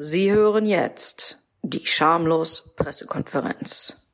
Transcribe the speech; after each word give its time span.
Sie 0.00 0.30
hören 0.30 0.64
jetzt 0.64 1.44
die 1.62 1.84
Schamlos 1.84 2.72
Pressekonferenz. 2.76 4.08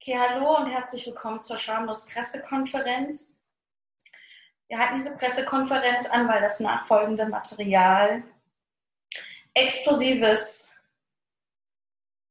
Okay, 0.00 0.18
hallo 0.18 0.56
und 0.56 0.70
herzlich 0.70 1.06
willkommen 1.06 1.42
zur 1.42 1.58
Schamlos 1.58 2.06
Pressekonferenz. 2.06 3.44
Wir 4.68 4.78
halten 4.78 4.94
diese 4.94 5.14
Pressekonferenz 5.18 6.06
an, 6.08 6.26
weil 6.26 6.40
das 6.40 6.58
nachfolgende 6.58 7.26
Material 7.26 8.22
explosives 9.52 10.74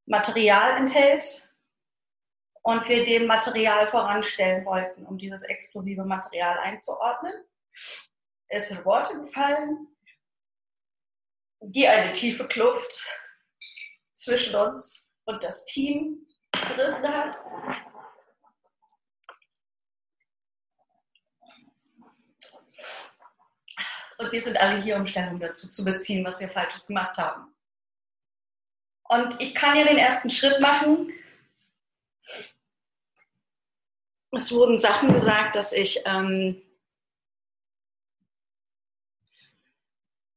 Material 0.06 0.78
enthält 0.78 1.48
und 2.62 2.88
wir 2.88 3.04
dem 3.04 3.26
Material 3.26 3.86
voranstellen 3.86 4.64
wollten, 4.64 5.06
um 5.06 5.16
dieses 5.16 5.44
explosive 5.44 6.04
Material 6.04 6.58
einzuordnen. 6.58 7.34
Es 8.48 8.66
sind 8.66 8.84
Worte 8.84 9.16
gefallen, 9.16 9.86
die 11.62 11.86
eine 11.86 12.12
tiefe 12.12 12.46
Kluft 12.46 13.06
zwischen 14.12 14.54
uns 14.56 15.12
und 15.24 15.42
das 15.42 15.64
Team 15.66 16.26
gerissen 16.52 17.08
hat. 17.08 17.36
Und 24.18 24.30
wir 24.30 24.40
sind 24.40 24.56
alle 24.56 24.80
hier, 24.82 24.96
um 24.96 25.06
Stellung 25.06 25.40
dazu 25.40 25.68
zu 25.68 25.84
beziehen, 25.84 26.24
was 26.24 26.40
wir 26.40 26.48
Falsches 26.48 26.86
gemacht 26.86 27.16
haben. 27.16 27.52
Und 29.08 29.40
ich 29.40 29.54
kann 29.54 29.76
ja 29.76 29.84
den 29.84 29.98
ersten 29.98 30.30
Schritt 30.30 30.60
machen. 30.60 31.12
Es 34.30 34.50
wurden 34.50 34.78
Sachen 34.78 35.12
gesagt, 35.12 35.56
dass 35.56 35.72
ich 35.72 36.02
ähm, 36.06 36.62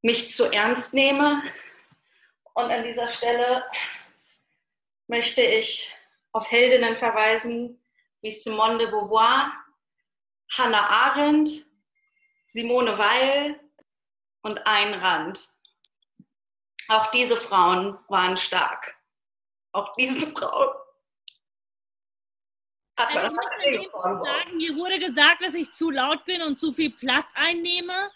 mich 0.05 0.31
zu 0.31 0.51
ernst 0.51 0.93
nehme. 0.93 1.41
Und 2.53 2.71
an 2.71 2.83
dieser 2.83 3.07
Stelle 3.07 3.65
möchte 5.07 5.41
ich 5.41 5.91
auf 6.31 6.51
Heldinnen 6.51 6.95
verweisen 6.95 7.83
wie 8.21 8.29
Simone 8.29 8.77
de 8.77 8.87
Beauvoir, 8.87 9.51
Hannah 10.53 10.87
Arendt, 10.87 11.49
Simone 12.45 12.97
Weil 12.99 13.59
und 14.43 14.59
Ayn 14.67 14.93
Rand. 14.93 15.49
Auch 16.87 17.09
diese 17.09 17.35
Frauen 17.35 17.97
waren 18.07 18.37
stark. 18.37 18.95
Auch 19.71 19.91
diese 19.93 20.27
Frauen 20.31 20.69
hat 22.97 23.13
man 23.13 23.25
also 23.25 23.39
ich 23.67 23.91
muss 23.91 24.27
sagen, 24.27 24.57
mir 24.57 24.75
wurde 24.75 24.99
gesagt, 24.99 25.41
dass 25.41 25.55
ich 25.55 25.73
zu 25.73 25.89
laut 25.89 26.23
bin 26.25 26.43
und 26.43 26.59
zu 26.59 26.71
viel 26.71 26.91
Platz 26.91 27.25
einnehme. 27.33 28.11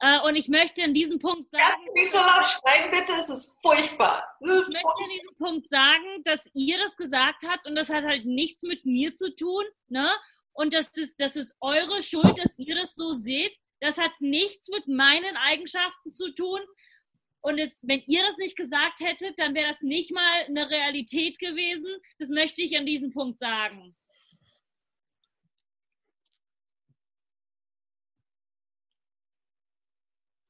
Äh, 0.00 0.20
und 0.20 0.34
ich 0.34 0.48
möchte 0.48 0.80
in 0.80 0.94
diesem 0.94 1.18
Punkt 1.18 1.50
sagen. 1.50 1.62
Kannst 1.62 1.94
nicht 1.94 2.10
so 2.10 2.18
laut 2.18 2.46
schreien, 2.46 2.90
bitte? 2.90 3.12
Es 3.20 3.28
ist 3.28 3.54
furchtbar. 3.60 4.24
ich 4.40 4.46
möchte 4.46 5.02
in 5.04 5.10
diesem 5.20 5.36
Punkt 5.36 5.68
sagen, 5.68 6.22
dass 6.24 6.48
ihr 6.54 6.78
das 6.78 6.96
gesagt 6.96 7.42
habt 7.46 7.66
und 7.66 7.74
das 7.74 7.90
hat 7.90 8.04
halt 8.04 8.24
nichts 8.24 8.62
mit 8.62 8.84
mir 8.86 9.14
zu 9.14 9.34
tun. 9.34 9.64
Ne? 9.88 10.10
Und 10.52 10.72
das 10.72 10.88
ist, 10.94 11.14
das 11.18 11.36
ist 11.36 11.54
eure 11.60 12.02
Schuld, 12.02 12.38
dass 12.38 12.58
ihr 12.58 12.74
das 12.74 12.94
so 12.94 13.12
seht. 13.12 13.52
Das 13.80 13.98
hat 13.98 14.12
nichts 14.20 14.68
mit 14.70 14.88
meinen 14.88 15.36
Eigenschaften 15.36 16.12
zu 16.12 16.34
tun. 16.34 16.60
Und 17.42 17.58
jetzt, 17.58 17.86
wenn 17.86 18.02
ihr 18.06 18.22
das 18.22 18.36
nicht 18.36 18.56
gesagt 18.56 19.00
hättet, 19.00 19.38
dann 19.38 19.54
wäre 19.54 19.68
das 19.68 19.80
nicht 19.80 20.12
mal 20.12 20.44
eine 20.46 20.68
Realität 20.68 21.38
gewesen. 21.38 21.90
Das 22.18 22.28
möchte 22.28 22.62
ich 22.62 22.76
an 22.76 22.84
diesem 22.84 23.12
Punkt 23.12 23.38
sagen. 23.38 23.94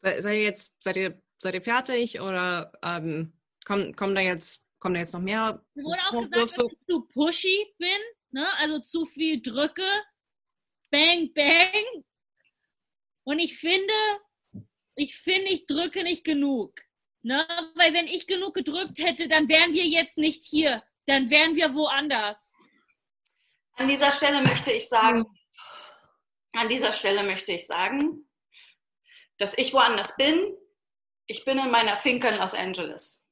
Seid 0.03 0.25
ihr 0.25 0.43
jetzt, 0.43 0.75
seid 0.83 0.97
ihr, 0.97 1.23
seid 1.39 1.55
ihr 1.55 1.63
fertig 1.63 2.21
oder 2.21 2.73
ähm, 2.83 3.33
kommen, 3.65 3.95
kommen, 3.95 4.15
da 4.15 4.21
jetzt, 4.21 4.63
kommen 4.79 4.95
da 4.95 5.01
jetzt 5.01 5.13
noch 5.13 5.21
mehr? 5.21 5.63
Mir 5.75 5.85
wurde 5.85 6.01
auch 6.07 6.31
gesagt, 6.31 6.59
dass 6.59 6.73
ich 6.73 6.87
zu 6.87 7.03
pushy 7.13 7.75
bin, 7.79 8.01
ne? 8.31 8.47
also 8.59 8.81
zu 8.81 9.05
viel 9.05 9.43
drücke. 9.43 9.87
Bang, 10.91 11.33
bang. 11.35 12.05
Und 13.25 13.39
ich 13.39 13.59
finde, 13.59 13.95
ich 14.97 15.17
finde, 15.17 15.51
ich 15.51 15.67
drücke 15.67 16.03
nicht 16.03 16.25
genug. 16.25 16.81
Ne? 17.23 17.47
Weil 17.75 17.93
wenn 17.93 18.07
ich 18.07 18.27
genug 18.27 18.55
gedrückt 18.55 18.99
hätte, 18.99 19.29
dann 19.29 19.49
wären 19.49 19.73
wir 19.75 19.85
jetzt 19.85 20.17
nicht 20.17 20.45
hier. 20.45 20.83
Dann 21.07 21.29
wären 21.29 21.55
wir 21.55 21.75
woanders. 21.75 22.55
An 23.75 23.89
dieser 23.89 24.13
Stelle 24.13 24.43
möchte 24.43 24.73
ich 24.73 24.89
sagen, 24.89 25.25
an 26.53 26.69
dieser 26.69 26.93
Stelle 26.93 27.23
möchte 27.23 27.53
ich 27.53 27.67
sagen, 27.67 28.30
dass 29.41 29.57
ich 29.57 29.73
woanders 29.73 30.15
bin. 30.17 30.57
Ich 31.27 31.45
bin 31.45 31.59
in 31.59 31.71
meiner 31.71 31.97
Finca 31.97 32.29
in 32.29 32.37
Los 32.37 32.55
Angeles. 32.55 33.27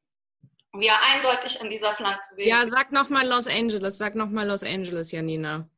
Wie 0.72 0.86
ihr 0.86 1.00
eindeutig 1.00 1.60
an 1.60 1.70
dieser 1.70 1.94
Pflanze 1.94 2.34
seht. 2.34 2.46
Ja, 2.46 2.66
sag 2.66 2.92
nochmal 2.92 3.26
Los 3.26 3.46
Angeles, 3.46 3.98
sag 3.98 4.14
nochmal 4.14 4.46
Los 4.46 4.62
Angeles, 4.62 5.12
Janina. 5.12 5.69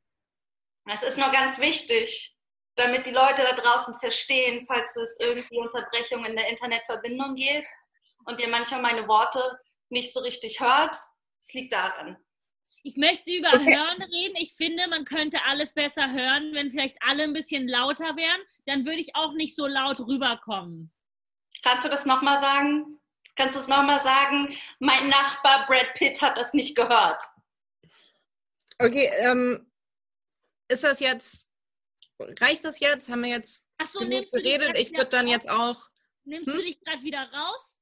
Es 0.87 1.03
ist 1.03 1.19
nur 1.19 1.31
ganz 1.31 1.59
wichtig, 1.61 2.37
damit 2.77 3.07
die 3.07 3.11
Leute 3.11 3.43
da 3.43 3.53
draußen 3.53 3.99
verstehen, 3.99 4.65
falls 4.67 4.97
es 4.97 5.17
irgendwie 5.21 5.59
Unterbrechungen 5.59 6.27
in 6.31 6.37
der 6.37 6.49
Internetverbindung 6.49 7.35
gibt 7.35 7.69
und 8.25 8.41
ihr 8.41 8.49
manchmal 8.49 8.83
meine 8.83 9.07
Worte 9.09 9.61
nicht 9.89 10.13
so 10.13 10.21
richtig 10.21 10.61
hört. 10.61 10.97
Es 11.41 11.53
liegt 11.55 11.73
daran. 11.73 12.17
Ich 12.83 12.97
möchte 12.97 13.31
über 13.31 13.53
okay. 13.55 13.77
Hören 13.77 14.03
reden. 14.03 14.37
Ich 14.39 14.55
finde, 14.55 14.89
man 14.89 15.05
könnte 15.05 15.39
alles 15.47 15.75
besser 15.75 16.13
hören, 16.13 16.55
wenn 16.55 16.71
vielleicht 16.71 16.97
alle 17.01 17.25
ein 17.25 17.33
bisschen 17.33 17.69
lauter 17.69 18.17
wären. 18.17 18.41
Dann 18.67 18.87
würde 18.87 19.01
ich 19.01 19.15
auch 19.15 19.35
nicht 19.35 19.55
so 19.55 19.67
laut 19.67 20.01
rüberkommen. 20.01 20.91
Kannst 21.63 21.85
du 21.85 21.91
das 21.91 22.07
nochmal 22.07 22.41
sagen? 22.41 22.99
Kannst 23.37 23.57
du 23.57 23.61
es 23.61 23.69
nochmal 23.69 24.01
sagen? 24.01 24.55
Mein 24.79 25.09
Nachbar 25.09 25.67
Brad 25.67 25.95
Pitt 25.95 26.21
hat 26.23 26.39
das 26.39 26.55
nicht 26.55 26.75
gehört. 26.75 27.23
Okay, 28.79 29.11
ähm, 29.19 29.71
ist 30.69 30.85
das 30.85 31.01
jetzt, 31.01 31.47
reicht 32.19 32.65
das 32.65 32.81
jetzt? 32.81 33.11
Haben 33.11 33.25
wir 33.25 33.31
jetzt 33.31 33.67
Ach 33.77 33.91
so, 33.93 34.01
genug 34.01 34.31
geredet? 34.31 34.73
Ich 34.77 34.93
würde 34.93 35.07
dann 35.11 35.29
jetzt 35.29 35.49
auch. 35.51 35.91
Nimmst 36.25 36.47
hm? 36.47 36.57
du 36.57 36.63
dich 36.63 36.81
gerade 36.81 37.03
wieder 37.03 37.31
raus? 37.31 37.77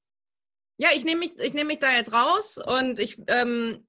Ja, 0.76 0.90
ich 0.94 1.04
nehme 1.04 1.20
mich, 1.20 1.54
nehm 1.54 1.66
mich 1.66 1.80
da 1.80 1.92
jetzt 1.92 2.12
raus 2.12 2.56
und 2.56 2.98
ich 2.98 3.18
ähm, 3.26 3.86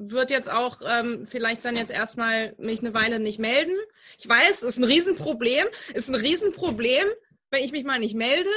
würde 0.00 0.34
jetzt 0.34 0.50
auch 0.50 0.80
ähm, 0.86 1.26
vielleicht 1.26 1.64
dann 1.64 1.76
jetzt 1.76 1.90
erstmal 1.90 2.54
mich 2.58 2.80
eine 2.80 2.94
Weile 2.94 3.18
nicht 3.20 3.38
melden. 3.38 3.76
Ich 4.18 4.28
weiß, 4.28 4.62
ist 4.62 4.78
ein 4.78 4.84
Riesenproblem, 4.84 5.66
ist 5.94 6.08
ein 6.08 6.14
Riesenproblem, 6.14 7.06
wenn 7.50 7.64
ich 7.64 7.72
mich 7.72 7.84
mal 7.84 7.98
nicht 7.98 8.14
melde, 8.14 8.50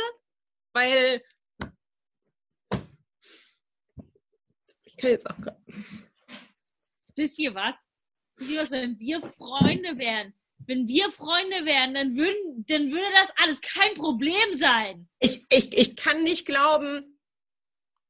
weil 0.74 1.22
ich 4.84 4.98
kann 4.98 5.12
jetzt 5.12 5.30
auch. 5.30 5.36
Wisst 7.16 7.38
ihr 7.40 7.54
was? 7.56 7.76
Wisst 8.38 8.52
ihr 8.52 8.62
was, 8.62 8.72
wenn 8.72 9.00
wir 9.00 9.22
Freunde 9.22 9.98
wären? 9.98 10.34
Wenn 10.66 10.88
wir 10.88 11.12
Freunde 11.12 11.66
wären, 11.66 11.94
dann, 11.94 12.16
würden, 12.16 12.66
dann 12.68 12.92
würde 12.92 13.08
das 13.14 13.32
alles 13.38 13.62
kein 13.62 13.94
Problem 13.94 14.56
sein. 14.56 15.08
Ich, 15.20 15.46
ich, 15.50 15.78
ich 15.78 15.96
kann 15.96 16.24
nicht 16.24 16.46
glauben, 16.46 17.17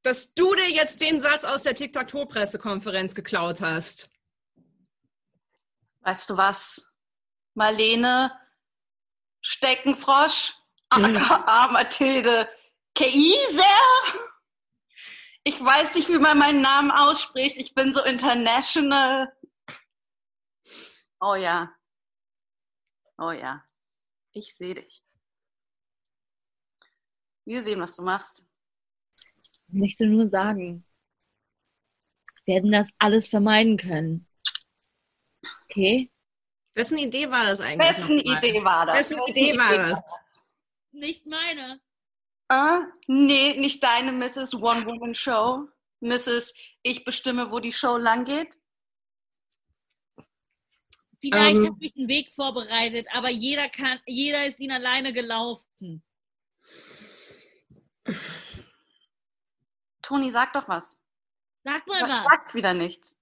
dass 0.04 0.34
du 0.34 0.56
dir 0.56 0.70
jetzt 0.70 1.02
den 1.02 1.20
Satz 1.20 1.44
aus 1.44 1.64
der 1.64 1.76
Tic-Tac-Toe-Pressekonferenz 1.76 3.16
geklaut 3.16 3.62
hast. 3.62 4.10
Weißt 6.02 6.30
du 6.30 6.38
was? 6.38 6.90
Marlene 7.54 8.32
Steckenfrosch, 9.42 10.54
aka 10.90 11.68
Mathilde 11.72 12.50
Keiser. 12.96 13.64
Ich 15.44 15.64
weiß 15.64 15.96
nicht, 15.96 16.10
wie 16.10 16.20
man 16.20 16.38
meinen 16.38 16.62
Namen 16.62 16.92
ausspricht. 16.92 17.58
Ich 17.58 17.74
bin 17.74 17.94
so 17.94 18.04
international. 18.04 19.34
Oh 21.20 21.36
ja. 21.36 21.74
Oh 23.18 23.32
ja. 23.32 23.64
Ich 24.34 24.56
sehe 24.56 24.76
dich. 24.76 25.04
Wir 27.46 27.64
sehen, 27.64 27.80
was 27.80 27.96
du 27.96 28.02
machst. 28.02 28.46
Ich 29.68 29.74
möchte 29.74 30.06
nur 30.06 30.30
sagen, 30.30 30.86
wir 32.46 32.56
hätten 32.56 32.72
das 32.72 32.90
alles 32.98 33.28
vermeiden 33.28 33.78
können. 33.78 34.28
Okay? 35.66 36.10
Wessen 36.74 36.98
Idee 36.98 37.30
war 37.30 37.44
das 37.44 37.60
eigentlich? 37.60 37.90
Wessen 37.90 38.20
Idee 38.20 38.64
war 38.64 38.86
das? 38.86 38.96
Wessen, 38.96 39.18
Wessen 39.18 39.30
Idee, 39.30 39.50
Idee 39.50 39.58
war 39.58 39.74
das? 39.74 40.02
das? 40.02 40.42
Nicht 40.92 41.26
meine. 41.26 41.82
Ah, 42.50 42.82
nee, 43.08 43.60
nicht 43.60 43.84
deine 43.84 44.14
Mrs. 44.14 44.54
One-Woman-Show. 44.54 45.68
Mrs. 46.00 46.54
Ich 46.84 47.04
bestimme, 47.04 47.52
wo 47.52 47.60
die 47.60 47.74
Show 47.74 47.98
lang 47.98 48.24
geht. 48.24 48.58
Vielleicht 51.20 51.58
ähm, 51.58 51.66
habe 51.68 51.78
ich 51.86 51.96
einen 51.98 52.08
Weg 52.08 52.34
vorbereitet, 52.34 53.08
aber 53.12 53.30
jeder 53.30 53.68
kann, 53.70 54.00
jeder 54.06 54.46
ist 54.46 54.60
ihn 54.60 54.72
alleine 54.72 55.14
gelaufen. 55.14 56.04
Toni, 60.08 60.32
sag 60.32 60.54
doch 60.54 60.70
was. 60.70 60.96
Sag 61.60 61.86
mal 61.86 62.02
was. 62.04 62.24
Sag's 62.24 62.54
wieder 62.54 62.74
nichts. 62.74 63.18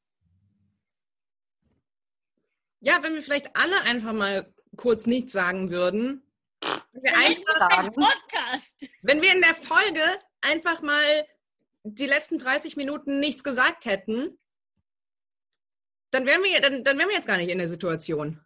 Ja, 2.79 3.01
wenn 3.01 3.15
wir 3.15 3.23
vielleicht 3.23 3.55
alle 3.55 3.81
einfach 3.81 4.13
mal 4.13 4.53
kurz 4.77 5.07
nichts 5.07 5.33
sagen 5.33 5.71
würden. 5.71 6.21
Wenn 6.61 7.03
wir, 7.03 7.17
einfach, 7.17 7.91
Podcast. 7.91 8.75
wenn 9.01 9.23
wir 9.23 9.33
in 9.33 9.41
der 9.41 9.55
Folge 9.55 10.03
einfach 10.41 10.83
mal 10.83 11.27
die 11.81 12.05
letzten 12.05 12.37
30 12.37 12.77
Minuten 12.77 13.19
nichts 13.19 13.43
gesagt 13.43 13.85
hätten, 13.85 14.37
dann 16.11 16.27
wären 16.27 16.43
wir, 16.43 16.61
dann, 16.61 16.83
dann 16.83 16.99
wären 16.99 17.09
wir 17.09 17.15
jetzt 17.15 17.27
gar 17.27 17.37
nicht 17.37 17.49
in 17.49 17.57
der 17.57 17.69
Situation. 17.69 18.45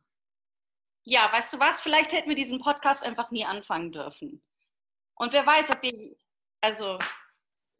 Ja, 1.03 1.29
weißt 1.33 1.55
du 1.55 1.59
was? 1.59 1.81
Vielleicht 1.81 2.13
hätten 2.13 2.29
wir 2.29 2.37
diesen 2.37 2.61
Podcast 2.61 3.03
einfach 3.03 3.31
nie 3.31 3.43
anfangen 3.43 3.91
dürfen. 3.91 4.41
Und 5.15 5.33
wer 5.33 5.45
weiß, 5.45 5.71
ob 5.71 5.81
wir, 5.81 6.15
also. 6.61 6.99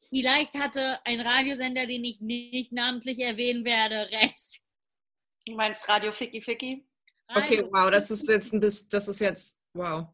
Vielleicht 0.09 0.55
hatte 0.55 1.05
ein 1.05 1.21
Radiosender, 1.21 1.85
den 1.85 2.03
ich 2.03 2.19
nicht 2.19 2.71
namentlich 2.71 3.19
erwähnen 3.19 3.63
werde, 3.63 4.09
recht. 4.11 4.61
Du 5.45 5.55
meinst 5.55 5.87
Radio 5.87 6.11
Ficky 6.11 6.41
Ficky? 6.41 6.85
Okay, 7.27 7.63
wow, 7.71 7.91
das 7.91 8.09
ist 8.09 8.27
jetzt 8.27 8.51
ein 8.53 8.59
bisschen, 8.59 8.89
das 8.89 9.07
ist 9.07 9.19
jetzt, 9.19 9.55
wow. 9.73 10.07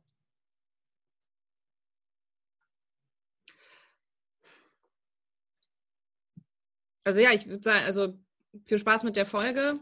Also 7.06 7.22
ja, 7.22 7.32
ich 7.32 7.48
würde 7.48 7.64
sagen, 7.64 7.86
also 7.86 8.20
viel 8.66 8.80
Spaß 8.80 9.04
mit 9.04 9.16
der 9.16 9.26
Folge. 9.26 9.80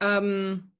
Ähm, 0.00 0.72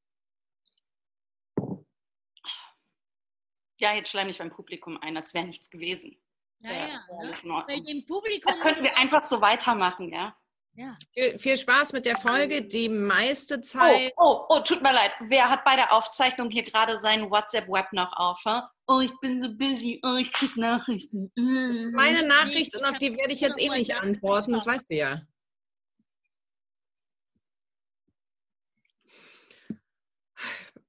ja, 3.78 3.94
jetzt 3.94 4.10
schleim 4.10 4.28
ich 4.28 4.38
beim 4.38 4.50
Publikum 4.50 4.98
ein, 4.98 5.16
als 5.16 5.32
wäre 5.32 5.46
nichts 5.46 5.70
gewesen. 5.70 6.20
Das 6.62 6.72
ja, 6.72 6.88
ja, 6.88 7.00
alles 7.18 7.44
ne? 7.44 7.64
Bei 7.66 7.80
dem 7.80 8.04
Publikum. 8.04 8.52
Das 8.52 8.60
könnten 8.60 8.82
wir 8.82 8.96
einfach 8.96 9.22
so 9.22 9.40
weitermachen, 9.40 10.12
ja? 10.12 10.36
Ja. 10.74 10.96
Viel, 11.12 11.38
viel, 11.38 11.56
Spaß 11.56 11.92
mit 11.92 12.06
der 12.06 12.16
Folge. 12.16 12.62
Die 12.62 12.88
meiste 12.88 13.60
Zeit. 13.60 14.12
Oh, 14.16 14.46
oh, 14.48 14.56
oh, 14.56 14.60
tut 14.60 14.82
mir 14.82 14.92
leid. 14.92 15.10
Wer 15.20 15.50
hat 15.50 15.64
bei 15.64 15.74
der 15.74 15.92
Aufzeichnung 15.92 16.48
hier 16.50 16.62
gerade 16.62 16.98
seinen 16.98 17.30
WhatsApp-Web 17.30 17.92
noch 17.92 18.12
auf? 18.12 18.40
Huh? 18.44 18.62
Oh, 18.86 19.00
ich 19.00 19.12
bin 19.20 19.40
so 19.40 19.52
busy. 19.56 20.00
Oh, 20.02 20.16
ich 20.16 20.32
krieg 20.32 20.56
Nachrichten. 20.56 21.32
Mm. 21.36 21.92
Meine 21.92 22.22
Nachrichten, 22.22 22.84
auf 22.84 22.98
die 22.98 23.16
werde 23.16 23.32
ich 23.32 23.40
jetzt 23.40 23.60
eh 23.60 23.68
nicht 23.68 23.96
antworten. 23.96 24.52
Das 24.52 24.66
weißt 24.66 24.90
du 24.90 24.94
ja. 24.94 25.22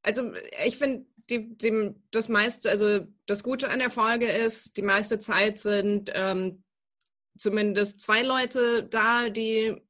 Also, 0.04 0.34
ich 0.66 0.78
finde, 0.78 1.06
die, 1.30 1.58
dem, 1.58 2.04
das 2.12 2.30
meiste, 2.30 2.70
also 2.70 3.08
das 3.26 3.44
Gute 3.44 3.70
an 3.70 3.80
der 3.80 3.92
Folge 3.92 4.28
ist, 4.28 4.78
die 4.78 4.82
meiste 4.82 5.20
Zeit 5.20 5.60
sind 5.60 6.12
ähm, 6.14 6.64
zumindest 7.38 8.02
zwei 8.02 8.22
Leute 8.22 8.84
da, 8.84 9.30
die 9.30 9.82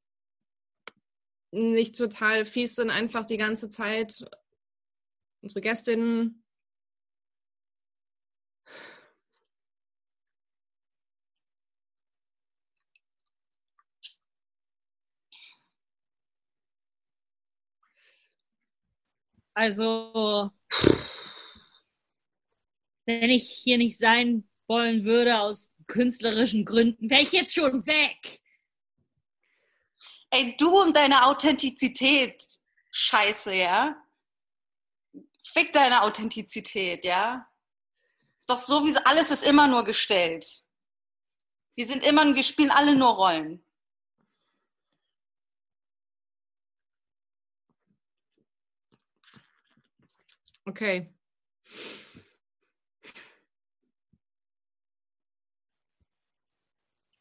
nicht 1.51 1.97
total 1.97 2.45
fies 2.45 2.75
sind, 2.75 2.89
einfach 2.89 3.25
die 3.25 3.37
ganze 3.37 3.69
Zeit. 3.69 4.25
Unsere 5.41 5.61
Gästinnen. 5.61 6.43
Also, 19.53 20.51
wenn 23.19 23.29
ich 23.29 23.49
hier 23.49 23.77
nicht 23.77 23.97
sein 23.97 24.47
wollen 24.67 25.03
würde 25.03 25.39
aus 25.39 25.71
künstlerischen 25.87 26.63
Gründen, 26.63 27.09
wäre 27.09 27.21
ich 27.21 27.31
jetzt 27.31 27.53
schon 27.53 27.85
weg. 27.85 28.41
Ey, 30.29 30.55
du 30.57 30.79
und 30.81 30.95
deine 30.95 31.25
Authentizität, 31.25 32.41
scheiße, 32.91 33.53
ja? 33.53 34.01
Fick 35.43 35.73
deine 35.73 36.03
Authentizität, 36.03 37.03
ja? 37.03 37.45
Ist 38.37 38.49
doch 38.49 38.59
so, 38.59 38.85
wie 38.85 38.95
alles 38.97 39.29
ist 39.29 39.43
immer 39.43 39.67
nur 39.67 39.83
gestellt. 39.83 40.63
Wir 41.75 41.85
sind 41.85 42.05
immer, 42.05 42.33
wir 42.33 42.43
spielen 42.43 42.71
alle 42.71 42.95
nur 42.95 43.09
Rollen. 43.09 43.65
Okay. 50.65 51.13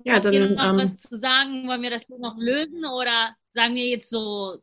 Ja, 0.04 0.14
Habt 0.14 0.26
dann. 0.26 0.32
Ihr 0.32 0.50
noch 0.50 0.70
ähm, 0.70 0.76
was 0.78 0.98
zu 0.98 1.16
sagen? 1.16 1.68
Wollen 1.68 1.82
wir 1.82 1.90
das 1.90 2.08
noch 2.08 2.36
lösen 2.36 2.84
oder 2.84 3.34
sagen 3.52 3.74
wir 3.74 3.86
jetzt 3.86 4.10
so, 4.10 4.58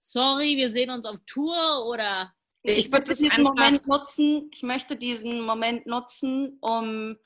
sorry, 0.00 0.56
wir 0.56 0.70
sehen 0.70 0.90
uns 0.90 1.06
auf 1.06 1.18
Tour 1.26 1.86
oder? 1.86 2.32
Ich, 2.62 2.86
ich 2.86 2.92
würde 2.92 3.14
diesen 3.14 3.42
Moment 3.42 3.86
nutzen. 3.86 4.50
Ich 4.52 4.62
möchte 4.62 4.96
diesen 4.96 5.40
Moment 5.40 5.86
nutzen, 5.86 6.58
um 6.60 7.16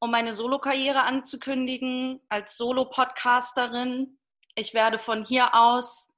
um 0.00 0.10
meine 0.10 0.34
Solo-Karriere 0.34 1.02
anzukündigen 1.02 2.20
als 2.28 2.56
Solo-Podcasterin. 2.56 4.18
Ich 4.54 4.74
werde 4.74 4.98
von 4.98 5.24
hier 5.24 5.54
aus 5.54 6.08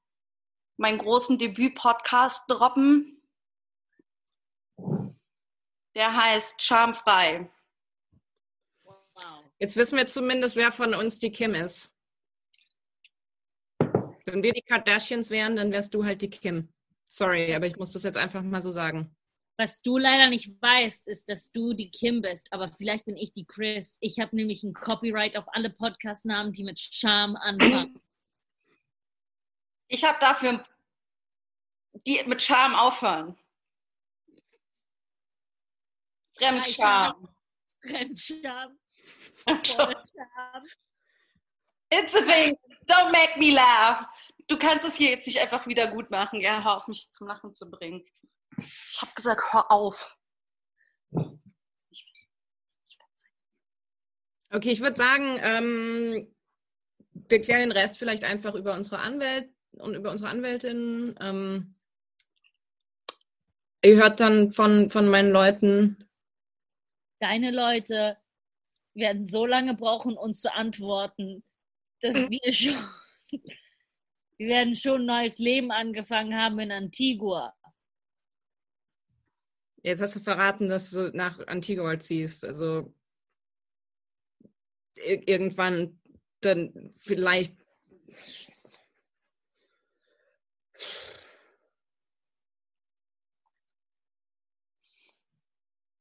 meinen 0.77 0.99
großen 0.99 1.39
Debüt-Podcast 1.39 2.45
droppen. 2.49 3.23
Der 5.95 6.15
heißt 6.15 6.63
Schamfrei. 6.63 7.51
Jetzt 9.61 9.77
wissen 9.77 9.99
wir 9.99 10.07
zumindest, 10.07 10.57
wer 10.57 10.73
von 10.73 10.95
uns 10.95 11.19
die 11.19 11.31
Kim 11.31 11.55
ist. 11.55 11.95
Wenn 14.25 14.43
wir 14.43 14.55
die 14.55 14.63
Kardashians 14.63 15.29
wären, 15.29 15.55
dann 15.55 15.71
wärst 15.71 15.93
du 15.93 16.03
halt 16.05 16.23
die 16.23 16.31
Kim. 16.31 16.73
Sorry, 17.05 17.55
aber 17.55 17.67
ich 17.67 17.77
muss 17.77 17.93
das 17.93 18.05
jetzt 18.05 18.17
einfach 18.17 18.43
mal 18.43 18.63
so 18.63 18.71
sagen. 18.71 19.15
Was 19.59 19.83
du 19.83 19.99
leider 19.99 20.31
nicht 20.31 20.51
weißt, 20.63 21.07
ist, 21.09 21.29
dass 21.29 21.53
du 21.53 21.75
die 21.75 21.91
Kim 21.91 22.23
bist, 22.23 22.51
aber 22.53 22.73
vielleicht 22.79 23.05
bin 23.05 23.19
ich 23.19 23.33
die 23.33 23.45
Chris. 23.45 23.99
Ich 24.01 24.19
habe 24.19 24.35
nämlich 24.35 24.63
ein 24.63 24.73
Copyright 24.73 25.37
auf 25.37 25.45
alle 25.49 25.69
Podcast-Namen, 25.69 26.55
die 26.55 26.65
mit 26.65 26.81
Charme 26.81 27.37
anfangen. 27.37 28.01
Ich 29.89 30.05
habe 30.05 30.19
dafür 30.21 30.65
die 32.07 32.23
mit 32.27 32.41
Charme 32.41 32.77
aufhören. 32.77 33.37
Fremdscham. 36.39 37.29
Fremdscham. 37.83 38.80
It's 41.93 42.15
a 42.15 42.23
thing. 42.23 42.57
Don't 42.87 43.13
make 43.13 43.39
me 43.39 43.51
laugh. 43.53 44.07
Du 44.49 44.59
kannst 44.59 44.85
es 44.85 44.97
hier 44.97 45.11
jetzt 45.11 45.27
nicht 45.27 45.41
einfach 45.41 45.67
wieder 45.67 45.89
gut 45.89 46.11
machen. 46.11 46.41
Ja, 46.41 46.63
hör 46.63 46.77
auf, 46.77 46.89
mich 46.89 47.11
zum 47.13 47.27
Lachen 47.27 47.55
zu 47.55 47.71
bringen. 47.71 48.05
Ich 48.59 48.99
habe 49.01 49.13
gesagt, 49.15 49.53
hör 49.53 49.71
auf. 49.71 50.17
Okay, 54.53 54.71
ich 54.71 54.81
würde 54.81 54.97
sagen, 54.97 55.39
ähm, 55.43 56.35
wir 57.13 57.41
klären 57.41 57.61
den 57.61 57.73
Rest 57.73 57.99
vielleicht 57.99 58.25
einfach 58.25 58.55
über 58.55 58.75
unsere 58.75 58.99
Anwälte 58.99 59.53
und 59.73 59.95
über 59.95 60.11
unsere 60.11 60.31
Anwältin. 60.31 61.15
Ähm, 61.21 61.77
ihr 63.83 63.97
hört 63.97 64.19
dann 64.19 64.53
von, 64.53 64.91
von 64.91 65.09
meinen 65.09 65.31
Leuten. 65.31 66.09
Deine 67.21 67.53
Leute 67.53 68.17
werden 69.01 69.27
so 69.27 69.47
lange 69.47 69.75
brauchen, 69.75 70.17
uns 70.17 70.41
zu 70.41 70.53
antworten, 70.55 71.43
dass 72.01 72.15
mhm. 72.15 72.31
wir 72.31 72.53
schon, 72.53 72.85
wir 74.39 74.49
werden 74.49 74.77
schon 74.77 75.03
ein 75.03 75.07
neues 75.07 75.39
Leben 75.39 75.71
angefangen 75.71 76.37
haben 76.37 76.59
in 76.61 76.73
Antigua. 76.73 77.55
Jetzt 79.83 80.03
hast 80.03 80.17
du 80.17 80.21
verraten, 80.21 80.69
dass 80.69 80.91
du 80.91 81.11
nach 81.15 81.39
Antigua 81.47 81.99
ziehst. 81.99 82.45
Also 82.45 82.95
irgendwann 84.97 85.99
dann 86.41 86.95
vielleicht. 86.99 87.57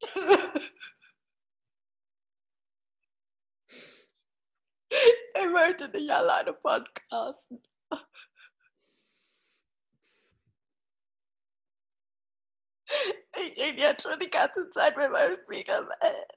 Ich 5.42 5.50
möchte 5.50 5.90
nicht 5.90 6.10
alleine 6.10 6.54
podcasten. 6.54 7.62
Ich 13.42 13.58
rede 13.58 13.80
jetzt 13.80 14.04
schon 14.04 14.20
die 14.20 14.30
ganze 14.30 14.70
Zeit 14.72 14.98
mit 14.98 15.10
meinem 15.12 15.38
Schwiegerwelt. 15.46 16.34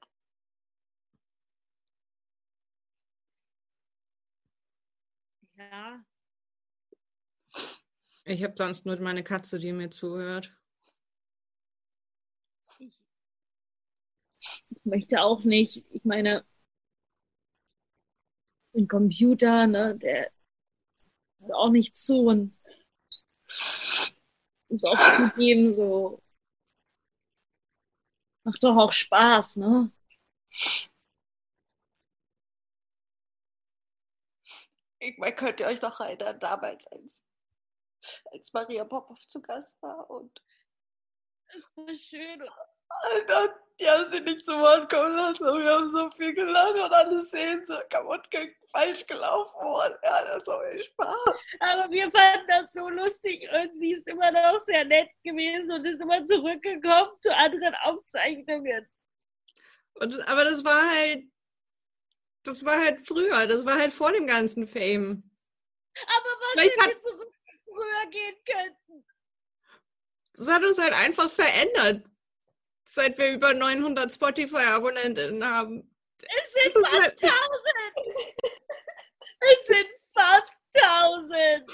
Ja. 5.57 6.05
Ich 8.25 8.45
habe 8.45 8.55
sonst 8.57 8.87
nur 8.87 9.01
meine 9.01 9.25
Katze, 9.25 9.59
die 9.59 9.73
mir 9.73 9.91
zuhört. 9.91 10.55
Ich 12.79 13.03
möchte 14.85 15.23
auch 15.23 15.43
nicht. 15.45 15.87
Ich 15.91 16.05
meine, 16.05 16.45
ein 18.75 18.89
Computer, 18.89 19.67
ne, 19.67 19.97
der 19.99 20.33
hat 21.43 21.53
auch 21.53 21.71
nicht 21.71 21.97
zu 21.97 22.27
und 22.27 22.57
muss 24.69 24.85
auch 24.85 25.11
zugeben, 25.17 25.75
so 25.75 26.23
macht 28.45 28.63
doch 28.65 28.77
auch 28.77 28.93
Spaß, 28.93 29.57
ne? 29.57 29.93
Irgendwann 35.01 35.35
könnt 35.37 35.61
ihr 35.61 35.67
euch 35.67 35.83
noch 35.83 35.99
erinnern, 36.01 36.39
damals, 36.39 36.87
als, 36.87 37.23
als 38.31 38.53
Maria 38.53 38.85
Popov 38.85 39.19
zu 39.27 39.43
Gast 39.43 39.81
war 39.83 40.09
und. 40.11 40.43
Das 41.53 41.65
war 41.77 41.95
schön. 41.95 42.43
Alter, 43.03 43.55
die 43.81 43.89
haben 43.89 44.09
sie 44.11 44.21
nicht 44.21 44.45
zu 44.47 44.53
Wort 44.59 44.91
kommen 44.91 45.15
lassen 45.17 45.45
und 45.47 45.63
wir 45.63 45.71
haben 45.73 45.91
so 45.91 46.09
viel 46.11 46.33
gelacht 46.35 46.75
und 46.75 46.93
alle 46.93 47.25
Szenen 47.27 47.67
so 47.67 47.79
kaputt, 47.91 48.31
ge 48.31 48.55
falsch 48.71 49.07
gelaufen 49.07 49.61
worden. 49.61 49.97
Ja, 50.03 50.25
das 50.25 50.47
war 50.47 50.65
echt 50.67 50.87
Spaß. 50.93 51.17
Aber 51.61 51.91
wir 51.91 52.11
fanden 52.11 52.47
das 52.49 52.73
so 52.73 52.89
lustig 52.89 53.49
und 53.53 53.79
sie 53.79 53.93
ist 53.95 54.07
immer 54.09 54.31
noch 54.31 54.61
sehr 54.63 54.85
nett 54.85 55.11
gewesen 55.25 55.71
und 55.73 55.85
ist 55.85 56.01
immer 56.01 56.25
zurückgekommen 56.27 57.11
zu 57.21 57.35
anderen 57.37 57.75
Aufzeichnungen. 57.83 58.89
Und, 59.95 60.29
aber 60.29 60.45
das 60.45 60.65
war 60.65 60.91
halt, 60.91 61.25
das 62.45 62.65
war 62.65 62.79
halt 62.81 63.07
früher, 63.07 63.47
das 63.47 63.65
war 63.67 63.79
halt 63.79 63.93
vor 63.93 64.13
dem 64.13 64.27
ganzen 64.27 64.67
Fame. 64.67 65.23
Aber 66.07 66.31
was, 66.41 66.53
Vielleicht 66.53 66.77
wenn 66.77 66.85
hat- 66.85 66.91
wir 66.91 66.99
zurück 67.01 67.35
früher 67.65 68.11
gehen 68.11 68.37
könnten? 68.47 69.07
Das 70.35 70.49
hat 70.49 70.63
uns 70.65 70.79
halt 70.79 70.95
einfach 70.95 71.31
verändert, 71.31 72.07
seit 72.93 73.17
wir 73.17 73.33
über 73.33 73.55
900 73.55 74.13
Spotify-Abonnentinnen 74.13 75.45
haben. 75.45 75.97
Es 76.21 76.73
sind 76.73 76.87
fast 76.87 77.03
halt- 77.03 77.21
tausend. 77.21 78.37
Es 79.41 79.67
sind 79.67 79.89
fast 80.15 80.53
tausend. 80.75 81.71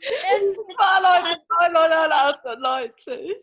Es 0.00 0.40
sind 0.40 0.56
war 0.76 1.00
Leute 1.00 1.72
998. 1.72 3.36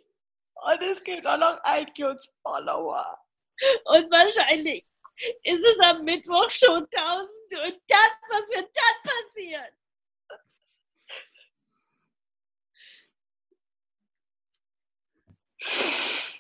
Und 0.53 0.81
es 0.84 1.03
gibt 1.03 1.25
auch 1.25 1.38
noch 1.38 1.60
iTunes-Follower. 1.65 3.17
Und 3.86 4.12
wahrscheinlich 4.12 4.86
ist 5.43 5.63
es 5.63 5.79
am 5.79 6.03
Mittwoch 6.03 6.50
schon 6.51 6.86
1000 6.89 7.29
und 7.63 7.81
dann, 7.88 8.12
was 8.29 8.50
wird 8.51 8.70
dann 8.75 9.12
passieren? 9.12 9.77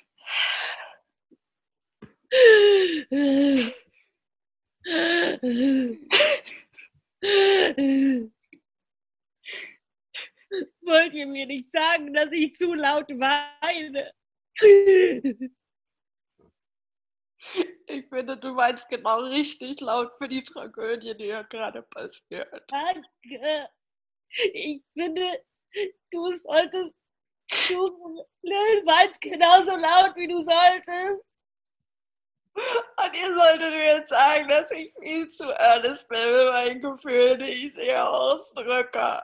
Wollt 10.81 11.13
ihr 11.13 11.27
mir 11.27 11.45
nicht 11.45 11.71
sagen, 11.71 12.13
dass 12.13 12.31
ich 12.31 12.55
zu 12.55 12.73
laut 12.73 13.09
weine? 13.09 14.13
Ich 17.87 18.07
finde, 18.07 18.37
du 18.37 18.53
meinst 18.53 18.87
genau 18.89 19.19
richtig 19.25 19.81
laut 19.81 20.11
für 20.17 20.27
die 20.27 20.43
Tragödie, 20.43 21.15
die 21.15 21.25
hier 21.25 21.43
gerade 21.45 21.81
passiert. 21.81 22.63
Danke. 22.67 23.69
Ich 24.53 24.83
finde, 24.93 25.43
du 26.11 26.31
solltest, 26.33 26.93
du 27.69 28.85
weinst 28.85 29.21
genauso 29.21 29.75
laut, 29.75 30.15
wie 30.15 30.27
du 30.27 30.37
solltest. 30.43 31.25
Und 32.53 33.15
ihr 33.15 33.33
solltet 33.33 33.69
mir 33.69 33.95
jetzt 33.97 34.09
sagen, 34.09 34.47
dass 34.49 34.71
ich 34.71 34.93
viel 34.99 35.29
zu 35.29 35.45
earnest 35.57 36.07
bin 36.09 36.19
mit 36.19 36.47
meinen 36.47 36.81
Gefühlen, 36.81 37.39
die 37.39 37.67
ich 37.67 37.75
hier 37.75 38.07
ausdrücke. 38.07 39.21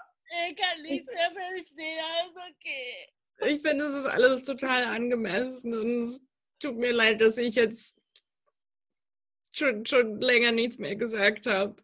Ich 0.50 0.56
kann 0.56 0.82
nichts 0.82 1.08
mehr 1.08 1.32
verstehen, 1.32 2.04
alles 2.04 2.36
okay. 2.50 3.10
Ich 3.40 3.62
finde, 3.62 3.86
es 3.86 3.94
ist 3.96 4.06
alles 4.06 4.44
total 4.44 4.84
angemessen 4.84 5.74
und 5.78 6.04
es 6.04 6.22
tut 6.60 6.76
mir 6.76 6.92
leid, 6.92 7.22
dass 7.22 7.38
ich 7.38 7.56
jetzt 7.56 8.00
schon, 9.52 9.86
schon 9.86 10.20
länger 10.22 10.52
nichts 10.52 10.78
mehr 10.78 10.96
gesagt 10.96 11.46
habe. 11.46 11.76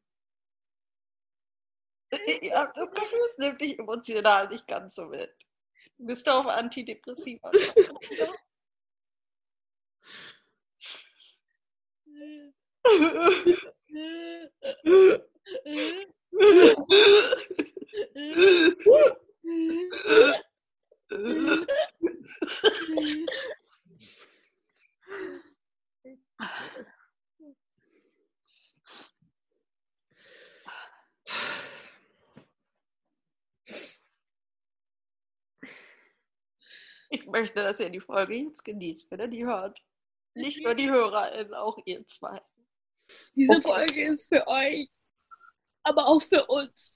Ich 2.27 2.53
habe 2.53 2.71
das 2.75 2.91
Gefühl, 2.91 3.19
es 3.25 3.37
nimmt 3.37 3.61
dich 3.61 3.79
emotional 3.79 4.47
nicht 4.47 4.67
ganz 4.67 4.95
so 4.95 5.05
mit. 5.05 5.35
Du 5.97 6.05
bist 6.05 6.27
auf 6.27 6.47
Antidepressiva. 6.47 7.51
Ich 37.13 37.27
möchte, 37.27 37.61
dass 37.61 37.79
ihr 37.79 37.91
die 37.91 37.99
Folge 37.99 38.33
jetzt 38.33 38.63
genießt, 38.63 39.11
wenn 39.11 39.19
ihr 39.19 39.27
die 39.27 39.45
hört. 39.45 39.79
Nicht 40.33 40.63
nur 40.63 40.73
die 40.73 40.89
HörerInnen, 40.89 41.53
auch 41.53 41.77
ihr 41.85 42.03
zwei. 42.07 42.41
Diese 43.35 43.57
Okay. 43.57 43.61
Folge 43.61 44.05
ist 44.07 44.27
für 44.27 44.47
euch, 44.47 44.89
aber 45.83 46.07
auch 46.07 46.23
für 46.23 46.43
uns. 46.47 46.95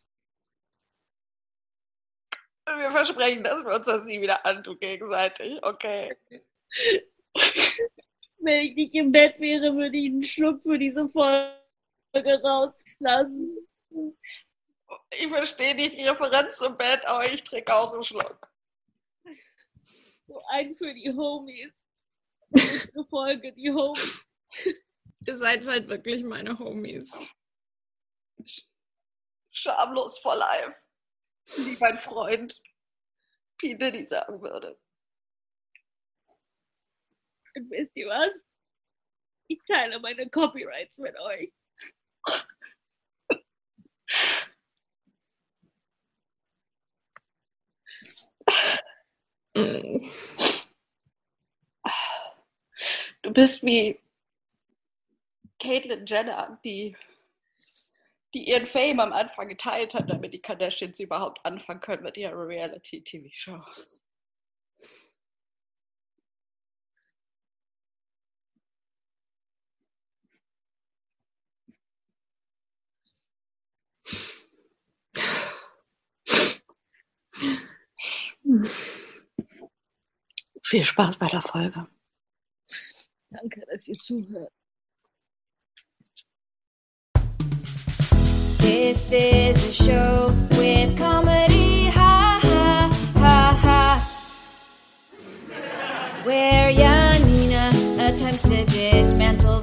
Wir 2.65 2.91
versprechen, 2.91 3.43
dass 3.43 3.63
wir 3.63 3.75
uns 3.75 3.85
das 3.85 4.05
nie 4.05 4.19
wieder 4.19 4.43
antun 4.43 4.79
gegenseitig. 4.79 5.59
Okay. 5.61 6.17
Wenn 8.39 8.65
ich 8.65 8.75
nicht 8.75 8.95
im 8.95 9.11
Bett 9.11 9.39
wäre, 9.39 9.75
würde 9.75 9.97
ich 9.97 10.07
einen 10.07 10.23
Schluck 10.23 10.63
für 10.63 10.79
diese 10.79 11.07
Folge 11.09 12.41
rauslassen. 12.43 13.55
Ich 15.11 15.27
verstehe 15.27 15.75
nicht 15.75 15.93
die 15.93 16.07
Referenz 16.07 16.57
zum 16.57 16.75
Bett, 16.75 17.05
aber 17.05 17.31
ich 17.31 17.43
trinke 17.43 17.75
auch 17.75 17.93
einen 17.93 18.03
Schluck. 18.03 18.49
So 20.27 20.41
einen 20.49 20.75
für 20.75 20.93
die 20.93 21.09
Homies. 21.09 21.81
Diese 22.49 23.05
Folge, 23.09 23.53
die 23.53 23.71
Homies. 23.71 24.25
Ihr 25.25 25.37
seid 25.37 25.65
halt 25.65 25.87
wirklich 25.87 26.23
meine 26.23 26.57
Homies. 26.57 27.33
Schamlos 29.51 30.17
for 30.19 30.35
life. 30.35 30.75
Wie 31.57 31.77
mein 31.79 31.99
Freund 31.99 32.61
P. 33.57 33.75
Diddy 33.75 34.05
sagen 34.05 34.41
würde. 34.41 34.79
Und 37.55 37.71
wisst 37.71 37.95
ihr 37.95 38.07
was? 38.07 38.45
Ich 39.47 39.59
teile 39.65 39.99
meine 39.99 40.29
Copyrights 40.29 40.97
mit 40.99 41.17
euch. 41.19 41.53
Mm. 49.57 50.05
Du 53.23 53.33
bist 53.33 53.63
wie 53.63 53.99
Caitlyn 55.59 56.05
Jenner, 56.05 56.59
die, 56.63 56.95
die 58.35 58.47
ihren 58.49 58.67
Fame 58.67 58.99
am 58.99 59.13
Anfang 59.13 59.47
geteilt 59.49 59.95
hat, 59.95 60.09
damit 60.09 60.33
die 60.33 60.41
Kardashians 60.41 60.99
überhaupt 60.99 61.43
anfangen 61.43 61.81
können 61.81 62.03
mit 62.03 62.17
ihrer 62.17 62.47
Reality-TV-Show. 62.47 63.59
Viel 80.69 80.83
Spaß 80.83 81.15
bei 81.15 81.27
der 81.27 81.41
Folge. 81.41 81.87
Danke, 83.29 83.65
dass 83.71 83.87
ihr 83.87 83.97
zuhört. 83.97 84.51
This 88.59 89.13
is 89.13 89.63
a 89.63 89.71
show 89.71 90.29
with 90.59 90.93
comedy, 90.97 91.89
ha 91.89 92.37
ha 92.43 92.91
ha 93.15 93.53
ha. 93.63 94.01
Where 96.25 96.69
Janina 96.69 97.71
attempts 97.99 98.43
to 98.49 98.65
dismantle 98.65 99.61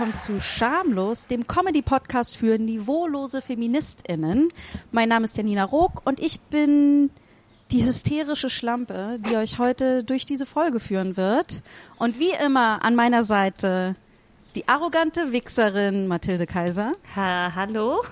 willkommen 0.00 0.16
zu 0.16 0.40
Schamlos, 0.40 1.26
dem 1.26 1.46
Comedy-Podcast 1.46 2.34
für 2.34 2.58
niveaulose 2.58 3.42
FeministInnen. 3.42 4.48
Mein 4.92 5.10
Name 5.10 5.26
ist 5.26 5.36
Janina 5.36 5.64
Rook 5.64 6.00
und 6.06 6.20
ich 6.20 6.40
bin 6.40 7.10
die 7.70 7.84
hysterische 7.84 8.48
Schlampe, 8.48 9.18
die 9.18 9.36
euch 9.36 9.58
heute 9.58 10.02
durch 10.02 10.24
diese 10.24 10.46
Folge 10.46 10.80
führen 10.80 11.18
wird. 11.18 11.62
Und 11.98 12.18
wie 12.18 12.32
immer 12.42 12.82
an 12.82 12.94
meiner 12.94 13.24
Seite 13.24 13.94
die 14.54 14.66
arrogante 14.66 15.32
Wichserin 15.32 16.06
Mathilde 16.06 16.46
Kaiser 16.46 16.92
Ha, 17.14 17.52
hallo? 17.54 18.02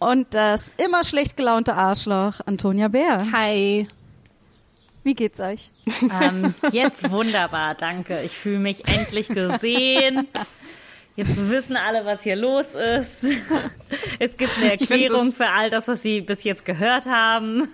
und 0.00 0.34
das 0.34 0.72
immer 0.84 1.04
schlecht 1.04 1.36
gelaunte 1.36 1.74
Arschloch 1.74 2.40
Antonia 2.44 2.88
Bär. 2.88 3.30
Hi. 3.30 3.86
Wie 5.04 5.14
geht's 5.14 5.40
euch? 5.40 5.70
Ähm, 6.20 6.54
jetzt 6.72 7.10
wunderbar, 7.10 7.74
danke. 7.74 8.22
Ich 8.22 8.32
fühle 8.32 8.58
mich 8.58 8.86
endlich 8.86 9.28
gesehen. 9.28 10.28
Jetzt 11.16 11.50
wissen 11.50 11.76
alle, 11.76 12.04
was 12.06 12.22
hier 12.22 12.36
los 12.36 12.74
ist. 12.74 13.26
Es 14.18 14.36
gibt 14.36 14.56
eine 14.56 14.72
Erklärung 14.72 15.32
für 15.32 15.48
all 15.48 15.68
das, 15.68 15.86
was 15.88 16.00
sie 16.00 16.22
bis 16.22 16.44
jetzt 16.44 16.64
gehört 16.64 17.06
haben. 17.06 17.68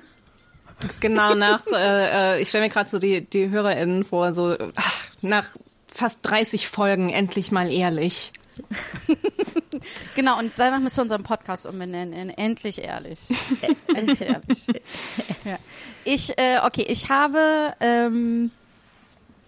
Genau, 1.00 1.34
nach, 1.34 1.64
äh, 1.72 2.36
äh, 2.36 2.42
ich 2.42 2.48
stelle 2.48 2.64
mir 2.64 2.70
gerade 2.70 2.88
so 2.88 2.98
die, 2.98 3.20
die 3.20 3.50
HörerInnen 3.50 4.04
vor, 4.04 4.32
so 4.32 4.56
ach, 4.76 5.04
nach 5.22 5.46
fast 5.92 6.20
30 6.22 6.68
Folgen 6.68 7.10
endlich 7.10 7.50
mal 7.50 7.72
ehrlich. 7.72 8.32
Genau, 10.14 10.38
und 10.38 10.52
danach 10.56 10.80
müssen 10.80 10.98
wir 10.98 11.02
unseren 11.04 11.22
Podcast 11.22 11.66
umbenennen 11.66 12.12
in 12.12 12.30
Endlich 12.30 12.82
Ehrlich. 12.82 13.20
Endlich 13.94 14.20
Ehrlich. 14.20 14.66
Ja. 15.44 15.58
Ich, 16.04 16.36
äh, 16.38 16.58
okay, 16.64 16.84
ich 16.88 17.08
habe, 17.10 17.74
ähm, 17.80 18.50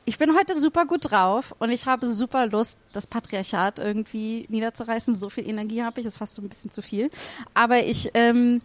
ich 0.05 0.19
bin 0.19 0.35
heute 0.37 0.59
super 0.59 0.87
gut 0.87 1.11
drauf 1.11 1.55
und 1.59 1.71
ich 1.71 1.87
habe 1.87 2.07
super 2.07 2.47
Lust, 2.47 2.79
das 2.93 3.07
Patriarchat 3.07 3.79
irgendwie 3.79 4.47
niederzureißen. 4.49 5.15
So 5.15 5.31
viel 5.31 5.49
Energie 5.49 5.83
habe 5.83 6.01
ich, 6.01 6.07
ist 6.07 6.17
fast 6.17 6.35
so 6.35 6.43
ein 6.43 6.49
bisschen 6.49 6.71
zu 6.71 6.83
viel. 6.83 7.11
Aber 7.55 7.85
ich, 7.85 8.11
ähm, 8.15 8.61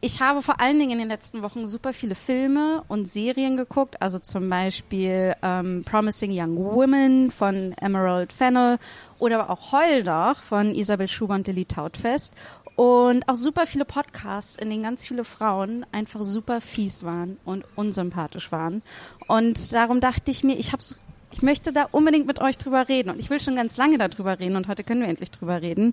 ich 0.00 0.20
habe 0.20 0.42
vor 0.42 0.60
allen 0.60 0.78
Dingen 0.78 0.92
in 0.92 0.98
den 0.98 1.08
letzten 1.08 1.42
Wochen 1.42 1.66
super 1.66 1.92
viele 1.92 2.14
Filme 2.14 2.82
und 2.88 3.08
Serien 3.08 3.56
geguckt, 3.56 4.00
also 4.02 4.18
zum 4.18 4.48
Beispiel 4.48 5.34
ähm, 5.42 5.84
Promising 5.84 6.30
Young 6.32 6.56
Women 6.56 7.30
von 7.30 7.72
Emerald 7.80 8.32
Fennell 8.32 8.78
oder 9.18 9.48
auch 9.50 9.72
Heul 9.72 10.04
doch 10.04 10.36
von 10.42 10.74
Isabel 10.74 11.08
Schuber 11.08 11.34
und 11.34 11.46
Lilly 11.46 11.64
Tautfest 11.64 12.34
und 12.76 13.26
auch 13.26 13.34
super 13.34 13.66
viele 13.66 13.86
Podcasts, 13.86 14.56
in 14.56 14.68
denen 14.68 14.82
ganz 14.82 15.06
viele 15.06 15.24
Frauen 15.24 15.86
einfach 15.92 16.22
super 16.22 16.60
fies 16.60 17.04
waren 17.04 17.38
und 17.44 17.64
unsympathisch 17.74 18.52
waren. 18.52 18.82
Und 19.28 19.72
darum 19.72 20.00
dachte 20.00 20.30
ich 20.30 20.44
mir, 20.44 20.56
ich 20.56 20.72
hab's 20.72 20.96
ich 21.36 21.42
möchte 21.42 21.70
da 21.70 21.86
unbedingt 21.90 22.26
mit 22.26 22.40
euch 22.40 22.56
drüber 22.56 22.88
reden 22.88 23.10
und 23.10 23.18
ich 23.18 23.28
will 23.28 23.38
schon 23.40 23.56
ganz 23.56 23.76
lange 23.76 23.98
darüber 23.98 24.38
reden 24.38 24.56
und 24.56 24.68
heute 24.68 24.84
können 24.84 25.02
wir 25.02 25.08
endlich 25.08 25.30
drüber 25.30 25.60
reden. 25.60 25.92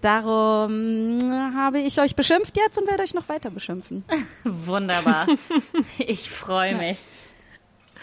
Darum 0.00 1.18
habe 1.56 1.80
ich 1.80 2.00
euch 2.00 2.14
beschimpft 2.14 2.56
jetzt 2.56 2.78
und 2.78 2.86
werde 2.86 3.02
euch 3.02 3.12
noch 3.12 3.28
weiter 3.28 3.50
beschimpfen. 3.50 4.04
Wunderbar. 4.44 5.26
Ich 5.98 6.30
freue 6.30 6.76
mich. 6.76 6.98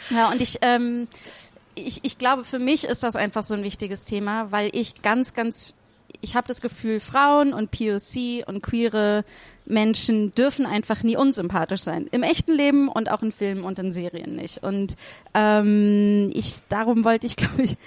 Ja, 0.10 0.32
und 0.32 0.42
ich, 0.42 0.58
ähm, 0.64 1.08
ich, 1.76 2.02
ich 2.04 2.18
glaube, 2.18 2.44
für 2.44 2.60
mich 2.60 2.84
ist 2.84 3.04
das 3.04 3.16
einfach 3.16 3.44
so 3.44 3.54
ein 3.54 3.64
wichtiges 3.64 4.04
Thema, 4.04 4.52
weil 4.52 4.70
ich 4.74 5.02
ganz, 5.02 5.34
ganz, 5.34 5.74
ich 6.22 6.36
habe 6.36 6.48
das 6.48 6.62
Gefühl, 6.62 7.00
Frauen 7.00 7.54
und 7.54 7.72
POC 7.72 8.48
und 8.48 8.62
queere 8.62 9.24
Menschen 9.66 10.34
dürfen 10.36 10.66
einfach 10.66 11.04
nie 11.04 11.18
unsympathisch 11.18 11.82
sein. 11.82 12.08
Im 12.12 12.24
echten 12.24 12.54
Leben 12.54 12.88
und 12.88 13.10
auch 13.10 13.24
in 13.24 13.32
Filmen 13.32 13.64
und 13.64 13.80
in 13.80 13.92
Serien 13.92 14.36
nicht. 14.36 14.64
Und 14.64 14.96
ähm, 15.34 16.30
ich, 16.34 16.60
darum 16.70 17.04
wollte 17.04 17.28
ich, 17.28 17.36
glaube 17.38 17.64
ich, 17.64 17.78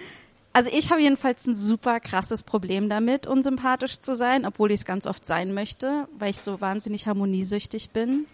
also 0.53 0.71
ich 0.73 0.91
habe 0.91 1.01
jedenfalls 1.01 1.47
ein 1.47 1.57
super 1.57 1.99
krasses 2.01 2.45
Problem 2.45 2.89
damit, 2.89 3.27
unsympathisch 3.27 3.99
zu 3.99 4.15
sein, 4.15 4.47
obwohl 4.47 4.71
ich 4.71 4.81
es 4.81 4.85
ganz 4.85 5.07
oft 5.07 5.25
sein 5.27 5.53
möchte, 5.53 6.07
weil 6.19 6.31
ich 6.31 6.39
so 6.39 6.61
wahnsinnig 6.61 7.07
harmoniesüchtig 7.07 7.91
bin 7.91 8.27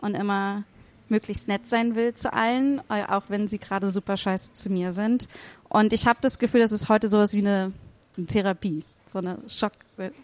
und 0.00 0.14
immer 0.14 0.64
möglichst 1.08 1.48
nett 1.48 1.66
sein 1.66 1.94
will 1.94 2.14
zu 2.14 2.32
allen, 2.32 2.80
äh, 2.90 3.04
auch 3.08 3.24
wenn 3.28 3.48
sie 3.48 3.58
gerade 3.58 3.88
super 3.88 4.16
scheiße 4.16 4.52
zu 4.52 4.70
mir 4.70 4.92
sind. 4.92 5.28
Und 5.68 5.92
ich 5.92 6.06
habe 6.06 6.18
das 6.22 6.38
Gefühl, 6.38 6.60
das 6.60 6.72
ist 6.72 6.88
heute 6.88 7.08
sowas 7.08 7.32
wie 7.32 7.38
eine, 7.38 7.72
eine 8.16 8.26
Therapie, 8.26 8.84
so 9.06 9.18
eine 9.18 9.38
Schock, 9.48 9.72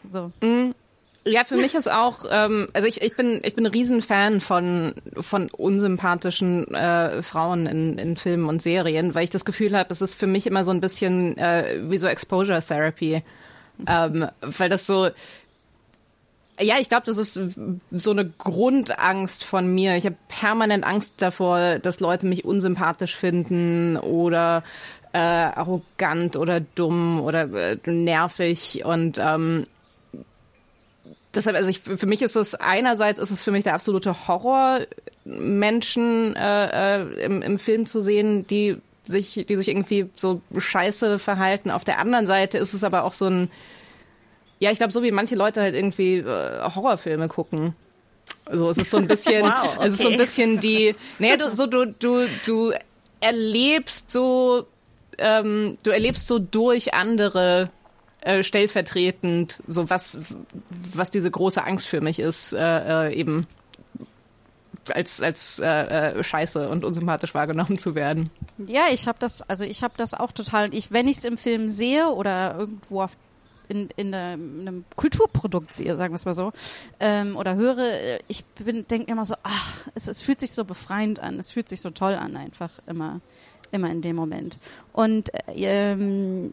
so. 0.09 0.31
Ja, 1.25 1.45
für 1.45 1.57
mich 1.57 1.75
ist 1.75 1.91
auch, 1.91 2.21
ähm, 2.31 2.67
also 2.73 2.89
ich, 2.89 3.03
ich 3.03 3.15
bin 3.15 3.41
ich 3.45 3.55
bin 3.55 3.67
ein 3.67 3.73
Riesenfan 3.73 4.41
von 4.41 4.95
von 5.21 5.51
unsympathischen 5.51 6.73
äh, 6.75 7.21
Frauen 7.21 7.67
in, 7.67 7.99
in 7.99 8.17
Filmen 8.17 8.49
und 8.49 8.63
Serien, 8.63 9.15
weil 9.15 9.25
ich 9.25 9.31
das 9.31 9.45
Gefühl 9.45 9.77
habe, 9.77 9.93
es 9.93 10.01
ist 10.01 10.15
für 10.15 10.27
mich 10.27 10.47
immer 10.47 10.65
so 10.65 10.71
ein 10.71 10.81
bisschen 10.81 11.37
äh, 11.37 11.83
wie 11.83 11.99
so 11.99 12.07
Exposure 12.07 12.63
Therapy, 12.63 13.23
ähm, 13.87 14.29
weil 14.41 14.71
das 14.71 14.87
so 14.87 15.11
ja, 16.63 16.77
ich 16.79 16.89
glaube, 16.89 17.07
das 17.07 17.17
ist 17.17 17.41
so 17.91 18.11
eine 18.11 18.29
Grundangst 18.29 19.45
von 19.45 19.73
mir. 19.75 19.97
Ich 19.97 20.05
habe 20.05 20.17
permanent 20.29 20.85
Angst 20.85 21.15
davor, 21.19 21.79
dass 21.79 22.01
Leute 22.01 22.27
mich 22.27 22.45
unsympathisch 22.45 23.17
finden 23.17 23.97
oder 23.97 24.63
äh, 25.13 25.19
arrogant 25.19 26.37
oder 26.37 26.61
dumm 26.61 27.21
oder 27.21 27.53
äh, 27.53 27.79
nervig 27.87 28.83
und 28.85 29.19
ähm, 29.19 29.67
deshalb, 31.35 31.57
also 31.57 31.69
ich, 31.69 31.81
für 31.81 32.07
mich 32.07 32.23
ist 32.23 32.37
es 32.37 32.55
einerseits 32.55 33.19
ist 33.21 33.31
es 33.31 33.43
für 33.43 33.51
mich 33.51 33.65
der 33.65 33.75
absolute 33.75 34.29
Horror, 34.29 34.81
Menschen 35.25 36.35
äh, 36.37 37.01
äh, 37.01 37.25
im, 37.25 37.43
im 37.43 37.59
Film 37.59 37.87
zu 37.87 38.01
sehen, 38.01 38.47
die 38.47 38.79
sich, 39.05 39.45
die 39.49 39.57
sich 39.57 39.69
irgendwie 39.69 40.09
so 40.15 40.41
scheiße 40.57 41.19
verhalten. 41.19 41.71
Auf 41.71 41.85
der 41.85 41.99
anderen 41.99 42.27
Seite 42.27 42.59
ist 42.59 42.75
es 42.75 42.85
aber 42.85 43.05
auch 43.05 43.13
so 43.13 43.27
ein, 43.27 43.51
ja, 44.59 44.71
ich 44.71 44.79
glaube, 44.79 44.93
so 44.93 45.03
wie 45.03 45.11
manche 45.11 45.35
Leute 45.35 45.61
halt 45.61 45.75
irgendwie 45.75 46.19
äh, 46.19 46.63
Horrorfilme 46.75 47.29
gucken. 47.29 47.75
Also 48.45 48.71
es 48.71 48.79
ist 48.79 48.91
so 48.91 48.99
ein 48.99 49.07
bisschen, 49.07 49.43
Wow, 49.47 49.79
es 49.81 49.95
ist 49.95 50.03
so 50.03 50.09
ein 50.09 50.15
okay. 50.15 50.23
bisschen 50.23 50.61
die, 50.61 50.95
nee, 51.19 51.37
du, 51.37 51.55
so 51.55 51.67
du, 51.67 51.87
du, 51.87 52.27
du 52.45 52.73
erlebst 53.21 54.11
so, 54.11 54.67
ähm, 55.21 55.79
du 55.83 55.91
erlebst 55.91 56.27
so 56.27 56.39
durch 56.39 56.95
andere 56.95 57.71
äh, 58.21 58.43
stellvertretend, 58.43 59.63
so 59.67 59.89
was, 59.89 60.19
was 60.95 61.11
diese 61.11 61.31
große 61.31 61.65
Angst 61.65 61.89
für 61.89 62.01
mich 62.01 62.19
ist, 62.19 62.53
äh, 62.53 63.09
äh, 63.09 63.15
eben 63.15 63.47
als 64.95 65.21
als 65.21 65.59
äh, 65.59 65.67
äh, 65.67 66.23
scheiße 66.23 66.69
und 66.69 66.85
unsympathisch 66.85 67.35
wahrgenommen 67.35 67.79
zu 67.79 67.95
werden. 67.95 68.31
Ja, 68.59 68.85
ich 68.93 69.07
habe 69.07 69.19
das, 69.19 69.43
also 69.43 69.65
ich 69.65 69.83
habe 69.83 69.95
das 69.97 70.15
auch 70.15 70.33
total. 70.33 70.75
Ich, 70.75 70.93
wenn 70.93 71.09
ich 71.09 71.19
es 71.19 71.25
im 71.25 71.39
Film 71.39 71.69
sehe 71.69 72.09
oder 72.09 72.57
irgendwo 72.59 73.03
auf, 73.03 73.17
in, 73.69 73.89
in, 73.97 74.13
einem, 74.13 74.61
in 74.61 74.69
einem 74.69 74.85
Kulturprodukt 74.97 75.73
sehe, 75.73 75.95
sagen 75.97 76.13
wir 76.13 76.17
es 76.17 76.25
mal 76.25 76.35
so, 76.35 76.53
ähm, 76.99 77.37
oder 77.37 77.55
höre, 77.55 77.79
äh, 77.79 78.19
ich 78.27 78.45
denke 78.59 79.11
immer 79.11 79.25
so, 79.25 79.37
ach, 79.45 79.87
es, 79.95 80.09
es 80.09 80.21
fühlt 80.23 80.41
sich 80.41 80.53
so 80.53 80.65
befreiend 80.65 81.21
an, 81.21 81.39
es 81.39 81.53
fühlt 81.53 81.69
sich 81.69 81.81
so 81.81 81.91
toll 81.91 82.15
an, 82.15 82.37
einfach 82.37 82.71
immer, 82.87 83.21
immer 83.73 83.91
in 83.91 84.03
dem 84.03 84.17
Moment. 84.17 84.59
Und 84.93 85.33
äh, 85.49 85.93
ähm, 85.93 86.53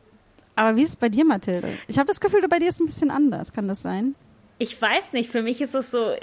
aber 0.55 0.75
wie 0.75 0.81
ist 0.83 0.89
es 0.89 0.95
bei 0.95 1.09
dir, 1.09 1.23
Mathilde? 1.25 1.67
Ich 1.87 1.97
habe 1.99 2.07
das 2.07 2.19
Gefühl, 2.19 2.41
bei 2.49 2.57
dir 2.59 2.67
ist 2.67 2.75
es 2.75 2.79
ein 2.79 2.87
bisschen 2.87 3.11
anders. 3.11 3.53
Kann 3.53 3.67
das 3.67 3.81
sein? 3.83 4.15
Ich 4.59 4.81
weiß 4.81 5.13
nicht, 5.13 5.29
für 5.29 5.43
mich 5.43 5.61
ist 5.61 5.75
es 5.75 5.91
so, 5.91 6.13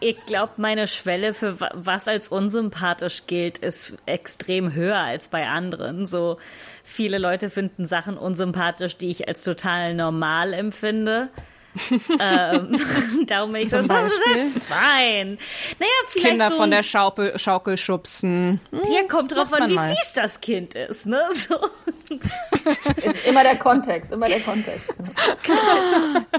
ich 0.00 0.26
glaube, 0.26 0.52
meine 0.58 0.86
Schwelle 0.86 1.32
für 1.32 1.60
wa- 1.60 1.70
was 1.74 2.06
als 2.08 2.28
unsympathisch 2.28 3.22
gilt, 3.26 3.56
ist 3.58 3.94
extrem 4.04 4.74
höher 4.74 4.98
als 4.98 5.30
bei 5.30 5.46
anderen. 5.48 6.04
So 6.04 6.36
viele 6.84 7.16
Leute 7.18 7.48
finden 7.48 7.86
Sachen 7.86 8.18
unsympathisch, 8.18 8.96
die 8.98 9.08
ich 9.10 9.28
als 9.28 9.44
total 9.44 9.94
normal 9.94 10.52
empfinde. 10.52 11.28
Ähm, 12.20 12.76
so, 13.26 13.78
Zum 13.78 13.86
das 13.88 14.02
Beispiel? 14.12 14.50
fein. 14.66 15.38
Naja, 15.78 15.90
vielleicht 16.08 16.28
Kinder 16.28 16.50
so 16.50 16.56
von 16.56 16.70
der 16.70 16.82
Schaukel, 16.82 17.38
Schaukel 17.38 17.76
schubsen. 17.76 18.60
Ja, 18.72 19.02
kommt 19.08 19.32
drauf 19.34 19.52
an, 19.52 19.70
wie 19.70 19.74
mal. 19.74 19.88
fies 19.90 20.12
das 20.14 20.40
Kind 20.40 20.74
ist, 20.74 21.06
ne? 21.06 21.20
So. 21.34 21.56
Ist 23.08 23.24
immer 23.24 23.44
der 23.44 23.56
Kontext, 23.56 24.10
immer 24.10 24.26
der 24.28 24.40
Kontext. 24.40 24.92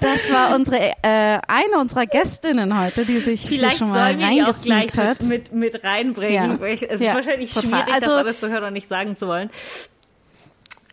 Das 0.02 0.32
war 0.34 0.54
unsere 0.56 0.78
äh, 1.02 1.40
eine 1.48 1.78
unserer 1.80 2.06
Gästinnen 2.06 2.78
heute, 2.78 3.06
die 3.06 3.20
sich 3.20 3.42
hier 3.42 3.60
Vielleicht 3.60 3.78
schon 3.78 3.90
mal 3.90 4.14
reingesneakt 4.22 4.98
hat. 4.98 5.22
mit, 5.24 5.52
mit, 5.54 5.74
mit 5.74 5.84
reinbringen. 5.86 6.60
Ja. 6.60 6.68
Es 6.68 7.00
Ja, 7.00 7.12
ist 7.12 7.16
wahrscheinlich 7.16 7.54
total. 7.54 7.70
schwierig, 7.70 7.86
das 7.86 8.04
Also- 8.04 8.16
alles 8.18 8.40
zu 8.42 8.50
hören 8.50 8.66
und 8.66 8.74
nicht 8.74 8.90
sagen 8.90 9.16
zu 9.16 9.28
wollen. 9.28 9.50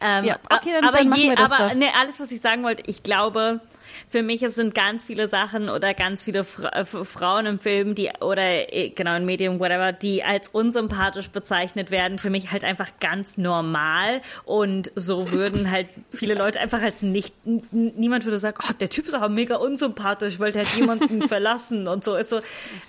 Ähm, 0.05 0.25
Ja, 0.25 0.37
okay, 0.49 0.71
dann- 0.75 0.85
aber 0.85 0.99
dann 0.99 1.09
machen 1.09 1.21
je, 1.21 1.29
wir 1.31 1.37
das 1.37 1.51
aber 1.53 1.71
doch. 1.71 1.75
Ne, 1.75 1.87
alles, 2.01 2.21
was 2.21 2.31
ich 2.31 2.41
sagen 2.41 2.63
wollte, 2.63 2.85
ich 2.87 3.03
glaube, 3.03 3.61
für 4.09 4.23
mich 4.23 4.43
es 4.43 4.55
sind 4.55 4.75
ganz 4.75 5.05
viele 5.05 5.29
Sachen 5.29 5.69
oder 5.69 5.93
ganz 5.93 6.23
viele 6.23 6.45
Fra 6.45 6.71
äh, 6.71 6.85
Frauen 6.85 7.47
im 7.47 7.59
Film, 7.59 7.95
die 7.95 8.11
oder 8.21 8.73
äh, 8.73 8.91
genau 8.91 9.17
in 9.17 9.27
Medium, 9.27 9.61
whatever, 9.61 9.93
die 9.93 10.25
als 10.25 10.49
unsympathisch 10.49 11.29
bezeichnet 11.29 11.91
werden, 11.91 12.19
für 12.19 12.31
mich 12.31 12.51
halt 12.51 12.65
einfach 12.65 12.89
ganz 13.01 13.37
normal. 13.37 14.23
Und 14.45 14.91
so 14.95 15.31
würden 15.31 15.71
halt 15.71 15.89
viele 16.11 16.35
Leute 16.35 16.59
einfach 16.59 16.81
als 16.81 17.03
nicht, 17.03 17.35
niemand 17.45 18.25
würde 18.25 18.39
sagen, 18.39 18.59
oh, 18.67 18.73
der 18.81 18.89
Typ 18.89 19.07
ist 19.07 19.15
aber 19.15 19.29
mega 19.29 19.57
unsympathisch, 19.57 20.41
weil 20.41 20.53
der 20.53 20.65
hat 20.65 20.75
jemanden 20.77 21.23
verlassen 21.29 21.87
und 21.87 22.03
so. 22.03 22.17
Ist 22.17 22.31
so, 22.31 22.41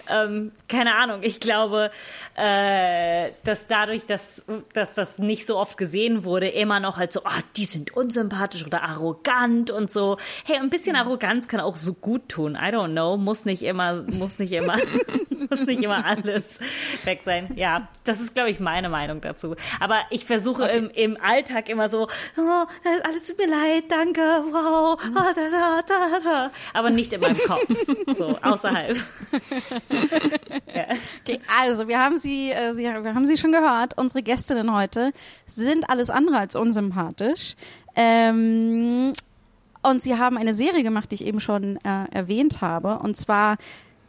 ähm, 0.10 0.52
keine 0.70 0.96
Ahnung, 0.96 1.20
ich 1.24 1.42
glaube, 1.42 1.92
äh, 2.36 3.32
dass 3.44 3.68
dadurch, 3.68 4.06
dass, 4.06 4.46
dass 4.74 4.94
das 4.94 5.20
nicht 5.20 5.46
so 5.46 5.58
oft 5.58 5.78
gesehen 5.78 6.24
wurde, 6.24 6.48
immer 6.48 6.80
noch 6.80 6.98
halt 6.98 7.12
so, 7.12 7.24
ah, 7.26 7.42
die 7.58 7.66
sind 7.66 7.96
unsympathisch 7.96 8.66
oder 8.66 8.84
arrogant 8.84 9.70
und 9.70 9.92
so. 9.92 10.18
Hey, 10.46 10.58
ein 10.58 10.70
bisschen 10.70 10.96
Arroganz 10.96 11.09
Arroganz 11.10 11.48
kann 11.48 11.60
auch 11.60 11.76
so 11.76 11.94
gut 11.94 12.30
tun. 12.30 12.56
I 12.56 12.72
don't 12.72 12.92
know, 12.92 13.18
muss 13.18 13.44
nicht 13.44 13.64
immer, 13.64 14.04
muss 14.04 14.38
nicht 14.38 14.52
immer, 14.52 14.78
muss 15.50 15.66
nicht 15.66 15.82
immer 15.82 16.06
alles 16.06 16.60
weg 17.04 17.22
sein. 17.26 17.52
Ja, 17.56 17.88
das 18.04 18.20
ist, 18.20 18.36
glaube 18.36 18.52
ich, 18.52 18.60
meine 18.60 18.90
Meinung 18.90 19.20
dazu. 19.22 19.56
Aber 19.80 20.02
ich 20.12 20.26
versuche 20.26 20.68
im, 20.68 20.92
im 20.92 21.18
Alltag 21.20 21.68
immer 21.68 21.90
so, 21.90 22.08
oh, 22.38 22.66
alles 23.04 23.26
tut 23.26 23.40
mir 23.40 23.48
leid, 23.48 23.86
danke, 23.90 24.22
wow, 24.22 25.00
ah, 25.16 25.34
da, 25.34 25.50
da, 25.50 25.82
da, 25.88 26.20
da. 26.24 26.52
aber 26.74 26.92
nicht 26.92 27.12
in 27.12 27.22
meinem 27.22 27.40
Kopf, 27.40 27.66
so 28.16 28.38
außerhalb. 28.42 28.96
ja. 30.76 30.86
Okay, 31.22 31.40
also 31.60 31.88
wir 31.88 32.00
haben 32.00 32.20
sie, 32.20 32.52
äh, 32.52 32.74
sie, 32.74 32.84
wir 32.84 33.16
haben 33.16 33.26
sie 33.26 33.38
schon 33.38 33.52
gehört. 33.52 33.98
Unsere 33.98 34.22
Gästinnen 34.22 34.76
heute 34.76 35.12
sind 35.48 35.90
alles 35.90 36.12
andere 36.12 36.38
als 36.38 36.56
unsympathisch. 36.56 37.56
Ähm, 37.96 39.14
und 39.82 40.04
sie 40.04 40.18
haben 40.18 40.38
eine 40.38 40.54
Serie 40.54 40.84
gemacht, 40.84 41.12
die 41.12 41.16
ich 41.16 41.26
eben 41.26 41.40
schon 41.40 41.78
äh, 41.78 42.06
erwähnt 42.12 42.62
habe. 42.62 43.00
Und 43.00 43.16
zwar, 43.16 43.58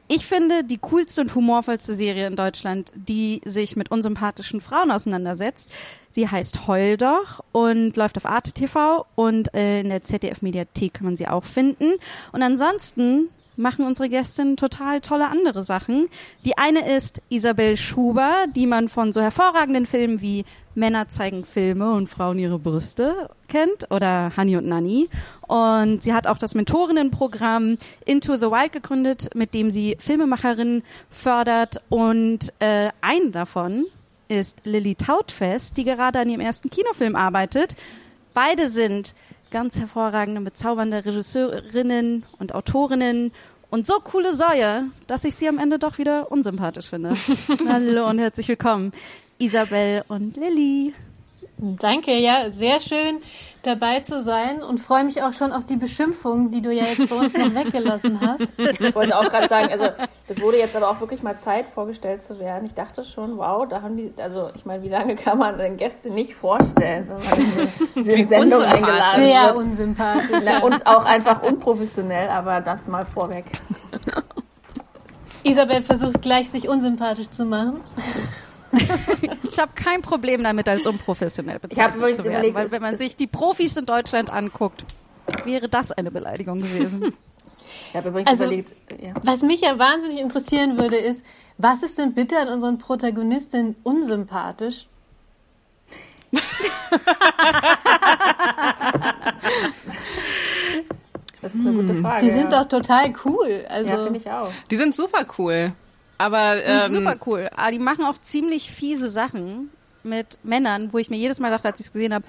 ich 0.08 0.26
finde, 0.26 0.64
die 0.64 0.78
coolste 0.78 1.20
und 1.20 1.34
humorvollste 1.34 1.94
Serie 1.94 2.26
in 2.26 2.36
Deutschland, 2.36 2.92
die 2.96 3.40
sich 3.44 3.76
mit 3.76 3.90
unsympathischen 3.90 4.60
Frauen 4.60 4.90
auseinandersetzt. 4.90 5.70
Sie 6.10 6.28
heißt 6.28 6.66
Heul 6.66 6.96
doch 6.96 7.44
und 7.52 7.96
läuft 7.96 8.16
auf 8.16 8.26
Arte 8.26 8.52
TV 8.52 9.06
und 9.14 9.54
äh, 9.54 9.80
in 9.80 9.90
der 9.90 10.02
ZDF-Mediathek 10.02 10.94
kann 10.94 11.04
man 11.04 11.16
sie 11.16 11.28
auch 11.28 11.44
finden. 11.44 11.92
Und 12.32 12.42
ansonsten 12.42 13.28
machen 13.60 13.86
unsere 13.86 14.08
Gästinnen 14.08 14.56
total 14.56 15.00
tolle 15.00 15.28
andere 15.28 15.62
Sachen. 15.62 16.08
Die 16.44 16.58
eine 16.58 16.96
ist 16.96 17.22
Isabel 17.28 17.76
Schuber, 17.76 18.46
die 18.56 18.66
man 18.66 18.88
von 18.88 19.12
so 19.12 19.20
hervorragenden 19.20 19.86
Filmen 19.86 20.20
wie 20.20 20.44
Männer 20.74 21.08
zeigen 21.08 21.44
Filme 21.44 21.92
und 21.92 22.08
Frauen 22.08 22.38
ihre 22.38 22.58
Brüste 22.58 23.28
kennt 23.48 23.90
oder 23.90 24.32
Honey 24.36 24.56
und 24.56 24.66
Nanny. 24.66 25.08
Und 25.50 26.00
sie 26.00 26.14
hat 26.14 26.28
auch 26.28 26.38
das 26.38 26.54
Mentorinnenprogramm 26.54 27.76
Into 28.06 28.36
the 28.36 28.52
Wild 28.52 28.70
gegründet, 28.72 29.34
mit 29.34 29.52
dem 29.52 29.72
sie 29.72 29.96
Filmemacherinnen 29.98 30.84
fördert. 31.10 31.82
Und 31.88 32.52
äh, 32.60 32.90
ein 33.00 33.32
davon 33.32 33.86
ist 34.28 34.58
Lilly 34.62 34.94
Tautfest, 34.94 35.76
die 35.76 35.82
gerade 35.82 36.20
an 36.20 36.30
ihrem 36.30 36.40
ersten 36.40 36.70
Kinofilm 36.70 37.16
arbeitet. 37.16 37.74
Beide 38.32 38.68
sind 38.68 39.16
ganz 39.50 39.80
hervorragende, 39.80 40.40
bezaubernde 40.42 41.04
Regisseurinnen 41.04 42.22
und 42.38 42.54
Autorinnen 42.54 43.32
und 43.70 43.88
so 43.88 43.94
coole 43.94 44.32
Säue, 44.34 44.84
dass 45.08 45.24
ich 45.24 45.34
sie 45.34 45.48
am 45.48 45.58
Ende 45.58 45.80
doch 45.80 45.98
wieder 45.98 46.30
unsympathisch 46.30 46.90
finde. 46.90 47.16
Hallo 47.68 48.08
und 48.08 48.20
herzlich 48.20 48.46
willkommen, 48.46 48.92
Isabel 49.38 50.04
und 50.06 50.36
Lilly. 50.36 50.94
Danke, 51.58 52.16
ja, 52.16 52.52
sehr 52.52 52.78
schön 52.78 53.18
dabei 53.62 54.00
zu 54.00 54.22
sein 54.22 54.62
und 54.62 54.78
freue 54.78 55.04
mich 55.04 55.22
auch 55.22 55.32
schon 55.32 55.52
auf 55.52 55.64
die 55.64 55.76
Beschimpfung, 55.76 56.50
die 56.50 56.62
du 56.62 56.72
ja 56.72 56.84
jetzt 56.84 57.08
bei 57.08 57.16
uns 57.16 57.34
noch 57.36 57.54
weggelassen 57.54 58.20
hast. 58.20 58.46
Ich 58.80 58.94
wollte 58.94 59.18
auch 59.18 59.24
gerade 59.24 59.48
sagen, 59.48 59.70
also 59.70 59.88
es 60.28 60.40
wurde 60.40 60.58
jetzt 60.58 60.76
aber 60.76 60.88
auch 60.90 61.00
wirklich 61.00 61.22
mal 61.22 61.36
Zeit, 61.38 61.66
vorgestellt 61.74 62.22
zu 62.22 62.38
werden. 62.38 62.64
Ich 62.66 62.74
dachte 62.74 63.04
schon, 63.04 63.36
wow, 63.36 63.66
da 63.68 63.82
haben 63.82 63.96
die, 63.96 64.12
also 64.16 64.50
ich 64.54 64.64
meine, 64.64 64.82
wie 64.82 64.88
lange 64.88 65.16
kann 65.16 65.38
man 65.38 65.58
denn 65.58 65.76
Gäste 65.76 66.10
nicht 66.10 66.34
vorstellen, 66.34 67.08
wenn 67.08 67.16
man 67.16 67.68
in 67.96 68.04
diese 68.04 68.28
Sendung 68.28 68.60
unsympathisch. 68.60 68.72
eingeladen 68.74 69.24
Sehr 69.24 69.44
wird? 69.44 69.56
unsympathisch. 69.56 70.42
Na, 70.44 70.58
und 70.62 70.86
auch 70.86 71.04
einfach 71.04 71.42
unprofessionell, 71.42 72.28
aber 72.28 72.60
das 72.60 72.86
mal 72.86 73.04
vorweg. 73.06 73.46
Isabel 75.42 75.82
versucht 75.82 76.22
gleich, 76.22 76.50
sich 76.50 76.68
unsympathisch 76.68 77.30
zu 77.30 77.44
machen. 77.44 77.80
Ich 79.42 79.58
habe 79.58 79.72
kein 79.74 80.02
Problem 80.02 80.42
damit, 80.44 80.68
als 80.68 80.86
unprofessionell 80.86 81.58
bezeichnet 81.58 82.14
zu 82.14 82.24
werden, 82.24 82.32
überlegt, 82.36 82.54
weil 82.54 82.70
wenn 82.70 82.82
man 82.82 82.96
sich 82.96 83.16
die 83.16 83.26
Profis 83.26 83.76
in 83.76 83.86
Deutschland 83.86 84.30
anguckt, 84.30 84.84
wäre 85.44 85.68
das 85.68 85.90
eine 85.92 86.10
Beleidigung 86.10 86.60
gewesen. 86.60 87.14
Ich 87.88 87.96
habe 87.96 88.08
übrigens 88.10 88.30
Also- 88.30 88.44
überlegt, 88.44 88.72
ja. 89.02 89.12
Was 89.24 89.42
mich 89.42 89.60
ja 89.60 89.78
wahnsinnig 89.78 90.18
interessieren 90.20 90.78
würde, 90.78 90.96
ist, 90.96 91.24
was 91.58 91.82
ist 91.82 91.98
denn 91.98 92.14
bitte 92.14 92.38
an 92.38 92.48
unseren 92.48 92.78
Protagonistinnen 92.78 93.76
unsympathisch? 93.82 94.86
das 101.42 101.54
ist 101.54 101.60
eine 101.60 101.72
gute 101.72 101.94
Frage. 102.00 102.24
Die 102.26 102.30
sind 102.30 102.52
ja. 102.52 102.62
doch 102.62 102.68
total 102.68 103.12
cool. 103.24 103.64
Also 103.68 103.90
Ja, 103.90 104.04
finde 104.04 104.18
ich 104.18 104.30
auch. 104.30 104.50
Die 104.70 104.76
sind 104.76 104.94
super 104.94 105.24
cool. 105.38 105.72
Aber 106.20 106.62
ähm, 106.62 106.84
super 106.84 107.16
cool. 107.26 107.48
Aber 107.56 107.72
die 107.72 107.78
machen 107.78 108.04
auch 108.04 108.18
ziemlich 108.18 108.70
fiese 108.70 109.08
Sachen 109.08 109.70
mit 110.02 110.38
Männern, 110.42 110.92
wo 110.92 110.98
ich 110.98 111.08
mir 111.08 111.16
jedes 111.16 111.40
Mal 111.40 111.50
dachte, 111.50 111.68
als 111.68 111.80
ich 111.80 111.86
es 111.86 111.92
gesehen 111.92 112.12
habe, 112.12 112.26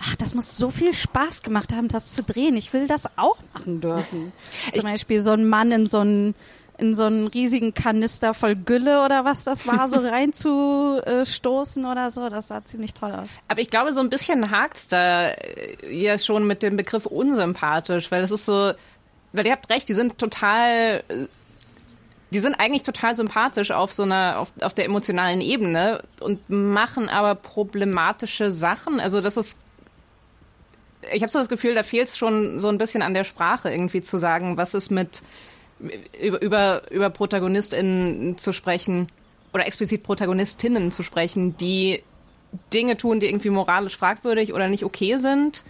ach, 0.00 0.16
das 0.16 0.34
muss 0.34 0.56
so 0.56 0.70
viel 0.70 0.94
Spaß 0.94 1.42
gemacht 1.42 1.74
haben, 1.74 1.88
das 1.88 2.14
zu 2.14 2.22
drehen. 2.22 2.56
Ich 2.56 2.72
will 2.72 2.86
das 2.86 3.06
auch 3.16 3.36
machen 3.52 3.82
dürfen. 3.82 4.32
Zum 4.72 4.84
Beispiel 4.84 5.20
so 5.20 5.32
ein 5.32 5.46
Mann 5.46 5.72
in 5.72 5.86
so 5.86 6.00
einen 6.00 6.34
in 6.76 6.94
so 6.94 7.04
einen 7.04 7.28
riesigen 7.28 7.72
Kanister 7.72 8.34
voll 8.34 8.56
Gülle 8.56 9.04
oder 9.04 9.24
was 9.24 9.44
das 9.44 9.66
war, 9.66 9.88
so 9.88 9.98
reinzustoßen 10.08 11.84
oder 11.84 12.10
so. 12.10 12.28
Das 12.28 12.48
sah 12.48 12.64
ziemlich 12.64 12.94
toll 12.94 13.12
aus. 13.12 13.38
Aber 13.46 13.60
ich 13.60 13.68
glaube, 13.68 13.92
so 13.92 14.00
ein 14.00 14.10
bisschen 14.10 14.50
hakt's 14.50 14.88
da 14.88 15.28
äh, 15.28 15.76
ja 15.96 16.18
schon 16.18 16.46
mit 16.46 16.62
dem 16.62 16.76
Begriff 16.76 17.06
unsympathisch, 17.06 18.10
weil 18.10 18.24
es 18.24 18.32
ist 18.32 18.46
so, 18.46 18.72
weil 19.32 19.46
ihr 19.46 19.52
habt 19.52 19.70
recht, 19.70 19.88
die 19.88 19.94
sind 19.94 20.18
total, 20.18 21.04
äh, 21.08 21.26
die 22.34 22.40
sind 22.40 22.56
eigentlich 22.56 22.82
total 22.82 23.14
sympathisch 23.14 23.70
auf 23.70 23.92
so 23.92 24.02
einer, 24.02 24.40
auf, 24.40 24.52
auf 24.60 24.74
der 24.74 24.86
emotionalen 24.86 25.40
Ebene 25.40 26.02
und 26.20 26.50
machen 26.50 27.08
aber 27.08 27.36
problematische 27.36 28.50
Sachen. 28.50 28.98
Also 28.98 29.20
das 29.20 29.36
ist, 29.36 29.56
ich 31.12 31.22
habe 31.22 31.30
so 31.30 31.38
das 31.38 31.48
Gefühl, 31.48 31.76
da 31.76 31.84
fehlt 31.84 32.08
es 32.08 32.18
schon 32.18 32.58
so 32.58 32.68
ein 32.68 32.78
bisschen 32.78 33.02
an 33.02 33.14
der 33.14 33.22
Sprache 33.22 33.70
irgendwie 33.70 34.02
zu 34.02 34.18
sagen, 34.18 34.56
was 34.56 34.74
ist 34.74 34.90
mit 34.90 35.22
über, 36.20 36.42
über, 36.42 36.90
über 36.90 37.08
ProtagonistInnen 37.10 38.36
zu 38.36 38.52
sprechen 38.52 39.06
oder 39.52 39.66
explizit 39.66 40.02
Protagonistinnen 40.02 40.90
zu 40.90 41.04
sprechen, 41.04 41.56
die 41.56 42.02
Dinge 42.72 42.96
tun, 42.96 43.20
die 43.20 43.26
irgendwie 43.26 43.50
moralisch 43.50 43.96
fragwürdig 43.96 44.54
oder 44.54 44.66
nicht 44.66 44.84
okay 44.84 45.18
sind. 45.18 45.62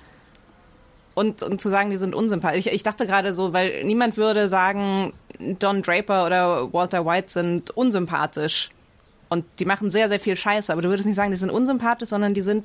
Und, 1.14 1.42
und 1.42 1.60
zu 1.60 1.68
sagen, 1.68 1.90
die 1.90 1.96
sind 1.98 2.14
unsympathisch. 2.14 2.66
Ich, 2.66 2.72
ich 2.72 2.82
dachte 2.82 3.06
gerade 3.06 3.34
so, 3.34 3.52
weil 3.52 3.84
niemand 3.84 4.16
würde 4.16 4.48
sagen, 4.48 5.12
Don 5.38 5.82
Draper 5.82 6.26
oder 6.26 6.72
Walter 6.72 7.04
White 7.04 7.30
sind 7.30 7.70
unsympathisch. 7.70 8.70
Und 9.28 9.44
die 9.58 9.64
machen 9.64 9.90
sehr, 9.90 10.08
sehr 10.08 10.20
viel 10.20 10.36
Scheiße. 10.36 10.72
Aber 10.72 10.82
du 10.82 10.88
würdest 10.88 11.06
nicht 11.06 11.16
sagen, 11.16 11.30
die 11.30 11.36
sind 11.36 11.50
unsympathisch, 11.50 12.08
sondern 12.10 12.34
die 12.34 12.42
sind 12.42 12.64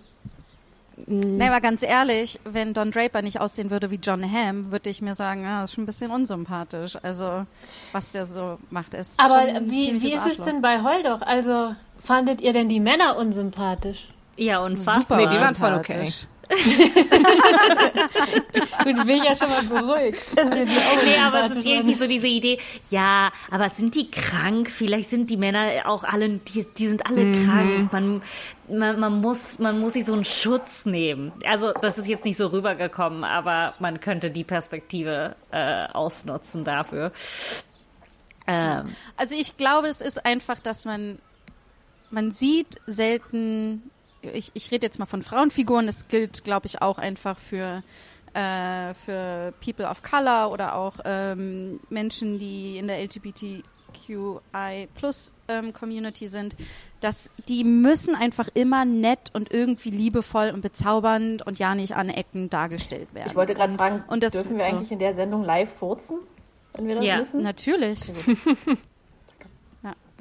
Nee, 1.07 1.47
aber 1.47 1.61
ganz 1.61 1.81
ehrlich, 1.81 2.39
wenn 2.43 2.73
Don 2.73 2.91
Draper 2.91 3.21
nicht 3.21 3.39
aussehen 3.39 3.71
würde 3.71 3.89
wie 3.89 3.99
John 4.03 4.21
Hamm, 4.21 4.71
würde 4.71 4.89
ich 4.89 5.01
mir 5.01 5.15
sagen, 5.15 5.43
ja, 5.43 5.61
das 5.61 5.69
ist 5.69 5.75
schon 5.75 5.83
ein 5.83 5.87
bisschen 5.87 6.11
unsympathisch. 6.11 6.97
Also, 7.01 7.45
was 7.93 8.11
der 8.11 8.25
so 8.25 8.57
macht, 8.69 8.93
ist 8.93 9.19
Aber 9.19 9.41
schon 9.41 9.55
ein 9.55 9.71
wie, 9.71 10.01
wie 10.01 10.07
ist 10.13 10.25
es 10.25 10.31
Arschloch. 10.31 10.45
denn 10.45 10.61
bei 10.61 10.81
Holdoch? 10.81 11.21
Also 11.21 11.73
fandet 12.03 12.41
ihr 12.41 12.53
denn 12.53 12.67
die 12.69 12.79
Männer 12.79 13.17
unsympathisch? 13.17 14.09
Ja, 14.35 14.59
unfassbar. 14.59 15.17
Nee, 15.19 15.27
die 15.27 15.39
waren 15.39 15.55
voll 15.55 15.73
okay. 15.73 16.11
Gut, 18.83 19.05
bin 19.05 19.17
ich 19.17 19.23
ja 19.23 19.35
schon 19.35 19.49
mal 19.49 19.63
beruhigt. 19.63 20.19
auch 20.35 20.49
Nee, 20.49 21.17
aber 21.23 21.45
es 21.45 21.51
ist 21.57 21.65
irgendwie 21.65 21.93
so 21.95 22.07
diese 22.07 22.27
Idee, 22.27 22.59
ja, 22.89 23.31
aber 23.51 23.69
sind 23.69 23.95
die 23.95 24.09
krank? 24.09 24.69
Vielleicht 24.69 25.09
sind 25.09 25.29
die 25.29 25.37
Männer 25.37 25.69
auch 25.85 26.03
alle, 26.03 26.29
die, 26.29 26.65
die 26.77 26.87
sind 26.87 27.05
alle 27.05 27.25
Mhm. 27.25 27.45
krank. 27.45 27.93
Man, 27.93 28.21
man, 28.67 28.99
man, 28.99 29.21
muss, 29.21 29.59
man 29.59 29.79
muss 29.79 29.93
sich 29.93 30.05
so 30.05 30.13
einen 30.13 30.25
Schutz 30.25 30.85
nehmen. 30.85 31.31
Also, 31.45 31.71
das 31.73 31.97
ist 31.97 32.07
jetzt 32.07 32.25
nicht 32.25 32.37
so 32.37 32.47
rübergekommen, 32.47 33.23
aber 33.23 33.75
man 33.79 33.99
könnte 33.99 34.31
die 34.31 34.43
Perspektive 34.43 35.35
äh, 35.51 35.85
ausnutzen 35.93 36.63
dafür. 36.63 37.11
Ähm, 38.47 38.85
Also 39.17 39.35
ich 39.35 39.57
glaube, 39.57 39.87
es 39.87 40.01
ist 40.01 40.25
einfach, 40.25 40.59
dass 40.59 40.85
man, 40.85 41.19
man 42.09 42.31
sieht 42.31 42.77
selten, 42.87 43.91
ich, 44.21 44.51
ich 44.53 44.71
rede 44.71 44.85
jetzt 44.85 44.99
mal 44.99 45.05
von 45.05 45.21
Frauenfiguren, 45.21 45.85
das 45.85 46.07
gilt, 46.07 46.43
glaube 46.43 46.67
ich, 46.67 46.81
auch 46.81 46.97
einfach 46.97 47.39
für, 47.39 47.83
äh, 48.33 48.93
für 48.93 49.53
People 49.63 49.87
of 49.87 50.01
Color 50.03 50.51
oder 50.51 50.75
auch 50.75 50.95
ähm, 51.05 51.79
Menschen, 51.89 52.37
die 52.39 52.77
in 52.77 52.87
der 52.87 52.99
LGBTQI 53.03 54.87
Plus 54.95 55.33
ähm, 55.47 55.73
Community 55.73 56.27
sind, 56.27 56.55
dass 57.01 57.31
die 57.47 57.63
müssen 57.63 58.15
einfach 58.15 58.49
immer 58.53 58.85
nett 58.85 59.31
und 59.33 59.53
irgendwie 59.53 59.89
liebevoll 59.89 60.51
und 60.53 60.61
bezaubernd 60.61 61.45
und 61.47 61.59
ja 61.59 61.75
nicht 61.75 61.95
aneckend 61.95 62.53
dargestellt 62.53 63.13
werden. 63.13 63.29
Ich 63.29 63.35
wollte 63.35 63.55
gerade 63.55 63.73
fragen, 63.75 64.03
und 64.07 64.21
das 64.23 64.33
dürfen 64.33 64.57
wir 64.57 64.63
so. 64.65 64.71
eigentlich 64.71 64.91
in 64.91 64.99
der 64.99 65.13
Sendung 65.13 65.43
live 65.43 65.69
furzen, 65.79 66.17
wenn 66.75 66.87
wir 66.87 66.95
das 66.95 67.03
Ja. 67.05 67.17
müssen? 67.17 67.41
Natürlich. 67.41 68.11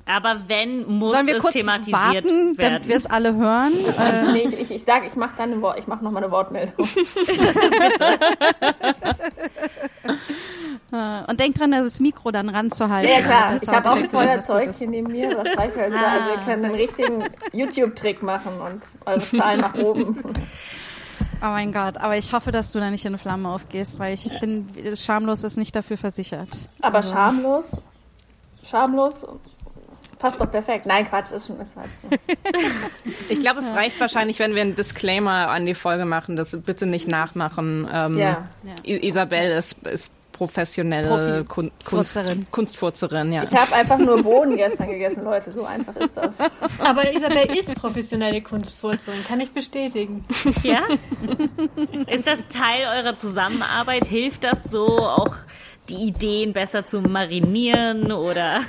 Aber 0.08 0.40
wenn, 0.48 0.86
muss 0.86 1.12
Sollen 1.12 1.26
wir 1.26 1.36
es 1.36 1.42
kurz 1.42 1.54
thematisiert 1.54 1.96
warten, 1.96 2.54
damit 2.56 2.58
werden. 2.58 2.88
wir 2.88 2.96
es 2.96 3.06
alle 3.06 3.34
hören? 3.36 3.72
Äh, 3.98 4.32
Nee, 4.32 4.48
ich, 4.52 4.60
ich, 4.60 4.70
ich 4.72 4.84
sage, 4.84 5.06
ich 5.06 5.14
mache 5.16 5.34
dann 5.36 5.52
ein 5.52 5.62
Wort, 5.62 5.78
ich 5.78 5.86
mache 5.86 6.02
nochmal 6.02 6.22
eine 6.24 6.32
Wortmeldung. 6.32 6.74
Äh, 10.90 11.30
Und 11.30 11.38
denkt 11.38 11.60
dran, 11.60 11.70
das 11.72 12.00
Mikro 12.00 12.30
dann 12.30 12.48
ranzuhalten. 12.48 13.10
Ja, 13.12 13.20
klar. 13.20 13.48
damit 13.48 13.62
Ich 13.62 13.68
habe 13.68 13.90
auch 13.90 13.96
ein 13.96 14.08
Feuerzeug 14.08 14.74
hier 14.74 14.88
neben 14.88 15.12
mir, 15.12 15.36
das 15.36 15.48
Streichhölzer. 15.52 16.08
also 16.08 16.30
wir 16.30 16.36
können 16.46 16.64
einen 16.64 16.74
richtigen 16.74 17.24
YouTube-Trick 17.52 18.22
machen 18.22 18.58
und 18.58 18.82
eure 19.04 19.20
Zahlen 19.20 19.60
nach 19.60 19.74
oben. 19.74 20.22
Oh 21.40 21.50
mein 21.50 21.72
Gott, 21.72 21.98
aber 21.98 22.16
ich 22.16 22.32
hoffe, 22.32 22.50
dass 22.50 22.72
du 22.72 22.80
da 22.80 22.90
nicht 22.90 23.04
in 23.04 23.16
Flammen 23.16 23.46
aufgehst, 23.46 24.00
weil 24.00 24.12
ich 24.12 24.40
bin 24.40 24.66
schamlos 24.96 25.44
ist 25.44 25.56
nicht 25.56 25.76
dafür 25.76 25.96
versichert. 25.96 26.48
Aber 26.80 26.96
Also, 26.96 27.10
schamlos, 27.14 27.70
schamlos, 28.68 29.24
passt 30.18 30.40
doch 30.40 30.50
perfekt. 30.50 30.86
Nein, 30.86 31.08
Quatsch, 31.08 31.30
ist 31.32 31.46
schon 31.46 31.60
ist 31.60 31.74
halt 31.76 31.88
so. 32.02 32.08
Ich 33.28 33.40
glaube, 33.40 33.60
es 33.60 33.74
reicht 33.74 34.00
wahrscheinlich, 34.00 34.38
wenn 34.38 34.54
wir 34.54 34.62
einen 34.62 34.74
Disclaimer 34.74 35.48
an 35.48 35.66
die 35.66 35.74
Folge 35.74 36.04
machen, 36.04 36.36
dass 36.36 36.56
bitte 36.60 36.86
nicht 36.86 37.08
nachmachen. 37.08 37.88
Ähm, 37.92 38.18
Ja. 38.18 38.46
I- 38.86 39.06
Isabel 39.06 39.52
ist, 39.52 39.86
ist 39.86 40.12
professionelle 40.32 41.44
Profi-. 41.44 41.72
Kunst, 41.84 42.18
Kunstfurzerin, 42.52 43.32
ja. 43.32 43.42
Ich 43.42 43.52
habe 43.52 43.74
einfach 43.74 43.98
nur 43.98 44.22
Bohnen 44.22 44.56
gestern 44.56 44.88
gegessen, 44.88 45.24
Leute. 45.24 45.50
So 45.52 45.64
einfach 45.64 45.96
ist 45.96 46.12
das. 46.16 46.36
Aber 46.78 47.12
Isabel 47.12 47.46
ist 47.58 47.74
professionelle 47.74 48.40
Kunstfurzerin, 48.40 49.24
kann 49.26 49.40
ich 49.40 49.50
bestätigen. 49.50 50.24
Ja? 50.62 50.82
Ist 52.06 52.26
das 52.26 52.46
Teil 52.48 53.02
eurer 53.02 53.16
Zusammenarbeit? 53.16 54.04
Hilft 54.04 54.44
das 54.44 54.62
so, 54.64 54.86
auch 54.86 55.34
die 55.88 56.06
Ideen 56.08 56.52
besser 56.52 56.84
zu 56.84 57.00
marinieren 57.00 58.12
oder 58.12 58.60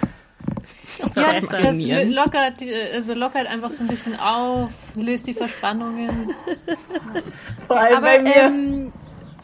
Ja, 1.15 1.33
das, 1.33 1.47
das 1.47 2.07
lockert, 2.07 2.61
also 2.93 3.13
lockert 3.13 3.47
einfach 3.47 3.73
so 3.73 3.83
ein 3.83 3.87
bisschen 3.87 4.19
auf, 4.19 4.69
löst 4.95 5.27
die 5.27 5.33
Verspannungen. 5.33 6.33
Vor 7.67 7.79
allem 7.79 7.97
Aber, 7.97 8.07
bei 8.07 8.21
mir. 8.21 8.35
ähm, 8.35 8.93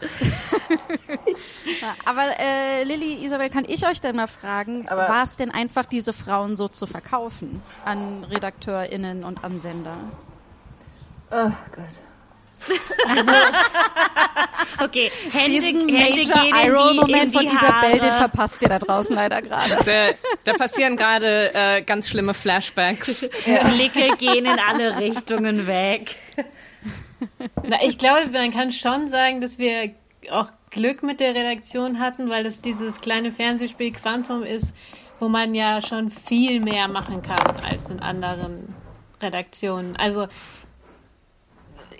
aber 2.06 2.24
äh, 2.40 2.84
Lilly, 2.84 3.26
Isabel, 3.26 3.50
kann 3.50 3.66
ich 3.68 3.88
euch 3.88 4.02
denn 4.02 4.16
mal 4.16 4.28
fragen, 4.28 4.86
war 4.88 5.24
es 5.24 5.38
denn 5.38 5.52
einfach, 5.52 5.86
diese 5.86 6.14
Frauen 6.14 6.56
so 6.56 6.68
zu 6.68 6.86
verkaufen 6.86 7.62
an 7.86 8.24
RedakteurInnen 8.26 9.24
und 9.24 9.44
an 9.44 9.60
Sender? 9.60 9.98
oh 11.32 11.52
Gott. 11.76 12.05
Okay, 14.82 15.12
Hände, 15.32 15.50
Diesen 15.62 15.90
Hände 15.90 16.28
Major 16.28 16.44
die- 17.06 17.12
in 17.22 17.30
von 17.32 17.48
Isabel, 17.48 18.00
den 18.00 18.12
verpasst 18.12 18.62
ihr 18.62 18.70
da 18.70 18.80
draußen 18.80 19.16
leider 19.16 19.42
gerade. 19.42 19.78
Da, 19.86 20.10
da 20.44 20.58
passieren 20.58 20.98
gerade 20.98 21.54
äh, 21.54 21.82
ganz 21.82 22.10
schlimme 22.10 22.34
Flashbacks. 22.34 23.30
Blicke 23.46 24.16
gehen 24.18 24.46
in 24.46 24.60
alle 24.60 25.00
Richtungen 25.00 25.68
weg. 25.68 26.16
Na, 27.64 27.78
ich 27.84 27.98
glaube, 27.98 28.28
man 28.32 28.52
kann 28.52 28.72
schon 28.72 29.08
sagen, 29.08 29.42
dass 29.42 29.58
wir 29.58 29.92
auch 30.30 30.50
Glück 30.72 31.04
mit 31.04 31.20
der 31.20 31.34
Redaktion 31.34 32.00
hatten, 32.00 32.30
weil 32.30 32.44
das 32.44 32.62
dieses 32.62 33.00
kleine 33.00 33.32
Fernsehspiel 33.32 33.94
Quantum 33.94 34.44
ist, 34.44 34.74
wo 35.20 35.30
man 35.30 35.56
ja 35.56 35.82
schon 35.82 36.12
viel 36.12 36.60
mehr 36.60 36.88
machen 36.90 37.22
kann 37.22 37.40
als 37.64 37.90
in 37.90 38.02
anderen 38.02 38.76
Redaktionen. 39.22 39.96
Also 39.96 40.28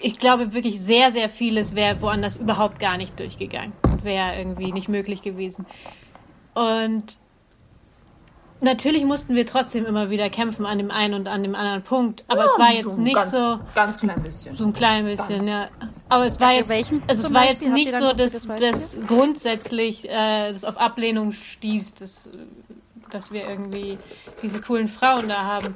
ich 0.02 0.18
glaube 0.18 0.54
wirklich 0.54 0.80
sehr, 0.80 1.12
sehr 1.12 1.30
vieles 1.30 1.76
wäre 1.76 2.02
woanders 2.02 2.38
überhaupt 2.38 2.80
gar 2.80 2.98
nicht 2.98 3.20
durchgegangen. 3.20 3.74
Wäre 4.04 4.38
irgendwie 4.38 4.72
nicht 4.72 4.90
möglich 4.90 5.22
gewesen. 5.22 5.66
Und 6.54 7.18
natürlich 8.62 9.06
mussten 9.06 9.36
wir 9.36 9.46
trotzdem 9.46 9.86
immer 9.86 10.10
wieder 10.10 10.30
kämpfen 10.30 10.66
an 10.66 10.78
dem 10.78 10.92
einen 10.92 11.14
und 11.14 11.28
an 11.28 11.44
dem 11.44 11.56
anderen 11.56 11.84
Punkt. 11.84 12.24
Aber 12.28 12.46
es 12.46 12.58
war 12.58 12.74
jetzt 12.74 12.96
So 12.96 13.02
nicht 13.02 13.16
ganz, 13.16 13.32
so. 13.32 13.60
Ganz 13.74 13.98
klein 13.98 14.24
bisschen. 14.24 14.56
So 14.56 14.66
ein 14.66 14.74
klein 14.74 15.06
bisschen, 15.06 15.48
ja. 15.48 15.70
Aber 16.10 16.26
es 16.26 16.40
war 16.40 16.54
jetzt, 16.54 16.70
welchen 16.70 17.04
also 17.08 17.28
es 17.28 17.34
war 17.34 17.44
Beispiel? 17.44 17.68
jetzt 17.68 17.74
nicht 17.74 17.92
so, 17.92 18.14
dass, 18.14 18.48
konkretes 18.48 18.92
dass 18.92 19.08
grundsätzlich 19.08 20.10
äh, 20.10 20.52
das 20.52 20.64
auf 20.64 20.78
Ablehnung 20.78 21.32
stieß, 21.32 21.96
dass, 21.96 22.30
dass 23.10 23.32
wir 23.32 23.48
irgendwie 23.48 23.98
diese 24.42 24.62
coolen 24.62 24.88
Frauen 24.88 25.28
da 25.28 25.44
haben. 25.44 25.76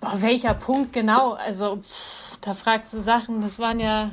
Boah, 0.00 0.14
welcher 0.20 0.54
Punkt 0.54 0.92
genau? 0.92 1.32
Also, 1.32 1.76
pff, 1.76 2.21
da 2.42 2.54
fragst 2.54 2.92
du 2.92 3.00
Sachen, 3.00 3.40
das 3.40 3.58
waren 3.58 3.80
ja. 3.80 4.12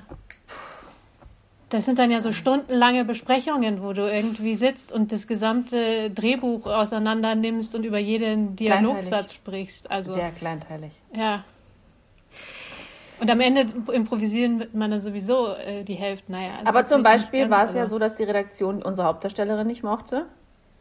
Das 1.70 1.86
sind 1.86 2.00
dann 2.00 2.10
ja 2.10 2.20
so 2.20 2.32
stundenlange 2.32 3.06
Besprechungen, 3.06 3.84
wo 3.84 3.94
du 3.94 4.02
irgendwie 4.12 4.56
sitzt 4.56 4.92
und 4.92 5.12
das 5.12 5.28
gesamte 5.28 6.10
Drehbuch 6.10 6.66
auseinander 6.66 7.36
nimmst 7.36 7.76
und 7.76 7.84
über 7.84 8.00
jeden 8.00 8.56
Dialogsatz 8.56 9.34
sprichst. 9.34 9.92
Also, 9.92 10.14
Sehr 10.14 10.32
kleinteilig. 10.32 10.92
ja. 11.14 11.44
Und 13.20 13.30
am 13.30 13.42
Ende 13.42 13.68
improvisieren 13.92 14.66
man 14.72 14.92
dann 14.92 15.02
sowieso 15.02 15.54
äh, 15.54 15.84
die 15.84 15.96
Hälfte. 15.96 16.32
Naja, 16.32 16.52
also 16.60 16.70
Aber 16.70 16.86
zum 16.86 17.04
Beispiel 17.04 17.50
war 17.50 17.66
es 17.66 17.74
ja 17.74 17.86
so, 17.86 18.00
dass 18.00 18.16
die 18.16 18.24
Redaktion 18.24 18.82
unsere 18.82 19.08
Hauptdarstellerin 19.08 19.68
nicht 19.68 19.84
mochte. 19.84 20.26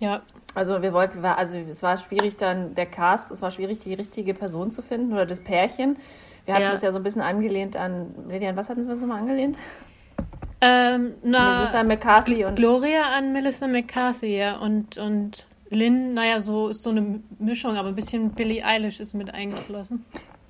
Ja, 0.00 0.22
Also 0.54 0.80
wir 0.80 0.92
wollten, 0.92 1.24
also 1.24 1.56
es 1.56 1.82
war 1.82 1.96
schwierig 1.96 2.36
dann 2.36 2.76
der 2.76 2.86
Cast, 2.86 3.32
es 3.32 3.42
war 3.42 3.50
schwierig 3.50 3.80
die 3.80 3.94
richtige 3.94 4.34
Person 4.34 4.70
zu 4.70 4.82
finden 4.82 5.12
oder 5.12 5.26
das 5.26 5.40
Pärchen. 5.40 5.96
Wir 6.48 6.54
hatten 6.54 6.64
Ja. 6.64 6.70
das 6.70 6.80
ja 6.80 6.92
so 6.92 6.96
ein 6.96 7.02
bisschen 7.02 7.20
angelehnt 7.20 7.76
an, 7.76 8.06
Lilian, 8.26 8.56
was 8.56 8.70
hatten 8.70 8.80
wir 8.84 8.88
das 8.88 8.98
nochmal 9.00 9.18
angelehnt? 9.20 9.58
ähm, 10.62 11.12
Melissa 11.22 11.70
na, 11.74 11.84
McCarthy 11.84 12.42
und 12.46 12.56
Gloria 12.56 13.02
an 13.14 13.34
Melissa 13.34 13.66
McCarthy, 13.68 14.38
ja, 14.38 14.56
und, 14.56 14.96
und 14.96 15.46
Lynn, 15.68 16.14
naja, 16.14 16.40
so 16.40 16.68
ist 16.68 16.82
so 16.82 16.88
eine 16.88 17.20
Mischung, 17.38 17.76
aber 17.76 17.88
ein 17.88 17.94
bisschen 17.94 18.30
Billie 18.30 18.64
Eilish 18.64 18.98
ist 18.98 19.12
mit 19.12 19.32
eingeflossen. 19.34 20.06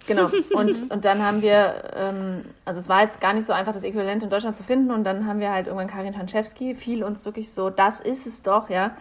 Genau. 0.08 0.28
Und, 0.54 0.90
und 0.90 1.04
dann 1.04 1.24
haben 1.24 1.42
wir, 1.42 1.92
ähm, 1.94 2.44
also 2.64 2.80
es 2.80 2.88
war 2.88 3.02
jetzt 3.02 3.20
gar 3.20 3.32
nicht 3.34 3.46
so 3.46 3.52
einfach, 3.52 3.72
das 3.72 3.84
Äquivalent 3.84 4.22
in 4.22 4.30
Deutschland 4.30 4.56
zu 4.56 4.64
finden. 4.64 4.90
Und 4.90 5.04
dann 5.04 5.26
haben 5.26 5.38
wir 5.38 5.52
halt 5.52 5.66
irgendwann 5.66 5.86
Karin 5.86 6.18
Hanschewski, 6.18 6.74
fiel 6.74 7.04
uns 7.04 7.24
wirklich 7.24 7.52
so, 7.52 7.70
das 7.70 8.00
ist 8.00 8.26
es 8.26 8.42
doch, 8.42 8.70
ja, 8.70 8.96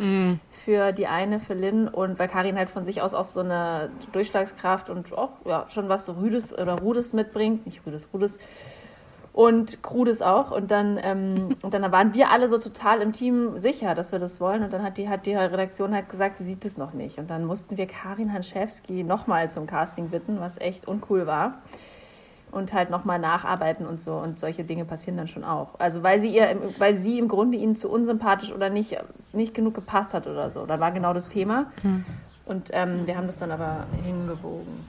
für 0.65 0.91
die 0.91 1.07
eine, 1.07 1.39
für 1.39 1.53
Lynn. 1.53 1.87
Und 1.87 2.19
weil 2.19 2.27
Karin 2.27 2.57
halt 2.57 2.69
von 2.69 2.83
sich 2.85 3.01
aus 3.01 3.13
auch 3.13 3.25
so 3.25 3.39
eine 3.39 3.89
Durchschlagskraft 4.11 4.89
und 4.89 5.11
auch 5.13 5.31
ja, 5.45 5.65
schon 5.69 5.89
was 5.89 6.05
so 6.05 6.13
Rüdes 6.13 6.53
oder 6.53 6.75
Rudes 6.75 7.13
mitbringt. 7.13 7.65
Nicht 7.65 7.85
Rüdes, 7.85 8.09
Rudes. 8.13 8.37
Und 9.37 9.83
Krudes 9.83 10.23
auch. 10.23 10.49
Und 10.49 10.71
dann, 10.71 10.99
ähm, 10.99 11.29
und 11.61 11.71
dann 11.71 11.91
waren 11.91 12.11
wir 12.15 12.31
alle 12.31 12.47
so 12.47 12.57
total 12.57 13.03
im 13.03 13.13
Team 13.13 13.59
sicher, 13.59 13.93
dass 13.93 14.11
wir 14.11 14.17
das 14.17 14.41
wollen. 14.41 14.63
Und 14.63 14.73
dann 14.73 14.81
hat 14.81 14.97
die, 14.97 15.07
hat 15.09 15.27
die 15.27 15.35
Redaktion 15.35 15.93
halt 15.93 16.09
gesagt, 16.09 16.37
sie 16.39 16.43
sieht 16.43 16.65
es 16.65 16.75
noch 16.75 16.93
nicht. 16.93 17.19
Und 17.19 17.29
dann 17.29 17.45
mussten 17.45 17.77
wir 17.77 17.85
Karin 17.85 18.33
Hanschewski 18.33 19.03
nochmal 19.03 19.51
zum 19.51 19.67
Casting 19.67 20.09
bitten, 20.09 20.39
was 20.39 20.57
echt 20.57 20.87
uncool 20.87 21.27
war. 21.27 21.59
Und 22.49 22.73
halt 22.73 22.89
nochmal 22.89 23.19
nacharbeiten 23.19 23.85
und 23.85 24.01
so. 24.01 24.13
Und 24.15 24.39
solche 24.39 24.63
Dinge 24.63 24.85
passieren 24.85 25.17
dann 25.17 25.27
schon 25.27 25.43
auch. 25.43 25.79
Also 25.79 26.01
weil 26.01 26.19
sie 26.19 26.29
ihr, 26.35 26.49
im- 26.49 26.61
weil 26.79 26.95
sie 26.97 27.19
im 27.19 27.27
Grunde 27.27 27.57
ihnen 27.59 27.75
zu 27.75 27.89
unsympathisch 27.91 28.51
oder 28.51 28.71
nicht, 28.71 28.97
nicht 29.33 29.53
genug 29.53 29.75
gepasst 29.75 30.15
hat 30.15 30.25
oder 30.25 30.49
so. 30.49 30.65
Da 30.65 30.79
war 30.79 30.91
genau 30.91 31.13
das 31.13 31.29
Thema. 31.29 31.67
Und 32.45 32.69
ähm, 32.73 33.05
wir 33.05 33.15
haben 33.15 33.27
das 33.27 33.37
dann 33.37 33.51
aber 33.51 33.85
hingebogen. 34.03 34.83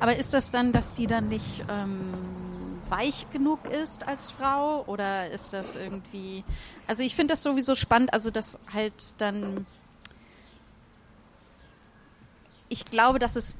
Aber 0.00 0.16
ist 0.16 0.34
das 0.34 0.50
dann, 0.50 0.72
dass 0.72 0.94
die 0.94 1.06
dann 1.06 1.28
nicht 1.28 1.64
ähm, 1.70 2.14
weich 2.90 3.30
genug 3.30 3.66
ist 3.70 4.06
als 4.06 4.30
Frau? 4.30 4.84
Oder 4.86 5.30
ist 5.30 5.52
das 5.52 5.76
irgendwie. 5.76 6.44
Also 6.86 7.02
ich 7.02 7.14
finde 7.14 7.32
das 7.32 7.42
sowieso 7.42 7.74
spannend, 7.74 8.12
also 8.12 8.30
dass 8.30 8.58
halt 8.72 9.14
dann. 9.18 9.66
Ich 12.68 12.84
glaube, 12.84 13.18
dass 13.18 13.36
es 13.36 13.56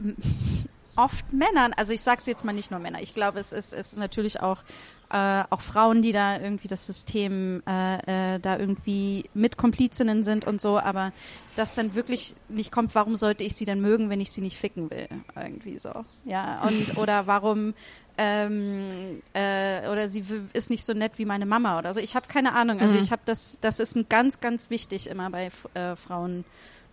oft 0.97 1.33
Männern, 1.33 1.73
also 1.77 1.93
ich 1.93 2.01
sage 2.01 2.19
es 2.19 2.27
jetzt 2.27 2.45
mal 2.45 2.53
nicht 2.53 2.71
nur 2.71 2.81
Männer, 2.81 3.01
ich 3.01 3.15
glaube, 3.15 3.39
es 3.39 3.53
ist, 3.53 3.73
es 3.73 3.93
ist 3.93 3.99
natürlich 3.99 4.41
auch, 4.41 4.63
äh, 5.11 5.45
auch 5.51 5.61
Frauen, 5.61 6.03
die 6.03 6.13
da 6.13 6.39
irgendwie 6.41 6.69
das 6.69 6.87
System 6.87 7.63
äh, 7.67 8.35
äh, 8.35 8.39
da 8.41 8.59
irgendwie 8.59 9.29
mit 9.35 9.57
Komplizinnen 9.57 10.25
sind 10.25 10.47
und 10.47 10.61
so, 10.61 10.79
aber 10.79 11.13
das 11.55 11.75
dann 11.75 11.95
wirklich 11.95 12.35
nicht 12.49 12.73
kommt, 12.73 12.95
warum 12.95 13.17
sollte 13.17 13.45
ich 13.45 13.55
sie 13.55 13.65
denn 13.65 13.81
mögen, 13.81 14.11
wenn 14.11 14.21
ich 14.21 14.33
sie 14.33 14.41
nicht 14.41 14.57
ficken 14.57 14.91
will? 14.91 15.09
Irgendwie 15.37 15.79
so. 15.79 16.05
Ja, 16.25 16.63
und 16.63 16.97
oder 16.97 17.27
warum 17.27 17.75
ähm, 18.19 19.23
äh, 19.35 19.89
oder 19.89 20.09
sie 20.09 20.25
ist 20.53 20.71
nicht 20.71 20.85
so 20.85 20.93
nett 20.93 21.13
wie 21.17 21.25
meine 21.25 21.47
Mama 21.47 21.79
oder 21.79 21.93
so. 21.95 22.01
Ich 22.01 22.15
habe 22.15 22.29
keine 22.29 22.55
Ahnung. 22.55 22.81
Also 22.81 22.99
ich 22.99 23.13
habe 23.13 23.23
das, 23.25 23.59
das 23.61 23.81
ist 23.81 23.97
ein 23.97 24.07
ganz, 24.09 24.41
ganz 24.41 24.71
wichtig 24.71 25.09
immer 25.09 25.31
bei 25.31 25.51
äh, 25.75 25.97
Frauen, 25.97 26.45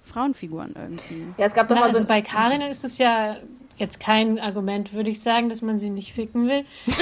Frauenfiguren 0.04 0.74
irgendwie. 0.76 1.26
Ja, 1.38 1.46
es 1.46 1.54
gab 1.54 1.68
doch 1.68 1.76
Na, 1.76 1.82
mal 1.82 1.92
so 1.92 2.00
also 2.00 2.10
bei 2.10 2.22
Karin 2.22 2.62
ist 2.62 2.84
es 2.84 2.98
ja 2.98 3.38
jetzt 3.78 4.00
kein 4.00 4.40
Argument, 4.40 4.94
würde 4.94 5.10
ich 5.10 5.22
sagen, 5.22 5.50
dass 5.50 5.62
man 5.62 5.80
sie 5.80 5.90
nicht 5.90 6.14
ficken 6.14 6.48
will. 6.48 6.66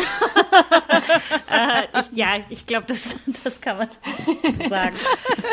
Ich, 1.94 2.18
ja, 2.18 2.38
ich 2.50 2.66
glaube, 2.66 2.86
das, 2.88 3.16
das 3.44 3.62
kann 3.62 3.78
man 3.78 3.90
so 4.52 4.70
sagen. 4.70 4.96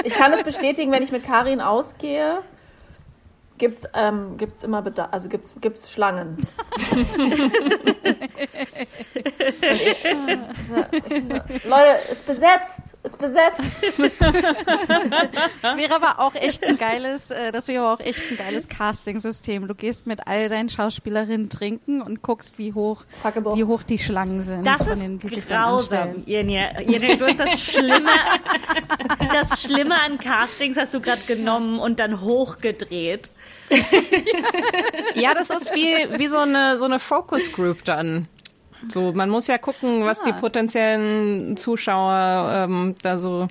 Ich 0.05 0.15
kann 0.15 0.33
es 0.33 0.43
bestätigen, 0.43 0.93
wenn 0.93 1.03
ich 1.03 1.13
mit 1.13 1.25
Karin 1.25 1.61
ausgehe, 1.61 2.43
gibt's 3.59 3.87
ähm, 3.95 4.37
gibt's 4.37 4.63
immer 4.63 4.83
Bedarf, 4.83 5.09
also 5.13 5.29
gibt's 5.29 5.55
gibt's 5.61 5.91
Schlangen. 5.91 6.37
Leute, 11.65 11.99
ist 12.11 12.27
besetzt, 12.27 12.81
ist 13.03 13.19
besetzt. 13.19 13.63
Das 15.63 15.77
wäre 15.77 15.95
aber 15.95 16.21
auch 16.21 16.35
echt 16.35 16.65
ein 16.65 16.77
geiles, 16.79 17.31
äh, 17.31 17.53
das 17.53 17.69
wäre 17.69 17.85
aber 17.85 17.95
auch 17.95 18.01
echt 18.01 18.23
ein 18.31 18.37
geiles 18.37 18.69
Casting-System. 18.69 19.67
Du 19.67 19.75
gehst 19.75 20.07
mit 20.07 20.27
all 20.27 20.49
deinen 20.49 20.69
Schauspielerinnen 20.69 21.49
trinken 21.49 22.03
und 22.03 22.23
guckst, 22.23 22.59
wie 22.59 22.73
hoch, 22.73 23.05
Fuckable. 23.23 23.57
wie 23.57 23.65
hoch 23.65 23.83
die 23.83 23.99
Schlangen 23.99 24.43
sind. 24.43 24.67
Das 24.67 24.83
von 24.83 24.93
ist 24.93 25.03
denen, 25.03 25.19
die 25.19 25.29
sich 25.29 25.47
dann 25.47 25.71
grausam, 25.71 25.99
anstellen. 25.99 26.23
Jenja. 26.27 26.81
Jenja, 26.81 27.17
du 27.17 27.27
hast 27.27 27.41
das 27.41 27.61
Schlimme, 27.61 28.11
das 29.33 29.63
Schlimme 29.63 30.01
an 30.01 30.19
Castings 30.19 30.77
hast 30.77 30.95
du 30.95 31.01
gerade 31.01 31.23
genommen 31.23 31.79
und 31.79 32.01
dann 32.01 32.21
hochgedreht. 32.21 33.33
Ja, 35.15 35.35
das 35.35 35.51
ist 35.51 35.75
wie, 35.75 35.95
wie 36.19 36.29
so 36.29 36.39
eine, 36.39 36.79
so 36.79 36.85
eine 36.85 36.99
Focus 36.99 37.53
Group 37.53 37.85
dann. 37.85 38.29
So, 38.89 39.13
man 39.13 39.29
muss 39.29 39.47
ja 39.49 39.59
gucken, 39.59 40.05
was 40.05 40.23
die 40.23 40.31
Ah. 40.31 40.37
potenziellen 40.39 41.57
Zuschauer 41.57 42.67
ähm, 42.69 42.95
da 43.03 43.19
so 43.19 43.49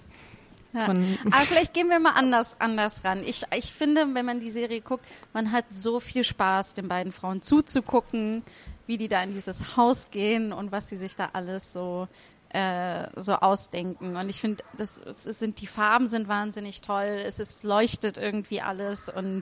Ja. 0.73 0.85
Aber 0.85 1.41
vielleicht 1.45 1.73
gehen 1.73 1.89
wir 1.89 1.99
mal 1.99 2.11
anders, 2.11 2.57
anders 2.59 3.03
ran. 3.03 3.23
Ich, 3.25 3.43
ich 3.55 3.73
finde, 3.73 4.05
wenn 4.13 4.25
man 4.25 4.39
die 4.39 4.51
Serie 4.51 4.79
guckt, 4.81 5.05
man 5.33 5.51
hat 5.51 5.65
so 5.69 5.99
viel 5.99 6.23
Spaß, 6.23 6.75
den 6.75 6.87
beiden 6.87 7.11
Frauen 7.11 7.41
zuzugucken, 7.41 8.43
wie 8.85 8.97
die 8.97 9.07
da 9.09 9.21
in 9.23 9.33
dieses 9.33 9.75
Haus 9.75 10.09
gehen 10.11 10.53
und 10.53 10.71
was 10.71 10.87
sie 10.87 10.97
sich 10.97 11.15
da 11.15 11.29
alles 11.33 11.73
so 11.73 12.07
äh, 12.49 13.07
so 13.17 13.33
ausdenken. 13.33 14.15
Und 14.15 14.29
ich 14.29 14.39
finde, 14.39 14.63
das 14.77 15.01
es 15.01 15.23
sind 15.25 15.59
die 15.59 15.67
Farben 15.67 16.07
sind 16.07 16.29
wahnsinnig 16.29 16.79
toll. 16.79 17.21
Es 17.25 17.39
ist 17.39 17.63
leuchtet 17.65 18.17
irgendwie 18.17 18.61
alles 18.61 19.09
und 19.09 19.41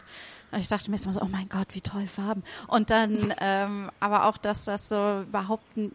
ich 0.57 0.67
dachte 0.67 0.89
mir 0.91 0.97
so, 0.97 1.09
oh 1.21 1.27
mein 1.29 1.49
Gott, 1.49 1.67
wie 1.73 1.81
toll 1.81 2.07
Farben. 2.07 2.43
Und 2.67 2.89
dann, 2.89 3.33
ähm, 3.39 3.91
aber 3.99 4.25
auch, 4.25 4.37
dass 4.37 4.65
das 4.65 4.89
so 4.89 5.21
überhaupt 5.21 5.77
ein, 5.77 5.93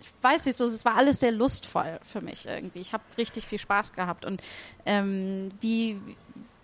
ich 0.00 0.12
weiß 0.22 0.46
nicht 0.46 0.56
so, 0.56 0.64
es 0.64 0.84
war 0.84 0.96
alles 0.96 1.20
sehr 1.20 1.32
lustvoll 1.32 1.98
für 2.02 2.20
mich 2.20 2.46
irgendwie. 2.46 2.80
Ich 2.80 2.92
habe 2.92 3.02
richtig 3.16 3.46
viel 3.46 3.58
Spaß 3.58 3.92
gehabt. 3.94 4.24
Und 4.24 4.42
ähm, 4.86 5.50
wie, 5.60 6.00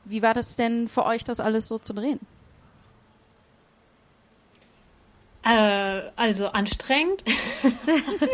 wie 0.05 0.23
war 0.23 0.35
das 0.35 0.57
denn 0.57 0.87
für 0.89 1.05
euch, 1.05 1.25
das 1.25 1.41
alles 1.41 1.69
so 1.69 1.79
zu 1.79 1.95
drehen? 1.95 2.21
Äh, 5.43 6.03
also 6.17 6.49
anstrengend. 6.49 7.23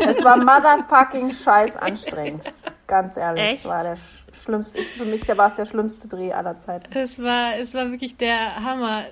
Es 0.01 0.23
war 0.23 0.37
motherfucking 0.45 1.35
scheiß 1.35 1.77
anstrengend. 1.77 2.45
Ganz 2.87 3.17
ehrlich. 3.17 3.43
Echt? 3.43 3.65
War 3.65 3.83
der 3.83 3.97
sch- 3.97 4.20
schlimmste, 4.43 4.83
für 4.83 5.05
mich 5.05 5.27
war 5.29 5.49
es 5.49 5.55
der 5.55 5.67
schlimmste 5.67 6.09
Dreh 6.09 6.33
aller 6.33 6.59
Zeiten. 6.59 6.87
Es 6.97 7.23
war, 7.23 7.57
es 7.57 7.75
war 7.75 7.91
wirklich 7.91 8.17
der 8.17 8.57
Hammer. 8.63 9.07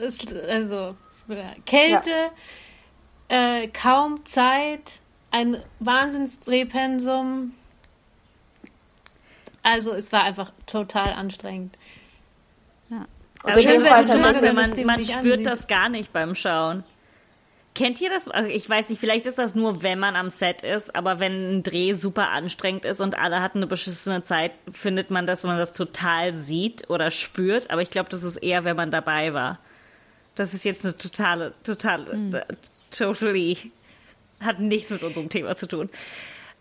Es, 0.00 0.18
also 0.48 0.96
Kälte, 1.64 2.10
äh, 3.28 3.66
kaum 3.68 4.24
Zeit, 4.24 5.00
ein 5.30 5.56
Wahnsinnsdrehpensum. 5.80 7.52
Also 9.62 9.92
es 9.92 10.12
war 10.12 10.22
einfach 10.22 10.52
total 10.66 11.12
anstrengend. 11.14 11.76
Schön, 12.88 13.82
wenn- 13.82 13.82
man, 13.82 14.08
schön, 14.08 14.42
wenn 14.42 14.54
man 14.54 14.70
man, 14.86 15.04
spürt 15.04 15.16
ansieht. 15.34 15.46
das 15.46 15.66
gar 15.66 15.88
nicht 15.88 16.12
beim 16.12 16.34
Schauen. 16.34 16.84
Kennt 17.76 18.00
ihr 18.00 18.08
das? 18.08 18.26
Also 18.26 18.48
Ich 18.48 18.68
weiß 18.68 18.88
nicht, 18.88 18.98
vielleicht 18.98 19.26
ist 19.26 19.38
das 19.38 19.54
nur, 19.54 19.82
wenn 19.82 19.98
man 19.98 20.16
am 20.16 20.30
Set 20.30 20.62
ist, 20.62 20.96
aber 20.96 21.20
wenn 21.20 21.58
ein 21.58 21.62
Dreh 21.62 21.92
super 21.92 22.30
anstrengend 22.30 22.86
ist 22.86 23.00
und 23.02 23.18
alle 23.18 23.42
hatten 23.42 23.58
eine 23.58 23.66
beschissene 23.66 24.22
Zeit, 24.22 24.52
findet 24.72 25.10
man, 25.10 25.26
dass 25.26 25.42
man 25.44 25.58
das 25.58 25.74
total 25.74 26.32
sieht 26.32 26.88
oder 26.88 27.10
spürt. 27.10 27.70
Aber 27.70 27.82
ich 27.82 27.90
glaube, 27.90 28.08
das 28.08 28.24
ist 28.24 28.36
eher, 28.38 28.64
wenn 28.64 28.76
man 28.76 28.90
dabei 28.90 29.34
war. 29.34 29.58
Das 30.34 30.54
ist 30.54 30.64
jetzt 30.64 30.84
eine 30.86 30.96
totale, 30.96 31.52
totale, 31.64 32.10
Hm. 32.12 32.30
t- 32.30 32.42
totally, 32.90 33.58
hat 34.40 34.58
nichts 34.58 34.90
mit 34.90 35.02
unserem 35.02 35.28
Thema 35.28 35.54
zu 35.54 35.66
tun. 35.68 35.90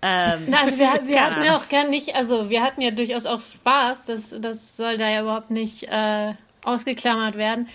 Ähm, 0.02 0.44
Na, 0.48 0.58
also 0.64 0.78
wir, 0.78 1.08
wir 1.08 1.24
hatten 1.26 1.44
ja 1.44 1.56
auch 1.58 1.70
gar 1.70 1.88
nicht, 1.88 2.14
also 2.14 2.50
wir 2.50 2.62
hatten 2.62 2.82
ja 2.82 2.92
durchaus 2.92 3.26
auch 3.26 3.40
Spaß, 3.40 4.06
das, 4.06 4.36
das 4.42 4.76
soll 4.76 4.98
da 4.98 5.10
ja 5.10 5.22
überhaupt 5.22 5.50
nicht 5.52 5.84
äh, 5.84 6.34
ausgeklammert 6.64 7.38
werden. 7.38 7.70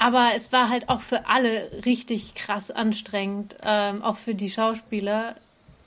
Aber 0.00 0.30
es 0.34 0.50
war 0.50 0.70
halt 0.70 0.88
auch 0.88 1.02
für 1.02 1.28
alle 1.28 1.70
richtig 1.84 2.34
krass 2.34 2.70
anstrengend, 2.70 3.54
ähm, 3.62 4.02
auch 4.02 4.16
für 4.16 4.34
die 4.34 4.48
Schauspieler, 4.48 5.36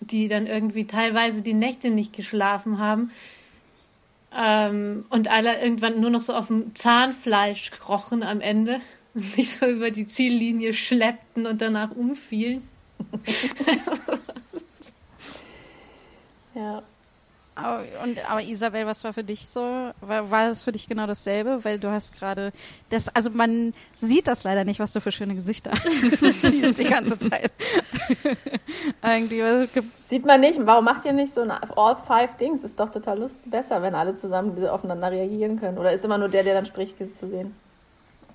die 0.02 0.28
dann 0.28 0.46
irgendwie 0.46 0.86
teilweise 0.86 1.42
die 1.42 1.56
Nächte 1.56 1.90
nicht 1.90 2.14
geschlafen 2.14 2.78
haben 2.78 3.10
ähm, 4.32 5.06
und 5.10 5.32
alle 5.32 5.60
irgendwann 5.60 6.00
nur 6.00 6.12
noch 6.12 6.22
so 6.22 6.36
auf 6.36 6.46
dem 6.46 6.76
Zahnfleisch 6.76 7.72
krochen 7.72 8.22
am 8.22 8.40
Ende, 8.40 8.82
sich 9.16 9.58
so 9.58 9.66
über 9.66 9.90
die 9.90 10.06
Ziellinie 10.06 10.74
schleppten 10.74 11.48
und 11.48 11.60
danach 11.60 11.90
umfielen. 11.90 12.68
Ja. 16.56 16.84
Aber, 17.56 17.84
und, 18.04 18.30
aber 18.32 18.42
Isabel, 18.42 18.86
was 18.88 19.04
war 19.04 19.14
für 19.14 19.24
dich 19.24 19.48
so? 19.48 19.62
War, 20.02 20.32
war 20.32 20.50
es 20.50 20.64
für 20.64 20.72
dich 20.72 20.88
genau 20.88 21.06
dasselbe? 21.06 21.64
Weil 21.64 21.78
du 21.78 21.92
hast 21.92 22.16
gerade 22.18 22.52
das, 22.90 23.10
also 23.16 23.30
man 23.30 23.74
sieht 23.96 24.28
das 24.28 24.44
leider 24.44 24.64
nicht, 24.66 24.80
was 24.80 24.92
du 24.94 25.00
für 25.02 25.12
schöne 25.12 25.36
Gesichter 25.36 25.72
ziehst 26.42 26.80
die 26.80 26.84
ganze 26.84 27.18
Zeit. 27.20 27.54
Was- 29.02 29.70
Sieht 30.10 30.26
man 30.26 30.42
nicht. 30.42 30.60
Warum 30.66 30.86
macht 30.86 31.06
ihr 31.06 31.14
nicht 31.14 31.34
so 31.34 31.42
ein 31.42 31.52
All 31.52 31.96
Five 32.08 32.38
Dings? 32.38 32.64
Ist 32.64 32.80
doch 32.80 32.90
total 32.92 33.20
lust 33.20 33.36
besser, 33.46 33.82
wenn 33.82 33.96
alle 33.96 34.16
zusammen 34.16 34.66
aufeinander 34.68 35.12
reagieren 35.12 35.60
können. 35.60 35.78
Oder 35.78 35.92
ist 35.92 36.06
immer 36.06 36.18
nur 36.18 36.30
der, 36.30 36.44
der 36.44 36.56
dann 36.56 36.66
spricht, 36.66 36.98
zu 37.18 37.28
sehen? 37.30 37.54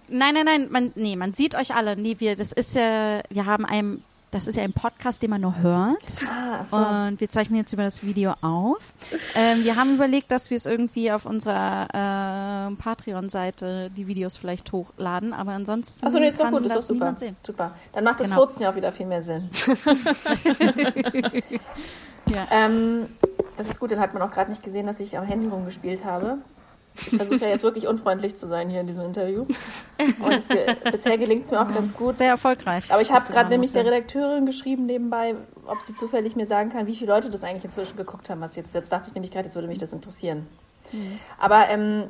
Nein, 0.09 0.35
nein, 0.35 0.45
nein, 0.47 0.69
man, 0.71 0.93
nee, 0.95 1.17
man 1.17 1.35
sieht 1.35 1.55
euch 1.55 1.75
alle. 1.75 1.97
Nee, 1.97 2.17
wir, 2.19 2.35
das 2.37 2.53
ist 2.53 2.75
ja, 2.75 3.21
wir 3.31 3.47
haben 3.47 3.65
einen, 3.65 4.03
das 4.31 4.47
ist 4.47 4.57
ja 4.57 4.63
ein 4.63 4.73
Podcast, 4.73 5.23
den 5.23 5.31
man 5.31 5.41
nur 5.41 5.57
hört. 5.59 6.17
Ah, 6.29 6.65
so. 6.65 6.77
Und 6.77 7.21
wir 7.21 7.29
zeichnen 7.29 7.59
jetzt 7.59 7.73
über 7.73 7.83
das 7.83 8.03
Video 8.03 8.35
auf. 8.43 8.93
Ähm, 9.35 9.65
wir 9.65 9.77
haben 9.77 9.95
überlegt, 9.95 10.31
dass 10.31 10.51
wir 10.51 10.57
es 10.57 10.67
irgendwie 10.67 11.11
auf 11.13 11.25
unserer 11.27 12.69
äh, 12.73 12.75
Patreon-Seite 12.77 13.91
die 13.91 14.07
Videos 14.07 14.37
vielleicht 14.37 14.73
hochladen, 14.73 15.33
aber 15.33 15.53
ansonsten 15.53 16.05
Achso, 16.05 16.19
nee, 16.19 16.29
ist 16.29 16.39
doch 16.39 16.45
kann 16.45 16.53
gut, 16.55 16.63
ist 16.63 16.71
doch 16.71 16.77
das 16.77 16.87
super. 16.87 16.99
niemand 17.01 17.19
sehen. 17.19 17.37
Super. 17.47 17.75
Dann 17.93 18.05
macht 18.05 18.21
das 18.21 18.27
Genau. 18.29 18.39
Furzen 18.41 18.63
ja 18.63 18.71
auch 18.71 18.77
wieder 18.77 18.93
viel 18.93 19.07
mehr 19.07 19.23
Sinn. 19.23 19.49
Ja. 22.35 22.47
Ähm, 22.51 23.07
das 23.57 23.69
ist 23.69 23.81
gut, 23.81 23.91
dann 23.91 24.01
hat 24.01 24.13
man 24.13 24.23
auch 24.23 24.31
gerade 24.31 24.51
nicht 24.51 24.63
gesehen, 24.63 24.87
dass 24.87 25.01
ich 25.01 25.17
am 25.17 25.25
Handy 25.25 25.49
rumgespielt 25.49 26.05
habe. 26.05 26.39
Ich 27.01 27.17
versuche 27.17 27.41
ja 27.41 27.49
jetzt 27.49 27.63
wirklich 27.63 27.87
unfreundlich 27.87 28.37
zu 28.37 28.49
sein 28.49 28.71
hier 28.71 28.81
in 28.81 28.87
diesem 28.87 29.05
Interview. 29.05 29.47
Und 29.99 30.49
ge 30.49 30.75
bisher 30.91 31.17
gelingt 31.19 31.45
es 31.45 31.51
mir 31.51 31.61
auch 31.61 31.73
ganz 31.73 31.95
gut. 31.95 32.15
Sehr 32.15 32.31
erfolgreich. 32.31 32.93
Aber 32.93 33.01
ich 33.01 33.11
habe 33.11 33.25
gerade 33.33 33.51
nämlich 33.51 33.73
der 33.73 33.85
Redakteurin 33.85 34.47
geschrieben 34.47 34.87
nebenbei, 34.87 35.37
ob 35.67 35.81
sie 35.83 35.95
zufällig 35.95 36.37
mir 36.37 36.47
sagen 36.47 36.71
kann, 36.71 36.87
wie 36.87 36.97
viele 36.97 37.13
Leute 37.13 37.31
das 37.31 37.45
eigentlich 37.45 37.65
inzwischen 37.65 37.97
geguckt 37.97 38.29
haben. 38.31 38.41
Was 38.41 38.57
jetzt, 38.57 38.75
jetzt 38.75 38.93
dachte 38.93 39.09
ich 39.09 39.15
nämlich 39.15 39.33
gerade, 39.33 39.47
jetzt 39.47 39.55
würde 39.55 39.69
mich 39.69 39.79
das 39.79 39.93
interessieren. 39.93 40.47
Aber 41.39 41.69
ähm, 41.69 42.05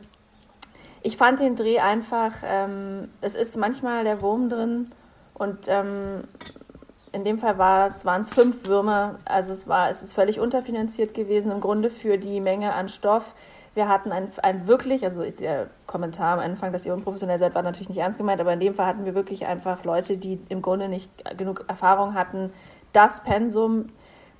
ich 1.02 1.16
fand 1.16 1.40
den 1.40 1.56
Dreh 1.56 1.78
einfach, 1.78 2.32
ähm, 2.44 3.08
es 3.20 3.34
ist 3.34 3.56
manchmal 3.56 4.04
der 4.04 4.22
Wurm 4.22 4.48
drin 4.48 4.90
und 5.34 5.66
ähm, 5.68 6.24
in 7.12 7.24
dem 7.24 7.38
Fall 7.38 7.58
waren 7.58 8.20
es 8.20 8.30
fünf 8.30 8.66
Würmer. 8.66 9.18
Also 9.24 9.52
es 9.52 9.66
war, 9.66 9.88
es 9.88 10.02
ist 10.02 10.12
völlig 10.12 10.40
unterfinanziert 10.40 11.14
gewesen 11.14 11.50
im 11.50 11.60
Grunde 11.60 11.90
für 11.90 12.18
die 12.18 12.40
Menge 12.40 12.74
an 12.74 12.88
Stoff. 12.88 13.34
Wir 13.74 13.88
hatten 13.88 14.12
ein, 14.12 14.28
ein 14.42 14.66
wirklich, 14.66 15.04
also 15.04 15.22
der 15.22 15.68
Kommentar 15.86 16.34
am 16.34 16.40
Anfang, 16.40 16.72
dass 16.72 16.84
ihr 16.86 16.94
unprofessionell 16.94 17.38
seid, 17.38 17.54
war 17.54 17.62
natürlich 17.62 17.88
nicht 17.88 17.98
ernst 17.98 18.18
gemeint, 18.18 18.40
aber 18.40 18.52
in 18.52 18.60
dem 18.60 18.74
Fall 18.74 18.86
hatten 18.86 19.04
wir 19.04 19.14
wirklich 19.14 19.46
einfach 19.46 19.84
Leute, 19.84 20.16
die 20.16 20.40
im 20.48 20.62
Grunde 20.62 20.88
nicht 20.88 21.10
genug 21.36 21.64
Erfahrung 21.68 22.14
hatten, 22.14 22.52
das 22.92 23.22
Pensum 23.22 23.90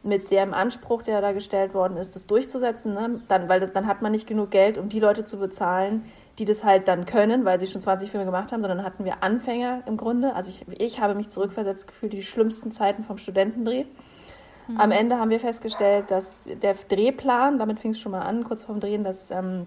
mit 0.03 0.31
dem 0.31 0.55
Anspruch, 0.55 1.03
der 1.03 1.21
da 1.21 1.33
gestellt 1.33 1.75
worden 1.75 1.97
ist, 1.97 2.15
das 2.15 2.27
durchzusetzen. 2.27 2.95
Ne? 2.95 3.21
Dann, 3.29 3.49
weil 3.49 3.61
das, 3.61 3.73
dann 3.73 3.87
hat 3.87 4.01
man 4.03 4.13
nicht 4.13 4.27
genug 4.27 4.51
Geld, 4.51 4.79
um 4.79 4.89
die 4.89 5.01
Leute 5.01 5.25
zu 5.25 5.39
bezahlen, 5.39 6.05
die 6.39 6.45
das 6.45 6.63
halt 6.63 6.87
dann 6.87 7.05
können, 7.05 7.45
weil 7.45 7.59
sie 7.59 7.67
schon 7.67 7.81
20 7.81 8.11
Filme 8.11 8.25
gemacht 8.25 8.53
haben, 8.53 8.61
sondern 8.61 8.85
hatten 8.85 9.05
wir 9.05 9.23
Anfänger 9.23 9.83
im 9.87 9.97
Grunde. 9.97 10.35
Also 10.35 10.51
ich, 10.51 10.65
ich 10.81 11.01
habe 11.01 11.15
mich 11.15 11.29
zurückversetzt 11.29 11.89
gefühlt, 11.89 12.13
die 12.13 12.23
schlimmsten 12.23 12.71
Zeiten 12.71 13.03
vom 13.03 13.19
Studentendreh. 13.19 13.87
Am 14.77 14.91
Ende 14.91 15.19
haben 15.19 15.31
wir 15.31 15.41
festgestellt, 15.41 16.11
dass 16.11 16.37
der 16.45 16.75
Drehplan, 16.75 17.59
damit 17.59 17.81
fing 17.81 17.93
es 17.93 18.01
schon 18.01 18.13
mal 18.13 18.23
an, 18.23 18.45
kurz 18.45 18.63
vorm 18.63 18.81
Drehen, 18.81 19.03
dass 19.03 19.31
ähm, 19.31 19.67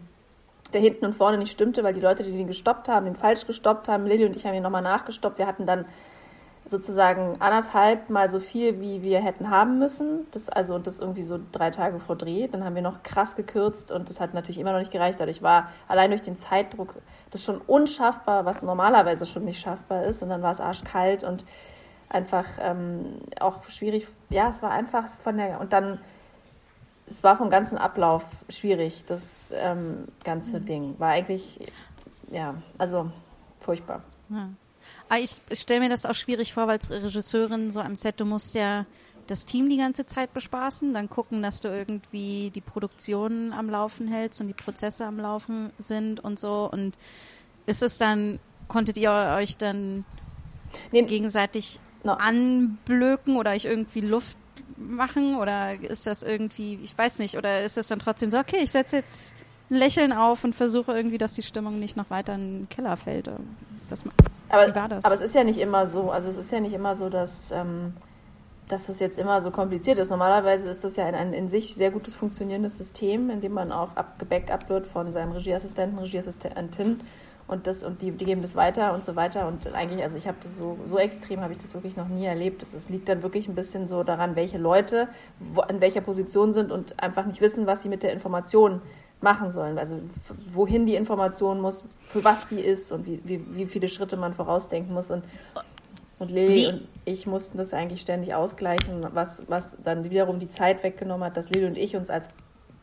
der 0.74 0.82
hinten 0.82 1.06
und 1.06 1.16
vorne 1.16 1.38
nicht 1.38 1.52
stimmte, 1.52 1.84
weil 1.84 1.94
die 1.94 2.02
Leute, 2.02 2.24
die 2.24 2.32
den 2.32 2.48
gestoppt 2.48 2.88
haben, 2.88 3.06
den 3.06 3.16
falsch 3.16 3.48
gestoppt 3.48 3.88
haben, 3.88 4.06
Lilly 4.06 4.26
und 4.26 4.36
ich 4.36 4.46
haben 4.46 4.54
ihn 4.54 4.64
nochmal 4.64 4.82
nachgestoppt. 4.82 5.40
Wir 5.40 5.48
hatten 5.48 5.66
dann 5.66 5.86
sozusagen 6.66 7.38
anderthalb 7.40 8.10
mal 8.10 8.30
so 8.30 8.40
viel, 8.40 8.80
wie 8.80 9.02
wir 9.02 9.20
hätten 9.20 9.50
haben 9.50 9.80
müssen. 9.80 10.28
Das 10.32 10.48
also 10.48 10.76
und 10.76 10.86
das 10.86 11.00
irgendwie 11.00 11.24
so 11.24 11.40
drei 11.52 11.72
Tage 11.72 12.00
vor 12.00 12.16
Dreh. 12.16 12.48
Dann 12.48 12.64
haben 12.64 12.76
wir 12.76 12.84
noch 12.84 13.02
krass 13.04 13.36
gekürzt 13.36 13.92
und 13.92 14.10
das 14.10 14.20
hat 14.20 14.34
natürlich 14.34 14.60
immer 14.60 14.72
noch 14.72 14.80
nicht 14.80 14.92
gereicht. 14.92 15.20
Dadurch 15.20 15.42
war 15.42 15.70
allein 15.88 16.12
durch 16.12 16.22
den 16.22 16.38
Zeitdruck 16.38 16.94
das 17.32 17.44
schon 17.44 17.60
unschaffbar, 17.60 18.46
was 18.46 18.62
normalerweise 18.62 19.26
schon 19.26 19.46
nicht 19.46 19.60
schaffbar 19.60 20.06
ist. 20.06 20.22
Und 20.22 20.30
dann 20.30 20.44
war 20.44 20.52
es 20.52 20.62
arschkalt 20.62 21.24
und 21.24 21.46
einfach 22.12 22.46
ähm, 22.60 23.20
auch 23.40 23.68
schwierig. 23.70 24.08
Ja, 24.30 24.50
es 24.50 24.62
war 24.62 24.72
einfach 24.72 25.08
von 25.24 25.38
der 25.38 25.60
und 25.60 25.74
dann 25.74 26.00
es 27.08 27.24
war 27.24 27.38
vom 27.38 27.50
ganzen 27.50 27.78
Ablauf 27.78 28.24
schwierig. 28.50 29.04
Das 29.08 29.48
ähm, 29.52 30.08
ganze 30.24 30.62
Ding 30.62 30.96
war 31.00 31.10
eigentlich 31.10 31.60
ja 32.32 32.56
also 32.78 33.12
furchtbar. 33.62 34.02
Ja. 34.30 34.50
Aber 35.10 35.20
ich 35.20 35.42
stelle 35.52 35.82
mir 35.82 35.90
das 35.90 36.06
auch 36.06 36.16
schwierig 36.16 36.54
vor, 36.54 36.64
weil 36.64 36.78
als 36.78 36.90
Regisseurin 36.90 37.70
so 37.70 37.82
am 37.82 37.96
Set, 37.96 38.20
du 38.20 38.26
musst 38.26 38.56
ja 38.56 38.86
das 39.28 39.46
Team 39.46 39.70
die 39.70 39.78
ganze 39.78 40.06
Zeit 40.06 40.34
bespaßen, 40.34 40.94
dann 40.94 41.10
gucken, 41.10 41.44
dass 41.44 41.62
du 41.62 41.68
irgendwie 41.68 42.50
die 42.50 42.62
Produktion 42.62 43.54
am 43.54 43.70
Laufen 43.70 44.08
hältst 44.08 44.42
und 44.42 44.48
die 44.48 44.54
Prozesse 44.54 45.06
am 45.06 45.20
Laufen 45.20 45.72
sind 45.78 46.20
und 46.20 46.40
so. 46.40 46.68
Und 46.72 46.98
ist 47.68 47.84
es 47.84 47.98
dann, 47.98 48.40
konntet 48.68 48.98
ihr 48.98 49.12
euch 49.38 49.58
dann 49.58 50.04
Nee, 50.92 51.04
gegenseitig 51.04 51.80
No. 52.04 52.14
anblöken 52.14 53.36
oder 53.36 53.52
euch 53.52 53.66
irgendwie 53.66 54.02
Luft 54.02 54.38
machen? 54.78 55.36
Oder 55.38 55.80
ist 55.80 56.08
das 56.08 56.24
irgendwie, 56.24 56.80
ich 56.82 56.98
weiß 56.98 57.20
nicht, 57.20 57.38
oder 57.38 57.62
ist 57.62 57.78
es 57.78 57.88
dann 57.88 58.00
trotzdem 58.00 58.32
so, 58.32 58.40
okay, 58.40 58.60
ich 58.62 58.72
setze 58.72 58.98
jetzt 58.98 59.36
ein 59.70 59.76
Lächeln 59.76 60.12
auf 60.12 60.44
und 60.44 60.54
versuche 60.54 60.94
irgendwie, 60.94 61.18
dass 61.18 61.34
die 61.34 61.42
Stimmung 61.44 61.80
nicht 61.80 61.98
noch 61.98 62.10
weiter 62.10 62.36
in 62.36 62.62
den 62.62 62.70
Keller 62.70 62.98
fällt? 62.98 63.30
Das, 63.90 64.04
Aber, 64.50 64.68
Wie 64.68 64.76
war 64.76 64.90
das? 64.90 65.06
aber 65.06 65.16
es 65.16 65.22
ist 65.22 65.36
ja 65.36 65.44
nicht 65.44 65.60
immer 65.60 65.88
so. 65.88 66.12
Also 66.12 66.30
es 66.30 66.38
ist 66.38 66.52
ja 66.52 66.60
nicht 66.60 66.74
immer 66.74 66.96
so, 66.96 67.10
dass, 67.10 67.52
ähm, 67.52 67.94
dass 68.68 68.88
das 68.88 69.00
jetzt 69.00 69.18
immer 69.18 69.42
so 69.42 69.52
kompliziert 69.52 69.98
ist. 69.98 70.10
Normalerweise 70.10 70.68
ist 70.70 70.84
das 70.84 70.96
ja 70.96 71.06
ein, 71.06 71.16
ein 71.16 71.34
in 71.34 71.50
sich 71.50 71.76
sehr 71.76 71.92
gutes 71.92 72.14
funktionierendes 72.14 72.78
System, 72.78 73.30
in 73.30 73.42
dem 73.42 73.54
man 73.54 73.72
auch 73.72 73.96
abgebackupt 73.96 74.70
wird 74.70 74.88
von 74.88 75.12
seinem 75.12 75.34
Regieassistenten, 75.34 76.00
Regieassistentin 76.00 77.02
und 77.52 77.68
das 77.68 77.84
und 77.84 78.02
die, 78.02 78.12
die 78.12 78.26
geben 78.26 78.42
das 78.42 78.56
weiter 78.56 78.94
und 78.94 79.04
so 79.04 79.16
weiter. 79.16 79.48
Und 79.48 79.72
eigentlich 79.74 80.02
also 80.02 80.18
ich 80.18 80.28
habe 80.28 80.38
das 80.42 80.56
so 80.56 80.78
so 80.86 80.98
extrem 80.98 81.42
habe 81.42 81.54
ich 81.54 81.60
das 81.60 81.74
wirklich 81.74 81.98
noch 81.98 82.08
nie 82.08 82.26
erlebt. 82.26 82.64
Es 82.64 82.90
liegt 82.90 83.10
dann 83.10 83.22
wirklich 83.24 83.48
ein 83.48 83.56
bisschen 83.56 83.88
so 83.88 84.04
daran 84.04 84.36
welche 84.36 84.58
Leute 84.58 85.10
wo, 85.40 85.62
in 85.64 85.82
welcher 85.82 86.02
Position 86.02 86.54
sind 86.54 86.72
und 86.72 87.02
einfach 87.02 87.26
nicht 87.26 87.42
wissen 87.42 87.68
was 87.68 87.84
sie 87.84 87.90
mit 87.90 88.04
der 88.04 88.14
Information 88.14 88.82
machen 89.20 89.52
sollen. 89.52 89.78
Also 89.78 90.00
wohin 90.52 90.86
die 90.86 90.96
Information 90.96 91.60
muss 91.60 91.84
für 92.02 92.24
was 92.24 92.48
die 92.48 92.62
ist 92.62 92.92
und 92.92 93.06
wie, 93.06 93.20
wie, 93.24 93.44
wie 93.56 93.66
viele 93.66 93.90
Schritte 93.90 94.18
man 94.18 94.34
vorausdenken 94.34 94.94
muss. 94.94 95.12
Und 95.12 95.24
und 96.20 96.30
Lili 96.30 96.56
Wie- 96.56 96.68
und 96.68 96.88
ich 97.04 97.26
mussten 97.26 97.58
das 97.58 97.74
eigentlich 97.74 98.02
ständig 98.02 98.36
ausgleichen, 98.36 99.08
was, 99.12 99.42
was 99.48 99.76
dann 99.84 100.08
wiederum 100.08 100.38
die 100.38 100.50
Zeit 100.50 100.84
weggenommen 100.84 101.26
hat, 101.26 101.36
dass 101.36 101.50
Lili 101.50 101.66
und 101.66 101.78
ich 101.80 101.96
uns 101.96 102.12
als 102.12 102.30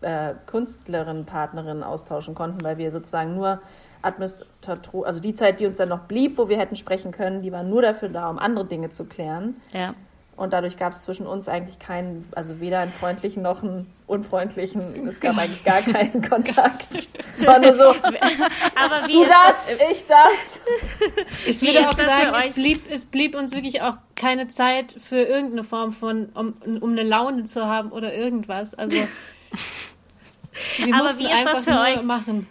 äh, 0.00 0.34
Künstlerin, 0.46 1.24
Partnerin 1.24 1.84
austauschen 1.84 2.34
konnten, 2.34 2.62
weil 2.64 2.78
wir 2.78 2.90
sozusagen 2.90 3.36
nur 3.36 3.60
Administrator, 4.02 5.06
also 5.06 5.20
die 5.20 5.34
Zeit, 5.34 5.60
die 5.60 5.66
uns 5.66 5.76
dann 5.76 5.88
noch 5.88 6.00
blieb, 6.00 6.38
wo 6.38 6.48
wir 6.48 6.58
hätten 6.58 6.76
sprechen 6.76 7.12
können, 7.12 7.42
die 7.42 7.52
war 7.52 7.62
nur 7.62 7.82
dafür 7.82 8.08
da, 8.08 8.28
um 8.30 8.38
andere 8.38 8.64
Dinge 8.64 8.90
zu 8.90 9.04
klären. 9.04 9.56
Ja. 9.72 9.94
Und 10.38 10.52
dadurch 10.52 10.76
gab 10.76 10.92
es 10.92 11.02
zwischen 11.02 11.26
uns 11.26 11.48
eigentlich 11.48 11.80
keinen, 11.80 12.28
also 12.30 12.60
weder 12.60 12.78
einen 12.78 12.92
freundlichen 12.92 13.42
noch 13.42 13.60
einen 13.60 13.92
unfreundlichen, 14.06 15.08
es 15.08 15.18
gab 15.18 15.36
eigentlich 15.38 15.64
gar 15.64 15.82
keinen 15.82 16.22
Kontakt. 16.22 17.08
Es 17.34 17.44
war 17.44 17.58
nur 17.58 17.74
so, 17.74 17.82
Aber 18.76 19.08
wie 19.08 19.12
du 19.14 19.22
ist 19.22 19.30
das, 19.30 19.90
ich 19.90 20.06
das. 20.06 21.44
Ich 21.44 21.60
würde 21.60 21.88
auch 21.88 21.94
das 21.94 22.06
sagen, 22.06 22.36
es 22.40 22.54
blieb, 22.54 22.82
es 22.88 23.04
blieb 23.04 23.34
uns 23.34 23.52
wirklich 23.52 23.82
auch 23.82 23.96
keine 24.14 24.46
Zeit 24.46 24.92
für 24.92 25.16
irgendeine 25.20 25.64
Form 25.64 25.92
von, 25.92 26.28
um, 26.34 26.54
um 26.80 26.92
eine 26.92 27.02
Laune 27.02 27.42
zu 27.42 27.66
haben 27.66 27.90
oder 27.90 28.14
irgendwas. 28.14 28.76
Also 28.76 28.96
wir 30.76 30.94
Aber 30.94 31.02
mussten 31.02 31.18
wie 31.18 31.24
ist 31.24 31.32
einfach 31.32 31.54
das 31.54 31.64
für 31.64 31.72
nur 31.72 31.82
euch? 31.82 32.02
machen. 32.02 32.46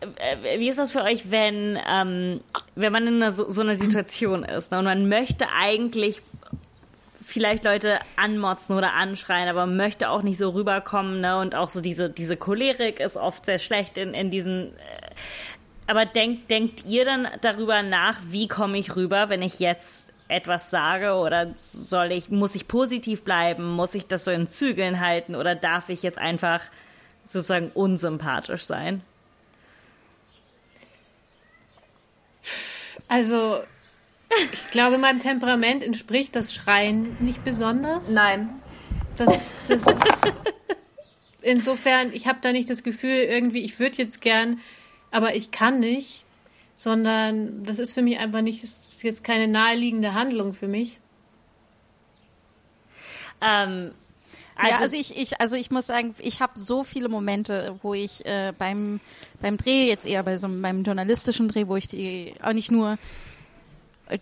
Äh, 0.00 0.58
wie 0.58 0.68
ist 0.68 0.78
das 0.78 0.92
für 0.92 1.02
euch, 1.02 1.30
wenn, 1.30 1.78
ähm, 1.86 2.40
wenn 2.74 2.92
man 2.92 3.06
in 3.06 3.22
einer, 3.22 3.32
so, 3.32 3.50
so 3.50 3.60
einer 3.60 3.76
Situation 3.76 4.44
ist 4.44 4.70
ne, 4.70 4.78
und 4.78 4.84
man 4.84 5.08
möchte 5.08 5.46
eigentlich 5.58 6.22
vielleicht 7.22 7.64
Leute 7.64 8.00
anmotzen 8.16 8.76
oder 8.76 8.94
anschreien, 8.94 9.48
aber 9.48 9.66
man 9.66 9.76
möchte 9.76 10.08
auch 10.08 10.22
nicht 10.22 10.38
so 10.38 10.50
rüberkommen 10.50 11.20
ne, 11.20 11.38
und 11.38 11.54
auch 11.54 11.68
so 11.68 11.80
diese, 11.80 12.10
diese 12.10 12.36
Cholerik 12.36 12.98
ist 12.98 13.16
oft 13.16 13.44
sehr 13.44 13.58
schlecht 13.58 13.98
in, 13.98 14.14
in 14.14 14.30
diesen... 14.30 14.76
Äh, 14.76 15.10
aber 15.86 16.06
denkt, 16.06 16.50
denkt 16.52 16.84
ihr 16.86 17.04
dann 17.04 17.26
darüber 17.40 17.82
nach, 17.82 18.16
wie 18.28 18.46
komme 18.46 18.78
ich 18.78 18.94
rüber, 18.94 19.28
wenn 19.28 19.42
ich 19.42 19.58
jetzt 19.58 20.12
etwas 20.28 20.70
sage 20.70 21.14
oder 21.14 21.48
soll 21.56 22.12
ich, 22.12 22.30
muss 22.30 22.54
ich 22.54 22.68
positiv 22.68 23.24
bleiben, 23.24 23.72
muss 23.72 23.96
ich 23.96 24.06
das 24.06 24.24
so 24.24 24.30
in 24.30 24.46
Zügeln 24.46 25.00
halten 25.00 25.34
oder 25.34 25.56
darf 25.56 25.88
ich 25.88 26.04
jetzt 26.04 26.18
einfach 26.18 26.62
sozusagen 27.24 27.70
unsympathisch 27.72 28.62
sein? 28.62 29.02
Also 33.10 33.58
ich 34.52 34.68
glaube, 34.68 34.98
meinem 34.98 35.18
Temperament 35.18 35.82
entspricht 35.82 36.36
das 36.36 36.54
Schreien 36.54 37.16
nicht 37.18 37.42
besonders. 37.44 38.08
Nein, 38.08 38.48
Das, 39.16 39.52
das 39.66 39.84
ist 39.84 40.32
insofern, 41.42 42.12
ich 42.12 42.28
habe 42.28 42.38
da 42.40 42.52
nicht 42.52 42.70
das 42.70 42.84
Gefühl, 42.84 43.16
irgendwie, 43.16 43.64
ich 43.64 43.80
würde 43.80 43.98
jetzt 43.98 44.20
gern, 44.20 44.60
aber 45.10 45.34
ich 45.34 45.50
kann 45.50 45.80
nicht, 45.80 46.24
sondern 46.76 47.64
das 47.64 47.80
ist 47.80 47.94
für 47.94 48.02
mich 48.02 48.16
einfach 48.20 48.42
nicht, 48.42 48.62
das 48.62 48.86
ist 48.86 49.02
jetzt 49.02 49.24
keine 49.24 49.48
naheliegende 49.48 50.14
Handlung 50.14 50.54
für 50.54 50.68
mich. 50.68 50.98
Ähm, 53.40 53.90
ja, 54.68 54.78
also 54.78 54.96
ich, 54.96 55.16
ich, 55.16 55.40
also 55.40 55.56
ich 55.56 55.70
muss 55.70 55.86
sagen, 55.86 56.14
ich 56.18 56.40
habe 56.40 56.52
so 56.54 56.84
viele 56.84 57.08
Momente, 57.08 57.78
wo 57.82 57.94
ich 57.94 58.24
äh, 58.26 58.52
beim 58.58 59.00
beim 59.40 59.56
Dreh 59.56 59.88
jetzt 59.88 60.06
eher 60.06 60.22
bei 60.22 60.36
so 60.36 60.46
einem 60.46 60.60
beim 60.62 60.82
journalistischen 60.82 61.48
Dreh, 61.48 61.66
wo 61.66 61.76
ich 61.76 61.88
die 61.88 62.34
auch 62.42 62.52
nicht 62.52 62.70
nur 62.70 62.98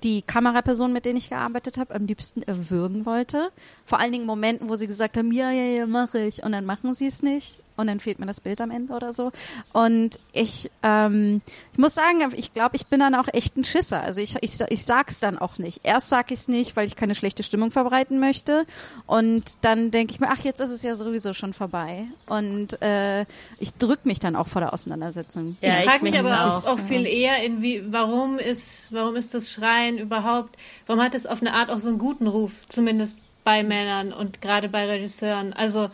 die 0.02 0.22
Kameraperson, 0.22 0.92
mit 0.92 1.06
denen 1.06 1.16
ich 1.16 1.30
gearbeitet 1.30 1.78
habe, 1.78 1.94
am 1.94 2.06
liebsten 2.06 2.42
erwürgen 2.42 3.06
wollte. 3.06 3.50
Vor 3.86 3.98
allen 4.00 4.12
Dingen 4.12 4.26
Momenten, 4.26 4.68
wo 4.68 4.74
sie 4.74 4.86
gesagt 4.86 5.16
haben, 5.16 5.32
ja, 5.32 5.50
ja, 5.50 5.64
ja, 5.64 5.86
mache 5.86 6.20
ich. 6.20 6.42
Und 6.42 6.52
dann 6.52 6.64
machen 6.64 6.92
sie 6.92 7.06
es 7.06 7.22
nicht. 7.22 7.60
Und 7.78 7.86
dann 7.86 8.00
fehlt 8.00 8.18
mir 8.18 8.26
das 8.26 8.40
Bild 8.40 8.60
am 8.60 8.72
Ende 8.72 8.92
oder 8.92 9.12
so. 9.12 9.30
Und 9.72 10.18
ich, 10.32 10.70
ähm, 10.82 11.38
ich 11.72 11.78
muss 11.78 11.94
sagen, 11.94 12.32
ich 12.36 12.52
glaube, 12.52 12.74
ich 12.74 12.88
bin 12.88 12.98
dann 12.98 13.14
auch 13.14 13.28
echt 13.32 13.56
ein 13.56 13.62
Schisser. 13.62 14.02
Also 14.02 14.20
ich, 14.20 14.34
ich, 14.40 14.60
ich 14.68 14.84
sag's 14.84 15.20
dann 15.20 15.38
auch 15.38 15.58
nicht. 15.58 15.80
Erst 15.84 16.08
sag 16.08 16.32
ich's 16.32 16.48
nicht, 16.48 16.76
weil 16.76 16.86
ich 16.86 16.96
keine 16.96 17.14
schlechte 17.14 17.44
Stimmung 17.44 17.70
verbreiten 17.70 18.18
möchte. 18.18 18.66
Und 19.06 19.58
dann 19.62 19.92
denke 19.92 20.12
ich 20.12 20.20
mir, 20.20 20.28
ach, 20.30 20.40
jetzt 20.40 20.60
ist 20.60 20.70
es 20.70 20.82
ja 20.82 20.96
sowieso 20.96 21.34
schon 21.34 21.52
vorbei. 21.52 22.06
Und 22.26 22.82
äh, 22.82 23.24
ich 23.60 23.74
drück 23.74 24.06
mich 24.06 24.18
dann 24.18 24.34
auch 24.34 24.48
vor 24.48 24.60
der 24.60 24.72
Auseinandersetzung. 24.72 25.56
Ja, 25.60 25.68
ich 25.68 25.78
ich 25.78 25.84
frage 25.84 26.02
mich 26.02 26.12
mich 26.12 26.20
aber 26.20 26.34
auch. 26.34 26.64
auch, 26.64 26.72
auch 26.72 26.80
viel 26.80 27.06
eher, 27.06 27.42
in 27.44 27.62
wie, 27.62 27.92
warum 27.92 28.40
ist, 28.40 28.92
warum 28.92 29.14
ist 29.14 29.34
das 29.34 29.50
Schreien 29.50 29.98
überhaupt, 29.98 30.56
warum 30.86 31.00
hat 31.00 31.14
es 31.14 31.26
auf 31.26 31.40
eine 31.40 31.54
Art 31.54 31.70
auch 31.70 31.78
so 31.78 31.88
einen 31.88 31.98
guten 31.98 32.26
Ruf, 32.26 32.50
zumindest 32.68 33.18
bei 33.44 33.62
Männern 33.62 34.12
und 34.12 34.40
gerade 34.42 34.68
bei 34.68 34.86
Regisseuren? 34.86 35.52
Also, 35.52 35.90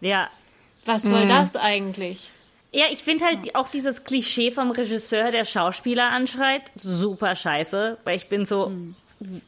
ja. 0.00 0.28
Was 0.84 1.02
soll 1.02 1.26
das 1.26 1.56
eigentlich? 1.56 2.30
Ja, 2.72 2.86
ich 2.90 3.04
finde 3.04 3.24
halt 3.24 3.54
auch 3.54 3.68
dieses 3.68 4.02
Klischee 4.02 4.50
vom 4.50 4.72
Regisseur, 4.72 5.30
der 5.30 5.44
Schauspieler 5.44 6.10
anschreit, 6.10 6.72
super 6.74 7.36
scheiße, 7.36 7.98
weil 8.02 8.16
ich 8.16 8.28
bin 8.28 8.44
so, 8.44 8.72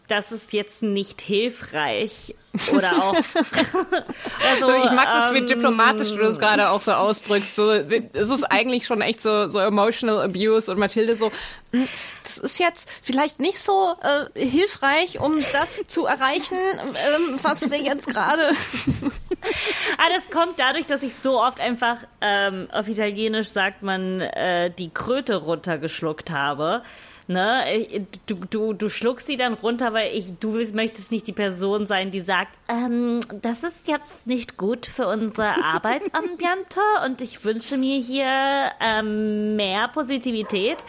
das 0.09 0.33
ist 0.33 0.53
jetzt 0.53 0.83
nicht 0.83 1.21
hilfreich 1.21 2.35
oder 2.73 2.97
auch. 2.97 3.15
also, 4.51 4.71
ich 4.85 4.91
mag 4.93 5.13
das, 5.13 5.35
wie 5.35 5.39
ähm, 5.39 5.47
diplomatisch 5.47 6.09
du 6.11 6.19
das 6.19 6.39
gerade 6.39 6.71
auch 6.71 6.81
so 6.81 6.93
ausdrückst. 6.93 7.55
So, 7.55 7.71
es 7.71 8.31
ist 8.31 8.45
eigentlich 8.45 8.87
schon 8.87 9.03
echt 9.03 9.21
so, 9.21 9.49
so 9.51 9.59
emotional 9.59 10.23
abuse 10.23 10.71
und 10.71 10.79
Mathilde 10.79 11.15
so, 11.17 11.31
"Hm, 11.73 11.87
das 12.23 12.39
ist 12.39 12.59
jetzt 12.59 12.89
vielleicht 13.03 13.41
nicht 13.41 13.59
so 13.59 13.95
äh, 14.35 14.47
hilfreich, 14.47 15.21
um 15.21 15.45
das 15.53 15.87
zu 15.89 16.07
erreichen, 16.07 16.57
ähm, 16.57 17.39
was 17.43 17.71
wir 17.71 17.79
jetzt 17.83 18.07
gerade. 18.07 18.43
Ah, 19.99 20.09
das 20.15 20.31
kommt 20.31 20.59
dadurch, 20.59 20.87
dass 20.87 21.03
ich 21.03 21.15
so 21.15 21.41
oft 21.41 21.61
einfach, 21.61 21.99
ähm, 22.21 22.69
auf 22.73 22.89
Italienisch 22.89 23.49
sagt 23.49 23.83
man, 23.83 24.21
äh, 24.21 24.71
die 24.71 24.91
Kröte 24.91 25.37
runtergeschluckt 25.37 26.31
habe. 26.31 26.83
Ne? 27.29 28.07
Du, 28.27 28.37
du, 28.49 28.73
du 28.73 28.89
schluckst 28.89 29.27
sie 29.27 29.37
dann 29.37 29.55
runter, 29.55 29.93
weil 29.93 30.15
ich, 30.15 30.39
du 30.39 30.55
willst, 30.55 30.75
möchtest 30.75 31.11
nicht 31.11 31.27
die 31.27 31.33
Person 31.33 31.87
sein, 31.87 32.13
die 32.13 32.21
sagt, 32.21 32.57
ähm, 32.69 33.19
das 33.43 33.65
ist 33.65 33.89
jetzt 33.89 34.27
nicht 34.27 34.57
gut 34.57 34.87
für 34.87 35.09
unser 35.09 35.65
Arbeitsambiente 35.65 36.81
und 37.05 37.21
ich 37.23 37.45
wünsche 37.45 37.79
mir 37.79 37.99
hier 37.99 38.71
ähm, 38.81 39.57
mehr 39.57 39.89
Positivität. 39.89 40.85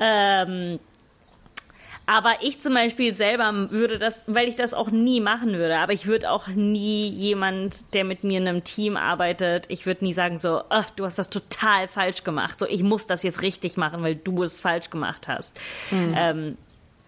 Ähm, 0.00 0.78
aber 2.06 2.36
ich 2.40 2.60
zum 2.60 2.72
Beispiel 2.72 3.14
selber 3.14 3.70
würde 3.72 3.98
das, 3.98 4.22
weil 4.28 4.48
ich 4.48 4.54
das 4.54 4.74
auch 4.74 4.90
nie 4.90 5.20
machen 5.20 5.54
würde, 5.54 5.76
aber 5.78 5.92
ich 5.92 6.06
würde 6.06 6.30
auch 6.30 6.46
nie 6.46 7.08
jemand, 7.08 7.92
der 7.94 8.04
mit 8.04 8.22
mir 8.22 8.38
in 8.38 8.46
einem 8.46 8.62
Team 8.62 8.96
arbeitet, 8.96 9.66
ich 9.68 9.86
würde 9.86 10.04
nie 10.04 10.12
sagen 10.12 10.38
so, 10.38 10.62
ach, 10.68 10.88
du 10.90 11.04
hast 11.04 11.18
das 11.18 11.30
total 11.30 11.88
falsch 11.88 12.22
gemacht. 12.22 12.60
So, 12.60 12.66
ich 12.66 12.84
muss 12.84 13.08
das 13.08 13.24
jetzt 13.24 13.42
richtig 13.42 13.76
machen, 13.76 14.04
weil 14.04 14.14
du 14.14 14.44
es 14.44 14.60
falsch 14.60 14.88
gemacht 14.90 15.26
hast. 15.26 15.58
Ähm, 16.14 16.56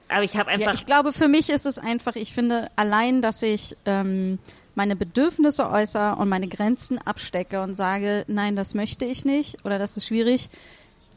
aber 0.08 0.24
ich 0.24 0.36
habe 0.36 0.50
Ja, 0.50 0.56
einfach, 0.56 0.74
ich 0.74 0.86
glaube, 0.86 1.12
für 1.12 1.28
mich 1.28 1.48
ist 1.48 1.66
es 1.66 1.78
einfach, 1.78 2.16
ich 2.16 2.32
finde, 2.32 2.68
allein, 2.74 3.22
dass 3.22 3.42
ich 3.42 3.76
ähm, 3.84 4.40
meine 4.74 4.96
Bedürfnisse 4.96 5.70
äußere 5.70 6.16
und 6.16 6.28
meine 6.28 6.48
Grenzen 6.48 6.98
abstecke 6.98 7.62
und 7.62 7.74
sage, 7.74 8.24
nein, 8.26 8.56
das 8.56 8.74
möchte 8.74 9.04
ich 9.04 9.24
nicht 9.24 9.64
oder 9.64 9.78
das 9.78 9.96
ist 9.96 10.08
schwierig, 10.08 10.48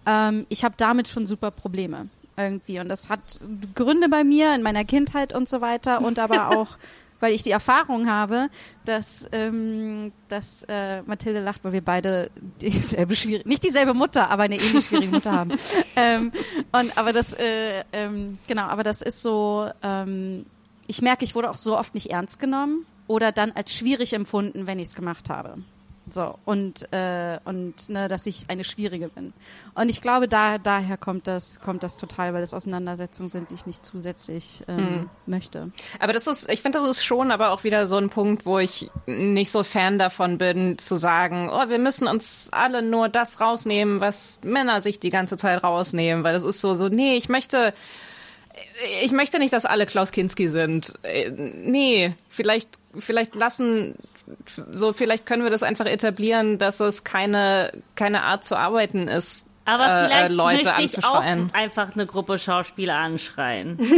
ähm, 0.06 0.46
ich 0.50 0.64
habe 0.64 0.76
damit 0.78 1.08
schon 1.08 1.26
super 1.26 1.50
Probleme 1.50 2.10
irgendwie. 2.44 2.80
Und 2.80 2.90
das 2.90 3.10
hat 3.10 3.20
Gründe 3.76 4.10
bei 4.10 4.24
mir 4.24 4.54
in 4.56 4.62
meiner 4.62 4.86
Kindheit 4.86 5.34
und 5.34 5.48
so 5.50 5.62
weiter 5.62 6.02
und 6.02 6.20
aber 6.20 6.50
auch, 6.58 6.78
weil 7.20 7.34
ich 7.34 7.44
die 7.44 7.52
Erfahrung 7.52 8.10
habe, 8.10 8.50
dass, 8.86 9.30
ähm, 9.32 10.12
dass 10.28 10.64
äh, 10.64 11.02
Mathilde 11.04 11.40
lacht, 11.42 11.64
weil 11.64 11.74
wir 11.74 11.84
beide 11.84 12.32
dieselbe 12.62 13.16
schwierige, 13.16 13.48
nicht 13.48 13.64
dieselbe 13.64 13.94
Mutter, 13.94 14.30
aber 14.30 14.44
eine 14.44 14.56
ähnlich 14.58 14.86
schwierige 14.86 15.12
Mutter 15.12 15.32
haben. 15.32 15.52
ähm, 15.96 16.32
und 16.72 16.98
aber 16.98 17.14
das, 17.14 17.34
äh, 17.34 17.84
ähm, 17.94 18.38
genau, 18.48 18.64
aber 18.64 18.84
das 18.84 19.02
ist 19.02 19.22
so, 19.22 19.70
ähm, 19.84 20.46
ich 20.88 21.02
merke, 21.02 21.24
ich 21.24 21.36
wurde 21.36 21.50
auch 21.50 21.58
so 21.58 21.78
oft 21.78 21.94
nicht 21.94 22.12
ernst 22.12 22.40
genommen 22.40 22.86
oder 23.08 23.32
dann 23.32 23.52
als 23.52 23.76
schwierig 23.76 24.14
empfunden, 24.14 24.68
wenn 24.68 24.80
ich 24.80 24.88
es 24.88 24.96
gemacht 24.96 25.30
habe. 25.30 25.58
So, 26.10 26.38
und, 26.46 26.92
äh, 26.94 27.40
und 27.46 27.90
ne, 27.90 28.08
dass 28.08 28.26
ich 28.26 28.46
eine 28.50 28.64
Schwierige 28.64 29.08
bin. 29.08 29.34
Und 29.76 29.90
ich 29.90 30.02
glaube, 30.02 30.28
da, 30.28 30.58
daher 30.58 30.98
kommt 30.98 31.28
das, 31.28 31.60
kommt 31.62 31.84
das 31.84 31.96
total, 31.96 32.34
weil 32.34 32.42
es 32.42 32.54
Auseinandersetzungen 32.54 33.30
sind, 33.30 33.52
die 33.52 33.56
ich 33.56 33.66
nicht 33.66 33.86
zusätzlich 33.86 34.64
ähm, 34.68 35.10
möchte. 35.26 35.72
Aber 36.00 36.12
das 36.12 36.28
ist, 36.28 36.50
ich 36.52 36.62
finde, 36.62 36.80
das 36.80 36.90
ist 36.90 37.04
schon 37.04 37.32
aber 37.32 37.52
auch 37.52 37.64
wieder 37.64 37.88
so 37.88 37.98
ein 37.98 38.10
Punkt, 38.10 38.46
wo 38.46 38.60
ich 38.60 38.90
nicht 39.06 39.52
so 39.52 39.64
Fan 39.64 40.00
davon 40.00 40.38
bin, 40.38 40.78
zu 40.78 40.98
sagen, 40.98 41.50
oh, 41.52 41.70
wir 41.70 41.80
müssen 41.80 42.08
uns 42.08 42.50
alle 42.52 42.82
nur 42.82 43.08
das 43.08 43.40
rausnehmen, 43.40 44.02
was 44.02 44.40
Männer 44.44 44.82
sich 44.82 45.00
die 45.00 45.12
ganze 45.12 45.38
Zeit 45.38 45.64
rausnehmen, 45.64 46.24
weil 46.24 46.34
das 46.34 46.44
ist 46.44 46.62
so, 46.62 46.76
so, 46.76 46.90
nee, 46.90 47.16
ich 47.16 47.30
möchte, 47.30 47.74
ich 49.04 49.12
möchte 49.12 49.40
nicht, 49.40 49.54
dass 49.54 49.66
alle 49.66 49.86
Klaus 49.86 50.12
Kinski 50.12 50.48
sind. 50.50 50.94
Äh, 51.04 51.32
Nee, 51.32 52.14
vielleicht, 52.28 52.70
vielleicht 52.98 53.36
lassen, 53.36 53.96
so, 54.46 54.94
vielleicht 54.94 55.26
können 55.26 55.44
wir 55.44 55.50
das 55.50 55.64
einfach 55.64 55.86
etablieren, 55.86 56.58
dass 56.58 56.80
es 56.80 57.04
keine, 57.04 57.72
keine 57.96 58.24
Art 58.24 58.44
zu 58.44 58.56
arbeiten 58.56 59.08
ist. 59.08 59.48
Aber 59.66 59.86
äh, 59.86 60.06
vielleicht 60.08 60.30
äh, 60.30 60.34
Leute 60.34 60.64
möchte 60.66 60.82
ich 60.82 61.06
auch 61.06 61.16
anzuschreien. 61.16 61.50
einfach 61.54 61.94
eine 61.94 62.06
Gruppe 62.06 62.38
Schauspieler 62.38 62.96
anschreien. 62.96 63.78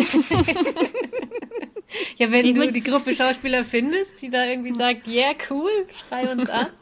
Ja, 2.18 2.32
wenn 2.32 2.45
Ich 2.45 2.55
du 2.55 2.72
die 2.72 2.82
Gruppe 2.82 3.16
Schauspieler 3.16 3.64
findest, 3.64 4.22
die 4.22 4.30
da 4.30 4.45
irgendwie 4.45 4.74
sagt, 4.74 5.07
yeah, 5.07 5.34
cool, 5.49 5.70
schrei 6.07 6.32
uns 6.32 6.49
an. 6.49 6.68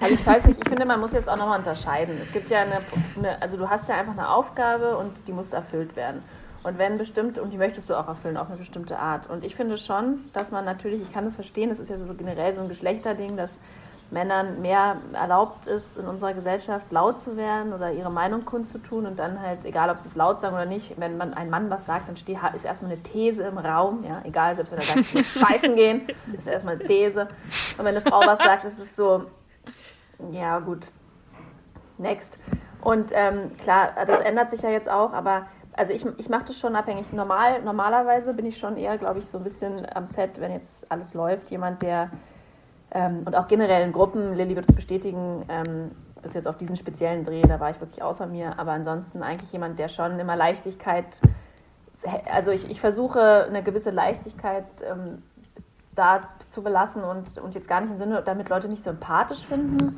Also 0.00 0.14
ich 0.14 0.26
weiß 0.26 0.44
nicht, 0.44 0.60
ich 0.62 0.68
finde, 0.68 0.84
man 0.84 1.00
muss 1.00 1.12
jetzt 1.12 1.30
auch 1.30 1.38
nochmal 1.38 1.60
unterscheiden. 1.60 2.18
Es 2.22 2.30
gibt 2.30 2.50
ja 2.50 2.60
eine, 2.60 2.82
eine, 3.16 3.40
also 3.40 3.56
du 3.56 3.70
hast 3.70 3.88
ja 3.88 3.94
einfach 3.94 4.12
eine 4.12 4.28
Aufgabe 4.28 4.98
und 4.98 5.12
die 5.26 5.32
muss 5.32 5.54
erfüllt 5.54 5.96
werden. 5.96 6.22
Und 6.68 6.76
wenn 6.76 6.98
bestimmt, 6.98 7.38
und 7.38 7.50
die 7.50 7.56
möchtest 7.56 7.88
du 7.88 7.94
auch 7.94 8.08
erfüllen, 8.08 8.36
auf 8.36 8.48
eine 8.48 8.58
bestimmte 8.58 8.98
Art. 8.98 9.30
Und 9.30 9.42
ich 9.42 9.56
finde 9.56 9.78
schon, 9.78 10.20
dass 10.34 10.50
man 10.50 10.66
natürlich, 10.66 11.00
ich 11.00 11.10
kann 11.14 11.24
das 11.24 11.34
verstehen, 11.34 11.70
das 11.70 11.78
ist 11.78 11.88
ja 11.88 11.96
so 11.96 12.12
generell 12.12 12.52
so 12.52 12.60
ein 12.60 12.68
Geschlechterding, 12.68 13.38
dass 13.38 13.58
Männern 14.10 14.60
mehr 14.60 14.96
erlaubt 15.14 15.66
ist, 15.66 15.96
in 15.96 16.04
unserer 16.04 16.34
Gesellschaft 16.34 16.92
laut 16.92 17.22
zu 17.22 17.38
werden 17.38 17.72
oder 17.72 17.90
ihre 17.92 18.10
Meinung 18.10 18.44
kundzutun 18.44 19.06
und 19.06 19.18
dann 19.18 19.40
halt, 19.40 19.64
egal 19.64 19.88
ob 19.88 19.98
sie 19.98 20.08
es 20.08 20.14
laut 20.14 20.40
sagen 20.40 20.56
oder 20.56 20.66
nicht, 20.66 21.00
wenn 21.00 21.16
man 21.16 21.32
ein 21.32 21.48
Mann 21.48 21.70
was 21.70 21.86
sagt, 21.86 22.06
dann 22.06 22.18
steht, 22.18 22.36
ist 22.54 22.66
erstmal 22.66 22.92
eine 22.92 23.02
These 23.02 23.44
im 23.44 23.56
Raum, 23.56 24.04
ja, 24.06 24.20
egal, 24.24 24.54
selbst 24.54 24.70
wenn 24.70 24.78
er 24.78 24.84
sagt, 24.84 24.98
ich 25.00 25.14
muss 25.14 25.32
scheißen 25.40 25.74
gehen, 25.74 26.02
ist 26.36 26.48
erstmal 26.48 26.74
eine 26.74 26.84
These. 26.84 27.28
Und 27.78 27.84
wenn 27.86 27.96
eine 27.96 28.02
Frau 28.02 28.20
was 28.20 28.40
sagt, 28.40 28.64
ist 28.64 28.78
es 28.78 28.94
so, 28.94 29.24
ja, 30.32 30.58
gut. 30.58 30.86
Next. 31.96 32.38
Und 32.82 33.10
ähm, 33.14 33.56
klar, 33.56 33.92
das 34.06 34.20
ändert 34.20 34.50
sich 34.50 34.60
ja 34.60 34.68
jetzt 34.68 34.88
auch, 34.88 35.14
aber 35.14 35.46
also 35.78 35.92
ich, 35.92 36.04
ich 36.18 36.28
mache 36.28 36.46
das 36.46 36.58
schon 36.58 36.74
abhängig. 36.74 37.12
Normal, 37.12 37.62
normalerweise 37.62 38.34
bin 38.34 38.46
ich 38.46 38.58
schon 38.58 38.76
eher, 38.76 38.98
glaube 38.98 39.20
ich, 39.20 39.26
so 39.26 39.38
ein 39.38 39.44
bisschen 39.44 39.86
am 39.94 40.06
Set, 40.06 40.40
wenn 40.40 40.52
jetzt 40.52 40.90
alles 40.90 41.14
läuft, 41.14 41.50
jemand, 41.50 41.82
der 41.82 42.10
ähm, 42.90 43.22
und 43.24 43.36
auch 43.36 43.48
generell 43.48 43.84
in 43.84 43.92
Gruppen, 43.92 44.34
Lilly 44.34 44.56
wird 44.56 44.68
es 44.68 44.74
bestätigen, 44.74 45.44
ähm, 45.48 45.92
bis 46.22 46.34
jetzt 46.34 46.48
auf 46.48 46.56
diesen 46.56 46.74
speziellen 46.74 47.24
Dreh, 47.24 47.42
da 47.42 47.60
war 47.60 47.70
ich 47.70 47.80
wirklich 47.80 48.02
außer 48.02 48.26
mir, 48.26 48.58
aber 48.58 48.72
ansonsten 48.72 49.22
eigentlich 49.22 49.52
jemand, 49.52 49.78
der 49.78 49.88
schon 49.88 50.18
immer 50.18 50.36
Leichtigkeit, 50.36 51.06
also 52.30 52.50
ich, 52.50 52.68
ich 52.70 52.80
versuche 52.80 53.44
eine 53.44 53.62
gewisse 53.62 53.90
Leichtigkeit 53.90 54.64
ähm, 54.90 55.22
da 55.94 56.22
zu 56.48 56.62
belassen 56.62 57.04
und, 57.04 57.38
und 57.38 57.54
jetzt 57.54 57.68
gar 57.68 57.80
nicht 57.80 57.90
im 57.90 57.96
Sinne, 57.96 58.22
damit 58.24 58.48
Leute 58.48 58.68
mich 58.68 58.82
sympathisch 58.82 59.46
finden, 59.46 59.96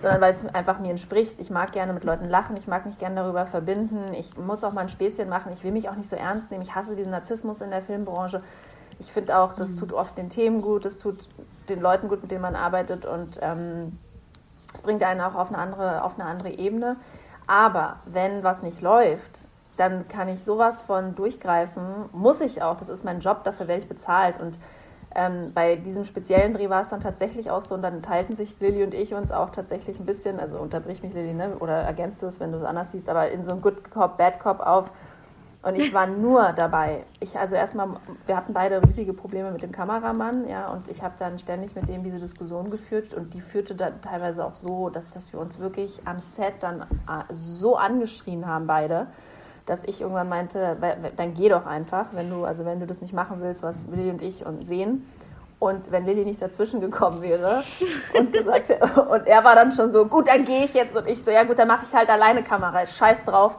sondern 0.00 0.20
weil 0.20 0.32
es 0.32 0.44
einfach 0.54 0.78
mir 0.78 0.90
entspricht. 0.90 1.38
Ich 1.38 1.50
mag 1.50 1.72
gerne 1.72 1.92
mit 1.92 2.04
Leuten 2.04 2.24
lachen, 2.24 2.56
ich 2.56 2.66
mag 2.66 2.86
mich 2.86 2.98
gerne 2.98 3.16
darüber 3.16 3.46
verbinden, 3.46 4.14
ich 4.14 4.36
muss 4.36 4.64
auch 4.64 4.72
mal 4.72 4.82
ein 4.82 4.88
Späßchen 4.88 5.28
machen, 5.28 5.52
ich 5.52 5.62
will 5.62 5.72
mich 5.72 5.88
auch 5.88 5.94
nicht 5.94 6.08
so 6.08 6.16
ernst 6.16 6.50
nehmen, 6.50 6.62
ich 6.62 6.74
hasse 6.74 6.96
diesen 6.96 7.10
Narzissmus 7.10 7.60
in 7.60 7.70
der 7.70 7.82
Filmbranche. 7.82 8.42
Ich 8.98 9.12
finde 9.12 9.38
auch, 9.38 9.54
das 9.54 9.76
tut 9.76 9.92
oft 9.92 10.16
den 10.16 10.30
Themen 10.30 10.62
gut, 10.62 10.84
das 10.84 10.98
tut 10.98 11.28
den 11.68 11.80
Leuten 11.80 12.08
gut, 12.08 12.22
mit 12.22 12.30
denen 12.30 12.42
man 12.42 12.56
arbeitet 12.56 13.06
und 13.06 13.38
ähm, 13.42 13.98
es 14.72 14.82
bringt 14.82 15.02
einen 15.02 15.20
auch 15.20 15.34
auf 15.34 15.48
eine, 15.48 15.58
andere, 15.58 16.02
auf 16.04 16.18
eine 16.18 16.28
andere 16.28 16.50
Ebene. 16.50 16.96
Aber 17.46 17.96
wenn 18.06 18.42
was 18.42 18.62
nicht 18.62 18.80
läuft, 18.80 19.42
dann 19.76 20.06
kann 20.08 20.28
ich 20.28 20.44
sowas 20.44 20.80
von 20.80 21.14
durchgreifen, 21.14 21.82
muss 22.12 22.40
ich 22.40 22.62
auch, 22.62 22.76
das 22.76 22.88
ist 22.88 23.04
mein 23.04 23.20
Job, 23.20 23.44
dafür 23.44 23.66
werde 23.68 23.82
ich 23.82 23.88
bezahlt. 23.88 24.40
Und 24.40 24.58
ähm, 25.14 25.52
bei 25.52 25.76
diesem 25.76 26.04
speziellen 26.04 26.54
Dreh 26.54 26.70
war 26.70 26.82
es 26.82 26.88
dann 26.88 27.00
tatsächlich 27.00 27.50
auch 27.50 27.62
so, 27.62 27.74
und 27.74 27.82
dann 27.82 28.02
teilten 28.02 28.34
sich 28.34 28.58
Lilly 28.60 28.84
und 28.84 28.94
ich 28.94 29.12
uns 29.12 29.32
auch 29.32 29.50
tatsächlich 29.50 29.98
ein 29.98 30.06
bisschen, 30.06 30.38
also 30.38 30.58
unterbrich 30.58 31.02
mich 31.02 31.12
Lilly, 31.12 31.34
ne? 31.34 31.56
oder 31.58 31.74
ergänzt 31.74 32.22
es, 32.22 32.38
wenn 32.38 32.52
du 32.52 32.58
es 32.58 32.64
anders 32.64 32.92
siehst, 32.92 33.08
aber 33.08 33.30
in 33.30 33.42
so 33.42 33.50
einem 33.50 33.60
Good 33.60 33.90
Cop, 33.90 34.18
Bad 34.18 34.38
Cop 34.38 34.60
auf. 34.60 34.92
Und 35.62 35.74
ich 35.74 35.92
war 35.92 36.06
nur 36.06 36.52
dabei. 36.54 37.04
Ich, 37.18 37.38
also 37.38 37.54
erstmal, 37.54 37.88
wir 38.24 38.34
hatten 38.34 38.54
beide 38.54 38.82
riesige 38.82 39.12
Probleme 39.12 39.50
mit 39.50 39.62
dem 39.62 39.72
Kameramann, 39.72 40.48
ja, 40.48 40.72
und 40.72 40.88
ich 40.88 41.02
habe 41.02 41.14
dann 41.18 41.38
ständig 41.38 41.74
mit 41.74 41.86
dem 41.86 42.02
diese 42.02 42.18
Diskussion 42.18 42.70
geführt 42.70 43.12
und 43.12 43.34
die 43.34 43.42
führte 43.42 43.74
dann 43.74 44.00
teilweise 44.00 44.44
auch 44.44 44.54
so, 44.54 44.88
dass, 44.88 45.12
dass 45.12 45.32
wir 45.34 45.40
uns 45.40 45.58
wirklich 45.58 46.00
am 46.06 46.18
Set 46.18 46.54
dann 46.60 46.82
äh, 46.82 47.24
so 47.30 47.76
angeschrien 47.76 48.46
haben, 48.46 48.66
beide, 48.66 49.08
dass 49.66 49.84
ich 49.84 50.00
irgendwann 50.00 50.28
meinte, 50.28 50.76
dann 51.16 51.34
geh 51.34 51.48
doch 51.48 51.66
einfach, 51.66 52.06
wenn 52.12 52.30
du, 52.30 52.44
also 52.44 52.64
wenn 52.64 52.80
du 52.80 52.86
das 52.86 53.00
nicht 53.00 53.12
machen 53.12 53.40
willst, 53.40 53.62
was 53.62 53.86
Lilly 53.86 54.10
und 54.10 54.22
ich 54.22 54.44
und 54.44 54.66
sehen. 54.66 55.06
Und 55.58 55.92
wenn 55.92 56.06
Lilly 56.06 56.24
nicht 56.24 56.40
dazwischen 56.40 56.80
gekommen 56.80 57.20
wäre 57.20 57.62
und 58.18 58.32
gesagt 58.32 58.70
und 59.10 59.26
er 59.26 59.44
war 59.44 59.54
dann 59.54 59.72
schon 59.72 59.92
so, 59.92 60.06
gut, 60.06 60.28
dann 60.28 60.44
gehe 60.44 60.64
ich 60.64 60.72
jetzt 60.72 60.96
und 60.96 61.06
ich 61.06 61.22
so, 61.22 61.30
ja 61.30 61.44
gut, 61.44 61.58
dann 61.58 61.68
mache 61.68 61.84
ich 61.86 61.94
halt 61.94 62.08
alleine 62.08 62.42
Kamera, 62.42 62.86
scheiß 62.86 63.26
drauf, 63.26 63.56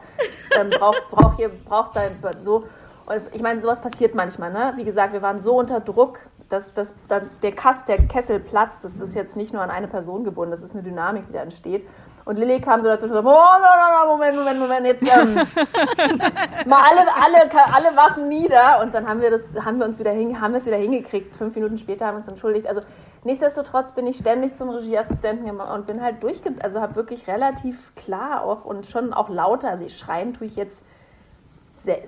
ähm, 0.58 0.70
brauch, 0.70 0.96
brauch 1.10 1.36
hier, 1.36 1.48
braucht 1.48 1.96
dein 1.96 2.10
so. 2.42 2.64
Und 3.06 3.14
es, 3.14 3.32
ich 3.32 3.40
meine, 3.40 3.60
sowas 3.60 3.80
passiert 3.80 4.14
manchmal, 4.14 4.52
ne? 4.52 4.72
Wie 4.76 4.84
gesagt, 4.84 5.12
wir 5.12 5.22
waren 5.22 5.40
so 5.40 5.56
unter 5.56 5.80
Druck, 5.80 6.18
dass, 6.48 6.74
dass 6.74 6.94
dann 7.08 7.30
der 7.42 7.52
Kass, 7.52 7.84
der 7.86 7.98
Kessel 7.98 8.38
platzt. 8.38 8.84
Das 8.84 8.96
ist 8.96 9.14
jetzt 9.14 9.36
nicht 9.36 9.52
nur 9.52 9.62
an 9.62 9.70
eine 9.70 9.88
Person 9.88 10.22
gebunden, 10.24 10.50
das 10.50 10.60
ist 10.60 10.72
eine 10.72 10.82
Dynamik, 10.82 11.26
die 11.28 11.32
da 11.32 11.42
entsteht. 11.42 11.86
Und 12.24 12.38
Lilly 12.38 12.60
kam 12.60 12.80
so 12.82 12.88
dazwischen 12.88 13.16
und 13.16 13.24
so, 13.24 13.28
oh, 13.28 13.32
no, 13.32 13.68
no, 13.80 14.06
no, 14.06 14.12
Moment, 14.12 14.36
Moment, 14.36 14.58
Moment, 14.60 14.86
jetzt 14.86 15.02
ähm, 15.02 15.34
mal 16.66 16.82
alle, 16.88 17.00
alle, 17.20 17.50
alle 17.74 17.96
Waffen 17.96 18.28
nieder. 18.28 18.80
Und 18.80 18.94
dann 18.94 19.08
haben 19.08 19.20
wir 19.20 19.30
das, 19.30 19.42
haben 19.64 19.78
wir 19.78 19.86
uns 19.86 19.98
wieder 19.98 20.12
hin, 20.12 20.40
haben 20.40 20.52
wir 20.52 20.58
es 20.58 20.66
wieder 20.66 20.76
hingekriegt. 20.76 21.34
Fünf 21.34 21.54
Minuten 21.54 21.78
später 21.78 22.06
haben 22.06 22.14
wir 22.14 22.18
uns 22.18 22.28
entschuldigt. 22.28 22.68
Also 22.68 22.80
nichtsdestotrotz 23.24 23.92
bin 23.92 24.06
ich 24.06 24.18
ständig 24.18 24.54
zum 24.54 24.70
Regieassistenten 24.70 25.46
gemacht 25.46 25.74
und 25.74 25.86
bin 25.86 26.00
halt 26.00 26.22
durchge, 26.22 26.54
also 26.62 26.80
habe 26.80 26.94
wirklich 26.94 27.26
relativ 27.26 27.76
klar 27.96 28.44
auch 28.44 28.64
und 28.64 28.86
schon 28.86 29.12
auch 29.12 29.28
lauter. 29.28 29.70
Also 29.70 29.84
ich 29.84 29.98
schreien 29.98 30.34
tue 30.34 30.46
ich 30.46 30.54
jetzt 30.54 30.82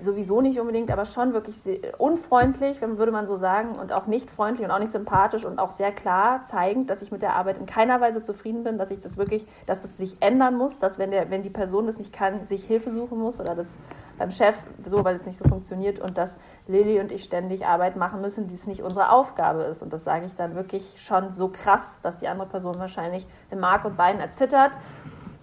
sowieso 0.01 0.41
nicht 0.41 0.59
unbedingt, 0.59 0.91
aber 0.91 1.05
schon 1.05 1.33
wirklich 1.33 1.55
unfreundlich, 1.97 2.81
würde 2.81 3.11
man 3.11 3.27
so 3.27 3.35
sagen, 3.35 3.75
und 3.75 3.91
auch 3.91 4.07
nicht 4.07 4.29
freundlich 4.29 4.65
und 4.65 4.71
auch 4.71 4.79
nicht 4.79 4.91
sympathisch 4.91 5.45
und 5.45 5.59
auch 5.59 5.71
sehr 5.71 5.91
klar 5.91 6.43
zeigend, 6.43 6.89
dass 6.89 7.01
ich 7.01 7.11
mit 7.11 7.21
der 7.21 7.35
Arbeit 7.35 7.57
in 7.57 7.65
keiner 7.65 8.01
Weise 8.01 8.21
zufrieden 8.23 8.63
bin, 8.63 8.77
dass 8.77 8.91
ich 8.91 9.01
das 9.01 9.17
wirklich, 9.17 9.45
dass 9.65 9.81
das 9.81 9.97
sich 9.97 10.21
ändern 10.21 10.55
muss, 10.55 10.79
dass 10.79 10.99
wenn 10.99 11.11
der, 11.11 11.29
wenn 11.29 11.43
die 11.43 11.49
Person 11.49 11.85
das 11.85 11.97
nicht 11.97 12.13
kann, 12.13 12.45
sich 12.45 12.63
Hilfe 12.63 12.91
suchen 12.91 13.19
muss 13.19 13.39
oder 13.39 13.55
das 13.55 13.77
beim 14.17 14.31
Chef 14.31 14.55
so, 14.85 15.03
weil 15.03 15.15
es 15.15 15.25
nicht 15.25 15.37
so 15.37 15.47
funktioniert 15.47 15.99
und 15.99 16.17
dass 16.17 16.37
Lilly 16.67 16.99
und 16.99 17.11
ich 17.11 17.23
ständig 17.23 17.65
Arbeit 17.65 17.97
machen 17.97 18.21
müssen, 18.21 18.47
die 18.47 18.55
es 18.55 18.67
nicht 18.67 18.81
unsere 18.81 19.09
Aufgabe 19.09 19.63
ist. 19.63 19.81
Und 19.81 19.91
das 19.91 20.03
sage 20.03 20.25
ich 20.25 20.35
dann 20.35 20.55
wirklich 20.55 20.95
schon 20.99 21.33
so 21.33 21.49
krass, 21.49 21.99
dass 22.01 22.17
die 22.17 22.27
andere 22.27 22.47
Person 22.47 22.79
wahrscheinlich 22.79 23.27
im 23.51 23.59
Mark 23.59 23.83
und 23.83 23.97
Bein 23.97 24.19
erzittert 24.19 24.77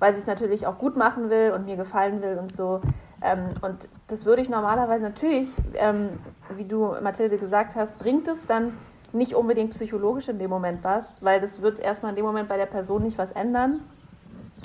weil 0.02 0.12
sie 0.12 0.18
es 0.18 0.26
natürlich 0.26 0.66
auch 0.66 0.78
gut 0.78 0.96
machen 0.96 1.30
will 1.30 1.52
und 1.52 1.64
mir 1.64 1.76
gefallen 1.76 2.22
will 2.22 2.36
und 2.36 2.52
so. 2.52 2.80
Ähm, 3.22 3.50
und 3.60 3.88
das 4.12 4.26
würde 4.26 4.42
ich 4.42 4.50
normalerweise 4.50 5.04
natürlich, 5.04 5.48
ähm, 5.74 6.10
wie 6.54 6.66
du, 6.66 6.94
Mathilde, 7.00 7.38
gesagt 7.38 7.74
hast, 7.76 7.98
bringt 7.98 8.28
es 8.28 8.46
dann 8.46 8.74
nicht 9.14 9.34
unbedingt 9.34 9.70
psychologisch 9.70 10.28
in 10.28 10.38
dem 10.38 10.50
Moment 10.50 10.84
was, 10.84 11.14
weil 11.22 11.40
das 11.40 11.62
wird 11.62 11.78
erstmal 11.78 12.10
in 12.10 12.16
dem 12.16 12.26
Moment 12.26 12.46
bei 12.46 12.58
der 12.58 12.66
Person 12.66 13.02
nicht 13.02 13.16
was 13.16 13.32
ändern. 13.32 13.80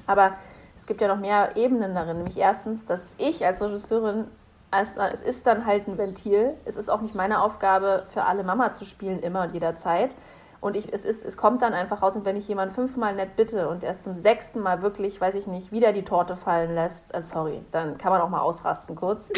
Aber 0.06 0.34
es 0.76 0.86
gibt 0.86 1.00
ja 1.00 1.08
noch 1.08 1.20
mehr 1.20 1.56
Ebenen 1.56 1.96
darin. 1.96 2.18
Nämlich 2.18 2.38
erstens, 2.38 2.86
dass 2.86 3.14
ich 3.18 3.46
als 3.46 3.62
Regisseurin, 3.62 4.26
es 4.70 5.22
ist 5.22 5.48
dann 5.48 5.66
halt 5.66 5.88
ein 5.88 5.98
Ventil. 5.98 6.56
Es 6.66 6.76
ist 6.76 6.90
auch 6.90 7.00
nicht 7.00 7.16
meine 7.16 7.42
Aufgabe, 7.42 8.04
für 8.10 8.26
alle 8.26 8.44
Mama 8.44 8.74
zu 8.74 8.84
spielen, 8.84 9.20
immer 9.20 9.44
und 9.44 9.54
jederzeit. 9.54 10.14
Und 10.60 10.76
ich, 10.76 10.92
es, 10.92 11.06
ist, 11.06 11.24
es 11.24 11.38
kommt 11.38 11.62
dann 11.62 11.74
einfach 11.74 12.02
raus, 12.02 12.16
und 12.16 12.26
wenn 12.26 12.36
ich 12.36 12.48
jemanden 12.48 12.74
fünfmal 12.74 13.16
nett 13.16 13.36
bitte 13.36 13.70
und 13.70 13.84
erst 13.84 14.04
zum 14.04 14.16
sechsten 14.16 14.60
Mal 14.60 14.82
wirklich, 14.82 15.22
weiß 15.22 15.36
ich 15.36 15.46
nicht, 15.46 15.72
wieder 15.72 15.94
die 15.94 16.04
Torte 16.04 16.36
fallen 16.36 16.74
lässt, 16.74 17.14
äh, 17.14 17.22
sorry, 17.22 17.62
dann 17.72 17.98
kann 17.98 18.12
man 18.12 18.22
auch 18.22 18.30
mal 18.30 18.42
ausrasten 18.42 18.96
kurz. 18.96 19.30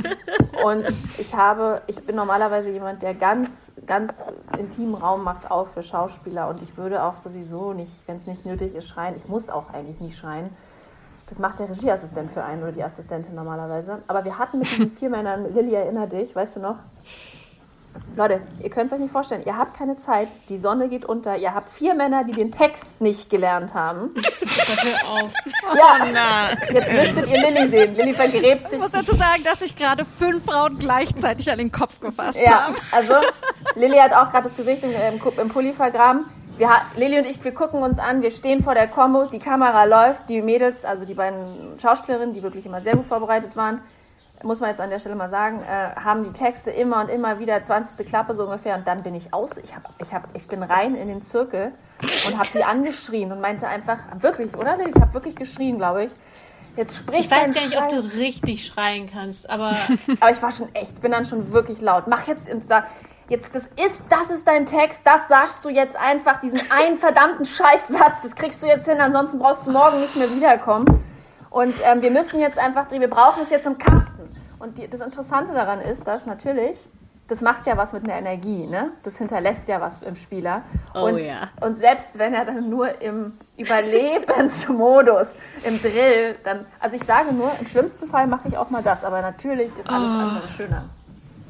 und 0.64 0.88
ich 1.18 1.34
habe, 1.34 1.82
ich 1.86 2.04
bin 2.04 2.16
normalerweise 2.16 2.70
jemand, 2.70 3.02
der 3.02 3.14
ganz, 3.14 3.70
ganz 3.86 4.24
intimen 4.58 4.94
Raum 4.94 5.22
macht 5.22 5.50
auch 5.50 5.68
für 5.68 5.82
Schauspieler 5.82 6.48
und 6.48 6.60
ich 6.62 6.76
würde 6.76 7.02
auch 7.02 7.14
sowieso 7.14 7.72
nicht, 7.72 7.92
wenn 8.06 8.16
es 8.16 8.26
nicht 8.26 8.44
nötig 8.44 8.74
ist, 8.74 8.88
schreien. 8.88 9.14
Ich 9.16 9.28
muss 9.28 9.48
auch 9.48 9.72
eigentlich 9.72 10.00
nicht 10.00 10.18
schreien. 10.18 10.50
Das 11.28 11.38
macht 11.40 11.58
der 11.58 11.68
Regieassistent 11.68 12.30
für 12.32 12.44
einen 12.44 12.62
oder 12.62 12.72
die 12.72 12.84
Assistentin 12.84 13.34
normalerweise. 13.34 14.02
Aber 14.06 14.24
wir 14.24 14.38
hatten 14.38 14.58
mit 14.58 14.70
diesen 14.70 14.92
vier 14.92 15.10
Männern, 15.10 15.52
Lilly, 15.54 15.74
erinner 15.74 16.06
dich, 16.06 16.34
weißt 16.34 16.56
du 16.56 16.60
noch? 16.60 16.76
Leute, 18.16 18.40
ihr 18.62 18.70
könnt 18.70 18.86
es 18.86 18.92
euch 18.92 18.98
nicht 18.98 19.12
vorstellen, 19.12 19.42
ihr 19.44 19.56
habt 19.56 19.76
keine 19.76 19.98
Zeit, 19.98 20.28
die 20.48 20.58
Sonne 20.58 20.88
geht 20.88 21.04
unter, 21.04 21.36
ihr 21.36 21.54
habt 21.54 21.72
vier 21.72 21.94
Männer, 21.94 22.24
die 22.24 22.32
den 22.32 22.50
Text 22.52 23.00
nicht 23.00 23.28
gelernt 23.30 23.74
haben. 23.74 24.10
Hör 24.44 25.12
auf. 25.12 25.32
Ja, 25.74 26.48
jetzt 26.72 26.92
müsstet 26.92 27.26
ihr 27.28 27.40
Lilly 27.50 27.68
sehen. 27.68 27.94
Lilly 27.94 28.12
vergräbt 28.12 28.68
sich. 28.70 28.78
Ich 28.78 28.82
muss 28.82 28.92
dazu 28.92 29.14
sagen, 29.14 29.42
dass 29.44 29.60
sich 29.60 29.76
gerade 29.76 30.04
fünf 30.04 30.44
Frauen 30.44 30.78
gleichzeitig 30.78 31.50
an 31.50 31.58
den 31.58 31.72
Kopf 31.72 32.00
gefasst 32.00 32.40
Ja, 32.40 32.64
haben. 32.66 32.76
also 32.92 33.14
Lilly 33.74 33.98
hat 33.98 34.12
auch 34.12 34.30
gerade 34.30 34.44
das 34.44 34.56
Gesicht 34.56 34.82
im, 34.84 34.90
im, 35.38 35.48
Pulli 35.48 35.72
vergraben. 35.72 36.24
Wir, 36.56 36.70
Lilly 36.96 37.18
und 37.18 37.26
ich, 37.26 37.42
wir 37.44 37.52
gucken 37.52 37.82
uns 37.82 37.98
an, 37.98 38.22
wir 38.22 38.30
stehen 38.30 38.64
vor 38.64 38.74
der 38.74 38.88
Kombo, 38.88 39.26
die 39.26 39.38
Kamera 39.38 39.84
läuft, 39.84 40.28
die 40.30 40.40
Mädels, 40.40 40.84
also 40.86 41.04
die 41.04 41.12
beiden 41.14 41.78
Schauspielerinnen, 41.82 42.34
die 42.34 42.42
wirklich 42.42 42.64
immer 42.64 42.80
sehr 42.80 42.96
gut 42.96 43.06
vorbereitet 43.06 43.54
waren, 43.56 43.80
muss 44.42 44.60
man 44.60 44.70
jetzt 44.70 44.80
an 44.80 44.90
der 44.90 44.98
Stelle 45.00 45.14
mal 45.14 45.28
sagen, 45.28 45.62
äh, 45.62 45.94
haben 46.00 46.24
die 46.24 46.32
Texte 46.32 46.70
immer 46.70 47.00
und 47.00 47.08
immer 47.08 47.38
wieder 47.38 47.62
20. 47.62 48.06
Klappe 48.06 48.34
so 48.34 48.44
ungefähr 48.44 48.76
und 48.76 48.86
dann 48.86 49.02
bin 49.02 49.14
ich 49.14 49.32
aus. 49.32 49.56
Ich, 49.56 49.74
hab, 49.74 49.90
ich, 50.00 50.12
hab, 50.12 50.28
ich 50.34 50.46
bin 50.46 50.62
rein 50.62 50.94
in 50.94 51.08
den 51.08 51.22
Zirkel 51.22 51.72
und 52.00 52.38
habe 52.38 52.48
die 52.54 52.64
angeschrien 52.64 53.32
und 53.32 53.40
meinte 53.40 53.66
einfach, 53.66 53.98
wirklich, 54.20 54.54
oder? 54.56 54.78
Ich 54.86 54.94
habe 54.94 55.14
wirklich 55.14 55.36
geschrien, 55.36 55.78
glaube 55.78 56.04
ich. 56.04 56.10
Jetzt 56.76 56.98
sprich 56.98 57.24
Ich 57.24 57.30
weiß 57.30 57.54
gar 57.54 57.62
nicht, 57.62 57.76
ob 57.80 57.90
Scheiß. 57.90 58.12
du 58.12 58.18
richtig 58.18 58.66
schreien 58.66 59.08
kannst, 59.10 59.48
aber 59.48 59.74
Aber 60.20 60.30
ich 60.30 60.42
war 60.42 60.52
schon 60.52 60.74
echt, 60.74 61.00
bin 61.00 61.12
dann 61.12 61.24
schon 61.24 61.52
wirklich 61.52 61.80
laut. 61.80 62.06
Mach 62.06 62.26
jetzt 62.26 62.50
und 62.50 62.66
sag, 62.68 62.86
jetzt, 63.28 63.54
das 63.54 63.66
ist, 63.82 64.04
das 64.10 64.30
ist 64.30 64.46
dein 64.46 64.66
Text, 64.66 65.02
das 65.06 65.26
sagst 65.28 65.64
du 65.64 65.70
jetzt 65.70 65.96
einfach, 65.96 66.40
diesen 66.40 66.60
einen 66.70 66.98
verdammten 66.98 67.46
Scheißsatz, 67.46 68.22
das 68.22 68.34
kriegst 68.34 68.62
du 68.62 68.66
jetzt 68.66 68.86
hin, 68.86 69.00
ansonsten 69.00 69.38
brauchst 69.38 69.66
du 69.66 69.70
morgen 69.70 70.00
nicht 70.00 70.16
mehr 70.16 70.30
wiederkommen. 70.30 71.02
Und 71.56 71.74
ähm, 71.84 72.02
wir 72.02 72.10
müssen 72.10 72.38
jetzt 72.38 72.58
einfach, 72.58 72.90
wir 72.90 73.08
brauchen 73.08 73.42
es 73.42 73.48
jetzt 73.48 73.64
im 73.64 73.78
Kasten. 73.78 74.28
Und 74.58 74.76
die, 74.76 74.88
das 74.88 75.00
Interessante 75.00 75.54
daran 75.54 75.80
ist, 75.80 76.06
dass 76.06 76.26
natürlich, 76.26 76.76
das 77.28 77.40
macht 77.40 77.66
ja 77.66 77.78
was 77.78 77.94
mit 77.94 78.04
einer 78.04 78.18
Energie, 78.18 78.66
ne? 78.66 78.90
Das 79.04 79.16
hinterlässt 79.16 79.66
ja 79.66 79.80
was 79.80 80.02
im 80.02 80.16
Spieler. 80.16 80.64
Oh 80.94 81.06
und, 81.06 81.26
und 81.62 81.78
selbst 81.78 82.18
wenn 82.18 82.34
er 82.34 82.44
dann 82.44 82.68
nur 82.68 83.00
im 83.00 83.38
Überlebensmodus, 83.56 85.34
im 85.64 85.80
Drill, 85.80 86.36
dann, 86.44 86.66
also 86.78 86.94
ich 86.96 87.04
sage 87.04 87.32
nur, 87.32 87.50
im 87.58 87.66
schlimmsten 87.68 88.06
Fall 88.10 88.26
mache 88.26 88.48
ich 88.48 88.58
auch 88.58 88.68
mal 88.68 88.82
das, 88.82 89.02
aber 89.02 89.22
natürlich 89.22 89.74
ist 89.78 89.88
alles 89.88 90.10
andere 90.10 90.48
schöner. 90.58 90.84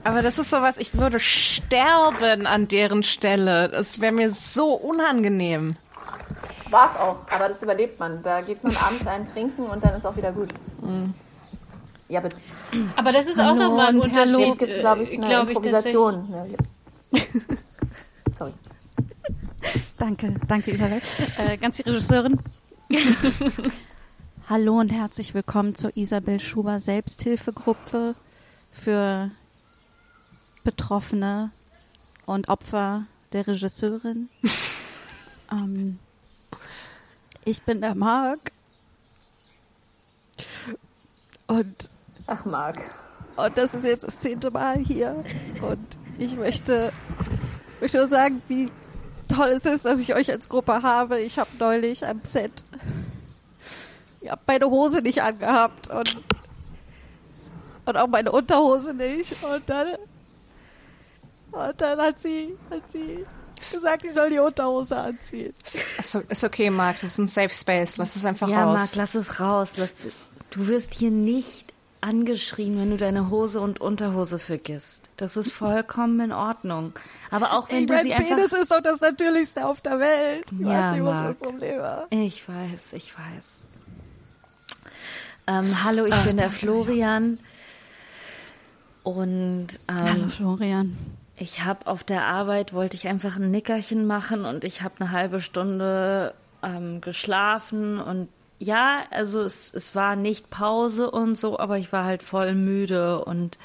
Aber 0.04 0.22
das 0.22 0.38
ist 0.38 0.50
sowas, 0.50 0.78
ich 0.78 0.96
würde 0.96 1.18
sterben 1.18 2.46
an 2.46 2.68
deren 2.68 3.02
Stelle. 3.02 3.68
Das 3.68 4.00
wäre 4.00 4.12
mir 4.12 4.30
so 4.30 4.72
unangenehm. 4.72 5.74
War 6.70 6.90
es 6.90 6.96
auch, 6.96 7.16
aber 7.30 7.48
das 7.48 7.62
überlebt 7.62 8.00
man. 8.00 8.22
Da 8.22 8.40
geht 8.40 8.62
man 8.64 8.76
abends 8.76 9.06
einen 9.06 9.24
trinken 9.24 9.66
und 9.66 9.84
dann 9.84 9.94
ist 9.94 10.04
auch 10.04 10.16
wieder 10.16 10.32
gut. 10.32 10.52
Ja, 12.08 12.20
aber 12.20 12.28
Aber 12.96 13.12
das 13.12 13.26
ist 13.26 13.40
auch 13.40 13.54
nochmal 13.54 13.88
ein. 13.88 14.00
Unterschied, 14.00 14.38
jetzt 14.38 14.58
gibt 14.58 14.72
es, 14.72 14.80
glaube 14.80 15.02
ich, 15.02 15.12
äh, 15.12 15.16
eine 15.16 15.26
glaub 15.26 15.48
ich. 15.48 15.56
Improvisation. 15.56 16.30
Ne? 16.30 16.56
Sorry. 18.38 18.52
Danke, 19.98 20.34
danke 20.46 20.70
Isabel. 20.70 21.00
Äh, 21.38 21.56
ganz 21.56 21.78
die 21.78 21.82
Regisseurin. 21.82 22.38
Hallo 24.48 24.78
und 24.78 24.92
herzlich 24.92 25.34
willkommen 25.34 25.74
zur 25.74 25.96
Isabel 25.96 26.38
Schuber 26.38 26.78
Selbsthilfegruppe 26.78 28.14
für 28.70 29.30
Betroffene 30.62 31.50
und 32.26 32.48
Opfer 32.48 33.06
der 33.32 33.48
Regisseurin. 33.48 34.28
ähm, 35.50 35.98
ich 37.46 37.62
bin 37.62 37.80
der 37.80 37.94
Marc. 37.94 38.52
Und 41.46 41.90
Ach, 42.26 42.44
Marc. 42.44 42.78
Und 43.36 43.56
das 43.56 43.74
ist 43.74 43.84
jetzt 43.84 44.06
das 44.06 44.20
zehnte 44.20 44.50
Mal 44.50 44.76
hier. 44.78 45.24
Und 45.62 45.86
ich 46.18 46.36
möchte, 46.36 46.92
möchte 47.80 47.96
nur 47.96 48.08
sagen, 48.08 48.42
wie 48.48 48.70
toll 49.28 49.48
es 49.48 49.64
ist, 49.64 49.86
dass 49.86 50.00
ich 50.00 50.14
euch 50.14 50.30
als 50.30 50.50
Gruppe 50.50 50.82
habe. 50.82 51.20
Ich 51.20 51.38
habe 51.38 51.50
neulich 51.58 52.06
am 52.06 52.20
Set 52.24 52.66
ich 54.26 54.32
hab 54.32 54.46
meine 54.46 54.66
Hose 54.66 55.02
nicht 55.02 55.22
angehabt 55.22 55.88
und, 55.88 56.16
und 57.86 57.96
auch 57.96 58.08
meine 58.08 58.32
Unterhose 58.32 58.92
nicht. 58.92 59.36
Und 59.44 59.70
dann, 59.70 59.88
und 61.52 61.80
dann 61.80 62.00
hat 62.00 62.18
sie, 62.18 62.56
hat 62.70 62.90
sie 62.90 63.24
gesagt, 63.60 64.04
ich 64.04 64.12
soll 64.12 64.30
die 64.30 64.38
Unterhose 64.38 64.96
anziehen. 64.96 65.54
Ist, 65.98 66.14
ist 66.14 66.44
okay, 66.44 66.70
Marc, 66.70 67.00
das 67.00 67.12
ist 67.12 67.18
ein 67.18 67.26
Safe 67.26 67.48
Space. 67.48 67.96
Lass 67.96 68.16
es 68.16 68.24
einfach 68.24 68.48
Ja, 68.48 68.64
raus. 68.64 68.78
Marc, 68.78 68.94
lass 68.96 69.14
es 69.14 69.40
raus. 69.40 69.72
Lass, 69.76 69.92
du 70.50 70.68
wirst 70.68 70.94
hier 70.94 71.10
nicht 71.10 71.72
angeschrien, 72.00 72.78
wenn 72.78 72.90
du 72.90 72.96
deine 72.96 73.30
Hose 73.30 73.60
und 73.60 73.80
Unterhose 73.80 74.38
vergisst. 74.38 75.02
Das 75.16 75.36
ist 75.36 75.52
vollkommen 75.52 76.20
in 76.20 76.32
Ordnung. 76.32 76.92
Aber 77.30 77.54
auch 77.54 77.68
wenn 77.70 77.80
Ich 77.80 77.86
du 77.86 77.94
mein 77.94 78.04
sie 78.04 78.14
einfach... 78.14 78.36
Penis 78.36 78.52
ist 78.52 78.70
doch 78.70 78.80
das 78.82 79.00
Natürlichste 79.00 79.66
auf 79.66 79.80
der 79.80 79.98
Welt. 79.98 80.44
Ja, 80.60 80.68
weißt 80.68 80.92
nicht, 80.94 81.04
was 81.04 81.20
das. 81.22 81.34
Problem 81.34 81.78
war. 81.80 82.06
Ich 82.10 82.48
weiß, 82.48 82.92
ich 82.92 83.12
weiß. 83.16 83.46
Ähm, 85.48 85.84
hallo, 85.84 86.04
ich 86.04 86.14
bin 86.24 86.36
der 86.36 86.50
Florian. 86.50 87.38
Und 89.02 89.68
Hallo 89.88 90.22
ähm, 90.24 90.30
Florian. 90.30 90.96
Ich 91.36 91.64
habe 91.64 91.86
auf 91.86 92.02
der 92.04 92.24
Arbeit, 92.24 92.72
wollte 92.72 92.96
ich 92.96 93.08
einfach 93.08 93.36
ein 93.36 93.50
Nickerchen 93.50 94.06
machen 94.06 94.44
und 94.44 94.64
ich 94.64 94.82
habe 94.82 94.94
eine 95.00 95.10
halbe 95.10 95.40
Stunde 95.40 96.34
ähm, 96.62 97.00
geschlafen 97.00 98.00
und 98.00 98.28
ja, 98.58 99.02
also 99.10 99.42
es, 99.42 99.70
es 99.74 99.94
war 99.94 100.16
nicht 100.16 100.48
Pause 100.48 101.10
und 101.10 101.36
so, 101.36 101.58
aber 101.58 101.76
ich 101.76 101.92
war 101.92 102.04
halt 102.04 102.22
voll 102.22 102.54
müde 102.54 103.22
und 103.22 103.58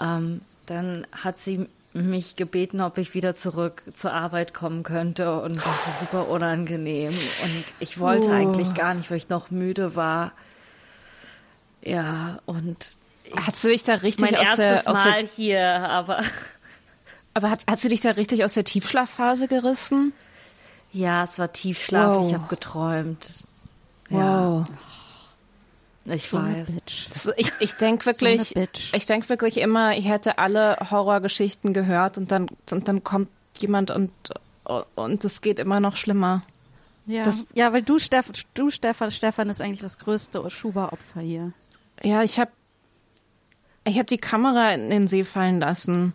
ähm, 0.00 0.40
dann 0.66 1.04
hat 1.10 1.40
sie 1.40 1.68
mich 1.92 2.36
gebeten, 2.36 2.80
ob 2.80 2.98
ich 2.98 3.14
wieder 3.14 3.34
zurück 3.34 3.82
zur 3.94 4.12
Arbeit 4.12 4.54
kommen 4.54 4.84
könnte 4.84 5.40
und 5.40 5.56
das 5.56 5.64
war 5.66 5.94
super 5.98 6.28
unangenehm 6.28 7.08
und 7.08 7.64
ich 7.80 7.98
wollte 7.98 8.28
Oh. 8.28 8.32
eigentlich 8.32 8.74
gar 8.74 8.94
nicht, 8.94 9.10
weil 9.10 9.16
ich 9.16 9.28
noch 9.28 9.50
müde 9.50 9.96
war. 9.96 10.30
Ja, 11.82 12.38
und 12.46 12.96
Hat 13.34 13.56
sie 13.56 13.70
dich 13.70 13.82
da 13.82 13.94
richtig 13.94 14.30
mein 14.30 14.36
aus 14.40 14.58
erstes 14.58 14.84
der, 14.84 14.92
aus 14.92 15.04
Mal 15.04 15.12
der 15.22 15.28
hier, 15.28 15.64
aber 15.88 16.20
aber 17.34 17.50
hat, 17.50 17.66
hat 17.68 17.78
sie 17.78 17.88
dich 17.88 18.00
da 18.00 18.10
richtig 18.12 18.44
aus 18.44 18.54
der 18.54 18.64
Tiefschlafphase 18.64 19.48
gerissen? 19.48 20.12
ja, 20.92 21.22
es 21.22 21.38
war 21.38 21.52
Tiefschlaf, 21.52 22.16
Wow. 22.16 22.26
ich 22.28 22.34
habe 22.34 22.48
geträumt. 22.48 23.30
Ja, 24.10 24.48
Wow. 24.48 24.66
ich 26.06 26.28
So 26.28 26.38
weiß. 26.42 26.72
Bitch. 26.72 27.08
Das, 27.12 27.30
ich 27.36 27.52
ich 27.60 27.74
denke 27.74 28.02
So 28.12 28.20
wirklich, 28.20 28.54
Bitch. 28.54 28.92
ich 28.94 29.06
denke 29.06 29.28
wirklich 29.28 29.58
immer, 29.58 29.96
ich 29.96 30.06
hätte 30.08 30.38
alle 30.38 30.76
Horrorgeschichten 30.90 31.72
gehört 31.74 32.18
und 32.18 32.32
dann 32.32 32.48
und 32.70 32.88
dann 32.88 33.04
kommt 33.04 33.28
jemand 33.58 33.90
und 33.92 34.10
und 34.96 35.24
es 35.24 35.40
geht 35.40 35.58
immer 35.60 35.78
noch 35.80 35.96
schlimmer. 35.96 36.42
Ja, 37.06 37.24
Das- 37.24 37.46
ja 37.54 37.72
weil 37.72 37.82
du, 37.82 37.98
Steff, 37.98 38.30
du 38.54 38.70
Stefan, 38.70 39.10
Stefan 39.10 39.48
ist 39.50 39.60
eigentlich 39.60 39.80
das 39.80 39.98
größte 39.98 40.48
Schuber-Opfer 40.50 41.20
hier. 41.20 41.52
Ja, 42.02 42.22
ich 42.22 42.38
habe 42.40 42.50
ich 43.84 43.94
habe 43.96 44.06
die 44.06 44.18
Kamera 44.18 44.72
in 44.72 44.90
den 44.90 45.06
See 45.08 45.24
fallen 45.24 45.60
lassen 45.60 46.14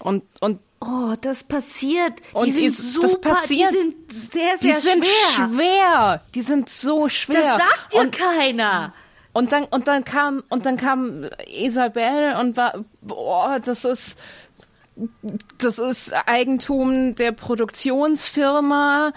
und 0.00 0.24
und 0.40 0.60
Oh, 0.80 1.14
das 1.20 1.42
passiert. 1.42 2.12
Und 2.34 2.46
die 2.46 2.52
sind 2.52 2.66
ist- 2.66 2.92
super, 2.92 3.06
das 3.08 3.20
passiert. 3.20 3.72
die 3.72 3.76
sind 3.78 4.12
sehr, 4.12 4.56
die 4.58 4.70
sehr 4.72 4.80
sind 4.80 5.04
schwer. 5.04 5.48
schwer. 5.48 6.22
Die 6.36 6.42
sind 6.42 6.68
so 6.68 7.08
schwer. 7.08 7.40
Das 7.40 7.48
sagt 7.58 7.92
dir 7.94 8.00
und, 8.02 8.12
keiner. 8.16 8.94
und 9.32 9.50
dann 9.50 9.64
und 9.64 9.88
dann 9.88 10.04
kam 10.04 10.44
und 10.48 10.66
dann 10.66 10.76
kam 10.76 11.24
Isabel 11.48 12.36
und 12.40 12.56
war 12.56 12.84
boah, 13.02 13.58
das 13.58 13.84
ist 13.84 14.20
das 15.58 15.78
ist 15.80 16.12
Eigentum 16.28 17.16
der 17.16 17.32
Produktionsfirma. 17.32 19.12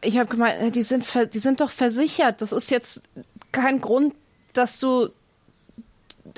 Ich 0.00 0.18
habe 0.18 0.28
gemeint, 0.28 0.74
die 0.74 0.82
sind 0.82 1.06
die 1.34 1.38
sind 1.38 1.60
doch 1.60 1.70
versichert. 1.70 2.40
Das 2.40 2.52
ist 2.52 2.70
jetzt 2.70 3.02
kein 3.52 3.80
Grund, 3.82 4.14
dass 4.54 4.80
du 4.80 5.08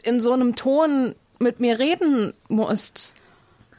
in 0.03 0.19
so 0.19 0.33
einem 0.33 0.57
Ton 0.57 1.15
mit 1.39 1.61
mir 1.61 1.79
reden 1.79 2.33
musst. 2.49 3.15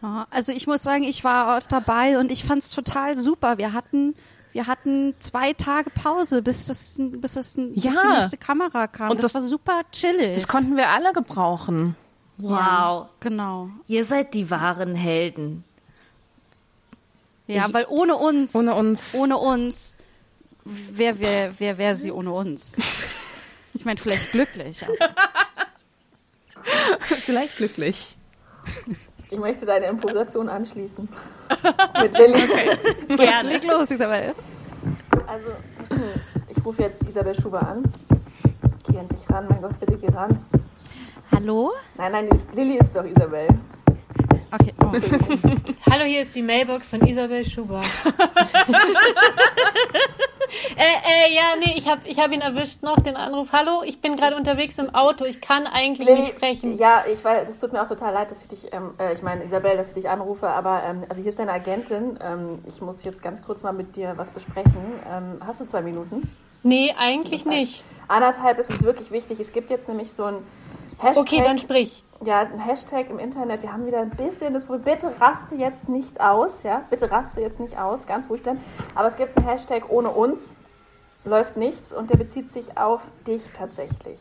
Ja, 0.06 0.28
also 0.30 0.52
ich 0.52 0.68
muss 0.68 0.84
sagen, 0.84 1.04
ich 1.04 1.24
war 1.24 1.58
auch 1.58 1.64
dabei 1.68 2.20
und 2.20 2.32
ich 2.32 2.44
fand's 2.46 2.70
total 2.70 3.16
super. 3.16 3.58
Wir 3.58 3.74
hatten, 3.74 4.14
wir 4.52 4.68
hatten 4.68 5.16
zwei 5.20 5.54
Tage 5.54 5.90
Pause, 5.90 6.44
bis 6.44 6.68
das, 6.68 6.98
bis 7.00 7.34
das, 7.34 7.56
bis 7.56 7.84
Ja. 7.84 7.92
die 8.04 8.08
nächste 8.20 8.38
Kamera 8.38 8.86
kam. 8.86 9.10
Und 9.10 9.24
das, 9.24 9.34
das- 9.34 9.42
war 9.42 9.50
super 9.50 9.82
chillig. 9.92 10.36
Das 10.36 10.48
konnten 10.48 10.78
wir 10.78 10.90
alle 10.90 11.12
gebrauchen. 11.12 11.96
Wow. 12.38 13.08
Genau. 13.20 13.70
Ihr 13.88 14.06
seid 14.06 14.36
die 14.36 14.52
wahren 14.52 14.94
Helden. 14.94 15.64
Ja, 17.48 17.74
weil 17.74 17.86
ohne 17.90 18.16
uns, 18.16 18.54
Ohne 18.54 18.76
uns. 18.76 19.16
ohne 19.16 19.38
uns, 19.38 19.98
wer, 20.66 21.20
wer, 21.20 21.60
wer 21.60 21.78
wäre 21.80 21.96
sie 21.96 22.12
ohne 22.12 22.32
uns? 22.32 22.78
Ich 23.74 23.86
meine, 23.86 24.00
vielleicht 24.00 24.32
glücklich. 24.32 24.86
Vielleicht 27.00 27.58
glücklich. 27.58 28.18
Ich 29.30 29.40
möchte 29.40 29.66
deine 29.66 29.88
Improvisation 29.88 30.50
anschließen. 30.50 31.10
Mit 32.02 32.18
Lilly. 32.18 32.42
Gerne. 33.18 33.50
leg 33.50 33.64
los, 33.66 33.92
Isabel. 33.92 34.34
Also, 35.28 35.48
ich 36.50 36.66
rufe 36.66 36.84
jetzt 36.84 37.04
Isabel 37.08 37.36
Schuber 37.36 37.62
an. 37.68 37.84
Geh 38.88 38.98
endlich 38.98 39.22
ran, 39.30 39.46
mein 39.50 39.62
Gott, 39.62 39.80
bitte 39.80 39.98
geh 39.98 40.12
ran. 40.14 40.38
Hallo? 41.32 41.72
Nein, 41.98 42.12
nein, 42.12 42.30
Lilly 42.54 42.78
ist 42.78 42.96
doch 42.96 43.04
Isabel. 43.04 43.48
Okay. 44.60 44.74
Oh. 44.82 44.92
Hallo, 45.92 46.06
hier 46.06 46.22
ist 46.22 46.34
die 46.34 46.42
Mailbox 46.42 46.88
von 46.88 47.06
Isabel 47.06 47.44
Schuber. 47.44 47.82
äh, 50.78 51.28
äh, 51.28 51.36
ja, 51.36 51.56
nee, 51.60 51.74
ich 51.76 51.90
habe 51.90 52.08
ich 52.08 52.18
hab 52.20 52.32
ihn 52.32 52.40
erwischt 52.40 52.82
noch, 52.82 53.02
den 53.02 53.18
Anruf. 53.18 53.52
Hallo, 53.52 53.84
ich 53.86 54.00
bin 54.00 54.16
gerade 54.16 54.38
unterwegs 54.38 54.78
im 54.78 54.96
Auto, 54.96 55.26
ich 55.26 55.42
kann 55.42 55.68
eigentlich 55.68 56.08
Lilly, 56.08 56.22
nicht 56.22 56.36
sprechen. 56.38 56.78
Ja, 56.78 57.04
ich 57.12 57.22
weiß, 57.22 57.50
es 57.50 57.60
tut 57.60 57.74
mir 57.74 57.82
auch 57.82 57.90
total 57.90 58.14
leid, 58.14 58.32
dass 58.32 58.44
ich 58.44 58.48
dich, 58.48 58.72
ähm, 58.72 58.94
äh, 58.98 59.14
ich 59.14 59.22
meine, 59.22 59.44
Isabel, 59.44 59.76
dass 59.76 59.90
ich 59.90 59.96
dich 59.96 60.08
anrufe, 60.08 60.48
aber 60.48 60.84
ähm, 60.84 61.04
also 61.10 61.22
hier 61.22 61.30
ist 61.30 61.40
deine 61.40 61.52
Agentin. 61.52 62.18
Ähm, 62.24 62.60
ich 62.66 62.80
muss 62.80 63.04
jetzt 63.04 63.22
ganz 63.22 63.42
kurz 63.42 63.62
mal 63.62 63.74
mit 63.74 63.98
dir 63.98 64.14
was 64.16 64.32
besprechen. 64.32 64.74
Ähm, 65.12 65.42
hast 65.46 65.60
du 65.60 65.66
zwei 65.66 65.82
Minuten? 65.82 66.32
Nee, 66.64 66.96
eigentlich 66.98 67.46
nicht. 67.46 67.84
Anderthalb 68.08 68.58
ist 68.58 68.70
es 68.70 68.82
wirklich 68.84 69.12
wichtig. 69.12 69.38
Es 69.42 69.52
gibt 69.52 69.70
jetzt 69.70 69.90
nämlich 69.90 70.14
so 70.14 70.24
ein 70.24 70.38
Hashtag. 70.98 71.18
Okay, 71.18 71.42
dann 71.44 71.60
sprich. 71.60 72.05
Ja, 72.24 72.40
ein 72.42 72.60
Hashtag 72.60 73.10
im 73.10 73.20
Internet. 73.20 73.62
Wir 73.62 73.74
haben 73.74 73.86
wieder 73.86 74.00
ein 74.00 74.10
bisschen 74.10 74.54
das 74.54 74.66
Problem. 74.66 74.96
Bitte 74.96 75.12
raste 75.20 75.56
jetzt 75.56 75.90
nicht 75.90 76.20
aus, 76.22 76.64
ja? 76.64 76.84
Bitte 76.90 77.12
raste 77.12 77.42
jetzt 77.42 77.60
nicht 77.60 77.78
aus, 77.78 78.08
ganz 78.08 78.30
ruhig 78.30 78.42
bleiben. 78.42 78.64
Aber 78.96 79.08
es 79.08 79.18
gibt 79.18 79.38
einen 79.38 79.48
Hashtag 79.48 79.84
ohne 79.90 80.10
uns. 80.10 80.54
läuft 81.26 81.58
nichts 81.58 81.92
und 81.92 82.10
der 82.10 82.18
bezieht 82.18 82.52
sich 82.52 82.78
auf 82.78 83.02
dich 83.28 83.42
tatsächlich. 83.58 84.20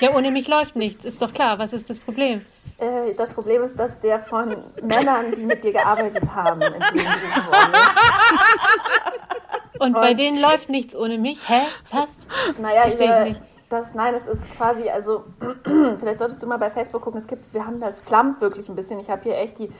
Ja, 0.00 0.10
ohne 0.14 0.30
mich 0.30 0.48
läuft 0.48 0.76
nichts. 0.76 1.04
Ist 1.04 1.22
doch 1.22 1.32
klar. 1.32 1.58
Was 1.58 1.72
ist 1.72 1.88
das 1.88 2.00
Problem? 2.00 2.44
Äh, 2.78 3.14
das 3.16 3.30
Problem 3.30 3.62
ist, 3.62 3.78
dass 3.78 3.98
der 4.00 4.20
von 4.20 4.48
Männern, 4.82 5.32
die 5.36 5.44
mit 5.44 5.62
dir 5.64 5.72
gearbeitet 5.72 6.24
haben, 6.34 6.60
entgegengerufen 6.60 7.46
worden 7.46 7.72
ist. 7.72 9.80
Und 9.80 9.92
bei 9.92 10.14
denen 10.14 10.40
läuft 10.40 10.68
nichts 10.68 10.96
ohne 10.96 11.18
mich. 11.18 11.38
Hä? 11.48 11.60
Was? 11.92 12.08
Naja, 12.58 12.82
Versteh 12.82 13.04
ich 13.04 13.28
nicht. 13.30 13.40
Das, 13.68 13.94
nein, 13.94 14.14
es 14.14 14.26
ist 14.26 14.42
quasi, 14.56 14.88
also, 14.88 15.24
vielleicht 15.98 16.18
solltest 16.18 16.42
du 16.42 16.46
mal 16.46 16.56
bei 16.56 16.70
Facebook 16.70 17.02
gucken, 17.02 17.18
es 17.18 17.26
gibt, 17.26 17.52
wir 17.52 17.66
haben 17.66 17.80
das 17.80 17.98
flammt 17.98 18.40
wirklich 18.40 18.68
ein 18.68 18.76
bisschen. 18.76 18.98
Ich 19.00 19.10
habe 19.10 19.22
hier 19.22 19.36
echt 19.36 19.58
die 19.58 19.70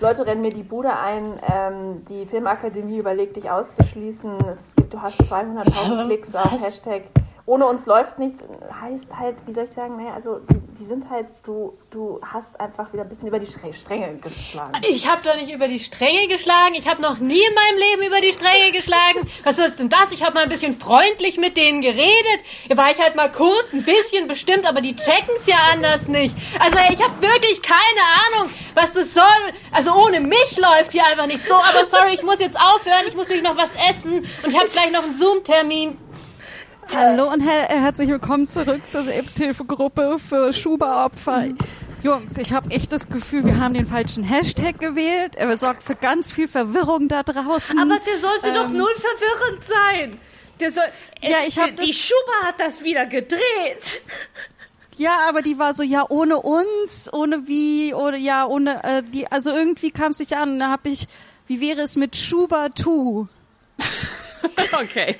Leute 0.00 0.26
rennen 0.26 0.42
mir 0.42 0.52
die 0.52 0.62
Bude 0.62 0.96
ein, 0.96 1.40
ähm, 1.52 2.04
die 2.08 2.26
Filmakademie 2.26 2.98
überlegt, 2.98 3.36
dich 3.36 3.50
auszuschließen. 3.50 4.30
Es 4.48 4.74
gibt, 4.76 4.94
du 4.94 5.02
hast 5.02 5.20
200.000 5.20 6.06
Klicks 6.06 6.34
auf 6.34 6.52
Was? 6.52 6.64
Hashtag. 6.64 7.02
Ohne 7.48 7.64
uns 7.64 7.86
läuft 7.86 8.18
nichts. 8.18 8.44
Heißt 8.78 9.06
halt, 9.18 9.36
wie 9.46 9.54
soll 9.54 9.64
ich 9.64 9.70
sagen, 9.70 9.96
naja, 9.96 10.12
also 10.12 10.38
die, 10.78 10.84
sind 10.84 11.08
halt, 11.08 11.28
du, 11.44 11.78
du 11.88 12.20
hast 12.22 12.60
einfach 12.60 12.92
wieder 12.92 13.04
ein 13.04 13.08
bisschen 13.08 13.28
über 13.28 13.38
die 13.38 13.46
Stränge 13.46 14.18
geschlagen. 14.18 14.72
Ich 14.86 15.10
habe 15.10 15.22
doch 15.24 15.34
nicht 15.34 15.50
über 15.50 15.66
die 15.66 15.78
Stränge 15.78 16.28
geschlagen. 16.28 16.74
Ich 16.74 16.86
habe 16.86 17.00
noch 17.00 17.20
nie 17.20 17.40
in 17.40 17.54
meinem 17.54 17.78
Leben 17.78 18.02
über 18.06 18.20
die 18.20 18.34
Stränge 18.34 18.70
geschlagen. 18.72 19.26
Was 19.44 19.56
ist 19.56 19.78
denn 19.80 19.88
das? 19.88 20.12
Ich 20.12 20.22
habe 20.22 20.34
mal 20.34 20.42
ein 20.42 20.50
bisschen 20.50 20.74
freundlich 20.74 21.38
mit 21.38 21.56
denen 21.56 21.80
geredet. 21.80 22.38
War 22.74 22.90
ich 22.90 23.00
halt 23.00 23.16
mal 23.16 23.32
kurz, 23.32 23.72
ein 23.72 23.82
bisschen 23.82 24.28
bestimmt, 24.28 24.68
aber 24.68 24.82
die 24.82 24.94
checken's 24.94 25.46
ja 25.46 25.56
anders 25.72 26.06
nicht. 26.06 26.36
Also 26.60 26.76
ich 26.92 27.02
habe 27.02 27.22
wirklich 27.22 27.62
keine 27.62 28.36
Ahnung, 28.36 28.50
was 28.74 28.92
das 28.92 29.14
soll. 29.14 29.24
Also 29.72 29.94
ohne 29.94 30.20
mich 30.20 30.58
läuft 30.58 30.92
hier 30.92 31.06
einfach 31.06 31.26
nicht 31.26 31.44
so. 31.44 31.54
Aber 31.54 31.86
sorry, 31.90 32.12
ich 32.12 32.22
muss 32.22 32.40
jetzt 32.40 32.60
aufhören. 32.60 33.04
Ich 33.08 33.14
muss 33.14 33.26
nämlich 33.28 33.48
noch 33.48 33.56
was 33.56 33.70
essen 33.88 34.26
und 34.42 34.50
ich 34.50 34.58
habe 34.58 34.68
gleich 34.68 34.92
noch 34.92 35.04
einen 35.04 35.14
Zoom-Termin. 35.14 35.96
Hallo 36.96 37.30
und 37.30 37.40
her 37.40 37.70
äh, 37.70 37.80
herzlich 37.80 38.08
willkommen 38.08 38.48
zurück 38.48 38.80
zur 38.90 39.02
Selbsthilfegruppe 39.02 40.18
für 40.18 40.52
Schuba-Opfer. 40.52 41.48
Jungs, 42.02 42.38
ich 42.38 42.52
habe 42.52 42.70
echt 42.70 42.92
das 42.92 43.08
Gefühl, 43.08 43.44
wir 43.44 43.60
haben 43.60 43.74
den 43.74 43.86
falschen 43.86 44.24
Hashtag 44.24 44.78
gewählt. 44.78 45.36
Er 45.36 45.54
sorgt 45.58 45.82
für 45.82 45.94
ganz 45.94 46.32
viel 46.32 46.48
Verwirrung 46.48 47.08
da 47.08 47.22
draußen. 47.22 47.78
Aber 47.78 47.98
der 47.98 48.18
sollte 48.18 48.52
doch 48.52 48.70
null 48.70 48.94
verwirrend 48.96 49.64
sein. 49.64 50.20
Der 50.60 50.70
soll, 50.72 50.84
Ja, 51.20 51.38
ich 51.46 51.58
hab 51.58 51.76
die, 51.76 51.86
die 51.86 51.92
Schuba 51.94 52.46
hat 52.46 52.54
das 52.58 52.82
wieder 52.82 53.06
gedreht. 53.06 53.40
Ja, 54.96 55.16
aber 55.28 55.42
die 55.42 55.60
war 55.60 55.74
so, 55.74 55.84
ja, 55.84 56.04
ohne 56.08 56.40
uns, 56.40 57.08
ohne 57.12 57.46
wie, 57.46 57.94
oder 57.94 58.16
ja, 58.16 58.46
ohne 58.46 58.82
äh, 58.82 59.04
die, 59.04 59.30
also 59.30 59.54
irgendwie 59.54 59.92
kam 59.92 60.10
es 60.10 60.18
nicht 60.18 60.36
an. 60.36 60.58
Da 60.58 60.70
habe 60.70 60.88
ich, 60.88 61.06
wie 61.46 61.60
wäre 61.60 61.82
es 61.82 61.94
mit 61.94 62.16
Schuba 62.16 62.70
Tu? 62.70 63.28
Okay. 64.80 65.16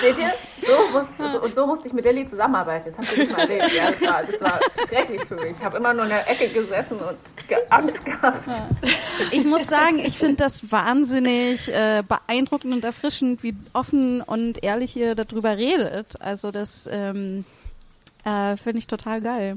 Seht 0.00 0.18
ihr? 0.18 0.32
So 0.64 0.98
musste, 0.98 1.32
so, 1.32 1.42
und 1.42 1.54
so 1.54 1.66
musste 1.66 1.88
ich 1.88 1.92
mit 1.92 2.04
Lilly 2.04 2.28
zusammenarbeiten. 2.28 2.92
Das 2.96 2.98
habt 2.98 3.16
ihr 3.16 3.24
nicht 3.24 3.36
mal 3.36 3.50
erlebt. 3.50 3.74
Ja, 3.74 3.90
das, 3.90 4.00
war, 4.00 4.22
das 4.24 4.40
war 4.40 4.60
schrecklich 4.88 5.22
für 5.24 5.34
mich. 5.34 5.56
Ich 5.58 5.64
habe 5.64 5.78
immer 5.78 5.92
nur 5.92 6.04
in 6.04 6.10
der 6.10 6.30
Ecke 6.30 6.48
gesessen 6.48 6.98
und 6.98 7.18
ge 7.48 7.58
Angst 7.70 8.04
gehabt. 8.04 8.48
Ich 9.32 9.44
muss 9.44 9.66
sagen, 9.66 9.98
ich 9.98 10.16
finde 10.16 10.36
das 10.36 10.70
wahnsinnig 10.70 11.68
äh, 11.68 12.02
beeindruckend 12.06 12.72
und 12.72 12.84
erfrischend, 12.84 13.42
wie 13.42 13.54
offen 13.72 14.20
und 14.22 14.62
ehrlich 14.62 14.96
ihr 14.96 15.14
darüber 15.14 15.56
redet. 15.56 16.20
Also 16.20 16.50
das 16.50 16.88
ähm, 16.90 17.44
äh, 18.24 18.56
finde 18.56 18.78
ich 18.78 18.86
total 18.86 19.20
geil. 19.20 19.56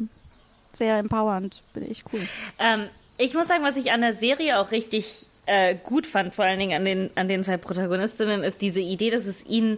Sehr 0.74 0.98
empowernd, 0.98 1.62
bin 1.74 1.90
ich 1.90 2.04
cool. 2.12 2.22
Ähm, 2.60 2.90
ich 3.18 3.34
muss 3.34 3.48
sagen, 3.48 3.64
was 3.64 3.78
ich 3.78 3.92
an 3.92 4.02
der 4.02 4.14
Serie 4.14 4.60
auch 4.60 4.72
richtig 4.72 5.30
äh, 5.46 5.76
gut 5.76 6.08
fand, 6.08 6.34
vor 6.36 6.46
allen 6.46 6.60
Dingen 6.60 6.78
an 6.78 6.86
den, 6.86 7.10
an 7.16 7.28
den 7.28 7.44
zwei 7.44 7.58
Protagonistinnen, 7.58 8.44
ist 8.44 8.62
diese 8.62 8.82
Idee, 8.82 9.10
dass 9.12 9.26
es 9.26 9.46
ihnen 9.46 9.78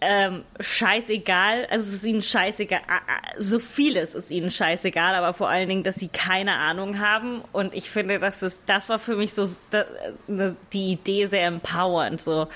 ähm, 0.00 0.44
scheißegal, 0.60 1.66
also 1.70 1.88
es 1.88 1.96
ist 1.96 2.04
ihnen 2.04 2.22
scheißegal, 2.22 2.80
so 3.38 3.58
vieles 3.58 4.14
ist 4.14 4.30
ihnen 4.30 4.50
scheißegal, 4.50 5.14
aber 5.14 5.32
vor 5.32 5.48
allen 5.48 5.68
Dingen, 5.68 5.82
dass 5.82 5.96
sie 5.96 6.08
keine 6.08 6.54
Ahnung 6.54 7.00
haben. 7.00 7.42
Und 7.52 7.74
ich 7.74 7.90
finde, 7.90 8.20
das 8.20 8.42
ist, 8.42 8.62
das 8.66 8.88
war 8.88 8.98
für 8.98 9.16
mich 9.16 9.34
so 9.34 9.48
ne, 10.28 10.56
die 10.72 10.92
Idee 10.92 11.26
sehr 11.26 11.46
empowernd, 11.46 12.20
so. 12.20 12.46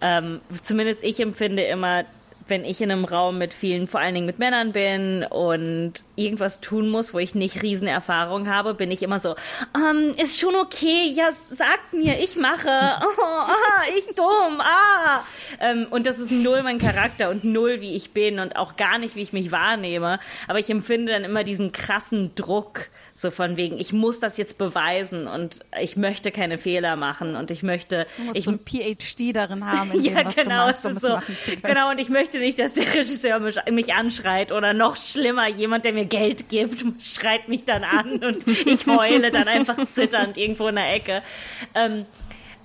Ähm, 0.00 0.40
zumindest 0.62 1.02
ich 1.02 1.18
empfinde 1.18 1.64
immer, 1.64 2.04
wenn 2.48 2.64
ich 2.64 2.80
in 2.80 2.90
einem 2.90 3.04
Raum 3.04 3.38
mit 3.38 3.54
vielen, 3.54 3.86
vor 3.86 4.00
allen 4.00 4.14
Dingen 4.14 4.26
mit 4.26 4.38
Männern 4.38 4.72
bin 4.72 5.24
und 5.24 5.94
irgendwas 6.16 6.60
tun 6.60 6.88
muss, 6.88 7.14
wo 7.14 7.18
ich 7.18 7.34
nicht 7.34 7.62
riesen 7.62 7.88
Erfahrung 7.88 8.48
habe, 8.48 8.74
bin 8.74 8.90
ich 8.90 9.02
immer 9.02 9.18
so, 9.18 9.34
ähm, 9.76 10.14
ist 10.16 10.38
schon 10.38 10.54
okay, 10.54 11.12
ja, 11.14 11.28
sagt 11.50 11.92
mir, 11.92 12.18
ich 12.22 12.36
mache, 12.36 12.68
oh, 13.18 13.22
ah, 13.22 13.82
ich 13.96 14.06
dumm, 14.14 14.60
ah. 14.60 15.24
Ähm, 15.60 15.86
und 15.90 16.06
das 16.06 16.18
ist 16.18 16.30
null 16.30 16.62
mein 16.62 16.78
Charakter 16.78 17.30
und 17.30 17.44
null, 17.44 17.80
wie 17.80 17.96
ich 17.96 18.12
bin 18.12 18.38
und 18.38 18.56
auch 18.56 18.76
gar 18.76 18.98
nicht, 18.98 19.16
wie 19.16 19.22
ich 19.22 19.32
mich 19.32 19.52
wahrnehme. 19.52 20.18
Aber 20.48 20.58
ich 20.58 20.70
empfinde 20.70 21.12
dann 21.12 21.24
immer 21.24 21.44
diesen 21.44 21.72
krassen 21.72 22.34
Druck, 22.34 22.88
so 23.14 23.30
von 23.30 23.56
wegen, 23.56 23.78
ich 23.78 23.92
muss 23.92 24.20
das 24.20 24.36
jetzt 24.36 24.58
beweisen 24.58 25.26
und 25.26 25.60
ich 25.80 25.96
möchte 25.96 26.30
keine 26.30 26.58
Fehler 26.58 26.96
machen 26.96 27.36
und 27.36 27.50
ich 27.50 27.62
möchte, 27.62 28.06
Du 28.16 28.22
musst 28.24 28.38
ich 28.38 28.44
so 28.44 28.52
ein 28.52 28.58
PhD 28.58 29.34
darin 29.36 29.64
haben, 29.66 29.92
in 29.92 30.02
dem, 30.04 30.16
ja, 30.16 30.24
was 30.24 30.36
genau, 30.36 30.48
du 30.48 30.66
machst, 30.66 30.86
um 30.86 30.92
es 30.92 31.02
so, 31.02 31.10
machen 31.10 31.36
zu 31.38 31.50
können. 31.52 31.62
genau, 31.62 31.90
und 31.90 31.98
ich 31.98 32.08
möchte 32.08 32.38
nicht, 32.38 32.58
dass 32.58 32.74
der 32.74 32.92
Regisseur 32.94 33.38
mich, 33.38 33.56
mich 33.70 33.94
anschreit 33.94 34.52
oder 34.52 34.72
noch 34.74 34.96
schlimmer, 34.96 35.48
jemand, 35.48 35.84
der 35.84 35.92
mir 35.92 36.06
Geld 36.06 36.48
gibt, 36.48 36.84
schreit 37.02 37.48
mich 37.48 37.64
dann 37.64 37.84
an 37.84 38.24
und 38.24 38.46
ich 38.66 38.86
heule 38.86 39.30
dann 39.30 39.48
einfach 39.48 39.76
zitternd 39.92 40.38
irgendwo 40.38 40.68
in 40.68 40.76
der 40.76 40.94
Ecke. 40.94 41.22
Ähm, 41.74 42.06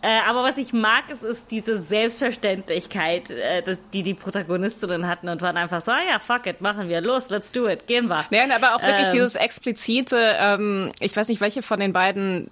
äh, 0.02 0.20
aber 0.28 0.44
was 0.44 0.58
ich 0.58 0.74
mag, 0.74 1.10
ist, 1.10 1.24
ist 1.24 1.50
diese 1.52 1.82
Selbstverständlichkeit, 1.82 3.30
äh, 3.30 3.62
das, 3.64 3.80
die 3.94 4.04
die 4.04 4.14
Protagonistinnen 4.14 5.08
hatten 5.08 5.28
und 5.30 5.42
waren 5.42 5.58
einfach 5.58 5.82
so, 5.82 5.92
ah 5.92 6.00
ja, 6.10 6.20
fuck 6.20 6.46
it, 6.48 6.62
machen 6.62 6.88
wir, 6.90 7.02
los, 7.02 7.30
let's 7.30 7.52
do 7.52 7.68
it, 7.68 7.88
gehen 7.88 8.08
wir. 8.08 8.26
Nein, 8.30 8.52
aber 8.52 8.76
auch 8.76 8.82
wirklich 8.82 9.08
Ähm. 9.08 9.14
dieses 9.14 9.36
explizite, 9.36 10.18
ähm, 10.40 10.92
ich 11.00 11.16
weiß 11.16 11.28
nicht, 11.28 11.42
welche 11.42 11.62
von 11.62 11.80
den 11.80 11.94
beiden, 11.94 12.52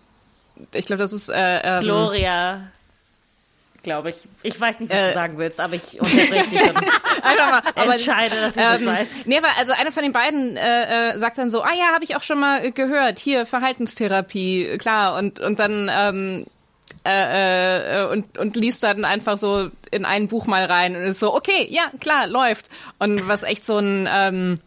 ich 0.73 0.85
glaube, 0.85 1.01
das 1.01 1.13
ist 1.13 1.29
äh, 1.29 1.59
ähm, 1.63 1.81
Gloria, 1.81 2.61
glaube 3.83 4.09
ich. 4.09 4.23
Ich 4.41 4.59
weiß 4.59 4.79
nicht, 4.79 4.91
was 4.91 4.99
Äh. 4.99 5.07
du 5.09 5.13
sagen 5.13 5.37
willst, 5.37 5.59
aber 5.59 5.75
ich 5.75 5.99
unterbreche 5.99 6.49
dich 6.49 6.61
und 6.61 7.91
entscheide, 7.91 8.35
dass 8.37 8.55
ich 8.55 8.61
das 8.63 8.81
ähm, 8.81 8.87
weiß. 8.87 9.25
Nee, 9.27 9.37
aber 9.37 9.49
also 9.59 9.73
einer 9.79 9.91
von 9.91 10.01
den 10.01 10.11
beiden 10.13 10.57
äh, 10.57 11.11
äh, 11.11 11.19
sagt 11.19 11.37
dann 11.37 11.51
so, 11.51 11.61
ah 11.61 11.73
ja, 11.77 11.93
habe 11.93 12.03
ich 12.03 12.15
auch 12.15 12.23
schon 12.23 12.39
mal 12.39 12.65
äh, 12.65 12.71
gehört, 12.71 13.19
hier 13.19 13.45
Verhaltenstherapie, 13.45 14.77
klar, 14.79 15.15
und 15.17 15.39
und 15.39 15.59
dann 15.59 15.91
ähm, 15.95 16.45
äh, 17.05 18.01
äh, 18.01 18.07
und 18.07 18.37
und 18.37 18.55
liest 18.55 18.83
dann 18.83 19.05
einfach 19.05 19.37
so 19.37 19.69
in 19.91 20.05
ein 20.05 20.27
Buch 20.27 20.47
mal 20.47 20.65
rein 20.65 20.95
und 20.95 21.03
ist 21.03 21.19
so, 21.19 21.35
okay, 21.35 21.67
ja, 21.69 21.83
klar, 21.99 22.27
läuft. 22.27 22.69
Und 22.99 23.27
was 23.27 23.43
echt 23.43 23.65
so 23.65 23.77
ein 23.77 24.07
ähm, 24.11 24.59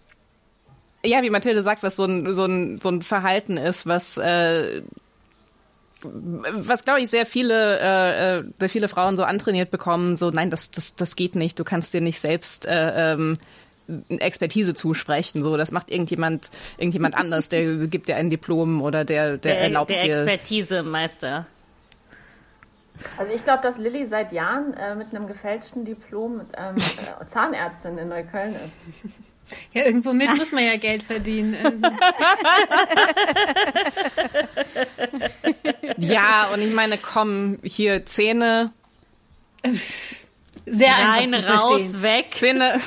ja, 1.05 1.22
wie 1.22 1.30
Mathilde 1.30 1.62
sagt, 1.62 1.82
was 1.82 1.97
so 1.97 2.05
ein 2.05 2.32
so 2.32 2.45
ein 2.45 2.78
so 2.78 2.89
ein 2.91 3.03
Verhalten 3.03 3.57
ist, 3.57 3.86
was 3.86 4.18
äh, 4.18 4.82
was 6.03 6.84
glaube 6.84 7.01
ich 7.01 7.11
sehr 7.11 7.26
viele 7.26 7.78
äh, 7.80 8.39
äh, 8.39 8.45
sehr 8.59 8.68
viele 8.68 8.89
Frauen 8.89 9.16
so 9.16 9.24
antrainiert 9.24 9.70
bekommen, 9.70 10.16
so 10.16 10.30
nein, 10.30 10.51
das 10.51 10.70
das 10.70 10.95
das 10.97 11.16
geht 11.16 11.34
nicht. 11.34 11.59
Du 11.59 11.64
kannst 11.64 11.95
dir 11.95 12.01
nicht 12.01 12.20
selbst 12.20 12.66
äh, 12.66 13.12
ähm, 13.12 13.39
Expertise 14.09 14.74
zusprechen. 14.74 15.43
So, 15.43 15.57
das 15.57 15.72
macht 15.72 15.91
irgendjemand 15.91 16.51
irgendjemand 16.76 17.14
anders. 17.14 17.49
Der 17.49 17.74
gibt 17.89 18.09
dir 18.09 18.16
ein 18.16 18.30
Diplom 18.30 18.82
oder 18.82 19.05
der 19.05 19.39
der, 19.39 19.55
Der, 19.55 19.61
erlaubt 19.61 19.91
der 19.91 20.03
dir. 20.03 20.16
Expertisemeister. 20.18 21.47
Also 23.16 23.32
ich 23.32 23.44
glaube, 23.44 23.62
dass 23.62 23.78
Lilly 23.78 24.07
seit 24.07 24.32
Jahren 24.32 24.74
äh, 24.74 24.94
mit 24.94 25.14
einem 25.14 25.26
gefälschten 25.28 25.84
Diplom 25.84 26.40
ähm, 26.57 26.76
äh, 26.76 27.26
Zahnärztin 27.26 27.99
in 27.99 28.09
Neukölln 28.09 28.55
ist. 28.55 29.12
Ja, 29.72 29.84
irgendwo 29.86 30.12
mit 30.12 30.28
muss 30.36 30.53
man 30.53 30.62
ja 30.64 30.76
Geld 30.76 31.03
verdienen. 31.03 31.57
Ja, 35.96 36.49
und 36.53 36.62
ich 36.62 36.72
meine, 36.72 36.99
komm, 36.99 37.59
hier 37.62 38.05
Zähne, 38.07 38.72
Sehr 40.66 40.92
Rein, 40.92 41.34
einfach 41.34 41.57
zu 41.57 41.62
raus, 41.64 41.80
verstehen. 41.82 42.03
weg. 42.03 42.26
Zähne 42.36 42.80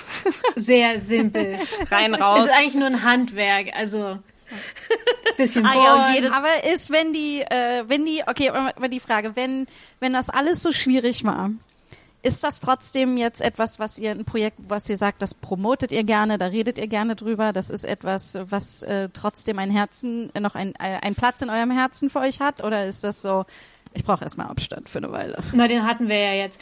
Sehr 0.55 0.99
simpel. 0.99 1.57
rein 1.89 2.13
raus. 2.15 2.45
Ist 2.45 2.51
eigentlich 2.53 2.75
nur 2.75 2.87
ein 2.87 3.03
Handwerk, 3.03 3.67
also 3.75 4.19
bisschen 5.37 5.65
Ah 5.65 5.75
ja, 5.75 6.13
jedes 6.13 6.31
Aber 6.31 6.63
ist, 6.73 6.91
wenn 6.91 7.13
die, 7.13 7.41
äh, 7.41 7.83
wenn 7.87 8.05
die, 8.05 8.23
okay, 8.27 8.49
aber 8.49 8.89
die 8.89 8.99
Frage, 8.99 9.35
wenn, 9.35 9.67
wenn 9.99 10.13
das 10.13 10.29
alles 10.29 10.61
so 10.63 10.71
schwierig 10.71 11.23
war, 11.23 11.51
ist 12.23 12.43
das 12.43 12.59
trotzdem 12.59 13.17
jetzt 13.17 13.41
etwas, 13.41 13.79
was 13.79 13.97
ihr 13.97 14.11
ein 14.11 14.25
Projekt, 14.25 14.57
was 14.67 14.89
ihr 14.89 14.97
sagt, 14.97 15.21
das 15.21 15.33
promotet 15.33 15.91
ihr 15.91 16.03
gerne, 16.03 16.37
da 16.37 16.47
redet 16.47 16.77
ihr 16.77 16.87
gerne 16.87 17.15
drüber, 17.15 17.51
das 17.51 17.69
ist 17.69 17.83
etwas, 17.83 18.37
was 18.43 18.83
äh, 18.83 19.09
trotzdem 19.11 19.57
ein 19.59 19.71
Herzen, 19.71 20.31
noch 20.39 20.55
ein, 20.55 20.75
ein 20.75 21.15
Platz 21.15 21.41
in 21.41 21.49
eurem 21.49 21.71
Herzen 21.71 22.09
für 22.09 22.19
euch 22.19 22.39
hat? 22.39 22.63
Oder 22.63 22.85
ist 22.85 23.03
das 23.03 23.21
so, 23.21 23.45
ich 23.93 24.03
brauche 24.03 24.23
erstmal 24.23 24.47
Abstand 24.47 24.87
für 24.87 24.99
eine 24.99 25.11
Weile? 25.11 25.37
Na, 25.53 25.67
den 25.67 25.85
hatten 25.85 26.09
wir 26.09 26.17
ja 26.17 26.33
jetzt. 26.33 26.59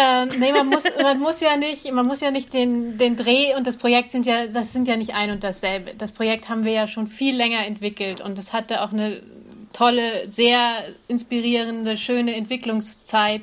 Ähm, 0.00 0.28
nee, 0.38 0.52
man 0.52 0.68
muss, 0.68 0.84
man 1.02 1.18
muss 1.18 1.40
ja 1.40 1.56
nicht, 1.56 1.90
man 1.92 2.06
muss 2.06 2.20
ja 2.20 2.30
nicht 2.30 2.54
den, 2.54 2.98
den 2.98 3.16
Dreh 3.16 3.56
und 3.56 3.66
das 3.66 3.76
Projekt 3.76 4.12
sind 4.12 4.26
ja, 4.26 4.46
das 4.46 4.72
sind 4.72 4.86
ja 4.86 4.96
nicht 4.96 5.12
ein 5.14 5.30
und 5.30 5.42
dasselbe. 5.42 5.92
Das 5.98 6.12
Projekt 6.12 6.48
haben 6.48 6.64
wir 6.64 6.70
ja 6.70 6.86
schon 6.86 7.08
viel 7.08 7.34
länger 7.34 7.66
entwickelt 7.66 8.20
und 8.20 8.38
es 8.38 8.52
hatte 8.52 8.82
auch 8.82 8.92
eine 8.92 9.22
tolle, 9.72 10.30
sehr 10.30 10.84
inspirierende, 11.08 11.96
schöne 11.96 12.36
Entwicklungszeit. 12.36 13.42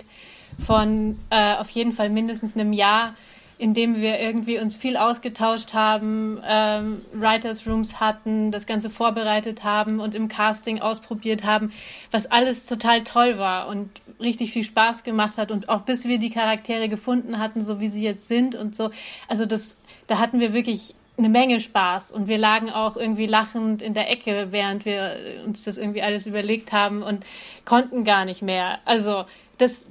von 0.66 1.20
äh, 1.30 1.56
auf 1.56 1.70
jeden 1.72 1.92
Fall 1.92 2.10
mindestens 2.10 2.56
einem 2.56 2.72
Jahr, 2.72 3.16
in 3.58 3.74
dem 3.74 4.02
wir 4.02 4.20
irgendwie 4.20 4.60
uns 4.60 4.76
viel 4.76 4.98
ausgetauscht 4.98 5.74
haben, 5.74 6.42
ähm, 6.46 7.02
Writers 7.14 7.66
Rooms 7.66 8.00
hatten, 8.00 8.52
das 8.52 8.66
Ganze 8.66 8.90
vorbereitet 8.90 9.64
haben 9.64 10.00
und 10.00 10.14
im 10.14 10.28
Casting 10.28 10.82
ausprobiert 10.82 11.44
haben, 11.44 11.72
was 12.12 12.30
alles 12.30 12.66
total 12.66 13.04
toll 13.04 13.38
war 13.38 13.68
und 13.68 13.90
richtig 14.20 14.52
viel 14.52 14.64
Spaß 14.64 15.04
gemacht 15.04 15.38
hat 15.38 15.52
und 15.52 15.70
auch 15.70 15.82
bis 15.82 16.06
wir 16.06 16.18
die 16.20 16.30
Charaktere 16.30 16.90
gefunden 16.90 17.40
hatten, 17.40 17.64
so 17.64 17.80
wie 17.80 17.88
sie 17.88 18.04
jetzt 18.04 18.28
sind 18.28 18.56
und 18.56 18.76
so. 18.76 18.92
Also 19.28 19.46
das, 19.46 19.78
da 20.08 20.20
hatten 20.20 20.40
wir 20.40 20.54
wirklich 20.54 20.94
eine 21.18 21.30
Menge 21.30 21.62
Spaß 21.62 22.12
und 22.12 22.28
wir 22.28 22.38
lagen 22.38 22.70
auch 22.70 22.98
irgendwie 22.98 23.26
lachend 23.26 23.82
in 23.82 23.94
der 23.94 24.12
Ecke, 24.12 24.48
während 24.52 24.84
wir 24.84 25.42
uns 25.46 25.64
das 25.64 25.78
irgendwie 25.78 26.02
alles 26.02 26.28
überlegt 26.28 26.74
haben 26.74 27.04
und 27.04 27.26
konnten 27.64 28.04
gar 28.04 28.26
nicht 28.26 28.42
mehr. 28.42 28.80
Also 28.84 29.24
das, 29.58 29.90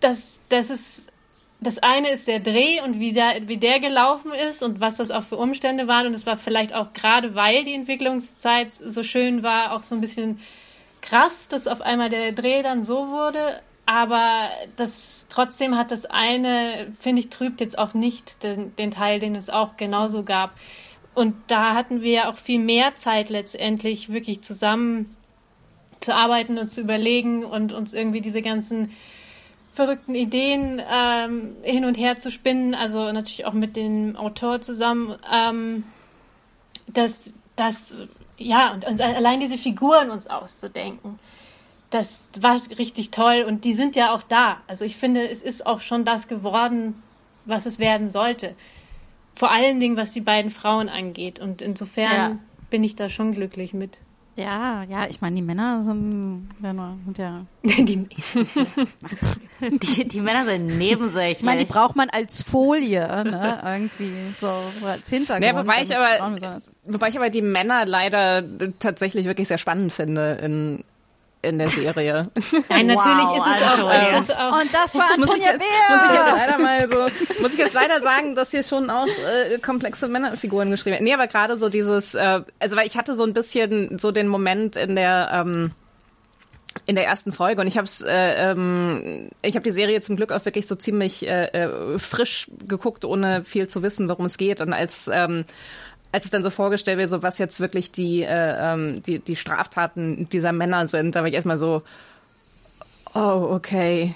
das, 0.00 0.40
das 0.50 0.68
ist 0.68 1.10
das 1.60 1.78
eine 1.78 2.10
ist 2.10 2.28
der 2.28 2.38
Dreh 2.38 2.80
und 2.82 3.00
wie 3.00 3.12
der, 3.12 3.48
wie 3.48 3.56
der 3.56 3.80
gelaufen 3.80 4.30
ist 4.32 4.62
und 4.62 4.80
was 4.80 4.96
das 4.96 5.10
auch 5.10 5.24
für 5.24 5.36
Umstände 5.36 5.88
waren. 5.88 6.06
Und 6.06 6.14
es 6.14 6.24
war 6.24 6.36
vielleicht 6.36 6.72
auch 6.72 6.92
gerade, 6.92 7.34
weil 7.34 7.64
die 7.64 7.74
Entwicklungszeit 7.74 8.72
so 8.72 9.02
schön 9.02 9.42
war, 9.42 9.72
auch 9.72 9.82
so 9.82 9.96
ein 9.96 10.00
bisschen 10.00 10.38
krass, 11.00 11.48
dass 11.48 11.66
auf 11.66 11.80
einmal 11.80 12.10
der 12.10 12.32
Dreh 12.32 12.62
dann 12.62 12.84
so 12.84 13.08
wurde. 13.08 13.60
Aber 13.86 14.50
das 14.76 15.26
trotzdem 15.30 15.76
hat 15.76 15.90
das 15.90 16.04
eine, 16.04 16.92
finde 16.96 17.20
ich, 17.20 17.30
trübt 17.30 17.60
jetzt 17.60 17.78
auch 17.78 17.94
nicht 17.94 18.42
den, 18.42 18.76
den 18.76 18.90
Teil, 18.92 19.18
den 19.18 19.34
es 19.34 19.50
auch 19.50 19.76
genauso 19.76 20.22
gab. 20.22 20.52
Und 21.14 21.34
da 21.48 21.74
hatten 21.74 22.02
wir 22.02 22.28
auch 22.28 22.36
viel 22.36 22.60
mehr 22.60 22.94
Zeit 22.94 23.30
letztendlich 23.30 24.12
wirklich 24.12 24.42
zusammen 24.42 25.16
zu 26.00 26.14
arbeiten 26.14 26.58
und 26.58 26.68
zu 26.68 26.82
überlegen 26.82 27.44
und 27.44 27.72
uns 27.72 27.94
irgendwie 27.94 28.20
diese 28.20 28.42
ganzen 28.42 28.92
verrückten 29.78 30.16
Ideen 30.16 30.82
ähm, 30.92 31.54
hin 31.62 31.84
und 31.84 31.96
her 31.96 32.18
zu 32.18 32.32
spinnen, 32.32 32.74
also 32.74 33.12
natürlich 33.12 33.46
auch 33.46 33.52
mit 33.52 33.76
dem 33.76 34.16
Autor 34.16 34.60
zusammen, 34.60 35.14
ähm, 35.32 35.84
dass 36.88 37.32
das 37.54 38.04
ja 38.38 38.72
und, 38.72 38.84
und 38.84 39.00
allein 39.00 39.38
diese 39.38 39.56
Figuren 39.56 40.10
uns 40.10 40.26
auszudenken, 40.26 41.20
das 41.90 42.30
war 42.40 42.60
richtig 42.76 43.12
toll 43.12 43.44
und 43.46 43.62
die 43.64 43.72
sind 43.72 43.94
ja 43.94 44.12
auch 44.12 44.22
da. 44.24 44.56
Also 44.66 44.84
ich 44.84 44.96
finde, 44.96 45.28
es 45.28 45.44
ist 45.44 45.64
auch 45.64 45.80
schon 45.80 46.04
das 46.04 46.26
geworden, 46.26 47.00
was 47.44 47.64
es 47.64 47.78
werden 47.78 48.10
sollte. 48.10 48.56
Vor 49.36 49.52
allen 49.52 49.78
Dingen, 49.78 49.96
was 49.96 50.10
die 50.12 50.20
beiden 50.20 50.50
Frauen 50.50 50.88
angeht 50.88 51.38
und 51.38 51.62
insofern 51.62 52.12
Ja. 52.12 52.38
bin 52.68 52.82
ich 52.82 52.96
da 52.96 53.08
schon 53.08 53.30
glücklich 53.32 53.74
mit. 53.74 53.96
Ja, 54.38 54.84
ja, 54.84 55.06
ich 55.10 55.20
meine, 55.20 55.34
die 55.36 55.42
Männer 55.42 55.82
sind, 55.82 56.48
sind 57.04 57.18
ja. 57.18 57.44
Die, 57.64 58.06
Die, 59.60 60.06
die 60.08 60.20
Männer 60.20 60.44
sind 60.44 60.78
nebensächlich. 60.78 61.38
Ich 61.38 61.44
meine, 61.44 61.58
die 61.58 61.64
braucht 61.64 61.96
man 61.96 62.08
als 62.10 62.42
Folie, 62.42 63.06
ne? 63.24 63.60
Irgendwie 63.64 64.12
so, 64.36 64.48
so 64.80 64.86
als 64.86 65.08
Hintergrund. 65.10 65.44
Ja, 65.44 65.56
wobei 65.60 65.82
ich 65.82 65.96
aber- 65.96 66.24
Wobei 66.84 67.08
ich 67.08 67.16
aber 67.18 67.30
die 67.30 67.42
Männer 67.42 67.84
leider 67.84 68.42
tatsächlich 68.78 69.26
wirklich 69.26 69.48
sehr 69.48 69.58
spannend 69.58 69.92
finde 69.92 70.34
in, 70.42 70.84
in 71.42 71.58
der 71.58 71.68
Serie. 71.68 72.30
Nein, 72.68 72.86
natürlich 72.86 73.28
Wow, 73.28 73.36
ist 73.36 73.62
es 73.62 73.80
auch, 73.80 73.92
es 73.92 74.24
ist 74.24 74.36
auch 74.36 74.60
Und 74.60 74.74
das 74.74 74.94
war 74.96 75.06
Antonia 75.14 75.52
jetzt, 75.52 75.58
muss 75.58 76.02
ich 76.04 76.12
jetzt 76.12 76.24
Bär! 76.24 76.36
leider 76.36 76.58
mal 76.58 76.80
so, 76.80 77.42
muss 77.42 77.52
ich 77.52 77.58
jetzt 77.58 77.74
leider 77.74 78.02
sagen, 78.02 78.34
dass 78.34 78.50
hier 78.50 78.62
schon 78.62 78.90
auch 78.90 79.06
äh, 79.06 79.58
komplexe 79.58 80.08
Männerfiguren 80.08 80.70
geschrieben 80.70 80.94
werden. 80.94 81.04
Nee, 81.04 81.14
aber 81.14 81.26
gerade 81.26 81.56
so 81.56 81.68
dieses, 81.68 82.14
äh, 82.14 82.40
also 82.58 82.76
weil 82.76 82.86
ich 82.86 82.96
hatte 82.96 83.14
so 83.14 83.24
ein 83.24 83.32
bisschen 83.32 83.98
so 83.98 84.10
den 84.10 84.28
Moment 84.28 84.76
in 84.76 84.96
der 84.96 85.30
ähm, 85.32 85.72
in 86.86 86.94
der 86.94 87.06
ersten 87.06 87.32
Folge 87.32 87.60
und 87.60 87.66
ich 87.66 87.76
habe 87.76 87.86
es, 87.86 88.02
äh, 88.02 88.50
ähm, 88.50 89.30
ich 89.42 89.54
habe 89.54 89.64
die 89.64 89.70
Serie 89.70 90.00
zum 90.00 90.16
Glück 90.16 90.32
auch 90.32 90.44
wirklich 90.44 90.66
so 90.66 90.74
ziemlich 90.74 91.26
äh, 91.26 91.46
äh, 91.46 91.98
frisch 91.98 92.48
geguckt, 92.66 93.04
ohne 93.04 93.42
viel 93.44 93.68
zu 93.68 93.82
wissen, 93.82 94.08
worum 94.08 94.26
es 94.26 94.38
geht 94.38 94.60
und 94.60 94.72
als 94.72 95.10
ähm, 95.12 95.44
als 96.12 96.24
es 96.24 96.30
dann 96.30 96.42
so 96.42 96.50
vorgestellt 96.50 96.98
wird, 96.98 97.10
so 97.10 97.22
was 97.22 97.38
jetzt 97.38 97.60
wirklich 97.60 97.90
die, 97.92 98.22
äh, 98.22 98.72
ähm, 98.72 99.02
die, 99.02 99.18
die 99.18 99.36
Straftaten 99.36 100.28
dieser 100.30 100.52
Männer 100.52 100.88
sind, 100.88 101.14
da 101.14 101.20
war 101.20 101.28
ich 101.28 101.34
erstmal 101.34 101.58
so, 101.58 101.82
oh, 103.14 103.48
okay. 103.50 104.14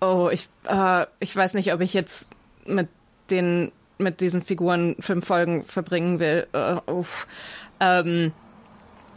Oh, 0.00 0.28
ich, 0.30 0.48
äh, 0.68 1.06
ich 1.20 1.34
weiß 1.34 1.54
nicht, 1.54 1.72
ob 1.72 1.80
ich 1.80 1.94
jetzt 1.94 2.30
mit 2.64 2.88
den, 3.30 3.72
mit 3.98 4.20
diesen 4.20 4.42
Figuren 4.42 4.96
fünf 5.00 5.26
Folgen 5.26 5.64
verbringen 5.64 6.20
will. 6.20 6.46
Äh, 6.52 6.76
uff. 6.90 7.26
Ähm, 7.80 8.32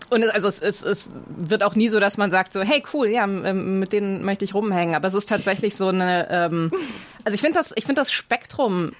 und 0.09 0.23
es, 0.23 0.29
also 0.29 0.47
es, 0.47 0.61
es, 0.61 0.83
es 0.83 1.09
wird 1.27 1.63
auch 1.63 1.75
nie 1.75 1.89
so, 1.89 1.99
dass 1.99 2.17
man 2.17 2.31
sagt 2.31 2.53
so, 2.53 2.61
hey 2.61 2.83
cool, 2.93 3.07
ja, 3.07 3.27
mit 3.27 3.93
denen 3.93 4.23
möchte 4.23 4.45
ich 4.45 4.55
rumhängen. 4.55 4.95
Aber 4.95 5.07
es 5.07 5.13
ist 5.13 5.29
tatsächlich 5.29 5.75
so 5.75 5.89
eine, 5.89 6.27
ähm, 6.31 6.71
also 7.23 7.35
ich 7.35 7.41
finde 7.41 7.59
das, 7.59 7.73
ich 7.75 7.85
finde 7.85 8.01
das 8.01 8.11
Spektrum 8.11 8.93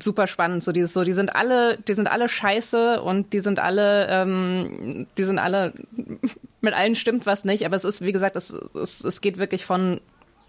super 0.00 0.26
spannend. 0.26 0.62
So 0.62 0.72
dieses, 0.72 0.92
so 0.92 1.04
die 1.04 1.12
sind 1.12 1.34
alle, 1.36 1.76
die 1.78 1.94
sind 1.94 2.08
alle 2.10 2.28
scheiße 2.28 3.00
und 3.02 3.32
die 3.32 3.40
sind 3.40 3.58
alle, 3.58 4.06
ähm, 4.08 5.06
die 5.18 5.24
sind 5.24 5.38
alle 5.38 5.72
mit 6.60 6.74
allen 6.74 6.96
stimmt 6.96 7.26
was 7.26 7.44
nicht. 7.44 7.66
Aber 7.66 7.76
es 7.76 7.84
ist, 7.84 8.00
wie 8.04 8.12
gesagt, 8.12 8.36
es, 8.36 8.50
es, 8.50 9.02
es 9.02 9.20
geht 9.20 9.38
wirklich 9.38 9.64
von 9.64 10.00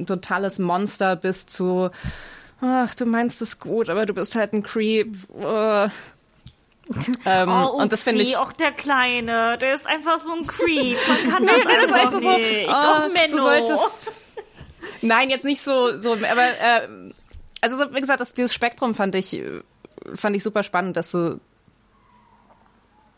totales 0.05 0.59
Monster 0.59 1.15
bis 1.15 1.45
zu 1.45 1.89
Ach, 2.65 2.95
du 2.95 3.05
meinst 3.05 3.41
es 3.41 3.59
gut, 3.59 3.89
aber 3.89 4.05
du 4.05 4.13
bist 4.13 4.35
halt 4.35 4.53
ein 4.53 4.63
Creep. 4.63 5.15
Äh. 5.39 5.89
Ähm, 7.25 7.49
Oh, 7.49 7.77
und 7.81 7.93
das 7.93 8.03
finde 8.03 8.23
ich. 8.23 8.35
auch 8.35 8.51
der 8.51 8.71
Kleine, 8.73 9.55
der 9.55 9.73
ist 9.73 9.87
einfach 9.87 10.19
so 10.19 10.33
ein 10.33 10.45
Creep. 10.45 10.97
Man 11.07 11.31
kann 11.31 11.47
das 11.47 11.63
das 11.63 11.83
ist 11.83 11.93
einfach 11.93 12.11
so, 12.11 12.19
so 12.19 12.37
nicht. 12.37 12.67
ah, 12.69 12.99
Doch, 12.99 13.07
du 13.07 13.13
Menno. 13.13 13.37
solltest. 13.41 14.11
Nein, 15.01 15.29
jetzt 15.29 15.45
nicht 15.45 15.61
so, 15.61 15.97
so, 16.01 16.11
aber 16.13 16.43
äh, 16.43 16.87
also 17.63 17.77
so, 17.77 17.95
wie 17.95 18.01
gesagt, 18.01 18.19
das, 18.19 18.33
dieses 18.33 18.53
Spektrum 18.53 18.93
fand 18.93 19.15
ich, 19.15 19.33
äh, 19.33 19.61
fand 20.15 20.35
ich 20.35 20.43
super 20.43 20.63
spannend, 20.63 20.97
dass 20.97 21.11
du, 21.11 21.39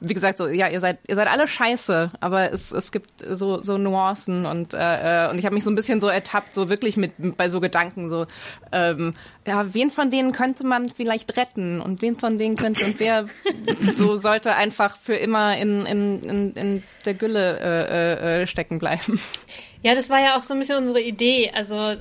wie 0.01 0.13
gesagt, 0.13 0.37
so, 0.37 0.47
ja, 0.47 0.67
ihr 0.67 0.79
seid, 0.81 0.99
ihr 1.07 1.15
seid 1.15 1.27
alle 1.27 1.47
scheiße, 1.47 2.11
aber 2.19 2.51
es, 2.51 2.71
es 2.71 2.91
gibt 2.91 3.09
so, 3.27 3.63
so 3.63 3.79
Nuancen 3.79 4.45
und, 4.45 4.75
äh, 4.75 5.25
äh, 5.25 5.29
und 5.31 5.39
ich 5.39 5.45
habe 5.45 5.55
mich 5.55 5.63
so 5.63 5.71
ein 5.71 5.75
bisschen 5.75 5.99
so 5.99 6.07
ertappt, 6.07 6.53
so 6.53 6.69
wirklich 6.69 6.95
mit 6.95 7.13
bei 7.37 7.49
so 7.49 7.59
Gedanken, 7.59 8.07
so, 8.07 8.27
ähm, 8.71 9.15
ja, 9.47 9.73
wen 9.73 9.89
von 9.89 10.11
denen 10.11 10.31
könnte 10.31 10.63
man 10.63 10.89
vielleicht 10.89 11.37
retten 11.37 11.81
und 11.81 12.03
wen 12.03 12.19
von 12.19 12.37
denen 12.37 12.55
könnte 12.55 12.85
und 12.85 12.99
wer 12.99 13.25
so 13.95 14.15
sollte 14.15 14.55
einfach 14.55 14.97
für 14.99 15.15
immer 15.15 15.57
in, 15.57 15.87
in, 15.87 16.23
in, 16.23 16.53
in 16.53 16.83
der 17.05 17.15
Gülle 17.15 17.59
äh, 17.59 18.41
äh, 18.41 18.47
stecken 18.47 18.77
bleiben. 18.77 19.19
Ja, 19.81 19.93
das 19.95 20.09
war 20.09 20.19
ja 20.19 20.37
auch 20.37 20.43
so 20.43 20.53
ein 20.53 20.59
bisschen 20.59 20.77
unsere 20.77 20.99
Idee. 20.99 21.51
Also 21.53 21.95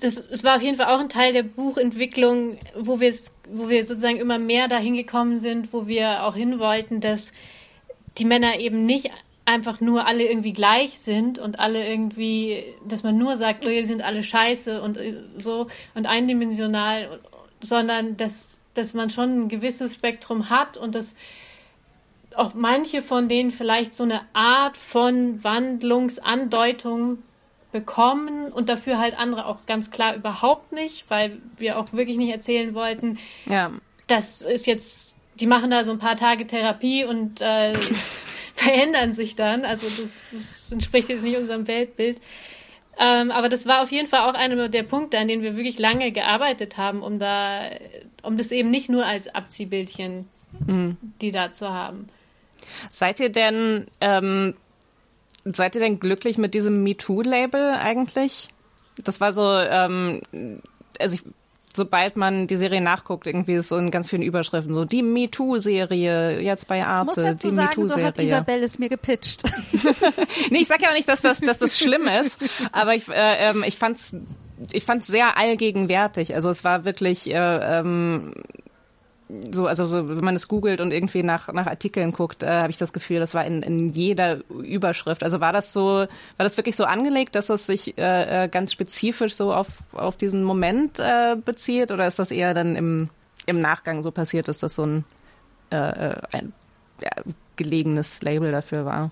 das, 0.00 0.18
es 0.18 0.44
war 0.44 0.56
auf 0.56 0.62
jeden 0.62 0.76
Fall 0.76 0.94
auch 0.94 1.00
ein 1.00 1.08
Teil 1.08 1.32
der 1.32 1.42
Buchentwicklung, 1.42 2.58
wo 2.74 3.00
wir 3.00 3.14
wo 3.48 3.68
wir 3.68 3.84
sozusagen 3.84 4.18
immer 4.18 4.38
mehr 4.38 4.68
dahin 4.68 4.94
gekommen 4.94 5.38
sind, 5.40 5.72
wo 5.72 5.86
wir 5.86 6.24
auch 6.24 6.34
hin 6.34 6.58
wollten, 6.58 7.00
dass 7.00 7.32
die 8.18 8.24
Männer 8.24 8.58
eben 8.58 8.86
nicht 8.86 9.10
einfach 9.44 9.80
nur 9.80 10.06
alle 10.06 10.24
irgendwie 10.24 10.52
gleich 10.52 10.98
sind 10.98 11.38
und 11.38 11.60
alle 11.60 11.88
irgendwie, 11.88 12.64
dass 12.86 13.04
man 13.04 13.16
nur 13.16 13.36
sagt, 13.36 13.64
oh, 13.64 13.68
die 13.68 13.84
sind 13.84 14.02
alle 14.02 14.22
scheiße 14.22 14.82
und 14.82 14.98
so 15.38 15.68
und 15.94 16.06
eindimensional, 16.06 17.20
sondern 17.62 18.16
dass, 18.16 18.60
dass 18.74 18.92
man 18.94 19.10
schon 19.10 19.44
ein 19.44 19.48
gewisses 19.48 19.94
Spektrum 19.94 20.50
hat 20.50 20.76
und 20.76 20.94
dass 20.94 21.14
auch 22.34 22.54
manche 22.54 23.02
von 23.02 23.28
denen 23.28 23.52
vielleicht 23.52 23.94
so 23.94 24.02
eine 24.02 24.22
Art 24.32 24.76
von 24.76 25.42
Wandlungsandeutung 25.42 27.18
bekommen 27.72 28.52
und 28.52 28.68
dafür 28.68 28.98
halt 28.98 29.18
andere 29.18 29.46
auch 29.46 29.58
ganz 29.66 29.90
klar 29.90 30.14
überhaupt 30.14 30.72
nicht, 30.72 31.10
weil 31.10 31.38
wir 31.56 31.78
auch 31.78 31.92
wirklich 31.92 32.16
nicht 32.16 32.30
erzählen 32.30 32.74
wollten, 32.74 33.18
Ja. 33.46 33.70
das 34.06 34.42
ist 34.42 34.66
jetzt, 34.66 35.16
die 35.40 35.46
machen 35.46 35.70
da 35.70 35.84
so 35.84 35.90
ein 35.92 35.98
paar 35.98 36.16
Tage 36.16 36.46
Therapie 36.46 37.04
und 37.04 37.40
äh, 37.40 37.72
verändern 38.54 39.12
sich 39.12 39.36
dann. 39.36 39.64
Also 39.64 39.86
das, 40.02 40.22
das 40.32 40.68
entspricht 40.72 41.08
jetzt 41.08 41.22
nicht 41.22 41.36
unserem 41.36 41.66
Weltbild. 41.66 42.20
Ähm, 42.98 43.30
aber 43.30 43.50
das 43.50 43.66
war 43.66 43.82
auf 43.82 43.92
jeden 43.92 44.06
Fall 44.08 44.20
auch 44.20 44.32
einer 44.34 44.70
der 44.70 44.82
Punkte, 44.82 45.18
an 45.18 45.28
denen 45.28 45.42
wir 45.42 45.54
wirklich 45.56 45.78
lange 45.78 46.12
gearbeitet 46.12 46.78
haben, 46.78 47.02
um 47.02 47.18
da, 47.18 47.68
um 48.22 48.38
das 48.38 48.52
eben 48.52 48.70
nicht 48.70 48.88
nur 48.88 49.04
als 49.04 49.28
Abziehbildchen, 49.34 50.26
die 51.20 51.30
da 51.30 51.52
zu 51.52 51.68
haben. 51.68 52.06
Seid 52.90 53.20
ihr 53.20 53.28
denn, 53.28 53.86
ähm, 54.00 54.54
seid 55.54 55.74
ihr 55.74 55.80
denn 55.80 56.00
glücklich 56.00 56.38
mit 56.38 56.54
diesem 56.54 56.82
MeToo-Label 56.82 57.74
eigentlich? 57.80 58.48
Das 59.02 59.20
war 59.20 59.32
so, 59.32 59.42
ähm, 59.52 60.20
also 60.98 61.14
ich, 61.14 61.22
sobald 61.74 62.16
man 62.16 62.46
die 62.46 62.56
Serie 62.56 62.80
nachguckt, 62.80 63.26
irgendwie 63.26 63.54
ist 63.54 63.68
so 63.68 63.76
in 63.76 63.90
ganz 63.90 64.08
vielen 64.08 64.22
Überschriften 64.22 64.74
so, 64.74 64.84
die 64.84 65.02
MeToo-Serie, 65.02 66.40
jetzt 66.40 66.66
bei 66.66 66.78
Ich 66.78 66.84
Arte, 66.84 67.06
muss 67.06 67.14
dazu 67.16 67.48
die 67.48 67.54
sagen, 67.54 67.86
so 67.86 67.94
hat 67.94 68.16
MeToo-Serie. 68.16 68.28
Isabel 68.28 68.62
es 68.62 68.78
mir 68.78 68.88
gepitcht. 68.88 69.44
nee, 70.50 70.58
ich 70.58 70.68
sag 70.68 70.82
ja 70.82 70.88
auch 70.88 70.94
nicht, 70.94 71.08
dass 71.08 71.20
das, 71.20 71.40
dass 71.40 71.58
das 71.58 71.78
schlimm 71.78 72.08
ist, 72.08 72.38
aber 72.72 72.94
ich, 72.94 73.08
äh, 73.08 73.50
ähm, 73.50 73.62
ich 73.66 73.76
fand's, 73.76 74.16
ich 74.72 74.84
fand's 74.84 75.06
sehr 75.06 75.36
allgegenwärtig. 75.36 76.34
Also 76.34 76.48
es 76.48 76.64
war 76.64 76.84
wirklich, 76.84 77.30
äh, 77.32 77.78
ähm, 77.78 78.32
so, 79.28 79.66
also 79.66 79.86
so, 79.86 80.08
wenn 80.08 80.24
man 80.24 80.36
es 80.36 80.46
googelt 80.46 80.80
und 80.80 80.92
irgendwie 80.92 81.22
nach, 81.22 81.52
nach 81.52 81.66
Artikeln 81.66 82.12
guckt, 82.12 82.42
äh, 82.42 82.60
habe 82.60 82.70
ich 82.70 82.78
das 82.78 82.92
Gefühl, 82.92 83.18
das 83.18 83.34
war 83.34 83.44
in, 83.44 83.62
in 83.62 83.90
jeder 83.90 84.38
Überschrift. 84.48 85.24
Also 85.24 85.40
war 85.40 85.52
das 85.52 85.72
so, 85.72 85.84
war 85.84 86.08
das 86.38 86.56
wirklich 86.56 86.76
so 86.76 86.84
angelegt, 86.84 87.34
dass 87.34 87.48
es 87.48 87.66
sich 87.66 87.98
äh, 87.98 88.44
äh, 88.44 88.48
ganz 88.48 88.72
spezifisch 88.72 89.34
so 89.34 89.52
auf, 89.52 89.68
auf 89.92 90.16
diesen 90.16 90.44
Moment 90.44 90.98
äh, 91.00 91.36
bezieht 91.36 91.90
oder 91.90 92.06
ist 92.06 92.18
das 92.18 92.30
eher 92.30 92.54
dann 92.54 92.76
im, 92.76 93.10
im 93.46 93.58
Nachgang 93.58 94.02
so 94.02 94.12
passiert, 94.12 94.46
dass 94.46 94.58
das 94.58 94.74
so 94.74 94.86
ein, 94.86 95.04
äh, 95.70 95.76
äh 95.76 96.16
ein 96.32 96.52
ja, 97.02 97.10
gelegenes 97.56 98.22
Label 98.22 98.52
dafür 98.52 98.84
war? 98.84 99.10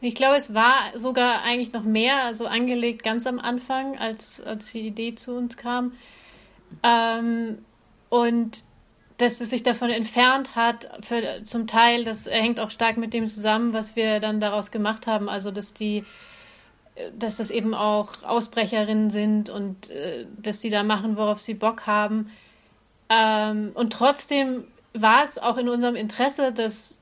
Ich 0.00 0.14
glaube, 0.14 0.36
es 0.36 0.54
war 0.54 0.76
sogar 0.94 1.42
eigentlich 1.42 1.72
noch 1.72 1.82
mehr 1.82 2.32
so 2.34 2.46
angelegt 2.46 3.02
ganz 3.02 3.26
am 3.26 3.40
Anfang, 3.40 3.98
als, 3.98 4.40
als 4.40 4.72
die 4.72 4.86
Idee 4.86 5.16
zu 5.16 5.34
uns 5.34 5.56
kam. 5.56 5.92
Ähm, 6.82 7.58
und 8.08 8.62
dass 9.18 9.40
es 9.40 9.50
sich 9.50 9.62
davon 9.62 9.90
entfernt 9.90 10.56
hat, 10.56 10.88
für, 11.04 11.42
zum 11.42 11.66
Teil, 11.66 12.04
das 12.04 12.26
hängt 12.26 12.60
auch 12.60 12.70
stark 12.70 12.96
mit 12.96 13.12
dem 13.12 13.26
zusammen, 13.26 13.72
was 13.72 13.96
wir 13.96 14.20
dann 14.20 14.40
daraus 14.40 14.70
gemacht 14.70 15.06
haben. 15.06 15.28
Also, 15.28 15.50
dass 15.50 15.74
die, 15.74 16.04
dass 17.18 17.36
das 17.36 17.50
eben 17.50 17.74
auch 17.74 18.22
Ausbrecherinnen 18.22 19.10
sind 19.10 19.50
und 19.50 19.90
äh, 19.90 20.26
dass 20.40 20.60
die 20.60 20.70
da 20.70 20.82
machen, 20.82 21.16
worauf 21.16 21.40
sie 21.40 21.54
Bock 21.54 21.86
haben. 21.86 22.30
Ähm, 23.10 23.72
und 23.74 23.92
trotzdem 23.92 24.64
war 24.94 25.24
es 25.24 25.38
auch 25.38 25.58
in 25.58 25.68
unserem 25.68 25.96
Interesse, 25.96 26.52
dass 26.52 26.98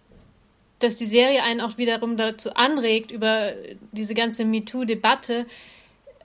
dass 0.79 0.97
die 0.97 1.07
Serie 1.07 1.43
einen 1.43 1.61
auch 1.61 1.79
wiederum 1.79 2.17
dazu 2.17 2.55
anregt, 2.55 3.11
über 3.11 3.53
diese 3.93 4.15
ganze 4.15 4.45
MeToo-Debatte, 4.45 5.47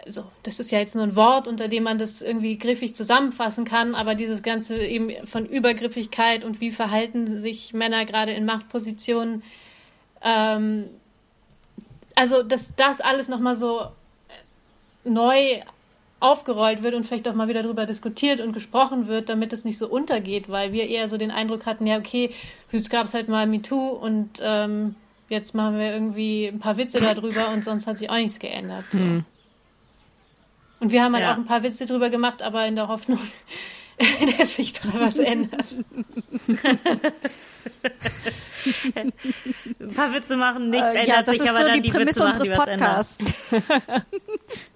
also 0.06 0.24
das 0.44 0.60
ist 0.60 0.72
ja 0.72 0.80
jetzt 0.80 0.96
nur 0.96 1.04
ein 1.04 1.16
Wort, 1.16 1.48
unter 1.48 1.68
dem 1.68 1.84
man 1.84 1.98
das 1.98 2.22
irgendwie 2.22 2.58
griffig 2.58 2.96
zusammenfassen 2.96 3.66
kann, 3.66 3.96
aber 3.96 4.16
dieses 4.16 4.44
ganze 4.44 4.78
eben 4.78 5.26
von 5.26 5.46
Übergriffigkeit 5.46 6.44
und 6.44 6.62
wie 6.62 6.72
verhalten 6.72 7.40
sich 7.40 7.74
Männer 7.74 8.06
gerade 8.06 8.32
in 8.32 8.46
Machtpositionen, 8.46 9.44
ähm, 10.22 10.86
also 12.16 12.44
dass 12.44 12.76
das 12.76 13.02
alles 13.02 13.28
nochmal 13.28 13.56
so 13.56 13.88
neu 15.04 15.62
aufgerollt 16.20 16.84
wird 16.84 16.94
und 16.94 17.04
vielleicht 17.04 17.28
auch 17.28 17.34
mal 17.34 17.48
wieder 17.48 17.64
darüber 17.64 17.88
diskutiert 17.88 18.40
und 18.42 18.54
gesprochen 18.54 19.08
wird, 19.08 19.28
damit 19.30 19.54
es 19.54 19.66
nicht 19.66 19.80
so 19.80 19.88
untergeht, 19.90 20.50
weil 20.50 20.72
wir 20.72 20.88
eher 20.88 21.10
so 21.10 21.18
den 21.18 21.32
Eindruck 21.32 21.66
hatten, 21.66 21.88
ja, 21.88 21.98
okay, 21.98 22.30
jetzt 22.72 22.92
gab 22.92 23.06
es 23.08 23.16
halt 23.16 23.28
mal 23.28 23.48
MeToo 23.48 23.90
und 23.90 24.40
ähm, 24.40 24.96
jetzt 25.30 25.56
machen 25.56 25.80
wir 25.80 25.92
irgendwie 25.92 26.48
ein 26.48 26.60
paar 26.60 26.78
Witze 26.78 27.00
darüber 27.00 27.50
und 27.50 27.64
sonst 27.64 27.88
hat 27.88 27.98
sich 27.98 28.10
auch 28.10 28.16
nichts 28.16 28.38
geändert. 28.38 28.86
So. 28.92 29.00
Hm. 29.00 29.26
Und 30.82 30.92
wir 30.92 31.04
haben 31.04 31.14
halt 31.14 31.24
ja. 31.24 31.32
auch 31.34 31.38
ein 31.38 31.46
paar 31.46 31.62
Witze 31.62 31.86
drüber 31.86 32.10
gemacht, 32.10 32.42
aber 32.42 32.66
in 32.66 32.76
der 32.76 32.88
Hoffnung, 32.88 33.20
dass 34.40 34.56
sich 34.56 34.74
da 34.74 34.90
was 34.96 35.18
ändert. 35.18 35.76
ein 38.96 39.14
paar 39.96 40.12
Witze 40.12 40.38
machen, 40.38 40.72
nichts 40.72 40.88
äh, 40.88 41.02
ändert 41.02 41.08
ja, 41.08 41.22
das 41.22 41.38
sich, 41.38 41.46
ist 41.46 41.56
so 41.56 41.70
die, 41.72 41.82
die 41.82 41.92
Prämisse 41.92 42.26
unseres 42.26 42.50
Podcasts. 42.50 43.52
wir 43.52 43.64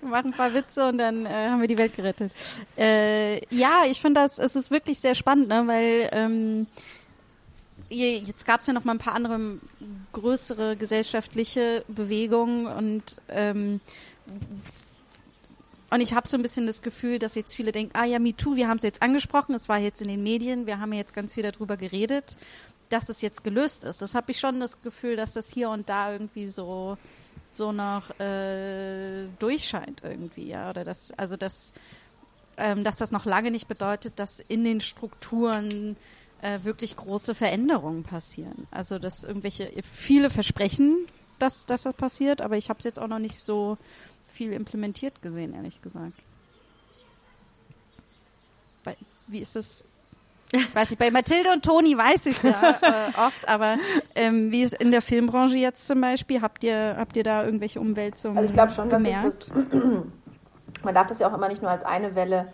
machen 0.08 0.28
ein 0.28 0.34
paar 0.38 0.54
Witze 0.54 0.88
und 0.88 1.00
dann 1.00 1.26
äh, 1.26 1.30
haben 1.50 1.60
wir 1.60 1.68
die 1.68 1.80
Welt 1.80 1.96
gerettet. 1.96 2.32
Äh, 2.78 3.44
ja, 3.54 3.86
ich 3.90 4.00
finde 4.00 4.22
das, 4.22 4.38
es 4.38 4.56
ist 4.56 4.70
wirklich 4.70 5.00
sehr 5.00 5.16
spannend, 5.16 5.48
ne, 5.48 5.64
weil 5.66 6.08
ähm, 6.12 6.68
jetzt 7.90 8.46
gab 8.46 8.62
es 8.62 8.68
ja 8.68 8.74
noch 8.74 8.84
mal 8.84 8.92
ein 8.92 9.00
paar 9.00 9.16
andere 9.16 9.40
größere 10.14 10.76
gesellschaftliche 10.76 11.84
Bewegungen 11.88 12.68
und 12.68 13.20
ähm, 13.30 13.82
und 15.96 16.02
ich 16.02 16.14
habe 16.14 16.28
so 16.28 16.36
ein 16.38 16.42
bisschen 16.42 16.68
das 16.68 16.82
Gefühl, 16.82 17.20
dass 17.20 17.36
jetzt 17.36 17.56
viele 17.56 17.72
denken, 17.72 17.94
ah 17.96 18.04
ja, 18.04 18.20
MeToo, 18.20 18.58
wir 18.58 18.68
haben 18.68 18.76
es 18.78 18.84
jetzt 18.84 19.02
angesprochen, 19.02 19.56
es 19.56 19.70
war 19.70 19.78
jetzt 19.78 20.02
in 20.02 20.10
den 20.10 20.24
Medien, 20.24 20.68
wir 20.68 20.82
haben 20.82 20.92
jetzt 20.92 21.14
ganz 21.14 21.34
viel 21.34 21.44
darüber 21.50 21.78
geredet, 21.78 22.38
dass 22.90 23.08
es 23.08 23.22
jetzt 23.22 23.46
gelöst 23.46 23.86
ist. 23.86 24.02
Das 24.02 24.14
habe 24.14 24.32
ich 24.32 24.40
schon 24.40 24.60
das 24.60 24.82
Gefühl, 24.82 25.16
dass 25.16 25.34
das 25.34 25.50
hier 25.50 25.70
und 25.70 25.88
da 25.88 26.12
irgendwie 26.12 26.48
so 26.48 26.98
so 27.50 27.72
noch 27.72 28.10
äh, 28.20 29.28
durchscheint 29.40 30.02
irgendwie, 30.04 30.50
ja, 30.50 30.70
oder 30.70 30.84
das, 30.84 31.14
also 31.14 31.38
das, 31.38 31.72
ähm, 32.58 32.84
dass 32.84 32.98
das 32.98 33.12
noch 33.12 33.24
lange 33.24 33.50
nicht 33.50 33.70
bedeutet, 33.70 34.20
dass 34.20 34.42
in 34.42 34.66
den 34.66 34.82
Strukturen 34.82 35.96
äh, 36.42 36.60
wirklich 36.64 36.98
große 36.98 37.34
Veränderungen 37.36 38.04
passieren. 38.04 38.68
Also 38.70 39.00
dass 39.00 39.24
irgendwelche 39.24 39.72
viele 39.90 40.30
versprechen, 40.30 41.08
dass, 41.40 41.66
dass 41.66 41.84
das 41.84 41.94
passiert, 41.94 42.42
aber 42.42 42.58
ich 42.58 42.68
habe 42.70 42.80
es 42.80 42.86
jetzt 42.86 43.00
auch 43.00 43.08
noch 43.08 43.20
nicht 43.20 43.40
so 43.40 43.78
viel 44.36 44.52
implementiert 44.54 45.22
gesehen, 45.22 45.54
ehrlich 45.54 45.82
gesagt. 45.82 46.14
Bei, 48.84 48.96
wie 49.28 49.40
ist 49.40 49.56
es? 49.56 49.86
Ich 50.52 50.76
weiß 50.76 50.92
nicht, 50.92 51.00
bei 51.00 51.10
Mathilde 51.10 51.52
und 51.52 51.66
Toni 51.66 51.98
weiß 51.98 52.28
ich 52.28 52.38
es 52.38 52.44
ja 52.44 52.80
äh, 52.82 53.18
oft, 53.18 53.50
aber 53.50 53.78
ähm, 54.14 54.52
wie 54.52 54.62
ist 54.62 54.76
in 54.76 54.92
der 54.92 55.02
Filmbranche 55.02 55.58
jetzt 55.58 55.88
zum 55.88 56.02
Beispiel? 56.02 56.42
Habt 56.42 56.64
ihr, 56.64 56.96
habt 56.98 57.18
ihr 57.18 57.24
da 57.24 57.44
irgendwelche 57.44 57.80
Umwälzungen 57.80 58.38
also 58.38 58.50
ich 58.50 58.54
glaube 58.54 58.74
schon, 58.74 58.88
gemerkt? 58.88 59.26
Dass 59.26 59.40
das, 59.40 59.50
man 60.84 60.94
darf 60.94 61.08
das 61.08 61.20
ja 61.20 61.28
auch 61.30 61.34
immer 61.34 61.48
nicht 61.48 61.62
nur 61.62 61.72
als 61.72 61.84
eine 61.84 62.16
Welle 62.16 62.54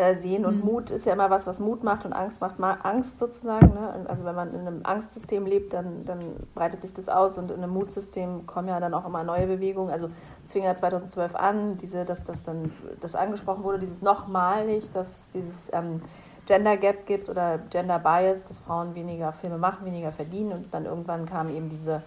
äh, 0.00 0.14
sehen 0.14 0.46
und 0.46 0.64
mhm. 0.64 0.70
Mut 0.72 0.90
ist 0.90 1.04
ja 1.04 1.12
immer 1.12 1.28
was, 1.28 1.46
was 1.46 1.58
Mut 1.58 1.84
macht 1.84 2.06
und 2.06 2.14
Angst 2.14 2.40
macht 2.40 2.58
ma 2.58 2.78
Angst 2.82 3.18
sozusagen. 3.18 3.74
Ne? 3.74 4.06
Also 4.08 4.24
wenn 4.24 4.34
man 4.34 4.54
in 4.54 4.60
einem 4.60 4.80
Angstsystem 4.82 5.44
lebt, 5.44 5.74
dann, 5.74 6.06
dann 6.06 6.20
breitet 6.54 6.80
sich 6.80 6.94
das 6.94 7.10
aus 7.10 7.36
und 7.36 7.50
in 7.50 7.62
einem 7.62 7.72
Mutsystem 7.74 8.46
kommen 8.46 8.68
ja 8.68 8.80
dann 8.80 8.94
auch 8.94 9.06
immer 9.06 9.22
neue 9.24 9.46
Bewegungen. 9.46 9.90
Also 9.90 10.08
es 10.46 10.52
fing 10.52 10.64
ja 10.64 10.74
2012 10.74 11.34
an, 11.34 11.76
diese, 11.78 12.06
dass 12.06 12.24
das 12.24 12.42
dann 12.42 12.72
das 13.02 13.14
angesprochen 13.14 13.62
wurde, 13.62 13.78
dieses 13.78 14.00
nochmal 14.00 14.64
nicht, 14.64 14.88
dass 14.96 15.18
es 15.18 15.30
dieses 15.32 15.70
ähm, 15.74 16.00
Gender 16.46 16.78
Gap 16.78 17.04
gibt 17.04 17.28
oder 17.28 17.58
Gender 17.68 17.98
Bias, 17.98 18.46
dass 18.46 18.58
Frauen 18.58 18.94
weniger 18.94 19.32
Filme 19.34 19.58
machen, 19.58 19.84
weniger 19.84 20.12
verdienen 20.12 20.52
und 20.52 20.72
dann 20.72 20.86
irgendwann 20.86 21.26
kam 21.26 21.50
eben 21.50 21.68
diese 21.68 22.02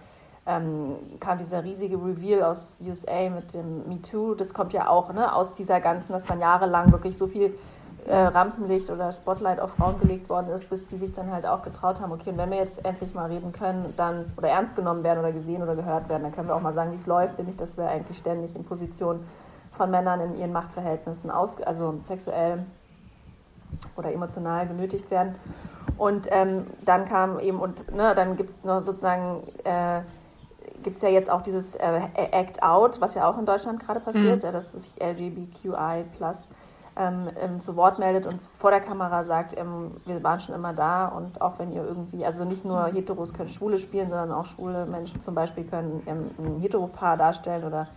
ähm, 0.46 0.96
kam 1.20 1.38
dieser 1.38 1.64
riesige 1.64 1.96
Reveal 1.96 2.42
aus 2.42 2.78
USA 2.86 3.30
mit 3.30 3.54
dem 3.54 3.88
Me 3.88 4.02
Too. 4.02 4.34
Das 4.34 4.52
kommt 4.52 4.72
ja 4.72 4.88
auch 4.88 5.12
ne, 5.12 5.34
aus 5.34 5.54
dieser 5.54 5.80
ganzen, 5.80 6.12
dass 6.12 6.24
dann 6.24 6.40
jahrelang 6.40 6.92
wirklich 6.92 7.16
so 7.16 7.26
viel 7.26 7.54
äh, 8.06 8.14
Rampenlicht 8.14 8.90
oder 8.90 9.12
Spotlight 9.12 9.60
auf 9.60 9.72
Frauen 9.72 9.98
gelegt 10.00 10.28
worden 10.28 10.48
ist, 10.48 10.68
bis 10.68 10.86
die 10.86 10.96
sich 10.96 11.14
dann 11.14 11.32
halt 11.32 11.46
auch 11.46 11.62
getraut 11.62 12.00
haben, 12.00 12.12
okay, 12.12 12.30
und 12.30 12.38
wenn 12.38 12.50
wir 12.50 12.58
jetzt 12.58 12.84
endlich 12.84 13.14
mal 13.14 13.30
reden 13.30 13.52
können, 13.52 13.94
dann 13.96 14.32
oder 14.36 14.48
ernst 14.48 14.76
genommen 14.76 15.02
werden 15.02 15.20
oder 15.20 15.32
gesehen 15.32 15.62
oder 15.62 15.74
gehört 15.74 16.08
werden, 16.08 16.22
dann 16.22 16.32
können 16.32 16.48
wir 16.48 16.54
auch 16.54 16.60
mal 16.60 16.74
sagen, 16.74 16.92
wie 16.92 16.96
es 16.96 17.06
läuft, 17.06 17.38
nämlich 17.38 17.56
dass 17.56 17.76
wir 17.76 17.88
eigentlich 17.88 18.18
ständig 18.18 18.54
in 18.54 18.64
Position 18.64 19.24
von 19.76 19.90
Männern 19.90 20.20
in 20.20 20.36
ihren 20.36 20.52
Machtverhältnissen, 20.52 21.30
aus, 21.30 21.60
also 21.62 21.98
sexuell 22.02 22.64
oder 23.96 24.12
emotional 24.12 24.66
genötigt 24.66 25.10
werden. 25.10 25.34
Und 25.96 26.28
ähm, 26.30 26.66
dann 26.84 27.06
kam 27.06 27.38
eben, 27.38 27.58
und 27.58 27.94
ne, 27.94 28.14
dann 28.14 28.36
gibt 28.36 28.50
es 28.50 28.58
sozusagen, 28.62 29.42
äh, 29.64 30.00
gibt 30.82 30.96
es 30.96 31.02
ja 31.02 31.08
jetzt 31.08 31.30
auch 31.30 31.42
dieses 31.42 31.74
äh, 31.76 32.00
Act 32.14 32.62
Out, 32.62 33.00
was 33.00 33.14
ja 33.14 33.28
auch 33.28 33.38
in 33.38 33.46
Deutschland 33.46 33.80
gerade 33.80 34.00
passiert, 34.00 34.42
mhm. 34.42 34.52
das 34.52 34.74
ist 34.74 34.90
LGBTQI 35.00 36.04
plus 36.16 36.50
ähm, 36.96 37.28
ähm, 37.40 37.60
zu 37.60 37.76
Wort 37.76 37.98
meldet 37.98 38.26
und 38.26 38.40
vor 38.58 38.70
der 38.70 38.80
Kamera 38.80 39.24
sagt, 39.24 39.58
ähm, 39.58 39.92
wir 40.06 40.22
waren 40.22 40.38
schon 40.40 40.54
immer 40.54 40.72
da 40.72 41.08
und 41.08 41.40
auch 41.40 41.58
wenn 41.58 41.72
ihr 41.72 41.82
irgendwie, 41.82 42.24
also 42.24 42.44
nicht 42.44 42.64
nur 42.64 42.86
Heteros 42.86 43.34
können 43.34 43.48
Schwule 43.48 43.80
spielen, 43.80 44.08
sondern 44.08 44.30
auch 44.30 44.46
schwule 44.46 44.86
Menschen 44.86 45.20
zum 45.20 45.34
Beispiel 45.34 45.64
können 45.64 46.02
ähm, 46.06 46.30
ein 46.38 46.60
Heteropaar 46.60 47.16
darstellen 47.16 47.64
oder 47.64 47.88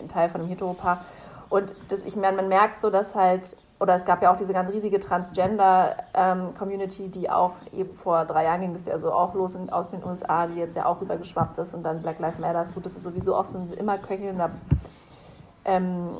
ein 0.00 0.08
Teil 0.08 0.28
von 0.28 0.40
einem 0.40 0.50
Heteropaar. 0.50 1.04
Und 1.50 1.72
das, 1.88 2.04
ich 2.04 2.16
meine, 2.16 2.36
man 2.36 2.48
merkt 2.48 2.80
so, 2.80 2.90
dass 2.90 3.14
halt, 3.14 3.54
oder 3.78 3.94
es 3.94 4.04
gab 4.04 4.22
ja 4.22 4.32
auch 4.32 4.36
diese 4.36 4.52
ganz 4.52 4.72
riesige 4.72 4.98
Transgender-Community, 4.98 7.04
ähm, 7.04 7.12
die 7.12 7.30
auch 7.30 7.52
eben 7.72 7.94
vor 7.94 8.24
drei 8.24 8.44
Jahren 8.44 8.62
ging 8.62 8.72
das 8.72 8.86
ja 8.86 8.98
so 8.98 9.12
auch 9.12 9.34
los 9.34 9.56
aus 9.70 9.88
den 9.90 10.02
USA, 10.02 10.46
die 10.46 10.58
jetzt 10.58 10.74
ja 10.74 10.86
auch 10.86 11.00
rübergeschwappt 11.00 11.58
ist 11.58 11.74
und 11.74 11.84
dann 11.84 12.02
Black 12.02 12.18
Lives 12.18 12.38
Matter. 12.38 12.66
Gut, 12.74 12.86
das 12.86 12.96
ist 12.96 13.04
sowieso 13.04 13.36
auch 13.36 13.44
so 13.44 13.58
ein 13.58 13.70
immer 13.74 13.98
köchelnder 13.98 14.50
ähm, 15.64 16.16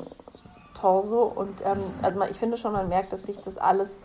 Torso. 0.83 1.23
Und 1.23 1.61
ähm, 1.63 1.79
also 2.01 2.19
man, 2.19 2.29
ich 2.29 2.37
finde 2.37 2.57
schon, 2.57 2.73
man 2.73 2.89
merkt, 2.89 3.13
dass 3.13 3.23
sich 3.23 3.41
das 3.41 3.57
alles, 3.57 3.99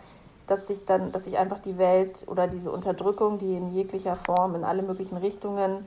dass 0.47 0.65
sich 0.65 0.85
dann, 0.85 1.11
dass 1.11 1.25
sich 1.25 1.37
einfach 1.37 1.59
die 1.59 1.77
Welt 1.77 2.23
oder 2.27 2.47
diese 2.47 2.71
Unterdrückung, 2.71 3.37
die 3.37 3.55
in 3.55 3.73
jeglicher 3.73 4.15
Form 4.15 4.55
in 4.55 4.63
alle 4.63 4.81
möglichen 4.81 5.17
Richtungen 5.17 5.85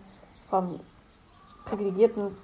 vom 0.51 0.78
privilegierten 1.64 2.36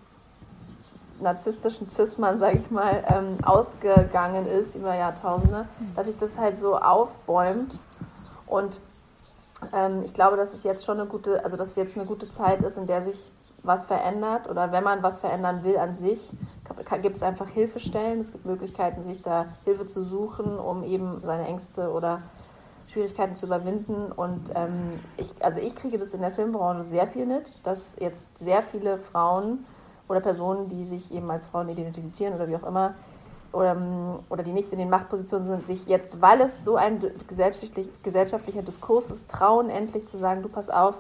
narzisstischen 1.21 1.91
Cis-Mann, 1.91 2.39
sage 2.39 2.59
ich 2.59 2.71
mal, 2.71 3.05
ähm, 3.09 3.39
ausgegangen 3.45 4.47
ist 4.47 4.77
über 4.77 4.95
Jahrtausende, 4.95 5.67
dass 5.95 6.07
sich 6.07 6.17
das 6.19 6.39
halt 6.39 6.59
so 6.59 6.77
aufbäumt. 6.77 7.77
Und 8.47 8.73
ähm, 9.75 10.05
ich 10.05 10.15
glaube, 10.15 10.37
dass 10.37 10.55
es 10.55 10.63
jetzt 10.63 10.85
schon 10.87 11.01
eine 11.01 11.09
gute, 11.09 11.45
also 11.45 11.57
dass 11.57 11.71
es 11.71 11.77
jetzt 11.77 11.97
eine 11.97 12.07
gute 12.07 12.31
Zeit 12.31 12.63
ist, 12.63 12.79
in 12.79 12.87
der 12.87 13.05
sich 13.05 13.19
was 13.65 13.87
verändert 13.87 14.49
oder 14.49 14.71
wenn 14.71 14.85
man 14.85 15.03
was 15.03 15.19
verändern 15.19 15.65
will 15.65 15.77
an 15.77 15.95
sich, 15.97 16.31
gibt 17.03 17.17
es 17.17 17.23
einfach 17.23 17.49
Hilfestellen. 17.49 18.21
Es 18.21 18.33
gibt 18.33 18.45
Möglichkeiten, 18.47 19.03
sich 19.03 19.23
da 19.23 19.47
Hilfe 19.65 19.87
zu 19.87 20.03
suchen, 20.03 20.59
um 20.59 20.85
eben 20.85 21.21
seine 21.21 21.47
Ängste 21.47 21.91
oder 21.93 22.19
Schwierigkeiten 22.89 23.37
zu 23.37 23.47
überwinden. 23.47 24.13
Und 24.13 24.51
ähm, 24.55 25.01
ich, 25.17 25.31
also 25.45 25.61
ich 25.61 25.75
kriege 25.75 25.99
das 25.99 26.15
in 26.15 26.21
der 26.21 26.31
Filmbranche 26.31 26.85
sehr 26.85 27.07
viel 27.07 27.27
mit, 27.27 27.59
dass 27.65 27.97
jetzt 27.99 28.39
sehr 28.39 28.63
viele 28.63 28.99
Frauen 28.99 29.65
oder 30.09 30.21
Personen, 30.21 30.69
die 30.69 30.85
sich 30.85 31.13
eben 31.13 31.31
als 31.31 31.47
Frauen 31.47 31.69
identifizieren 31.69 32.35
oder 32.35 32.49
wie 32.49 32.57
auch 32.57 32.67
immer, 32.67 32.95
oder, 33.53 33.77
oder 34.29 34.43
die 34.43 34.53
nicht 34.53 34.73
in 34.73 34.79
den 34.79 34.91
Machtpositionen 34.91 35.47
sind, 35.47 35.67
sich 35.67 35.87
jetzt, 35.87 36.21
weil 36.21 36.41
es 36.41 36.65
so 36.65 36.77
ein 36.77 37.01
gesellschaftlich, 37.27 37.89
gesellschaftlicher 38.03 38.63
Diskurs 38.63 39.11
ist, 39.11 39.29
trauen 39.31 39.71
endlich 39.71 40.07
zu 40.09 40.19
sagen, 40.19 40.43
du 40.43 40.49
pass 40.49 40.69
auf, 40.69 40.97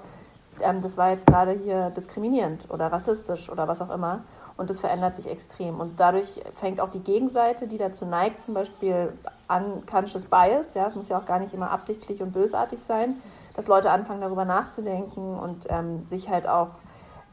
ähm, 0.61 0.83
das 0.83 0.97
war 0.97 1.11
jetzt 1.11 1.27
gerade 1.27 1.53
hier 1.53 1.91
diskriminierend 1.91 2.71
oder 2.71 2.91
rassistisch 2.91 3.51
oder 3.51 3.69
was 3.69 3.81
auch 3.81 3.91
immer. 3.91 4.25
Und 4.59 4.71
das 4.71 4.81
verändert 4.81 5.15
sich 5.15 5.31
extrem. 5.31 5.79
Und 5.79 6.01
dadurch 6.01 6.43
fängt 6.57 6.81
auch 6.81 6.91
die 6.91 6.99
Gegenseite, 6.99 7.69
die 7.69 7.79
dazu 7.79 8.05
neigt, 8.05 8.41
zum 8.41 8.55
Beispiel 8.55 9.13
unconscious 9.49 10.27
bias, 10.27 10.75
ja, 10.75 10.89
es 10.89 10.97
muss 10.97 11.09
ja 11.09 11.17
auch 11.17 11.27
gar 11.27 11.39
nicht 11.39 11.55
immer 11.55 11.71
absichtlich 11.71 12.21
und 12.21 12.35
bösartig 12.35 12.81
sein, 12.81 13.23
dass 13.55 13.69
Leute 13.69 13.91
anfangen 13.91 14.21
darüber 14.21 14.45
nachzudenken 14.45 15.39
und 15.39 15.67
ähm, 15.69 16.07
sich 16.09 16.29
halt 16.29 16.49
auch 16.49 16.71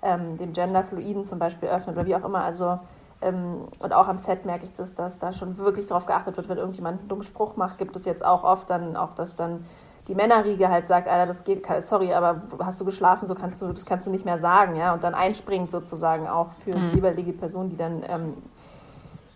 ähm, 0.04 0.38
dem 0.38 0.54
Genderfluiden 0.54 1.26
zum 1.26 1.40
Beispiel 1.40 1.68
öffnen 1.68 1.96
oder 1.96 2.06
wie 2.06 2.16
auch 2.16 2.24
immer. 2.24 2.44
Also 2.44 2.80
ähm, 3.22 3.70
und 3.80 3.92
auch 3.92 4.08
am 4.08 4.20
Set 4.20 4.46
merke 4.46 4.66
ich, 4.66 4.74
dass, 4.76 4.94
dass 4.94 5.18
da 5.18 5.34
schon 5.34 5.58
wirklich 5.58 5.88
darauf 5.88 6.06
geachtet 6.06 6.38
wird, 6.38 6.48
wenn 6.48 6.58
irgendjemand 6.58 7.00
einen 7.00 7.10
dummen 7.10 7.24
Spruch 7.24 7.56
macht, 7.56 7.80
gibt 7.80 7.96
es 7.96 8.06
jetzt 8.06 8.24
auch 8.24 8.44
oft 8.44 8.70
dann 8.70 8.96
auch, 8.96 9.16
dass 9.16 9.36
dann 9.36 9.66
die 10.08 10.16
Männerriege 10.16 10.70
halt 10.70 10.88
sagt, 10.88 11.08
Alter, 11.08 11.26
das 11.26 11.44
geht, 11.44 11.66
sorry, 11.82 12.14
aber 12.14 12.42
hast 12.60 12.80
du 12.80 12.86
geschlafen, 12.86 13.26
so 13.26 13.34
kannst 13.34 13.62
du, 13.62 13.68
das 13.68 13.86
kannst 13.86 14.06
du 14.06 14.12
nicht 14.12 14.26
mehr 14.26 14.38
sagen, 14.38 14.76
ja, 14.76 14.94
und 14.94 15.04
dann 15.04 15.16
einspringt 15.16 15.72
sozusagen 15.72 16.28
auch 16.28 16.50
für 16.64 16.76
mhm. 16.76 16.92
die 16.92 16.96
jeweilige 16.98 17.34
Person, 17.34 17.70
die 17.70 17.78
dann 17.78 18.04
ähm, 18.08 18.34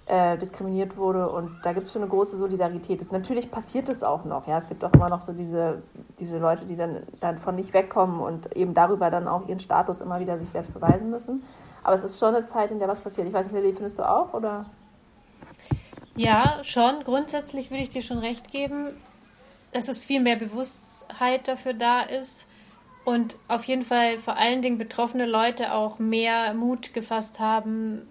äh, 0.05 0.37
diskriminiert 0.37 0.95
wurde. 0.95 1.27
Und 1.27 1.51
da 1.63 1.73
gibt 1.73 1.87
es 1.87 1.93
schon 1.93 2.03
eine 2.03 2.11
große 2.11 2.37
Solidarität. 2.37 3.01
Das, 3.01 3.11
natürlich 3.11 3.49
passiert 3.49 3.89
es 3.89 4.03
auch 4.03 4.25
noch, 4.25 4.47
ja. 4.47 4.59
Es 4.59 4.67
gibt 4.67 4.83
auch 4.83 4.93
immer 4.93 5.09
noch 5.09 5.23
so 5.23 5.33
diese, 5.33 5.81
diese 6.19 6.37
Leute, 6.37 6.65
die 6.65 6.75
dann 6.75 7.03
davon 7.19 7.55
nicht 7.55 7.73
wegkommen 7.73 8.19
und 8.19 8.55
eben 8.55 8.75
darüber 8.75 9.09
dann 9.09 9.27
auch 9.27 9.47
ihren 9.47 9.59
Status 9.59 10.01
immer 10.01 10.19
wieder 10.19 10.37
sich 10.37 10.49
selbst 10.49 10.73
beweisen 10.73 11.09
müssen. 11.09 11.43
Aber 11.83 11.95
es 11.95 12.03
ist 12.03 12.19
schon 12.19 12.35
eine 12.35 12.45
Zeit, 12.45 12.69
in 12.69 12.77
der 12.77 12.87
was 12.87 12.99
passiert. 12.99 13.27
Ich 13.27 13.33
weiß 13.33 13.47
nicht, 13.47 13.55
Lilly, 13.55 13.73
findest 13.73 13.97
du 13.97 14.07
auch, 14.07 14.33
oder? 14.33 14.65
Ja, 16.15 16.59
schon. 16.61 17.03
Grundsätzlich 17.03 17.71
würde 17.71 17.81
ich 17.81 17.89
dir 17.89 18.01
schon 18.01 18.19
recht 18.19 18.51
geben 18.51 18.89
dass 19.71 19.87
es 19.87 19.99
viel 19.99 20.19
mehr 20.19 20.35
Bewusstheit 20.35 21.47
dafür 21.47 21.73
da 21.73 22.01
ist 22.01 22.47
und 23.05 23.37
auf 23.47 23.63
jeden 23.63 23.83
Fall 23.83 24.19
vor 24.19 24.37
allen 24.37 24.61
Dingen 24.61 24.77
betroffene 24.77 25.25
Leute 25.25 25.73
auch 25.73 25.99
mehr 25.99 26.53
Mut 26.53 26.93
gefasst 26.93 27.39
haben, 27.39 28.07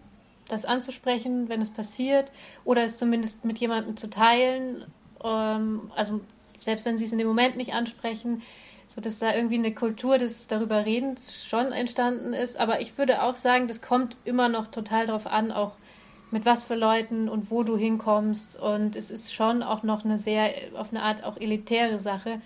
das 0.48 0.64
anzusprechen, 0.64 1.48
wenn 1.48 1.61
es 1.61 1.70
passiert, 1.70 2.32
oder 2.64 2.84
es 2.84 2.96
zumindest 2.96 3.44
mit 3.44 3.59
jemandem 3.59 3.96
zu 3.96 4.09
teilen. 4.11 4.84
Ähm, 5.22 5.92
also 5.94 6.20
selbst 6.59 6.84
wenn 6.84 6.98
sie 6.98 7.04
es 7.04 7.12
in 7.12 7.18
dem 7.18 7.28
Moment 7.28 7.56
nicht 7.56 7.74
ansprechen, 7.74 8.42
so 8.86 9.00
dass 9.00 9.18
da 9.18 9.34
irgendwie 9.34 9.56
eine 9.56 9.74
Kultur 9.74 10.18
des 10.18 10.46
darüber 10.46 10.86
Redens 10.86 11.44
schon 11.46 11.72
entstanden 11.72 12.32
ist. 12.32 12.59
Aber 12.59 12.80
ich 12.80 12.96
würde 12.96 13.22
auch 13.22 13.36
sagen, 13.36 13.68
das 13.68 13.82
kommt 13.82 14.16
immer 14.24 14.48
noch 14.48 14.66
total 14.66 15.06
darauf 15.06 15.26
an, 15.26 15.52
auch 15.52 15.72
mit 16.31 16.45
was 16.45 16.64
für 16.64 16.74
Leuten 16.74 17.29
und 17.29 17.51
wo 17.51 17.62
du 17.62 17.76
hinkommst. 17.76 18.61
Und 18.61 18.97
es 18.97 19.11
ist 19.11 19.33
schon 19.33 19.62
auch 19.62 19.83
noch 19.83 20.05
eine 20.05 20.18
sehr, 20.18 20.53
auf 20.74 20.91
eine 20.91 21.03
Art 21.03 21.24
auch 21.24 21.37
elitäre 21.37 21.99
Sache 21.99 22.41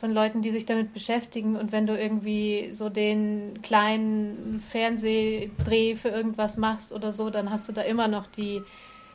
von 0.00 0.12
Leuten, 0.12 0.42
die 0.42 0.50
sich 0.50 0.66
damit 0.66 0.92
beschäftigen. 0.92 1.56
Und 1.56 1.72
wenn 1.72 1.86
du 1.86 1.98
irgendwie 1.98 2.70
so 2.72 2.88
den 2.88 3.60
kleinen 3.62 4.62
Fernsehdreh 4.68 5.94
für 5.94 6.10
irgendwas 6.10 6.56
machst 6.56 6.92
oder 6.92 7.12
so, 7.12 7.30
dann 7.30 7.50
hast 7.50 7.68
du 7.68 7.72
da 7.72 7.82
immer 7.82 8.08
noch 8.08 8.26
die 8.26 8.62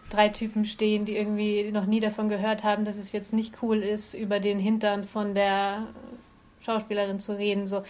drei 0.10 0.30
Typen 0.30 0.66
stehen, 0.66 1.06
die 1.06 1.16
irgendwie 1.16 1.72
noch 1.72 1.86
nie 1.86 2.00
davon 2.00 2.30
gehört 2.30 2.64
haben, 2.64 2.86
dass 2.86 2.98
es 2.98 3.12
jetzt 3.12 3.34
nicht 3.34 3.62
cool 3.62 3.84
ist, 3.84 4.14
über 4.14 4.40
den 4.40 4.58
Hintern 4.60 5.04
von 5.04 5.36
der 5.36 5.88
Schauspielerin 6.62 7.20
zu 7.20 7.38
reden. 7.38 7.68
So. 7.68 7.84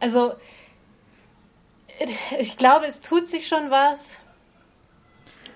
Also 0.00 0.32
ich 2.38 2.56
glaube, 2.56 2.86
es 2.86 3.00
tut 3.00 3.28
sich 3.28 3.46
schon 3.46 3.70
was. 3.70 4.19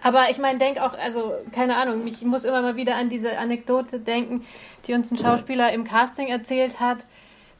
Aber 0.05 0.29
ich 0.29 0.37
meine, 0.37 0.59
denk 0.59 0.79
auch, 0.83 0.93
also 0.99 1.33
keine 1.51 1.79
Ahnung, 1.79 2.07
ich 2.07 2.21
muss 2.21 2.45
immer 2.45 2.61
mal 2.61 2.77
wieder 2.77 2.95
an 2.97 3.09
diese 3.09 3.39
Anekdote 3.39 3.99
denken, 3.99 4.45
die 4.87 4.93
uns 4.93 5.11
ein 5.11 5.17
Schauspieler 5.17 5.73
im 5.73 5.85
Casting 5.85 6.29
erzählt 6.29 6.79
hat, 6.79 6.99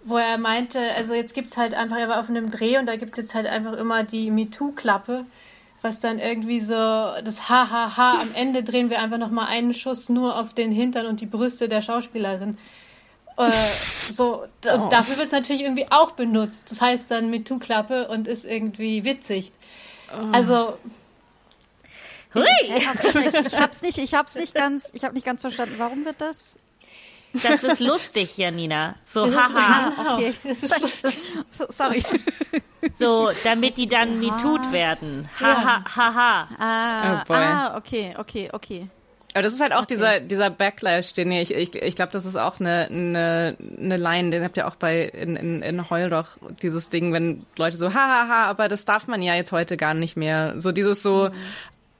wo 0.05 0.19
er 0.19 0.37
meinte, 0.37 0.79
also 0.95 1.15
jetzt 1.15 1.35
gibt 1.35 1.49
es 1.49 1.57
halt 1.57 1.73
einfach, 1.73 1.97
er 1.97 2.11
war 2.11 2.21
auf 2.21 2.29
einem 2.29 2.51
Dreh 2.51 2.77
und 2.77 2.85
da 2.85 2.97
gibt 2.97 3.13
es 3.13 3.17
jetzt 3.17 3.35
halt 3.35 3.47
einfach 3.47 3.73
immer 3.73 4.05
die 4.05 4.31
MeToo-Klappe, 4.31 5.25
was 5.81 6.01
dann 6.01 6.19
irgendwie 6.19 6.61
so 6.61 6.75
das 6.75 7.49
Hahaha, 7.49 8.21
am 8.21 8.29
Ende 8.35 8.63
drehen 8.63 8.91
wir 8.91 9.01
einfach 9.01 9.17
nochmal 9.17 9.47
einen 9.47 9.73
Schuss 9.73 10.11
nur 10.11 10.39
auf 10.39 10.53
den 10.53 10.71
Hintern 10.71 11.07
und 11.07 11.23
die 11.23 11.27
Brüste 11.27 11.71
der 11.71 11.81
Schauspielerin. 11.81 12.59
Äh, 13.39 13.51
so, 14.13 14.43
und 14.43 14.81
oh. 14.81 14.89
dafür 14.91 15.17
wird 15.17 15.29
es 15.29 15.33
natürlich 15.33 15.63
irgendwie 15.63 15.87
auch 15.89 16.13
benutzt. 16.13 16.71
Das 16.71 16.83
heißt 16.83 17.11
dann 17.11 17.31
MeToo-Klappe 17.31 18.09
und 18.09 18.29
ist 18.29 18.45
irgendwie 18.45 19.07
witzig. 19.07 19.51
Oh. 20.13 20.27
Also 20.33 20.75
Hui. 22.35 22.45
Ich 22.76 22.87
hab's 22.87 23.14
nicht, 23.14 23.47
ich 23.47 23.61
hab's 23.61 23.82
nicht, 23.82 23.99
ich 23.99 24.14
hab's 24.14 24.35
nicht 24.37 24.55
ganz, 24.55 24.91
ich 24.95 25.05
habe 25.05 25.14
nicht 25.14 25.26
ganz 25.26 25.43
verstanden. 25.43 25.74
Warum 25.78 26.05
wird 26.05 26.20
das? 26.20 26.59
Das 27.43 27.64
ist 27.64 27.80
lustig, 27.80 28.37
Janina. 28.37 28.95
So, 29.03 29.26
haha. 29.26 29.93
Ah, 29.97 30.14
okay. 30.14 30.32
Scheiße. 30.45 31.12
Sorry. 31.68 32.03
So, 32.97 33.30
damit 33.43 33.76
die 33.76 33.89
dann 33.89 34.20
nie 34.20 34.30
tut 34.41 34.70
werden. 34.70 35.28
Haha, 35.41 35.85
haha. 35.97 36.49
Ah, 36.59 37.24
oh 37.28 37.32
ah, 37.32 37.76
okay, 37.76 38.14
okay, 38.16 38.51
okay. 38.53 38.89
Aber 39.35 39.43
das 39.43 39.53
ist 39.53 39.61
halt 39.61 39.72
auch 39.72 39.78
okay. 39.78 39.95
dieser, 39.95 40.20
dieser 40.20 40.49
Backlash, 40.49 41.12
den 41.12 41.32
ich, 41.32 41.53
ich, 41.53 41.74
ich 41.74 41.97
glaube, 41.97 42.12
das 42.12 42.24
ist 42.24 42.37
auch 42.37 42.61
eine, 42.61 42.87
eine, 42.89 43.57
eine 43.80 43.97
Line, 43.97 44.30
den 44.30 44.45
habt 44.45 44.57
ihr 44.57 44.68
auch 44.68 44.76
bei 44.76 45.03
in, 45.03 45.35
in, 45.35 45.61
in 45.61 45.91
Heul 45.91 46.09
doch, 46.09 46.39
dieses 46.62 46.89
Ding, 46.89 47.12
wenn 47.12 47.45
Leute 47.57 47.76
so, 47.76 47.93
hahaha, 47.93 48.45
aber 48.45 48.68
das 48.68 48.85
darf 48.85 49.09
man 49.09 49.22
ja 49.22 49.35
jetzt 49.35 49.51
heute 49.51 49.76
gar 49.76 49.93
nicht 49.93 50.16
mehr. 50.16 50.55
So 50.61 50.70
dieses 50.70 51.03
so, 51.03 51.30
mhm. 51.30 51.35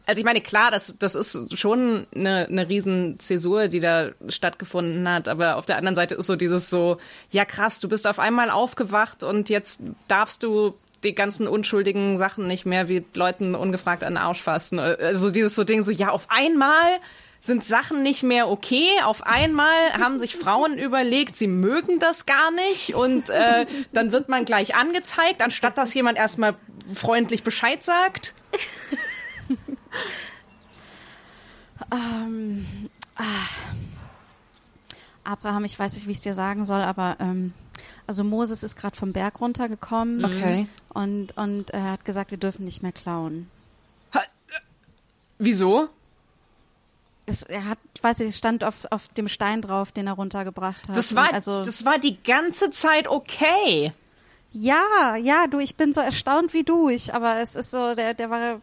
Also 0.07 0.19
ich 0.19 0.25
meine, 0.25 0.41
klar, 0.43 0.71
das, 0.71 0.95
das 0.99 1.15
ist 1.15 1.59
schon 1.59 2.07
eine, 2.15 2.47
eine 2.47 2.69
Riesenzäsur, 2.69 3.69
die 3.69 3.81
da 3.81 4.11
stattgefunden 4.29 5.09
hat, 5.09 5.29
aber 5.29 5.57
auf 5.57 5.65
der 5.65 5.79
anderen 5.79 5.95
Seite 5.95 6.15
ist 6.15 6.27
so 6.27 6.37
dieses 6.37 6.69
so, 6.69 6.99
ja 7.31 7.45
krass, 7.45 7.81
du 7.81 7.89
bist 7.89 8.07
auf 8.07 8.19
einmal 8.19 8.51
aufgewacht 8.51 9.23
und 9.23 9.49
jetzt 9.49 9.81
darfst 10.07 10.43
du 10.43 10.75
die 11.05 11.15
ganzen 11.15 11.47
unschuldigen 11.47 12.17
Sachen 12.17 12.47
nicht 12.47 12.67
mehr 12.67 12.89
wie 12.89 13.05
Leuten 13.15 13.55
ungefragt 13.55 14.05
an 14.05 14.15
den 14.15 14.19
Arsch 14.19 14.43
fassen. 14.43 14.79
Also 14.79 15.31
dieses 15.31 15.55
so 15.55 15.65
Ding 15.65 15.83
so, 15.83 15.91
ja, 15.91 16.11
auf 16.11 16.27
einmal 16.29 16.99
sind 17.41 17.63
Sachen 17.63 18.03
nicht 18.03 18.23
mehr 18.23 18.49
okay. 18.49 18.89
Auf 19.05 19.27
einmal 19.27 19.93
haben 19.99 20.19
sich 20.19 20.37
Frauen 20.37 20.79
überlegt, 20.79 21.37
sie 21.37 21.47
mögen 21.47 21.99
das 21.99 22.27
gar 22.27 22.51
nicht 22.51 22.95
und 22.95 23.31
äh, 23.31 23.67
dann 23.93 24.13
wird 24.13 24.29
man 24.29 24.45
gleich 24.45 24.75
angezeigt, 24.75 25.43
anstatt 25.43 25.79
dass 25.79 25.95
jemand 25.95 26.19
erstmal 26.19 26.57
freundlich 26.93 27.43
Bescheid 27.43 27.83
sagt. 27.83 28.35
Ähm, 31.93 32.67
ah. 33.17 33.49
Abraham, 35.25 35.65
ich 35.65 35.79
weiß 35.79 35.95
nicht, 35.95 36.07
wie 36.07 36.13
ich 36.13 36.19
es 36.19 36.23
dir 36.23 36.35
sagen 36.35 36.65
soll, 36.65 36.83
aber 36.83 37.17
ähm, 37.19 37.55
also 38.07 38.25
Moses 38.25 38.63
ist 38.63 38.77
gerade 38.77 38.97
vom 38.97 39.13
Berg 39.13 39.41
runtergekommen 39.41 40.25
okay. 40.25 40.67
und, 40.91 41.37
und 41.37 41.71
er 41.71 41.93
hat 41.93 42.05
gesagt, 42.05 42.31
wir 42.31 42.39
dürfen 42.39 42.65
nicht 42.65 42.83
mehr 42.83 42.93
klauen. 42.93 43.49
Ha, 44.15 44.23
wieso? 45.39 45.89
Es, 47.27 47.43
er 47.43 47.67
hat, 47.67 47.79
ich 47.97 48.05
weiß 48.05 48.19
nicht, 48.19 48.37
stand 48.37 48.65
auf, 48.65 48.85
auf 48.91 49.09
dem 49.09 49.29
Stein 49.29 49.63
drauf, 49.63 49.93
den 49.93 50.07
er 50.07 50.13
runtergebracht 50.13 50.89
hat. 50.89 50.97
Das 50.97 51.15
war, 51.15 51.33
also, 51.33 51.65
das 51.65 51.87
war 51.87 51.99
die 51.99 52.23
ganze 52.23 52.71
Zeit 52.71 53.09
okay. 53.09 53.93
Ja, 54.53 55.17
ja, 55.17 55.47
du, 55.47 55.59
ich 55.59 55.75
bin 55.77 55.95
so 55.95 56.03
erstaunt 56.03 56.53
wie 56.53 56.65
du, 56.65 56.91
ich, 56.91 57.15
aber 57.15 57.41
es 57.41 57.57
ist 57.57 57.71
so, 57.71 57.95
der, 57.95 58.13
der 58.13 58.29
war 58.29 58.61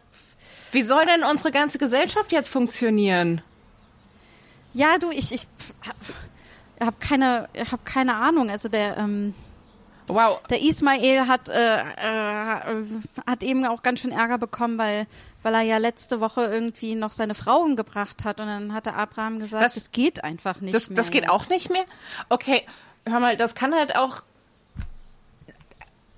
wie 0.72 0.82
soll 0.82 1.04
denn 1.06 1.22
unsere 1.22 1.52
ganze 1.52 1.78
Gesellschaft 1.78 2.32
jetzt 2.32 2.48
funktionieren? 2.48 3.42
Ja, 4.72 4.98
du, 4.98 5.10
ich, 5.10 5.32
ich 5.32 5.46
habe 6.80 6.96
keine, 6.98 7.48
hab 7.70 7.84
keine 7.84 8.16
Ahnung. 8.16 8.48
Also 8.48 8.68
der, 8.70 8.96
ähm, 8.96 9.34
wow. 10.08 10.42
der 10.48 10.62
Ismail 10.62 11.28
hat, 11.28 11.50
äh, 11.50 11.80
äh, 11.80 12.84
hat 13.26 13.42
eben 13.42 13.66
auch 13.66 13.82
ganz 13.82 14.00
schön 14.00 14.12
Ärger 14.12 14.38
bekommen, 14.38 14.78
weil, 14.78 15.06
weil 15.42 15.54
er 15.54 15.60
ja 15.60 15.76
letzte 15.76 16.20
Woche 16.20 16.44
irgendwie 16.44 16.94
noch 16.94 17.12
seine 17.12 17.34
Frau 17.34 17.58
umgebracht 17.58 18.24
hat. 18.24 18.40
Und 18.40 18.46
dann 18.46 18.72
hatte 18.72 18.94
Abraham 18.94 19.38
gesagt, 19.38 19.64
das, 19.64 19.74
das 19.74 19.92
geht 19.92 20.24
einfach 20.24 20.60
nicht 20.60 20.74
das, 20.74 20.88
mehr. 20.88 20.96
Das 20.96 21.10
geht 21.10 21.24
jetzt. 21.24 21.32
auch 21.32 21.48
nicht 21.50 21.70
mehr? 21.70 21.84
Okay, 22.30 22.64
hör 23.06 23.20
mal, 23.20 23.36
das 23.36 23.54
kann 23.54 23.74
halt 23.74 23.94
auch. 23.96 24.22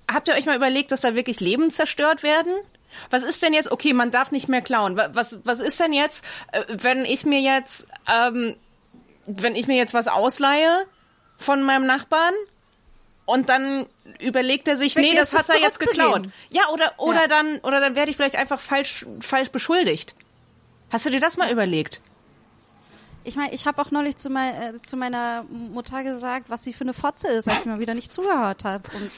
Habt 0.09 0.27
ihr 0.29 0.35
euch 0.35 0.45
mal 0.45 0.55
überlegt, 0.55 0.91
dass 0.91 1.01
da 1.01 1.15
wirklich 1.15 1.41
Leben 1.41 1.71
zerstört 1.71 2.23
werden? 2.23 2.53
Was 3.09 3.23
ist 3.23 3.41
denn 3.41 3.53
jetzt, 3.53 3.71
okay, 3.71 3.93
man 3.93 4.11
darf 4.11 4.31
nicht 4.31 4.49
mehr 4.49 4.61
klauen. 4.61 4.97
Was, 4.97 5.37
was 5.43 5.59
ist 5.59 5.79
denn 5.79 5.93
jetzt, 5.93 6.23
äh, 6.51 6.63
wenn 6.69 7.05
ich 7.05 7.25
mir 7.25 7.39
jetzt, 7.39 7.87
ähm, 8.11 8.55
wenn 9.25 9.55
ich 9.55 9.67
mir 9.67 9.75
jetzt 9.75 9.93
was 9.93 10.07
ausleihe 10.07 10.85
von 11.37 11.63
meinem 11.63 11.85
Nachbarn 11.85 12.33
und 13.25 13.49
dann 13.49 13.87
überlegt 14.19 14.67
er 14.67 14.77
sich, 14.77 14.93
Vergiss 14.93 15.11
nee, 15.13 15.17
das 15.17 15.33
hat 15.33 15.49
er 15.49 15.61
jetzt 15.61 15.79
geklaut. 15.79 16.27
Ja, 16.49 16.69
oder, 16.71 16.93
oder 16.97 17.21
ja. 17.21 17.27
dann, 17.27 17.59
oder 17.59 17.79
dann 17.79 17.95
werde 17.95 18.11
ich 18.11 18.17
vielleicht 18.17 18.35
einfach 18.35 18.59
falsch, 18.59 19.05
falsch 19.19 19.49
beschuldigt. 19.49 20.15
Hast 20.89 21.05
du 21.05 21.09
dir 21.09 21.19
das 21.19 21.37
mal 21.37 21.51
überlegt? 21.51 22.01
Ich 23.23 23.35
meine, 23.35 23.53
ich 23.53 23.65
habe 23.65 23.81
auch 23.81 23.89
neulich 23.89 24.17
zu, 24.17 24.29
mein, 24.29 24.53
äh, 24.53 24.81
zu, 24.83 24.97
meiner 24.97 25.43
Mutter 25.49 26.03
gesagt, 26.03 26.51
was 26.51 26.63
sie 26.63 26.73
für 26.73 26.83
eine 26.83 26.93
Fotze 26.93 27.27
ist, 27.29 27.49
als 27.49 27.63
sie 27.63 27.69
mir 27.69 27.79
wieder 27.79 27.95
nicht 27.95 28.11
zugehört 28.11 28.63
hat. 28.63 28.93
Und 28.93 29.11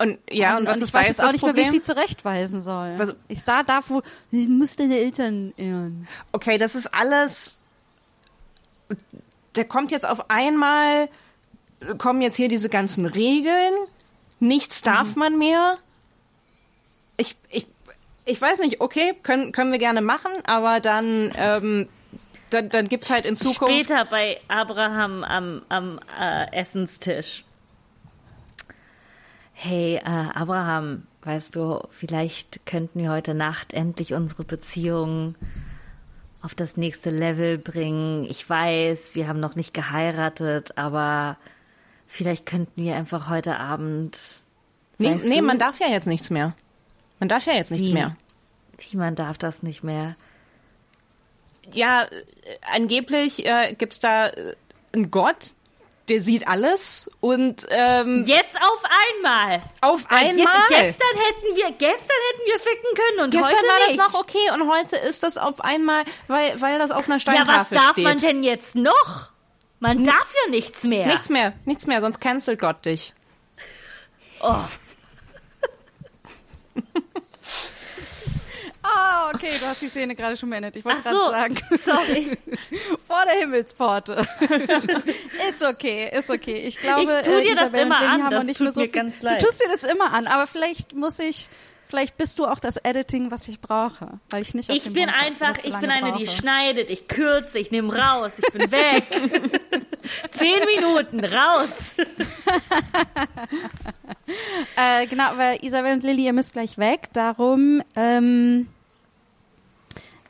Und 0.00 0.18
ja, 0.30 0.56
und, 0.56 0.66
was 0.66 0.76
und 0.76 0.82
ist 0.82 0.88
ich 0.88 0.92
da 0.92 1.00
weiß 1.00 1.08
jetzt 1.08 1.24
auch 1.24 1.32
nicht 1.32 1.44
mehr, 1.44 1.56
wie 1.56 1.60
ich 1.60 1.66
Problem? 1.66 1.82
sie 1.84 1.92
zurechtweisen 1.92 2.60
soll. 2.60 2.94
Was- 2.98 3.14
ich 3.26 3.42
sah 3.42 3.64
da, 3.64 3.80
wo, 3.88 4.00
ich 4.30 4.48
muss 4.48 4.76
deine 4.76 4.96
Eltern 4.98 5.52
ehren. 5.56 6.06
Okay, 6.32 6.56
das 6.56 6.74
ist 6.76 6.94
alles. 6.94 7.58
Der 9.56 9.64
kommt 9.64 9.90
jetzt 9.90 10.08
auf 10.08 10.30
einmal, 10.30 11.08
kommen 11.98 12.22
jetzt 12.22 12.36
hier 12.36 12.48
diese 12.48 12.68
ganzen 12.68 13.06
Regeln. 13.06 13.72
Nichts 14.38 14.82
darf 14.82 15.16
man 15.16 15.36
mehr. 15.36 15.78
Ich, 17.16 17.36
ich, 17.50 17.66
ich 18.24 18.40
weiß 18.40 18.60
nicht, 18.60 18.80
okay, 18.80 19.14
können, 19.24 19.50
können 19.50 19.72
wir 19.72 19.80
gerne 19.80 20.00
machen, 20.00 20.30
aber 20.46 20.78
dann, 20.78 21.32
ähm, 21.36 21.88
dann, 22.50 22.68
dann 22.68 22.86
gibt's 22.88 23.10
halt 23.10 23.26
in 23.26 23.34
Zukunft. 23.34 23.74
Später 23.74 24.04
bei 24.04 24.40
Abraham 24.46 25.24
am, 25.24 25.62
am 25.68 25.98
äh, 26.20 26.52
Essenstisch. 26.52 27.44
Hey, 29.60 29.96
äh, 29.96 30.02
Abraham, 30.04 31.02
weißt 31.22 31.56
du, 31.56 31.80
vielleicht 31.90 32.64
könnten 32.64 33.00
wir 33.00 33.10
heute 33.10 33.34
Nacht 33.34 33.74
endlich 33.74 34.14
unsere 34.14 34.44
Beziehung 34.44 35.34
auf 36.40 36.54
das 36.54 36.76
nächste 36.76 37.10
Level 37.10 37.58
bringen. 37.58 38.24
Ich 38.30 38.48
weiß, 38.48 39.16
wir 39.16 39.26
haben 39.26 39.40
noch 39.40 39.56
nicht 39.56 39.74
geheiratet, 39.74 40.78
aber 40.78 41.38
vielleicht 42.06 42.46
könnten 42.46 42.84
wir 42.84 42.94
einfach 42.94 43.28
heute 43.28 43.58
Abend. 43.58 44.42
Nee, 44.98 45.16
nee, 45.24 45.38
du, 45.38 45.42
man 45.42 45.58
darf 45.58 45.80
ja 45.80 45.88
jetzt 45.88 46.06
nichts 46.06 46.30
mehr. 46.30 46.54
Man 47.18 47.28
darf 47.28 47.44
ja 47.46 47.54
jetzt 47.54 47.72
nichts 47.72 47.88
Wie? 47.88 47.94
mehr. 47.94 48.16
Wie 48.78 48.96
man 48.96 49.16
darf 49.16 49.38
das 49.38 49.64
nicht 49.64 49.82
mehr. 49.82 50.14
Ja, 51.72 52.04
äh, 52.04 52.08
angeblich 52.72 53.44
äh, 53.44 53.74
gibt's 53.76 53.98
da 53.98 54.28
äh, 54.28 54.54
einen 54.92 55.10
Gott, 55.10 55.54
der 56.08 56.22
sieht 56.22 56.46
alles 56.48 57.10
und 57.20 57.66
ähm, 57.70 58.24
Jetzt 58.26 58.56
auf 58.56 58.82
einmal! 59.16 59.60
auf 59.80 60.04
Weil 60.08 60.18
einmal. 60.28 60.36
Jetzt, 60.36 60.68
gestern 60.68 61.16
hätten 61.18 61.56
wir, 61.56 61.70
gestern 61.72 62.16
hätten 62.30 62.46
wir 62.46 62.58
ficken 62.60 62.94
können 62.94 63.20
und 63.24 63.30
Gestern 63.30 63.48
heute 63.50 63.68
war 63.68 63.78
das 63.78 63.88
nicht. 63.88 63.98
noch 63.98 64.14
okay 64.14 64.50
und 64.54 64.70
heute 64.70 64.96
ist 64.96 65.22
das 65.22 65.36
auf 65.38 65.60
einmal, 65.60 66.04
weil, 66.26 66.60
weil 66.60 66.78
das 66.78 66.90
auf 66.90 67.04
einer 67.06 67.16
Ja, 67.16 67.20
Steintafel 67.20 67.56
was 67.58 67.68
darf 67.70 67.92
steht. 67.92 68.04
man 68.04 68.18
denn 68.18 68.42
jetzt 68.42 68.74
noch? 68.74 69.30
Man 69.80 70.02
darf 70.04 70.32
ja 70.44 70.50
nichts 70.50 70.84
mehr. 70.84 71.06
Nichts 71.06 71.28
mehr, 71.28 71.52
nichts 71.64 71.86
mehr, 71.86 72.00
sonst 72.00 72.18
cancelt 72.20 72.58
Gott 72.58 72.84
dich. 72.84 73.14
Oh, 74.40 74.54
Ah, 79.00 79.30
okay, 79.34 79.50
du 79.60 79.66
hast 79.66 79.80
die 79.82 79.88
Szene 79.88 80.14
gerade 80.16 80.36
schon 80.36 80.50
beendet. 80.50 80.74
Ich 80.76 80.84
wollte 80.84 81.02
gerade 81.02 81.16
so, 81.16 81.30
sagen, 81.30 81.56
sorry. 81.76 82.38
vor 83.06 83.22
der 83.26 83.38
Himmelspforte. 83.40 84.12
ist 85.48 85.62
okay, 85.64 86.10
ist 86.12 86.30
okay. 86.30 86.64
Ich 86.66 86.78
glaube, 86.78 87.20
Ich 87.22 87.28
tu 87.28 87.40
dir 87.40 87.52
äh, 87.52 87.54
das 87.54 87.68
Isabel 87.68 87.80
immer 87.82 87.98
an, 88.00 88.22
haben 88.24 88.30
das 88.30 88.44
nicht 88.44 88.58
tut 88.58 88.64
mehr 88.64 88.72
so 88.72 88.80
mir 88.80 88.86
viel. 88.86 88.94
ganz 88.94 89.22
leid. 89.22 89.40
Du 89.42 89.46
tust 89.46 89.60
dir 89.64 89.68
das 89.70 89.84
immer 89.84 90.12
an, 90.12 90.26
aber 90.26 90.46
vielleicht 90.46 90.94
muss 90.94 91.18
ich, 91.20 91.48
vielleicht 91.86 92.16
bist 92.16 92.38
du 92.38 92.46
auch 92.46 92.58
das 92.58 92.76
Editing, 92.78 93.30
was 93.30 93.46
ich 93.48 93.60
brauche, 93.60 94.18
weil 94.30 94.42
ich 94.42 94.54
nicht 94.54 94.70
auf 94.70 94.76
Ich 94.76 94.84
bin 94.92 95.06
Mund 95.06 95.14
einfach, 95.14 95.54
ich 95.62 95.74
bin 95.76 95.90
eine, 95.90 96.12
die 96.12 96.24
brauche. 96.24 96.36
schneidet, 96.36 96.90
ich 96.90 97.06
kürze, 97.08 97.58
ich 97.58 97.70
nehme 97.70 97.94
raus, 97.96 98.32
ich 98.38 98.52
bin 98.52 98.70
weg. 98.70 99.04
Zehn 100.30 100.64
Minuten, 100.64 101.24
raus. 101.24 101.94
Äh, 104.76 105.06
genau, 105.06 105.24
weil 105.36 105.64
Isabel 105.64 105.94
und 105.94 106.02
Lilly, 106.02 106.24
ihr 106.26 106.32
müsst 106.32 106.52
gleich 106.52 106.78
weg. 106.78 107.08
Darum, 107.12 107.82
ähm, 107.96 108.68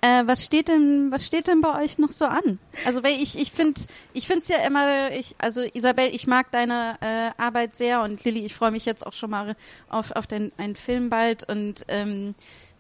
äh, 0.01 0.23
was 0.27 0.45
steht 0.45 0.69
denn, 0.69 1.11
was 1.11 1.27
steht 1.27 1.49
denn 1.49 1.61
bei 1.61 1.83
euch 1.83 1.99
noch 1.99 2.13
so 2.13 2.27
an? 2.27 2.59
Also, 2.85 3.03
weil 3.03 3.21
ich, 3.21 3.39
ich 3.39 3.51
finde, 3.51 3.81
ich 4.13 4.31
es 4.31 4.49
ja 4.49 4.59
immer, 4.59 5.11
ich, 5.11 5.35
also 5.39 5.63
Isabel, 5.75 6.09
ich 6.13 6.27
mag 6.27 6.51
deine 6.53 6.97
äh, 7.01 7.31
Arbeit 7.43 7.77
sehr 7.77 8.03
und 8.03 8.25
Lilly, 8.25 8.45
ich 8.45 8.55
freue 8.55 8.71
mich 8.71 8.87
jetzt 8.87 9.07
auch 9.07 9.13
schon 9.13 9.31
mal 9.31 9.57
auf, 9.89 10.13
auf 10.13 10.27
den, 10.27 10.53
einen 10.57 10.77
Film 10.77 11.09
bald 11.09 11.49
und 11.49 11.85
ähm, 11.89 12.35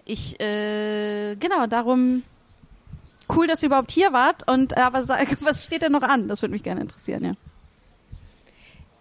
ich, 0.04 0.40
äh, 0.40 1.34
genau, 1.36 1.66
darum 1.66 2.22
cool, 3.34 3.46
dass 3.46 3.62
ihr 3.62 3.66
überhaupt 3.66 3.90
hier 3.90 4.12
wart 4.12 4.48
und 4.48 4.76
äh, 4.76 4.80
aber 4.80 5.04
sag, 5.04 5.36
was 5.40 5.64
steht 5.64 5.82
denn 5.82 5.92
noch 5.92 6.02
an? 6.02 6.28
Das 6.28 6.42
würde 6.42 6.52
mich 6.52 6.62
gerne 6.62 6.80
interessieren, 6.80 7.24
ja. 7.24 7.32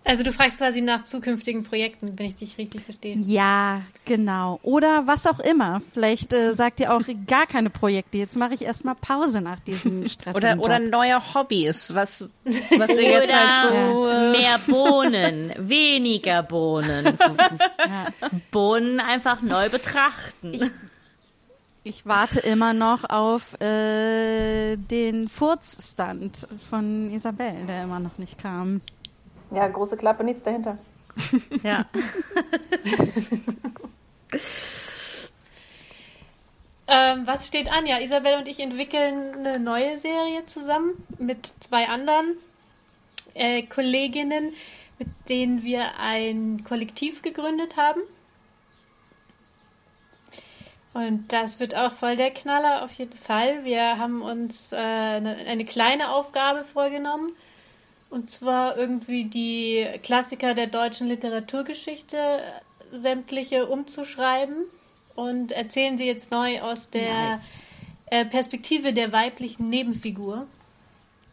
Also 0.08 0.24
du 0.24 0.32
fragst 0.32 0.58
quasi 0.58 0.80
nach 0.80 1.04
zukünftigen 1.04 1.64
Projekten, 1.64 2.18
wenn 2.18 2.28
ich 2.28 2.36
dich 2.36 2.58
richtig 2.58 2.82
verstehe. 2.84 3.14
Ja, 3.18 3.82
genau. 4.06 4.58
Oder 4.64 5.06
was 5.06 5.28
auch 5.28 5.42
immer. 5.42 5.82
Vielleicht 5.94 6.32
äh, 6.32 6.54
sagt 6.54 6.80
ihr 6.80 6.94
auch 6.94 7.02
gar 7.28 7.46
keine 7.46 7.70
Projekte. 7.70 8.18
Jetzt 8.18 8.38
mache 8.38 8.54
ich 8.54 8.62
erstmal 8.62 8.96
Pause 8.96 9.42
nach 9.42 9.60
diesem 9.60 10.08
stressigen 10.08 10.60
Oder, 10.60 10.64
oder 10.64 10.80
neue 10.80 11.34
Hobbys, 11.34 11.94
was, 11.94 12.26
was 12.46 12.90
ihr 12.92 13.02
jetzt 13.02 13.34
halt 13.34 13.74
so. 13.74 14.00
Oder 14.00 14.34
Äh, 14.34 14.38
mehr 14.38 14.60
Bohnen, 14.68 15.54
weniger 15.58 16.42
Bohnen. 16.42 17.18
Bohnen 18.52 19.02
einfach 19.02 19.42
neu 19.42 19.68
betrachten. 19.70 20.58
Ich 21.84 22.06
warte 22.06 22.40
immer 22.42 22.74
noch 22.74 23.10
auf 23.10 23.60
äh, 23.62 24.76
den 24.76 25.28
Furzstand 25.28 26.48
von 26.70 27.12
Isabel, 27.12 27.66
der 27.68 27.84
immer 27.84 28.00
noch 28.00 28.18
nicht 28.18 28.38
kam. 28.38 28.82
Ja, 29.52 29.68
große 29.68 29.98
Klappe, 29.98 30.24
nichts 30.24 30.44
dahinter. 30.44 30.78
ja. 31.64 31.86
Ähm, 36.90 37.28
was 37.28 37.48
steht 37.48 37.70
an? 37.70 37.86
Ja, 37.86 38.00
Isabel 38.00 38.38
und 38.38 38.48
ich 38.48 38.62
entwickeln 38.62 39.36
eine 39.36 39.60
neue 39.60 40.00
Serie 40.00 40.46
zusammen 40.46 40.92
mit 41.20 41.54
zwei 41.60 41.90
anderen 41.90 42.38
äh, 43.34 43.64
Kolleginnen, 43.64 44.54
mit 44.98 45.10
denen 45.28 45.64
wir 45.64 46.00
ein 46.00 46.64
Kollektiv 46.64 47.22
gegründet 47.22 47.76
haben. 47.76 48.00
Und 50.94 51.32
das 51.32 51.60
wird 51.60 51.76
auch 51.76 51.92
voll 51.92 52.16
der 52.16 52.32
Knaller 52.32 52.84
auf 52.84 52.94
jeden 52.94 53.18
Fall. 53.18 53.66
Wir 53.66 53.98
haben 54.00 54.22
uns 54.22 54.72
äh, 54.72 54.78
eine, 54.78 55.36
eine 55.36 55.66
kleine 55.66 56.12
Aufgabe 56.12 56.64
vorgenommen. 56.64 57.32
Und 58.10 58.30
zwar 58.30 58.78
irgendwie 58.78 59.26
die 59.26 59.86
Klassiker 60.02 60.54
der 60.54 60.68
deutschen 60.68 61.08
Literaturgeschichte 61.08 62.18
äh, 62.18 62.98
sämtliche 62.98 63.68
umzuschreiben 63.68 64.64
und 65.16 65.52
erzählen 65.52 65.98
sie 65.98 66.06
jetzt 66.06 66.32
neu 66.32 66.62
aus 66.62 66.90
der 66.90 67.30
Nice. 67.30 67.64
äh, 68.06 68.26
Perspektive 68.26 68.94
der 68.94 69.12
weiblichen 69.12 69.70
Nebenfigur. 69.70 70.48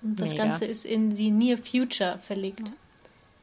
Und 0.02 0.20
das 0.20 0.30
Mega. 0.30 0.44
Ganze 0.44 0.64
ist 0.64 0.84
in 0.84 1.14
die 1.14 1.30
Near 1.30 1.58
Future 1.58 2.18
verlegt. 2.18 2.72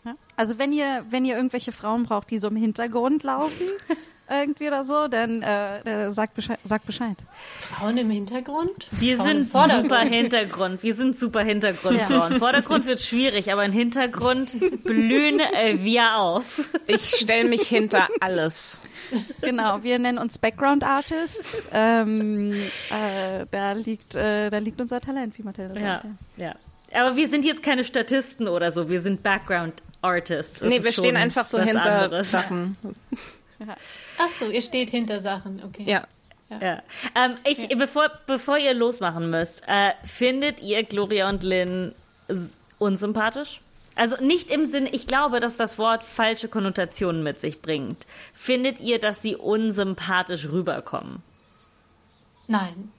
Ja? 0.04 0.16
Also 0.36 0.60
wenn 0.60 0.72
ihr, 0.74 1.06
wenn 1.10 1.26
ihr 1.26 1.36
irgendwelche 1.36 1.72
Frauen 1.72 2.04
braucht, 2.04 2.32
die 2.32 2.38
so 2.38 2.48
im 2.50 2.56
Hintergrund 2.56 3.24
laufen, 3.24 3.66
irgendwie 4.32 4.68
oder 4.68 4.84
so, 4.84 5.08
dann 5.08 5.42
äh, 5.42 6.12
sagt, 6.12 6.36
Bescheid, 6.36 6.60
sagt 6.64 6.86
Bescheid. 6.86 7.18
Frauen 7.60 7.98
im 7.98 8.10
Hintergrund? 8.10 8.88
Wir 8.92 9.18
Frauen 9.18 9.28
sind 9.28 9.52
Vordergrund. 9.52 9.90
super 9.90 10.00
Hintergrund. 10.02 10.84
Wir 10.84 10.96
sind 10.96 11.18
super 11.18 11.42
Hintergrundfrauen. 11.42 12.40
Vordergrund 12.40 12.86
wird 12.86 13.02
schwierig, 13.02 13.52
aber 13.52 13.66
im 13.66 13.72
Hintergrund 13.72 14.84
blühen 14.84 15.40
äh, 15.40 15.84
wir 15.84 16.16
auf. 16.16 16.62
ich 16.88 17.02
stelle 17.18 17.50
mich 17.50 17.64
hinter 17.68 18.08
alles. 18.20 18.82
Genau, 19.42 19.84
wir 19.84 20.00
nennen 20.00 20.18
uns 20.18 20.38
Background 20.38 20.84
Artists. 20.84 21.66
Ähm, 21.74 22.54
äh, 22.54 23.46
da 23.52 23.74
liegt, 23.74 24.16
äh, 24.16 24.50
da 24.50 24.58
liegt 24.60 24.80
unser 24.80 25.02
Talent, 25.02 25.38
wie 25.38 25.44
Mathilda 25.44 25.76
Ja, 25.76 25.94
sagt. 26.02 26.06
ja. 26.38 26.56
Aber 26.94 27.16
wir 27.16 27.30
sind 27.30 27.46
jetzt 27.46 27.64
keine 27.64 27.84
Statisten 27.84 28.48
oder 28.48 28.72
so. 28.72 28.90
Wir 28.90 29.00
sind 29.02 29.24
Background 29.24 29.82
Artists. 30.02 30.60
Das 30.60 30.70
nee, 30.70 30.84
wir 30.84 30.92
stehen 30.92 31.16
einfach 31.16 31.46
so 31.46 31.60
hinter 31.60 32.04
anderes. 32.04 32.32
Sachen. 32.32 32.78
Ach 34.24 34.30
so, 34.30 34.50
ihr 34.50 34.62
steht 34.62 34.90
hinter 34.92 35.20
Sachen, 35.20 35.62
okay. 35.64 35.84
Ja. 35.86 36.08
Ja. 36.50 36.82
Ähm, 37.16 37.38
ich, 37.46 37.70
bevor, 37.70 38.12
bevor 38.28 38.58
ihr 38.58 38.74
losmachen 38.74 39.30
müsst, 39.30 39.64
äh, 39.68 39.92
findet 40.04 40.62
ihr 40.62 40.84
Gloria 40.84 41.30
und 41.30 41.44
Lynn 41.44 41.96
unsympathisch? 42.78 43.62
Also 43.96 44.22
nicht 44.24 44.52
im 44.52 44.66
Sinn, 44.66 44.88
ich 44.92 45.08
glaube, 45.08 45.40
dass 45.40 45.58
das 45.58 45.78
Wort 45.78 46.04
falsche 46.04 46.50
Konnotationen 46.50 47.24
mit 47.24 47.40
sich 47.40 47.62
bringt. 47.62 48.06
Findet 48.34 48.80
ihr, 48.80 49.00
dass 49.00 49.22
sie 49.22 49.36
unsympathisch 49.36 50.50
rüberkommen? 50.50 51.24
Nein, 52.48 52.92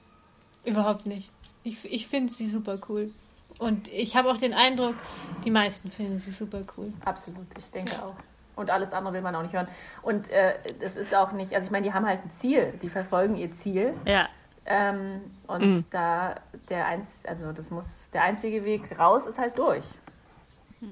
überhaupt 0.65 1.07
nicht. 1.07 1.31
Ich, 1.63 1.85
ich 1.85 2.07
finde 2.07 2.33
sie 2.33 2.49
super 2.49 2.79
cool. 2.89 3.13
Und 3.59 3.89
ich 3.89 4.17
habe 4.17 4.31
auch 4.31 4.39
den 4.39 4.55
Eindruck, 4.55 4.97
die 5.45 5.51
meisten 5.51 5.91
finden 5.91 6.19
sie 6.19 6.31
super 6.31 6.63
cool. 6.77 6.93
Absolut, 7.05 7.47
ich 7.59 7.65
denke 7.73 8.03
auch. 8.03 8.17
Und 8.63 8.71
alles 8.71 8.93
andere 8.93 9.15
will 9.15 9.23
man 9.23 9.35
auch 9.35 9.43
nicht 9.43 9.55
hören. 9.55 9.69
Und 10.01 10.31
äh, 10.31 10.55
es 10.81 10.97
ist 10.97 11.15
auch 11.15 11.33
nicht, 11.33 11.55
also 11.55 11.67
ich 11.67 11.71
meine, 11.71 11.87
die 11.87 11.93
haben 11.93 12.07
halt 12.07 12.25
ein 12.25 12.31
Ziel, 12.31 12.73
die 12.81 12.89
verfolgen 12.89 13.37
ihr 13.37 13.53
Ziel. 13.53 13.95
Ja. 14.07 14.29
Ähm, 14.65 15.21
und 15.49 15.85
da 15.91 16.37
der 16.69 16.87
einz, 16.87 17.21
also 17.27 17.53
das 17.53 17.71
muss, 17.71 17.87
der 18.13 18.23
einzige 18.23 18.65
Weg 18.65 18.99
raus 18.99 19.27
ist 19.27 19.39
halt 19.39 19.59
durch. 19.59 19.85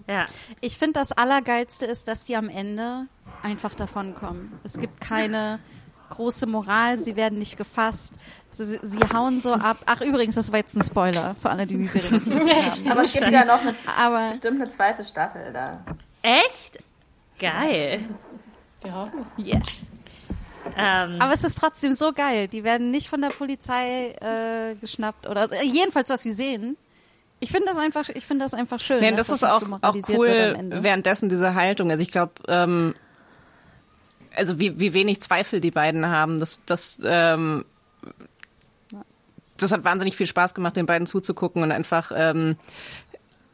Ja. 0.06 0.24
Ich 0.60 0.78
finde, 0.78 0.94
das 0.94 1.12
Allergeilste 1.12 1.86
ist, 1.86 2.08
dass 2.08 2.24
die 2.24 2.36
am 2.36 2.48
Ende 2.48 3.06
einfach 3.42 3.74
davon 3.74 4.14
kommen. 4.14 4.58
Es 4.64 4.78
gibt 4.78 5.00
keine 5.00 5.58
große 6.10 6.46
Moral, 6.46 6.98
sie 6.98 7.16
werden 7.16 7.38
nicht 7.38 7.56
gefasst. 7.56 8.14
Sie, 8.50 8.78
sie 8.82 9.00
hauen 9.12 9.40
so 9.40 9.54
ab. 9.54 9.78
Ach, 9.86 10.00
übrigens, 10.00 10.34
das 10.34 10.52
war 10.52 10.58
jetzt 10.58 10.76
ein 10.76 10.82
Spoiler 10.82 11.34
für 11.40 11.50
alle, 11.50 11.66
die 11.66 11.78
die 11.78 11.86
Serie 11.86 12.12
nicht 12.18 12.30
gesehen 12.30 12.66
haben. 12.72 12.90
Aber 12.90 13.02
es 13.02 13.12
gibt 13.12 13.30
ja 13.30 13.44
noch 13.44 13.60
eine, 13.60 13.74
Aber 13.98 14.30
bestimmt 14.32 14.60
eine 14.60 14.70
zweite 14.70 15.04
Staffel 15.04 15.52
da. 15.52 15.84
Echt? 16.22 16.78
Geil. 17.40 18.00
Wir 18.82 18.94
hoffen. 18.94 19.20
Yes. 19.36 19.90
Ähm, 20.76 21.16
Aber 21.20 21.32
es 21.32 21.42
ist 21.42 21.58
trotzdem 21.58 21.92
so 21.92 22.12
geil. 22.12 22.48
Die 22.48 22.64
werden 22.64 22.90
nicht 22.90 23.08
von 23.08 23.20
der 23.20 23.30
Polizei 23.30 24.10
äh, 24.20 24.74
geschnappt 24.76 25.26
oder 25.26 25.50
äh, 25.50 25.64
jedenfalls 25.64 26.10
was 26.10 26.24
wir 26.24 26.34
sehen. 26.34 26.76
Ich 27.40 27.50
finde 27.50 27.68
das 27.68 27.78
einfach, 27.78 28.10
ich 28.10 28.24
finde 28.26 28.44
das 28.44 28.52
einfach 28.52 28.78
schön. 28.78 29.00
Nee, 29.00 29.10
dass 29.12 29.28
das 29.28 29.42
ist 29.42 29.44
auch, 29.44 29.60
so 29.60 29.66
auch 29.66 29.70
moralisiert 29.70 30.18
cool 30.18 30.28
wird 30.28 30.54
am 30.54 30.60
Ende. 30.60 30.84
währenddessen 30.84 31.28
diese 31.30 31.54
Haltung. 31.54 31.90
Also 31.90 32.02
ich 32.02 32.12
glaube, 32.12 32.32
ähm, 32.48 32.94
also 34.36 34.60
wie, 34.60 34.78
wie 34.78 34.92
wenig 34.92 35.22
Zweifel 35.22 35.60
die 35.60 35.70
beiden 35.70 36.06
haben, 36.06 36.38
das, 36.38 36.60
das, 36.66 37.00
ähm, 37.02 37.64
das 39.56 39.72
hat 39.72 39.84
wahnsinnig 39.84 40.16
viel 40.16 40.26
Spaß 40.26 40.54
gemacht, 40.54 40.76
den 40.76 40.86
beiden 40.86 41.06
zuzugucken 41.06 41.62
und 41.62 41.72
einfach, 41.72 42.12
ähm, 42.14 42.56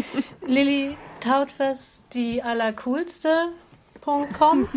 Lilly 0.45 0.97
Tautfest, 1.21 2.03
die 2.13 2.43
allercoolste.com. 2.43 4.67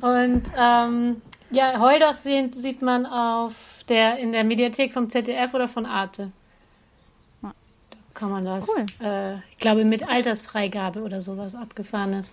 Und 0.00 0.42
ähm, 0.56 1.20
ja, 1.50 1.78
Heudoch 1.80 2.14
sieht, 2.16 2.54
sieht 2.54 2.80
man 2.82 3.04
auf 3.06 3.52
der, 3.88 4.18
in 4.18 4.32
der 4.32 4.44
Mediathek 4.44 4.92
vom 4.92 5.10
ZDF 5.10 5.52
oder 5.54 5.68
von 5.68 5.84
Arte. 5.84 6.30
Da 7.42 7.52
kann 8.14 8.30
man 8.30 8.44
das, 8.44 8.66
Cool. 8.68 8.86
äh, 9.06 9.34
ich 9.50 9.58
glaube, 9.58 9.84
mit 9.84 10.08
Altersfreigabe 10.08 11.02
oder 11.02 11.20
sowas 11.20 11.54
abgefahrenes. 11.54 12.32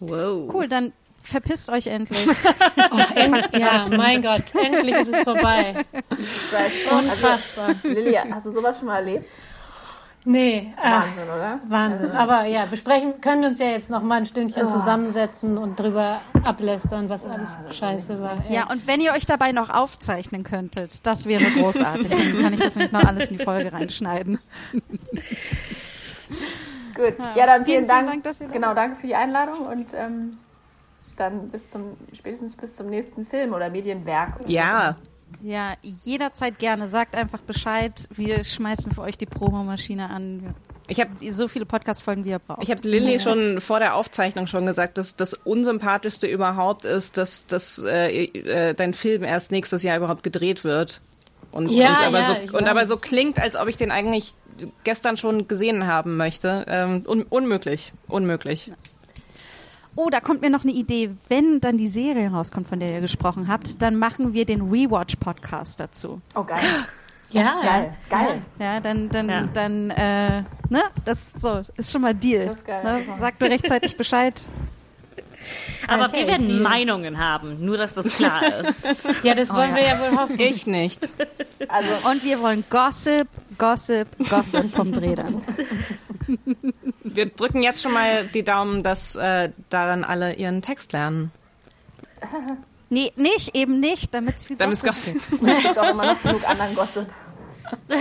wow. 0.00 0.50
Cool, 0.52 0.68
dann 0.68 0.92
verpisst 1.28 1.70
euch 1.70 1.86
endlich. 1.86 2.26
Oh, 2.90 2.98
end, 3.14 3.50
ja, 3.54 3.84
mein 3.98 4.22
Gott, 4.22 4.42
endlich 4.54 4.94
ist 4.96 5.08
es 5.12 5.20
vorbei. 5.22 5.74
Seit, 6.50 6.70
also, 6.90 6.96
Unfassbar. 6.96 7.74
Lilly, 7.82 8.18
hast 8.30 8.46
du 8.46 8.50
sowas 8.50 8.78
schon 8.78 8.86
mal 8.86 8.96
erlebt? 9.00 9.26
Nee, 10.24 10.72
äh, 10.82 10.90
Wahnsinn, 10.90 11.24
oder? 11.24 11.60
Wahnsinn. 11.68 12.10
Aber 12.12 12.44
ja, 12.46 12.64
besprechen 12.66 13.20
können 13.20 13.44
uns 13.44 13.58
ja 13.58 13.66
jetzt 13.66 13.90
noch 13.90 14.02
mal 14.02 14.16
ein 14.16 14.26
Stündchen 14.26 14.66
Ja. 14.66 14.72
zusammensetzen 14.72 15.58
und 15.58 15.78
drüber 15.78 16.20
ablästern, 16.44 17.08
was 17.10 17.26
alles 17.26 17.50
scheiße 17.72 18.20
war. 18.20 18.38
ey. 18.48 18.54
Ja, 18.54 18.70
und 18.70 18.86
wenn 18.86 19.00
ihr 19.00 19.12
euch 19.12 19.26
dabei 19.26 19.52
noch 19.52 19.68
aufzeichnen 19.70 20.44
könntet, 20.44 21.06
das 21.06 21.26
wäre 21.26 21.44
großartig. 21.44 22.08
Dann 22.10 22.42
kann 22.42 22.52
ich 22.54 22.60
das 22.60 22.76
nämlich 22.76 22.92
noch 22.92 23.04
alles 23.04 23.30
in 23.30 23.36
die 23.38 23.44
Folge 23.44 23.72
reinschneiden. 23.72 24.38
Gut. 26.96 27.14
Ja, 27.36 27.46
dann 27.46 27.64
vielen, 27.64 27.64
Vielen, 27.64 27.64
vielen 27.64 27.88
Dank. 27.88 28.06
Dank, 28.08 28.22
dass 28.24 28.40
ihr 28.40 28.48
da 28.48 28.52
genau, 28.52 28.74
danke 28.74 28.96
für 29.00 29.06
die 29.06 29.14
Einladung 29.14 29.66
und 29.66 29.92
ähm, 29.94 30.38
dann 31.18 31.48
bis 31.48 31.68
zum 31.68 31.96
spätestens 32.12 32.56
bis 32.56 32.74
zum 32.74 32.88
nächsten 32.88 33.26
Film 33.26 33.52
oder 33.52 33.70
Medienwerk. 33.70 34.34
Ja, 34.46 34.96
Ja, 35.42 35.74
jederzeit 35.82 36.58
gerne. 36.58 36.86
Sagt 36.86 37.14
einfach 37.16 37.42
Bescheid. 37.42 37.92
Wir 38.14 38.44
schmeißen 38.44 38.92
für 38.92 39.02
euch 39.02 39.18
die 39.18 39.26
Promomaschine 39.26 40.08
an. 40.08 40.54
ich 40.86 41.00
habe 41.00 41.10
So 41.30 41.48
viele 41.48 41.66
Podcast-Folgen, 41.66 42.24
wie 42.24 42.30
ihr 42.30 42.38
braucht. 42.38 42.62
Ich 42.62 42.70
habe 42.70 42.86
Lilly 42.88 43.20
schon 43.20 43.60
vor 43.60 43.78
der 43.78 43.94
Aufzeichnung 43.94 44.46
schon 44.46 44.64
gesagt, 44.66 44.96
dass 44.96 45.16
das 45.16 45.34
Unsympathischste 45.34 46.26
überhaupt 46.26 46.84
ist, 46.84 47.18
dass, 47.18 47.46
dass 47.46 47.78
äh, 47.84 48.24
äh, 48.24 48.74
dein 48.74 48.94
Film 48.94 49.22
erst 49.22 49.52
nächstes 49.52 49.82
Jahr 49.82 49.98
überhaupt 49.98 50.22
gedreht 50.22 50.64
wird. 50.64 51.00
Und, 51.50 51.70
Ja, 51.70 51.98
und, 51.98 52.06
aber, 52.06 52.20
ja, 52.20 52.46
so, 52.46 52.56
und 52.56 52.66
aber 52.68 52.86
so 52.86 52.96
klingt, 52.96 53.40
als 53.40 53.56
ob 53.56 53.68
ich 53.68 53.76
den 53.76 53.90
eigentlich 53.90 54.34
gestern 54.84 55.16
schon 55.16 55.48
gesehen 55.48 55.86
haben 55.86 56.16
möchte. 56.16 56.64
Ähm, 56.68 57.04
un 57.06 57.22
unmöglich, 57.22 57.92
unmöglich. 58.08 58.72
Oh, 60.00 60.10
da 60.10 60.20
kommt 60.20 60.42
mir 60.42 60.48
noch 60.50 60.62
eine 60.62 60.70
Idee. 60.70 61.10
Wenn 61.28 61.58
dann 61.60 61.76
die 61.76 61.88
Serie 61.88 62.30
rauskommt, 62.30 62.68
von 62.68 62.78
der 62.78 62.88
ihr 62.92 63.00
gesprochen 63.00 63.48
habt, 63.48 63.82
dann 63.82 63.96
machen 63.96 64.32
wir 64.32 64.44
den 64.44 64.70
Rewatch-Podcast 64.70 65.80
dazu. 65.80 66.20
Oh 66.36 66.44
geil. 66.44 66.60
ja, 67.32 67.52
Geil, 67.60 67.94
geil. 68.08 68.42
Ja, 68.60 68.78
dann, 68.78 69.08
dann, 69.08 69.28
Ja. 69.28 69.48
dann, 69.52 69.90
äh, 69.90 70.42
ne, 70.70 70.82
das 71.04 71.32
so, 71.36 71.62
ist 71.76 71.90
schon 71.90 72.02
mal 72.02 72.14
Deal. 72.14 72.46
Das 72.46 72.58
ist 72.58 72.64
geil. 72.64 72.84
Ne? 72.84 73.02
Sagt 73.18 73.40
nur 73.40 73.50
rechtzeitig 73.50 73.96
Bescheid. 73.96 74.40
Aber 75.88 76.04
Okay, 76.06 76.20
wir 76.20 76.26
werden 76.28 76.46
Deal. 76.46 76.60
Meinungen 76.60 77.18
haben, 77.18 77.64
nur 77.64 77.76
dass 77.76 77.94
das 77.94 78.06
klar 78.06 78.40
ist. 78.68 78.86
ja, 79.24 79.34
das 79.34 79.52
wollen 79.52 79.70
ja. 79.70 79.76
wir 79.78 79.82
ja 79.82 79.98
wohl 79.98 80.16
hoffen. 80.16 80.38
Ich 80.38 80.68
nicht. 80.68 81.08
Also 81.66 82.08
Und 82.08 82.22
wir 82.22 82.40
wollen 82.40 82.62
Gossip, 82.70 83.26
Gossip, 83.58 84.06
Gossip 84.30 84.72
vom 84.72 84.92
Dreh 84.92 85.16
dann. 85.16 85.42
Wir 87.04 87.26
drücken 87.26 87.62
jetzt 87.62 87.82
schon 87.82 87.92
mal 87.92 88.26
die 88.26 88.42
Daumen, 88.42 88.82
dass 88.82 89.16
äh, 89.16 89.50
daran 89.70 90.04
alle 90.04 90.34
ihren 90.34 90.62
Text 90.62 90.92
lernen. 90.92 91.30
Nee, 92.90 93.12
nicht, 93.16 93.54
eben 93.54 93.80
nicht, 93.80 94.14
damit 94.14 94.36
es 94.36 94.46
viel 94.46 94.56
Damit 94.56 94.78
es 94.78 94.82
Gossip 94.82 95.12
gibt. 95.12 95.42
es 95.42 95.62
gibt 95.62 95.78
auch 95.78 95.90
immer 95.90 96.14
noch 96.14 96.22
genug 96.22 96.48
anderen 96.48 96.74
Gossip. 96.74 97.06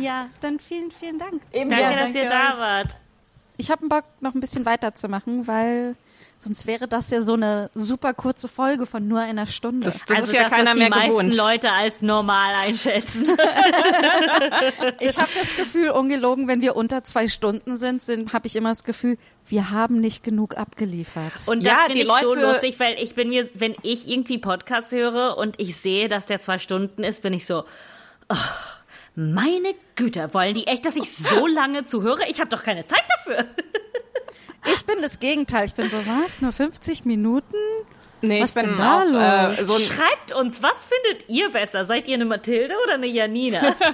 Ja, 0.00 0.28
dann 0.40 0.60
vielen, 0.60 0.90
vielen 0.90 1.18
Dank. 1.18 1.42
Eben 1.52 1.70
Danke, 1.70 1.84
ja, 1.84 1.96
dass 1.96 2.14
ihr 2.14 2.28
danke 2.28 2.52
da 2.52 2.58
wart. 2.58 2.96
Ich 3.56 3.70
habe 3.70 3.88
Bock, 3.88 4.04
noch 4.20 4.34
ein 4.34 4.40
bisschen 4.40 4.64
weiterzumachen, 4.66 5.46
weil 5.46 5.96
sonst 6.38 6.66
wäre 6.66 6.86
das 6.88 7.10
ja 7.10 7.20
so 7.20 7.34
eine 7.34 7.68
super 7.74 8.14
kurze 8.14 8.48
Folge 8.48 8.86
von 8.86 9.06
nur 9.08 9.20
einer 9.20 9.46
Stunde. 9.46 9.84
Das, 9.86 10.04
das 10.04 10.16
also 10.18 10.32
ist 10.32 10.36
ja 10.36 10.44
das, 10.44 10.52
keiner 10.52 10.66
was 10.70 10.74
die 10.74 10.78
mehr 10.80 10.90
meisten 10.90 11.10
gewohnt. 11.10 11.36
Leute 11.36 11.70
als 11.72 12.02
normal 12.02 12.54
einschätzen. 12.54 13.26
Ich 15.00 15.16
habe 15.18 15.30
das 15.38 15.54
Gefühl, 15.56 15.90
ungelogen, 15.90 16.48
wenn 16.48 16.60
wir 16.60 16.76
unter 16.76 17.04
zwei 17.04 17.28
Stunden 17.28 17.76
sind, 17.76 18.02
sind 18.02 18.32
habe 18.32 18.46
ich 18.46 18.56
immer 18.56 18.70
das 18.70 18.84
Gefühl, 18.84 19.16
wir 19.46 19.70
haben 19.70 20.00
nicht 20.00 20.22
genug 20.24 20.56
abgeliefert. 20.56 21.32
Und 21.46 21.62
Ja, 21.62 21.72
das 21.74 21.82
finde 21.86 21.94
die 21.94 22.00
ich 22.02 22.06
so 22.28 22.34
Leute- 22.34 22.46
lustig, 22.52 22.80
weil 22.80 22.98
ich 22.98 23.14
bin 23.14 23.28
mir, 23.28 23.48
wenn 23.54 23.74
ich 23.82 24.08
irgendwie 24.08 24.38
Podcasts 24.38 24.92
höre 24.92 25.36
und 25.38 25.60
ich 25.60 25.76
sehe, 25.76 26.08
dass 26.08 26.26
der 26.26 26.38
zwei 26.40 26.58
Stunden 26.58 27.04
ist, 27.04 27.22
bin 27.22 27.32
ich 27.32 27.46
so, 27.46 27.64
oh, 28.28 28.34
meine 29.14 29.74
Güte, 29.96 30.32
wollen 30.34 30.54
die 30.54 30.66
echt, 30.66 30.86
dass 30.86 30.96
ich 30.96 31.12
so 31.16 31.46
lange 31.54 31.84
zuhöre? 31.84 32.22
Ich 32.28 32.40
habe 32.40 32.50
doch 32.50 32.62
keine 32.62 32.86
Zeit 32.86 33.04
dafür. 33.18 33.46
Ich 34.72 34.84
bin 34.86 34.96
das 35.02 35.18
Gegenteil. 35.18 35.64
Ich 35.66 35.74
bin 35.74 35.88
so, 35.88 35.98
was? 36.06 36.40
Nur 36.40 36.52
50 36.52 37.04
Minuten? 37.04 37.56
Nee, 38.20 38.42
Was 38.42 38.50
ich 38.50 38.62
bin 38.62 38.70
denn 38.70 38.78
da 38.78 39.02
auch 39.02 39.50
äh, 39.52 39.64
so 39.64 39.74
ein 39.74 39.80
Schreibt 39.80 40.32
uns, 40.32 40.62
was 40.62 40.84
findet 40.84 41.28
ihr 41.28 41.50
besser? 41.50 41.84
Seid 41.84 42.08
ihr 42.08 42.14
eine 42.14 42.24
Mathilde 42.24 42.74
oder 42.84 42.94
eine 42.94 43.06
Janina? 43.06 43.74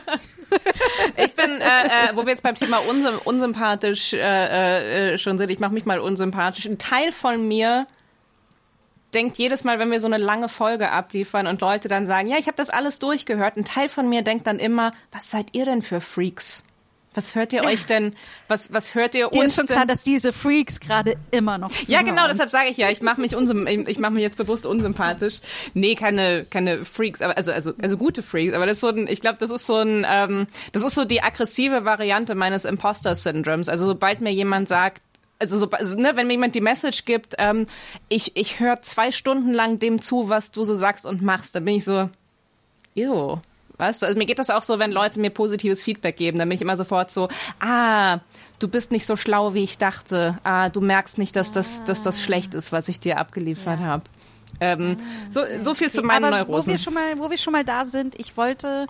Ich 1.17 1.35
bin, 1.35 1.61
äh, 1.61 1.65
äh, 1.65 2.15
wo 2.15 2.23
wir 2.23 2.29
jetzt 2.31 2.43
beim 2.43 2.55
Thema 2.55 2.79
unsym 2.89 3.19
unsympathisch 3.25 4.13
äh, 4.13 5.15
äh, 5.15 5.19
schon 5.19 5.37
sind, 5.37 5.51
ich 5.51 5.59
mache 5.59 5.73
mich 5.73 5.85
mal 5.85 5.99
unsympathisch. 5.99 6.67
Ein 6.67 6.79
Teil 6.79 7.11
von 7.11 7.49
mir 7.49 7.89
denkt 9.15 9.39
jedes 9.39 9.65
Mal, 9.65 9.81
wenn 9.81 9.91
wir 9.91 9.99
so 9.99 10.07
eine 10.07 10.19
lange 10.19 10.49
Folge 10.49 10.91
abliefern 10.91 11.49
und 11.49 11.61
Leute 11.61 11.89
dann 11.89 12.07
sagen, 12.07 12.29
ja, 12.29 12.37
ich 12.39 12.47
habe 12.47 12.57
das 12.57 12.71
alles 12.71 13.01
durchgehört, 13.01 13.57
ein 13.57 13.65
Teil 13.65 13.89
von 13.89 14.09
mir 14.09 14.23
denkt 14.23 14.47
dann 14.47 14.59
immer, 14.59 14.93
was 15.11 15.31
seid 15.31 15.49
ihr 15.53 15.65
denn 15.65 15.83
für 15.83 16.01
Freaks? 16.01 16.63
Was 17.15 17.35
hört 17.35 17.53
ihr 17.53 17.65
euch 17.65 17.87
denn, 17.87 18.15
was, 18.49 18.73
was 18.73 18.95
hört 18.95 19.15
ihr 19.15 19.29
Dir 19.29 19.41
uns 19.41 19.51
ist 19.51 19.57
schon 19.57 19.67
denn? 19.67 19.77
klar, 19.77 19.87
dass 19.87 20.03
diese 20.03 20.33
Freaks 20.33 20.81
gerade 20.81 21.15
immer 21.31 21.59
noch 21.59 21.71
Ja, 21.71 21.85
zuhören. 21.85 22.05
genau, 22.07 22.27
deshalb 22.29 22.51
sage 22.51 22.69
ich 22.71 22.77
ja, 22.77 22.91
ich 22.91 23.03
mache 23.03 23.21
mich 23.21 23.35
unsym 23.37 23.67
ich 23.67 23.99
mache 23.99 24.13
mich 24.13 24.23
jetzt 24.23 24.37
bewusst 24.37 24.67
unsympathisch. 24.67 25.41
Nee, 25.75 25.95
keine 25.95 26.45
keine 26.45 26.85
Freaks, 26.85 27.23
aber 27.23 27.37
also 27.37 27.53
also 27.53 27.73
also 27.81 27.97
gute 27.97 28.23
Freaks, 28.23 28.53
aber 28.55 28.65
das 28.65 28.75
ist 28.75 28.81
so 28.81 28.89
ein 28.89 29.07
ich 29.07 29.21
glaube, 29.21 29.39
das 29.41 29.51
ist 29.51 29.67
so 29.67 29.77
ein 29.77 30.05
ähm, 30.09 30.47
das 30.73 30.83
ist 30.83 30.95
so 30.95 31.05
die 31.05 31.23
aggressive 31.23 31.85
Variante 31.85 32.35
meines 32.35 32.65
Imposter 32.65 33.15
Syndroms. 33.15 33.69
Also 33.69 33.87
sobald 33.87 34.21
mir 34.21 34.33
jemand 34.33 34.69
sagt 34.69 35.01
also, 35.41 35.59
so, 35.59 35.69
also 35.71 35.97
ne, 35.97 36.13
wenn 36.15 36.29
mir 36.29 36.35
jemand 36.35 36.55
die 36.55 36.61
Message 36.61 37.05
gibt, 37.05 37.35
ähm, 37.39 37.67
ich, 38.09 38.37
ich 38.37 38.61
höre 38.61 38.81
zwei 38.83 39.11
Stunden 39.11 39.53
lang 39.53 39.81
dem 39.81 40.01
zu, 40.01 40.29
was 40.29 40.53
du 40.53 40.65
so 40.65 40.75
sagst 40.77 41.05
und 41.05 41.23
machst, 41.23 41.55
dann 41.57 41.65
bin 41.65 41.75
ich 41.75 41.85
so, 41.85 42.09
ew, 42.95 43.39
Weißt 43.77 44.03
du, 44.03 44.07
also 44.07 44.17
mir 44.17 44.27
geht 44.27 44.39
das 44.39 44.51
auch 44.51 44.63
so, 44.63 44.79
wenn 44.79 44.93
Leute 44.93 45.19
mir 45.19 45.31
positives 45.31 45.83
Feedback 45.83 46.17
geben, 46.17 46.39
dann 46.39 46.49
bin 46.49 46.55
ich 46.57 46.63
immer 46.63 46.77
sofort 46.77 47.11
so, 47.11 47.29
ah, 47.59 48.19
du 48.61 48.69
bist 48.69 48.93
nicht 48.93 49.05
so 49.05 49.17
schlau, 49.17 49.53
wie 49.55 49.65
ich 49.65 49.79
dachte. 49.79 50.39
Ah, 50.45 50.69
du 50.69 50.81
merkst 50.81 51.19
nicht, 51.19 51.35
dass 51.35 51.51
das, 51.51 51.83
dass 51.85 52.03
das 52.03 52.23
schlecht 52.23 52.55
ist, 52.55 52.71
was 52.71 52.89
ich 52.89 53.01
dir 53.01 53.19
abgeliefert 53.19 53.81
Ja. 53.81 53.87
habe. 53.87 54.05
Ähm, 54.61 54.97
so, 55.31 55.41
so 55.63 55.75
viel 55.75 55.91
zu 55.91 56.03
meinen 56.03 56.27
aber 56.27 56.37
Neurosen. 56.45 56.69
Wo 56.69 56.71
wir, 56.71 56.79
schon 56.79 56.95
mal, 56.95 57.19
wo 57.19 57.31
wir 57.31 57.37
schon 57.37 57.53
mal 57.53 57.65
da 57.65 57.85
sind, 57.85 58.15
ich 58.21 58.37
wollte, 58.37 58.87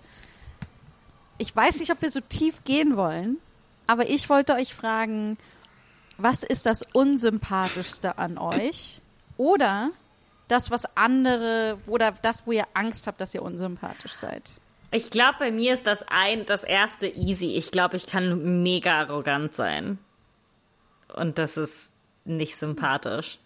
ich 1.38 1.56
weiß 1.56 1.80
nicht, 1.80 1.90
ob 1.90 2.02
wir 2.02 2.10
so 2.10 2.20
tief 2.20 2.64
gehen 2.64 2.98
wollen, 2.98 3.38
aber 3.86 4.08
ich 4.10 4.28
wollte 4.28 4.54
euch 4.54 4.74
fragen, 4.74 5.38
was 6.18 6.42
ist 6.42 6.66
das 6.66 6.84
Unsympathischste 6.92 8.18
an 8.18 8.36
euch? 8.36 9.00
Oder 9.38 9.90
das, 10.48 10.70
was 10.70 10.84
andere, 10.96 11.78
oder 11.86 12.12
das, 12.22 12.46
wo 12.46 12.52
ihr 12.52 12.66
Angst 12.74 13.06
habt, 13.06 13.20
dass 13.20 13.34
ihr 13.34 13.42
unsympathisch 13.42 14.12
seid? 14.12 14.56
Ich 14.94 15.10
glaube, 15.10 15.38
bei 15.40 15.50
mir 15.50 15.72
ist 15.72 15.88
das 15.88 16.04
ein, 16.06 16.46
das 16.46 16.62
erste 16.62 17.08
easy. 17.08 17.56
Ich 17.56 17.72
glaube, 17.72 17.96
ich 17.96 18.06
kann 18.06 18.62
mega 18.62 19.00
arrogant 19.00 19.52
sein. 19.52 19.98
Und 21.12 21.38
das 21.38 21.56
ist 21.56 21.92
nicht 22.24 22.54
sympathisch. 22.54 23.40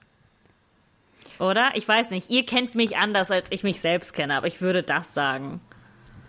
Oder? 1.38 1.70
Ich 1.72 1.88
weiß 1.88 2.10
nicht. 2.10 2.28
Ihr 2.28 2.44
kennt 2.44 2.74
mich 2.74 2.98
anders, 2.98 3.30
als 3.30 3.50
ich 3.50 3.62
mich 3.62 3.80
selbst 3.80 4.12
kenne, 4.12 4.36
aber 4.36 4.46
ich 4.46 4.60
würde 4.60 4.82
das 4.82 5.14
sagen. 5.14 5.62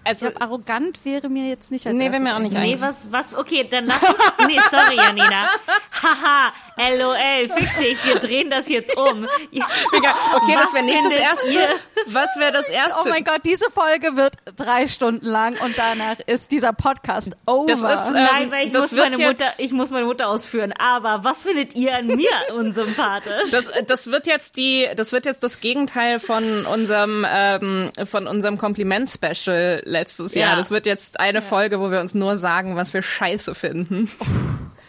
Ich 0.04 0.10
also, 0.10 0.28
glaube, 0.28 0.42
arrogant 0.42 1.00
wäre 1.04 1.30
mir 1.30 1.48
jetzt 1.48 1.72
nicht 1.72 1.86
als 1.86 1.98
Nee, 1.98 2.12
wäre 2.12 2.22
mir 2.22 2.36
auch 2.36 2.40
nicht. 2.40 2.54
Nee, 2.54 2.78
was, 2.80 3.12
was, 3.12 3.36
okay, 3.36 3.68
dann 3.70 3.86
lass 3.86 4.02
uns, 4.02 4.48
nee, 4.48 4.60
sorry, 4.72 4.96
Janina. 4.96 5.50
Haha, 6.02 6.54
lol, 6.98 7.50
fick 7.50 7.78
dich, 7.78 8.06
wir 8.06 8.16
drehen 8.20 8.50
das 8.50 8.70
jetzt 8.70 8.96
um. 8.98 9.26
okay, 9.26 10.54
das 10.54 10.70
Was 10.70 10.74
wäre 10.74 10.86
nicht 10.86 11.04
das 11.04 11.14
erste. 11.14 11.48
ihr? 11.52 11.68
Was 12.08 12.30
wäre 12.38 12.52
das 12.54 12.70
erste? 12.70 13.02
Oh 13.06 13.10
mein 13.10 13.24
Gott, 13.24 13.42
diese 13.46 13.70
Folge 13.70 14.16
wird 14.16 14.36
drei 14.56 14.88
Stunden 14.88 15.26
lang 15.26 15.58
und 15.60 15.78
danach 15.78 16.18
ist 16.26 16.52
dieser 16.52 16.74
Podcast 16.74 17.36
over. 17.46 17.68
Das 17.68 17.80
ist, 17.80 18.10
äh, 18.12 18.14
Nein, 18.14 18.52
weil 18.52 18.68
ich 18.68 18.74
das 18.74 18.84
muss, 18.84 18.92
wird 18.94 19.12
meine 19.12 19.28
Mutter, 19.28 19.46
ich 19.58 19.72
muss 19.72 19.90
meine 19.90 20.06
Mutter 20.06 20.30
ausführen. 20.30 20.74
Aber 20.78 21.24
was 21.24 21.44
findet 21.44 21.76
ihr 21.76 21.96
an 21.96 22.08
mir 22.08 22.30
unsympathisch? 22.56 23.52
Das, 23.52 23.66
das 23.86 24.12
wird 24.12 24.28
jetzt 24.28 24.56
die, 24.58 24.88
das 24.96 25.12
wird 25.12 25.26
jetzt 25.26 25.44
das 25.44 25.60
Gegenteil 25.60 26.20
von 26.20 26.66
unserem, 26.66 27.26
ähm, 27.30 27.92
von 28.06 28.28
unserem 28.28 28.58
Kompliment-Special 28.58 29.84
letztes 29.90 30.34
Ja. 30.36 30.48
Jahr. 30.48 30.56
Das 30.56 30.72
wird 30.72 30.86
jetzt 30.86 31.20
eine 31.20 31.42
Folge, 31.42 31.80
wo 31.80 31.92
wir 31.92 32.00
uns 32.00 32.14
nur 32.16 32.38
sagen, 32.38 32.76
was 32.76 32.94
wir 32.94 33.02
scheiße 33.02 33.56
finden. 33.56 34.10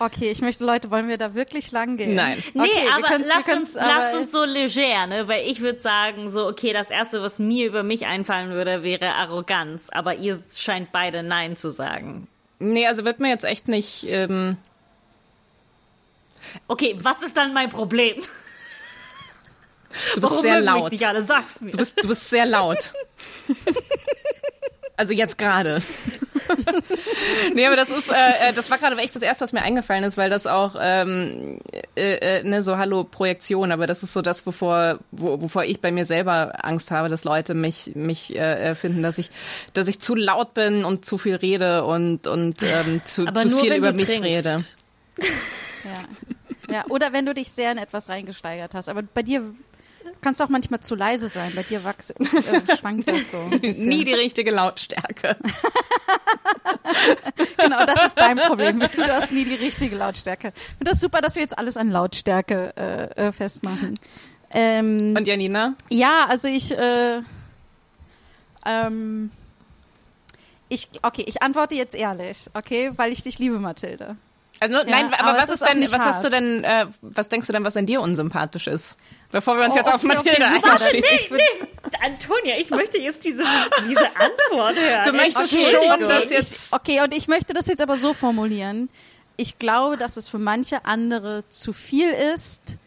Okay, 0.02 0.30
ich 0.30 0.40
möchte, 0.40 0.64
Leute, 0.64 0.90
wollen 0.90 1.08
wir 1.08 1.18
da 1.18 1.34
wirklich 1.34 1.72
lang 1.72 1.98
gehen? 1.98 2.14
Nein. 2.14 2.42
Nee, 2.54 2.62
okay, 2.62 2.88
aber 2.90 3.18
lasst, 3.18 3.48
uns, 3.54 3.76
aber- 3.76 3.86
lasst 3.94 4.16
uns 4.18 4.32
so 4.32 4.44
leger, 4.44 5.06
ne? 5.06 5.28
Weil 5.28 5.46
ich 5.46 5.60
würde 5.60 5.78
sagen, 5.78 6.30
so, 6.30 6.48
okay, 6.48 6.72
das 6.72 6.88
Erste, 6.88 7.20
was 7.20 7.38
mir 7.38 7.66
über 7.66 7.82
mich 7.82 8.06
einfallen 8.06 8.48
würde, 8.52 8.82
wäre 8.82 9.12
Arroganz. 9.12 9.90
Aber 9.90 10.14
ihr 10.14 10.42
scheint 10.56 10.90
beide 10.90 11.22
Nein 11.22 11.54
zu 11.54 11.68
sagen. 11.68 12.28
Nee, 12.60 12.86
also 12.86 13.04
wird 13.04 13.20
mir 13.20 13.28
jetzt 13.28 13.44
echt 13.44 13.68
nicht, 13.68 14.06
ähm, 14.08 14.56
Okay, 16.66 16.96
was 17.02 17.20
ist 17.20 17.36
dann 17.36 17.52
mein 17.52 17.68
Problem? 17.68 18.16
du 18.16 18.22
bist 20.20 20.22
Warum 20.22 20.40
sehr 20.40 20.60
mögen 20.60 20.64
mich 20.64 20.80
laut. 20.82 20.92
nicht 20.92 21.06
alle? 21.06 21.22
Sag's 21.22 21.60
mir. 21.60 21.72
Du 21.72 21.76
bist, 21.76 22.02
du 22.02 22.08
bist 22.08 22.26
sehr 22.30 22.46
laut. 22.46 22.94
Also 25.00 25.14
jetzt 25.14 25.38
gerade. 25.38 25.80
nee, 27.54 27.66
aber 27.66 27.74
das 27.74 27.88
ist, 27.88 28.10
äh, 28.10 28.14
äh, 28.14 28.52
das 28.54 28.70
war 28.70 28.76
gerade 28.76 28.98
echt 28.98 29.16
das 29.16 29.22
erste, 29.22 29.44
was 29.44 29.54
mir 29.54 29.62
eingefallen 29.62 30.04
ist, 30.04 30.18
weil 30.18 30.28
das 30.28 30.46
auch, 30.46 30.76
ähm, 30.78 31.58
äh, 31.96 32.16
äh, 32.16 32.42
ne, 32.42 32.62
so 32.62 32.76
Hallo 32.76 33.04
Projektion, 33.04 33.72
aber 33.72 33.86
das 33.86 34.02
ist 34.02 34.12
so 34.12 34.20
das, 34.20 34.44
wovor, 34.44 34.98
wo, 35.10 35.40
wovor 35.40 35.64
ich 35.64 35.80
bei 35.80 35.90
mir 35.90 36.04
selber 36.04 36.52
Angst 36.66 36.90
habe, 36.90 37.08
dass 37.08 37.24
Leute 37.24 37.54
mich, 37.54 37.92
mich 37.94 38.36
äh, 38.36 38.72
äh, 38.72 38.74
finden, 38.74 39.02
dass 39.02 39.16
ich, 39.16 39.30
dass 39.72 39.88
ich 39.88 40.00
zu 40.00 40.14
laut 40.14 40.52
bin 40.52 40.84
und 40.84 41.06
zu 41.06 41.16
viel 41.16 41.36
rede 41.36 41.84
und 41.84 42.26
und 42.26 42.60
ähm, 42.60 43.00
zu, 43.02 43.26
Aber 43.26 43.40
zu 43.40 43.48
nur, 43.48 43.60
viel 43.60 43.72
über 43.72 43.92
mich 43.92 44.04
trinkst. 44.04 44.22
rede. 44.22 44.58
Ja. 45.82 46.74
ja. 46.74 46.84
Oder 46.90 47.14
wenn 47.14 47.24
du 47.24 47.32
dich 47.32 47.50
sehr 47.50 47.72
in 47.72 47.78
etwas 47.78 48.10
reingesteigert 48.10 48.74
hast. 48.74 48.90
Aber 48.90 49.00
bei 49.00 49.22
dir 49.22 49.54
kannst 50.20 50.40
du 50.40 50.44
auch 50.44 50.48
manchmal 50.48 50.80
zu 50.80 50.94
leise 50.94 51.28
sein. 51.28 51.52
Bei 51.54 51.62
dir 51.62 51.84
wachs, 51.84 52.10
äh, 52.10 52.76
schwankt 52.78 53.08
das 53.08 53.30
so. 53.30 53.38
Nie 53.62 54.04
die 54.04 54.14
richtige 54.14 54.50
Lautstärke. 54.50 55.36
Genau, 57.56 57.84
das 57.86 58.06
ist 58.06 58.18
dein 58.18 58.38
Problem. 58.38 58.80
Du 58.96 59.06
hast 59.06 59.32
nie 59.32 59.44
die 59.44 59.54
richtige 59.54 59.96
Lautstärke. 59.96 60.52
Ich 60.54 60.62
finde 60.78 60.90
das 60.90 61.00
super, 61.00 61.20
dass 61.20 61.34
wir 61.36 61.42
jetzt 61.42 61.58
alles 61.58 61.76
an 61.76 61.90
Lautstärke 61.90 62.72
äh, 62.76 63.28
äh, 63.28 63.32
festmachen. 63.32 63.98
Ähm, 64.50 65.14
Und 65.16 65.26
Janina? 65.26 65.74
ja, 65.90 66.26
also 66.28 66.48
ich, 66.48 66.76
äh, 66.76 67.22
ähm, 68.66 69.30
ich, 70.68 70.88
okay, 71.02 71.24
ich 71.26 71.42
antworte 71.42 71.74
jetzt 71.74 71.94
ehrlich, 71.94 72.46
okay, 72.54 72.90
weil 72.96 73.12
ich 73.12 73.22
dich 73.22 73.38
liebe, 73.38 73.58
Mathilde. 73.58 74.16
Also, 74.58 74.78
nein, 74.86 75.06
aber, 75.14 75.20
aber 75.20 75.38
was 75.38 75.48
ist 75.48 75.62
ist 75.62 75.68
denn, 75.70 75.82
was 75.82 76.00
hast 76.00 76.24
du 76.24 76.28
denn, 76.28 76.64
äh, 76.64 76.86
was 77.00 77.28
denkst 77.28 77.46
du 77.46 77.52
denn, 77.52 77.64
was 77.64 77.76
an 77.76 77.86
dir 77.86 78.00
unsympathisch 78.02 78.66
ist? 78.66 78.96
Bevor 79.32 79.56
wir 79.58 79.64
uns 79.64 79.74
Oh, 79.74 79.76
jetzt 79.78 79.86
auf 79.86 80.02
okay, 80.02 80.16
okay, 80.18 80.30
Mathilde 80.40 80.54
super. 80.56 80.72
einschließen. 80.80 81.10
Ich 81.14 81.30
würd- 81.30 82.02
Antonia, 82.04 82.56
ich 82.58 82.70
möchte 82.70 82.98
jetzt 82.98 83.24
diese, 83.24 83.44
diese 83.88 84.06
Antwort 84.16 84.74
hören. 84.76 85.04
Du 85.04 85.12
möchtest 85.12 85.52
Okay. 85.52 85.70
schon, 85.70 85.92
okay, 85.92 86.08
dass 86.08 86.24
ich, 86.24 86.30
jetzt, 86.30 86.72
okay, 86.72 87.00
und 87.02 87.14
ich 87.14 87.28
möchte 87.28 87.52
das 87.52 87.66
jetzt 87.66 87.80
aber 87.80 87.96
so 87.96 88.12
formulieren. 88.14 88.88
Ich 89.36 89.58
glaube, 89.58 89.96
dass 89.96 90.16
es 90.16 90.28
für 90.28 90.38
manche 90.38 90.84
andere 90.84 91.48
zu 91.48 91.72
viel 91.72 92.10
ist. 92.34 92.78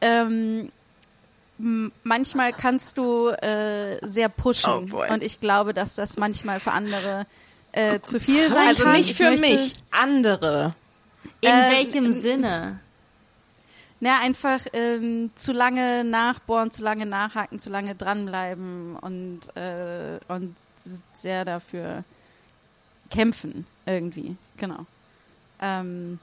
Ähm, 0.00 0.70
manchmal 2.04 2.52
kannst 2.52 2.96
du 2.96 3.28
äh, 3.28 3.98
sehr 4.06 4.28
pushen. 4.28 4.92
Oh 4.94 5.02
und 5.12 5.22
ich 5.22 5.40
glaube, 5.40 5.74
dass 5.74 5.96
das 5.96 6.16
manchmal 6.16 6.60
für 6.60 6.72
andere 6.72 7.26
äh, 7.72 8.00
zu 8.02 8.18
viel 8.20 8.48
sein 8.50 8.68
also 8.68 8.84
kann. 8.84 8.92
nicht 8.92 9.10
Ich 9.10 9.16
für 9.16 9.24
möchte, 9.30 9.42
mich, 9.46 9.74
andere. 9.90 10.74
In 11.40 11.50
Äh, 11.50 11.70
welchem 11.72 12.12
Sinne? 12.20 12.80
Na, 14.02 14.20
einfach 14.20 14.60
ähm, 14.72 15.30
zu 15.34 15.52
lange 15.52 16.04
nachbohren, 16.04 16.70
zu 16.70 16.82
lange 16.82 17.04
nachhaken, 17.04 17.58
zu 17.58 17.68
lange 17.68 17.94
dranbleiben 17.94 18.96
und, 18.96 19.54
äh, 19.56 20.18
und 20.28 20.54
sehr 21.12 21.44
dafür 21.44 22.02
kämpfen 23.10 23.66
irgendwie. 23.84 24.36
Genau. 24.56 24.86
Ähm, 25.60 26.18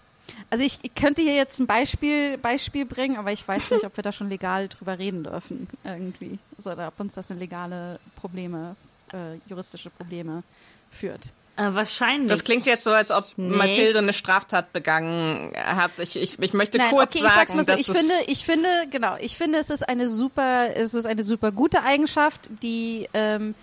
also 0.49 0.63
ich 0.63 0.79
könnte 0.95 1.21
hier 1.21 1.35
jetzt 1.35 1.59
ein 1.59 1.67
Beispiel, 1.67 2.37
Beispiel 2.37 2.85
bringen, 2.85 3.17
aber 3.17 3.31
ich 3.31 3.47
weiß 3.47 3.71
nicht, 3.71 3.85
ob 3.85 3.95
wir 3.95 4.01
da 4.01 4.11
schon 4.11 4.29
legal 4.29 4.67
drüber 4.67 4.97
reden 4.97 5.23
dürfen 5.23 5.67
irgendwie. 5.83 6.39
Also, 6.57 6.71
oder 6.71 6.87
ob 6.87 6.99
uns 6.99 7.13
das 7.13 7.29
in 7.29 7.39
legale 7.39 7.99
Probleme, 8.15 8.75
äh, 9.13 9.35
juristische 9.47 9.89
Probleme 9.89 10.43
führt. 10.91 11.31
Äh, 11.57 11.73
wahrscheinlich. 11.73 12.29
Das 12.29 12.43
klingt 12.43 12.67
jetzt 12.67 12.83
so, 12.83 12.91
als 12.91 13.09
ob 13.09 13.25
Nicht. 13.35 13.55
Mathilde 13.57 13.97
eine 13.97 14.13
Straftat 14.13 14.73
begangen 14.73 15.53
hat. 15.55 15.91
Ich, 15.97 16.15
ich, 16.15 16.39
ich 16.39 16.53
möchte 16.53 16.77
Nein, 16.77 16.91
kurz 16.91 17.15
okay, 17.15 17.23
sagen, 17.23 17.33
ich 17.33 17.35
sag's 17.35 17.55
mal 17.55 17.63
so. 17.63 17.71
dass 17.71 17.81
Ich 17.81 17.87
finde, 17.87 18.13
ich 18.27 18.45
finde, 18.45 18.69
genau, 18.91 19.15
ich 19.19 19.37
finde, 19.37 19.57
es 19.57 19.71
ist 19.71 19.87
eine 19.87 20.07
super, 20.07 20.75
es 20.75 20.93
ist 20.93 21.07
eine 21.07 21.23
super 21.23 21.51
gute 21.51 21.81
Eigenschaft, 21.81 22.47
die 22.61 23.09
ähm, 23.15 23.55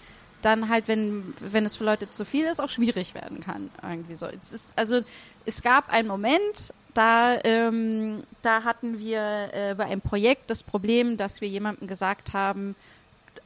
dann 0.42 0.68
halt, 0.68 0.88
wenn, 0.88 1.34
wenn 1.38 1.64
es 1.64 1.76
für 1.76 1.84
Leute 1.84 2.10
zu 2.10 2.24
viel 2.24 2.46
ist, 2.46 2.60
auch 2.60 2.68
schwierig 2.68 3.14
werden 3.14 3.40
kann. 3.40 3.70
Irgendwie 3.82 4.16
so. 4.16 4.26
Es 4.26 4.52
ist, 4.52 4.72
also 4.76 5.00
es 5.46 5.62
gab 5.62 5.92
einen 5.92 6.08
Moment, 6.08 6.74
da, 6.94 7.38
ähm, 7.44 8.24
da 8.42 8.64
hatten 8.64 8.98
wir 8.98 9.50
äh, 9.52 9.74
bei 9.76 9.84
einem 9.84 10.00
Projekt 10.00 10.50
das 10.50 10.64
Problem, 10.64 11.16
dass 11.16 11.40
wir 11.40 11.48
jemandem 11.48 11.86
gesagt 11.86 12.32
haben, 12.32 12.74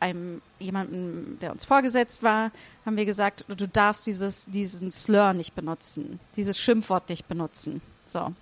einem 0.01 0.43
jemanden, 0.59 1.39
der 1.41 1.53
uns 1.53 1.65
vorgesetzt 1.65 2.23
war, 2.23 2.51
haben 2.85 2.97
wir 2.97 3.05
gesagt, 3.05 3.45
du 3.49 3.67
darfst 3.69 4.07
dieses, 4.07 4.47
diesen 4.47 4.91
Slur 4.91 5.33
nicht 5.33 5.55
benutzen, 5.55 6.21
dieses 6.37 6.59
Schimpfwort 6.59 7.09
nicht 7.09 7.29
benutzen. 7.29 7.81
So. 8.07 8.33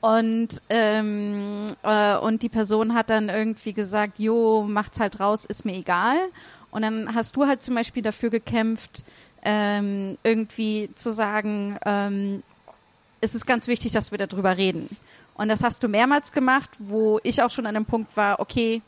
Und, 0.00 0.60
ähm, 0.68 1.66
äh, 1.82 2.16
und 2.16 2.42
die 2.42 2.48
Person 2.48 2.94
hat 2.94 3.10
dann 3.10 3.30
irgendwie 3.30 3.72
gesagt, 3.72 4.18
jo, 4.18 4.66
macht's 4.68 5.00
halt 5.00 5.18
raus, 5.18 5.44
ist 5.46 5.64
mir 5.64 5.74
egal. 5.74 6.16
Und 6.70 6.82
dann 6.82 7.14
hast 7.14 7.36
du 7.36 7.46
halt 7.46 7.62
zum 7.62 7.74
Beispiel 7.74 8.02
dafür 8.02 8.30
gekämpft, 8.30 9.04
ähm, 9.42 10.18
irgendwie 10.22 10.90
zu 10.94 11.12
sagen, 11.12 11.78
ähm, 11.86 12.42
es 13.20 13.34
ist 13.34 13.46
ganz 13.46 13.66
wichtig, 13.66 13.92
dass 13.92 14.10
wir 14.10 14.18
darüber 14.18 14.56
reden. 14.56 14.94
Und 15.34 15.48
das 15.48 15.62
hast 15.62 15.82
du 15.82 15.88
mehrmals 15.88 16.32
gemacht, 16.32 16.70
wo 16.78 17.18
ich 17.22 17.42
auch 17.42 17.50
schon 17.50 17.66
an 17.66 17.74
dem 17.74 17.86
Punkt 17.86 18.16
war, 18.16 18.40
okay, 18.40 18.82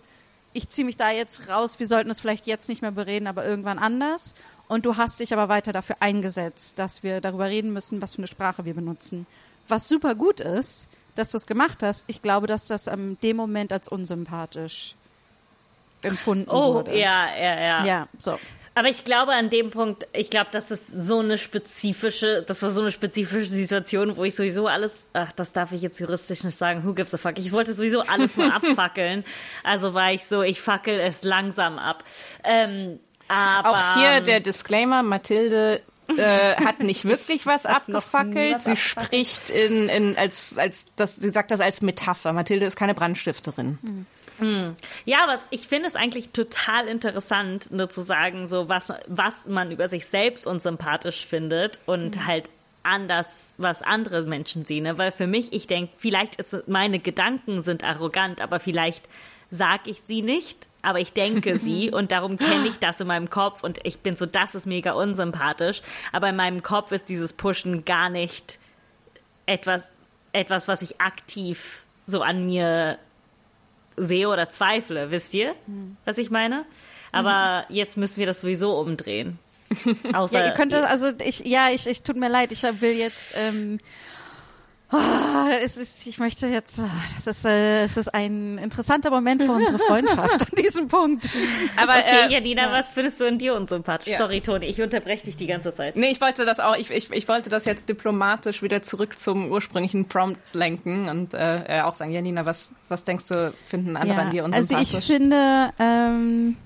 ich 0.57 0.71
ziehe 0.71 0.87
mich 0.87 0.97
da 0.97 1.11
jetzt 1.11 1.51
raus, 1.51 1.79
wir 1.79 1.87
sollten 1.87 2.09
es 2.09 2.23
vielleicht 2.23 2.47
jetzt 2.47 2.71
nicht 2.71 2.81
mehr 2.81 2.91
bereden, 2.91 3.27
aber 3.27 3.45
irgendwann 3.45 3.79
anders. 3.79 4.35
Und 4.69 4.87
du 4.87 4.97
hast 4.97 5.21
dich 5.21 5.35
aber 5.35 5.51
weiter 5.51 5.73
dafür 5.73 5.97
eingesetzt, 6.01 6.79
dass 6.79 7.03
wir 7.03 7.21
darüber 7.21 7.45
reden 7.47 7.75
müssen, 7.75 8.01
was 8.01 8.15
für 8.15 8.19
eine 8.19 8.27
Sprache 8.27 8.65
wir 8.65 8.73
benutzen. 8.73 9.27
Was 9.69 9.87
super 9.87 10.15
gut 10.15 10.41
ist, 10.41 10.89
dass 11.15 11.31
du 11.31 11.37
es 11.37 11.47
gemacht 11.47 11.83
hast. 11.83 12.05
Ich 12.07 12.23
glaube, 12.23 12.47
dass 12.47 12.69
das 12.69 12.89
am 12.89 13.21
dem 13.21 13.37
Moment 13.37 13.71
als 13.71 13.91
unsympathisch 13.91 14.95
empfunden 16.03 16.49
oh, 16.49 16.75
wurde. 16.75 16.99
ja, 16.99 17.29
ja, 17.37 17.61
ja. 17.61 17.85
Ja, 17.85 18.09
so. 18.17 18.39
Aber 18.77 18.89
ich 18.89 19.05
glaube 19.05 19.33
an 19.33 19.49
dem 19.49 19.71
Punkt, 19.71 20.07
ich 20.13 20.29
glaube, 20.29 20.51
das 20.53 20.71
ist 20.71 20.87
so 20.87 21.21
eine 21.21 21.39
spezifische, 21.39 22.43
das 22.47 22.63
war 22.63 22.69
so 22.69 22.83
eine 22.83 22.93
spezifische 22.93 23.47
Situation, 23.47 24.19
wo 24.19 24.25
ich 24.25 24.35
sowieso 24.37 24.67
alles, 24.67 25.09
ach, 25.15 25.33
das 25.33 25.55
darf 25.55 25.73
ich 25.73 25.81
jetzt 25.81 25.99
juristisch 25.99 26.45
nicht 26.45 26.59
sagen, 26.59 26.85
who 26.85 26.93
gives 26.93 27.15
a 27.15 27.17
fuck. 27.17 27.39
Ich 27.39 27.53
wollte 27.53 27.73
sowieso 27.73 28.03
alles 28.03 28.37
mal 28.37 28.51
abfackeln. 28.53 29.25
Also 29.65 29.95
war 29.95 30.13
ich 30.13 30.27
so, 30.27 30.43
ich 30.43 30.61
fackel 30.61 31.01
es 31.01 31.25
langsam 31.25 31.79
ab. 31.79 32.05
Ähm, 32.45 33.01
Aber 33.29 33.71
Auch 33.71 33.95
hier 33.97 34.21
der 34.21 34.41
Disclaimer, 34.41 35.03
Mathilde 35.03 35.81
äh, 36.15 36.57
hat 36.63 36.81
nicht 36.81 37.05
wirklich 37.09 37.47
was 37.47 37.65
abgefackelt. 37.65 38.61
sie 38.61 38.77
spricht 38.77 39.49
in, 39.49 39.89
in 39.89 40.19
als, 40.19 40.59
als 40.59 40.85
das, 40.97 41.17
sie 41.17 41.31
sagt 41.31 41.51
das 41.51 41.61
als 41.61 41.81
Metapher. 41.81 42.35
Mathilde 42.35 42.67
ist 42.67 42.77
keine 42.77 42.93
Brandstifterin. 42.93 44.07
Ja, 45.05 45.25
aber 45.25 45.39
ich 45.51 45.67
finde 45.67 45.89
es 45.89 45.97
eigentlich 45.97 46.31
total 46.31 46.89
interessant, 46.89 47.71
nur 47.71 47.89
zu 47.89 48.03
sagen, 48.03 48.47
so 48.47 48.69
was, 48.69 48.93
was 49.07 49.47
man 49.47 49.71
über 49.71 49.89
sich 49.89 50.07
selbst 50.07 50.47
unsympathisch 50.47 51.25
findet 51.25 51.81
und 51.87 52.27
halt 52.27 52.51
anders, 52.83 53.55
was 53.59 53.83
andere 53.83 54.23
Menschen 54.23 54.65
sehen. 54.65 54.85
Ne? 54.85 54.97
Weil 54.97 55.13
für 55.13 55.27
mich, 55.27 55.53
ich 55.53 55.67
denke, 55.67 55.93
vielleicht 55.97 56.37
ist 56.37 56.69
meine 56.69 56.99
Gedanken 56.99 57.63
sind 57.63 57.85
arrogant, 57.85 58.41
aber 58.41 58.61
vielleicht 58.61 59.09
sag 59.51 59.87
ich 59.87 60.03
sie 60.07 60.23
nicht, 60.23 60.69
aber 60.83 61.01
ich 61.01 61.13
denke 61.13 61.59
sie 61.59 61.91
und 61.93 62.13
darum 62.13 62.37
kenne 62.37 62.69
ich 62.69 62.79
das 62.79 63.01
in 63.01 63.09
meinem 63.09 63.29
Kopf 63.29 63.63
und 63.63 63.79
ich 63.85 63.99
bin 63.99 64.17
so, 64.17 64.27
das 64.27 64.55
ist 64.55 64.67
mega 64.67 64.93
unsympathisch. 64.93 65.83
Aber 66.13 66.29
in 66.29 66.37
meinem 66.37 66.63
Kopf 66.63 66.93
ist 66.93 67.09
dieses 67.09 67.33
Pushen 67.33 67.85
gar 67.85 68.09
nicht 68.09 68.59
etwas, 69.47 69.89
etwas, 70.33 70.69
was 70.69 70.83
ich 70.83 71.01
aktiv 71.01 71.85
so 72.07 72.23
an 72.23 72.47
mir 72.47 72.99
sehe 73.97 74.29
oder 74.29 74.49
zweifle, 74.49 75.11
wisst 75.11 75.35
ihr, 75.35 75.55
was 76.05 76.19
ich 76.19 76.31
meine? 76.31 76.65
Aber 77.13 77.65
jetzt 77.69 77.97
müssen 77.97 78.19
wir 78.19 78.27
das 78.27 78.41
sowieso 78.41 78.79
umdrehen. 78.79 79.39
Außer, 80.13 80.39
Ja, 80.41 80.47
ihr 80.47 80.53
könnt 80.53 80.73
das, 80.73 80.89
also 80.89 81.11
ich, 81.25 81.41
ja, 81.41 81.69
ich, 81.73 81.87
ich 81.87 82.03
tut 82.03 82.17
mir 82.17 82.29
leid, 82.29 82.53
ich 82.53 82.63
will 82.63 82.93
jetzt, 82.93 83.35
ähm, 83.37 83.79
ah, 84.97 85.49
es 85.63 85.77
ist, 85.77 86.07
ich 86.07 86.19
möchte 86.19 86.47
jetzt, 86.47 86.81
ah, 86.81 86.91
das 87.15 87.27
ist, 87.27 87.45
äh, 87.45 87.85
es 87.85 87.97
ist 87.97 88.15
ein 88.15 88.59
interessanter 88.59 89.11
Moment 89.11 89.43
für 89.43 89.53
unsere 89.53 89.79
Freundschaft 89.79 90.43
an 90.43 90.49
diesem 90.59 90.89
Punkt. 90.89 91.31
Aber 91.77 91.95
Okay, 91.99 92.29
äh, 92.29 92.33
Janina, 92.33 92.71
was 92.73 92.89
findest 92.89 93.21
du 93.21 93.25
in 93.25 93.39
dir 93.39 93.55
unsympathisch? 93.55 94.13
Ja. 94.13 94.19
Sorry, 94.19 94.41
Toni, 94.41 94.67
ich 94.67 94.81
unterbreche 94.81 95.25
dich 95.25 95.37
die 95.37 95.47
ganze 95.47 95.73
Zeit. 95.73 95.97
nee, 95.97 96.11
ich 96.11 96.21
wollte 96.21 96.45
das 96.45 96.61
auch, 96.61 96.77
ich, 96.77 96.91
ich, 96.91 97.11
ich 97.11 97.29
wollte 97.29 97.51
das 97.51 97.65
jetzt 97.65 97.89
diplomatisch 97.89 98.63
wieder 98.63 98.83
zurück 98.83 99.19
zum 99.19 99.51
ursprünglichen 99.51 100.07
Prompt 100.07 100.55
lenken 100.55 101.09
und 101.09 101.35
äh, 101.35 101.79
äh, 101.79 101.83
auch 101.83 101.95
sagen, 101.95 102.13
Janina, 102.13 102.47
was, 102.47 102.73
was 102.89 103.05
denkst 103.05 103.25
du, 103.29 103.53
finden 103.69 103.97
andere 103.97 104.21
an 104.21 104.31
dir 104.31 104.45
also 104.45 104.59
unsympathisch? 104.59 104.99
ich 104.99 105.07
finde, 105.07 105.73
ähm, 105.79 106.57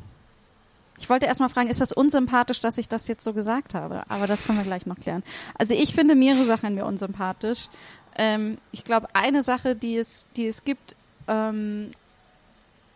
ich 1.01 1.09
wollte 1.09 1.27
erstmal 1.27 1.48
fragen, 1.48 1.70
ist 1.70 1.81
das 1.81 1.93
unsympathisch, 1.93 2.61
dass 2.61 2.77
ich 2.77 2.86
das 2.86 3.09
jetzt 3.09 3.24
so 3.24 3.32
gesagt 3.32 3.74
habe? 3.74 4.02
Aber 4.09 4.27
das 4.27 4.44
können 4.44 4.59
wir 4.59 4.65
gleich 4.65 4.85
noch 4.85 4.98
klären. 4.98 5.23
Also 5.59 5.73
ich 5.74 5.94
finde 5.94 6.15
mehrere 6.15 6.44
Sachen 6.44 6.66
an 6.66 6.74
mir 6.74 6.85
unsympathisch. 6.85 7.69
Ähm, 8.16 8.59
ich 8.73 8.85
glaube, 8.85 9.09
eine 9.15 9.43
Sache, 9.43 9.74
die 9.77 9.97
es, 9.97 10.27
die 10.37 10.47
es 10.47 10.65
gibt, 10.65 10.97
ähm, 11.28 11.93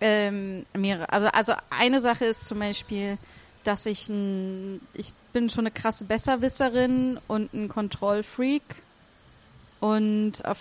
ähm, 0.00 0.66
mehrere. 0.76 1.12
Also, 1.12 1.28
also 1.28 1.52
eine 1.70 2.00
Sache 2.00 2.24
ist 2.24 2.46
zum 2.46 2.58
Beispiel, 2.58 3.16
dass 3.62 3.86
ich 3.86 4.08
ein, 4.08 4.80
ich 4.92 5.12
bin 5.32 5.48
schon 5.48 5.62
eine 5.62 5.70
krasse 5.70 6.04
Besserwisserin 6.04 7.18
und 7.28 7.54
ein 7.54 7.68
Kontrollfreak 7.68 8.62
und 9.80 10.44
auf 10.44 10.58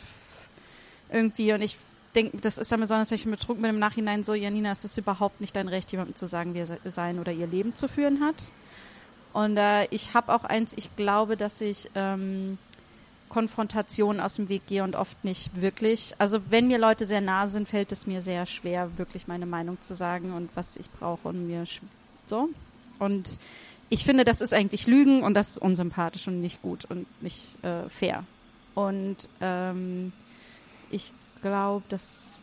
irgendwie 1.11 1.53
und 1.53 1.61
ich 1.61 1.77
denke, 2.15 2.37
das 2.37 2.57
ist 2.57 2.71
dann 2.71 2.79
besonders, 2.79 3.11
wenn 3.11 3.15
ich 3.15 3.25
betrunken 3.25 3.61
bin 3.63 3.71
im 3.71 3.79
Nachhinein 3.79 4.23
so, 4.23 4.33
Janina, 4.33 4.71
es 4.71 4.83
ist 4.85 4.97
überhaupt 4.97 5.41
nicht 5.41 5.55
dein 5.55 5.67
Recht, 5.67 5.91
jemandem 5.91 6.15
zu 6.15 6.27
sagen, 6.27 6.53
wie 6.53 6.59
er 6.59 6.67
se- 6.67 6.79
sein 6.85 7.19
oder 7.19 7.31
ihr 7.31 7.47
Leben 7.47 7.75
zu 7.75 7.87
führen 7.87 8.23
hat. 8.23 8.51
Und 9.33 9.57
äh, 9.57 9.85
ich 9.89 10.13
habe 10.13 10.33
auch 10.33 10.43
eins, 10.43 10.73
ich 10.75 10.95
glaube, 10.95 11.37
dass 11.37 11.59
ich 11.61 11.89
ähm, 11.95 12.57
Konfrontationen 13.33 14.21
aus 14.21 14.35
dem 14.35 14.47
Weg 14.47 14.67
gehe 14.67 14.83
und 14.83 14.95
oft 14.95 15.25
nicht 15.25 15.59
wirklich. 15.59 16.13
Also 16.19 16.39
wenn 16.51 16.67
mir 16.67 16.77
Leute 16.77 17.05
sehr 17.05 17.19
nah 17.19 17.47
sind, 17.47 17.67
fällt 17.67 17.91
es 17.91 18.05
mir 18.05 18.21
sehr 18.21 18.45
schwer, 18.45 18.95
wirklich 18.99 19.27
meine 19.27 19.47
Meinung 19.47 19.81
zu 19.81 19.95
sagen 19.95 20.33
und 20.33 20.55
was 20.55 20.77
ich 20.77 20.87
brauche 20.91 21.29
und 21.29 21.47
mir 21.47 21.63
so. 22.25 22.49
Und 22.99 23.39
ich 23.89 24.05
finde, 24.05 24.23
das 24.23 24.41
ist 24.41 24.53
eigentlich 24.53 24.85
Lügen 24.85 25.23
und 25.23 25.33
das 25.33 25.49
ist 25.49 25.57
unsympathisch 25.57 26.27
und 26.27 26.41
nicht 26.41 26.61
gut 26.61 26.85
und 26.85 27.07
nicht 27.23 27.63
äh, 27.63 27.89
fair. 27.89 28.23
Und 28.75 29.27
ähm, 29.41 30.13
ich 30.91 31.11
glaube, 31.41 31.83
dass 31.89 32.37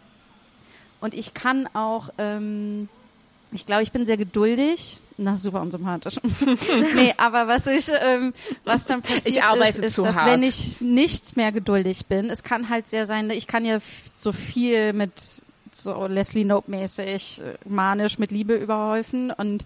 und 1.01 1.15
ich 1.15 1.35
kann 1.35 1.69
auch, 1.73 2.11
ähm, 2.19 2.89
ich 3.53 3.67
glaube, 3.67 3.83
ich 3.83 3.93
bin 3.93 4.07
sehr 4.07 4.17
geduldig. 4.17 5.01
Das 5.17 5.39
ist 5.39 5.43
super 5.43 5.61
unsympathisch. 5.61 6.17
nee, 6.95 7.13
aber 7.17 7.47
was 7.47 7.67
ich, 7.67 7.91
ähm, 8.03 8.33
was 8.65 8.87
dann 8.87 9.03
passiert 9.03 9.45
ist, 9.69 9.79
ist 9.79 9.99
dass 9.99 10.17
hart. 10.17 10.27
wenn 10.27 10.43
ich 10.43 10.81
nicht 10.81 11.37
mehr 11.37 11.53
geduldig 11.53 12.07
bin, 12.07 12.31
es 12.31 12.43
kann 12.43 12.69
halt 12.69 12.89
sehr 12.89 13.07
sein, 13.07 13.29
ich 13.31 13.47
kann 13.47 13.65
ja 13.65 13.79
so 14.13 14.33
viel 14.33 14.93
mit 14.93 15.13
so 15.73 16.07
Leslie 16.07 16.45
Nope 16.45 16.71
mäßig 16.71 17.43
äh, 17.43 17.69
manisch 17.69 18.19
mit 18.19 18.31
Liebe 18.31 18.55
überhäufen 18.55 19.31
und 19.31 19.65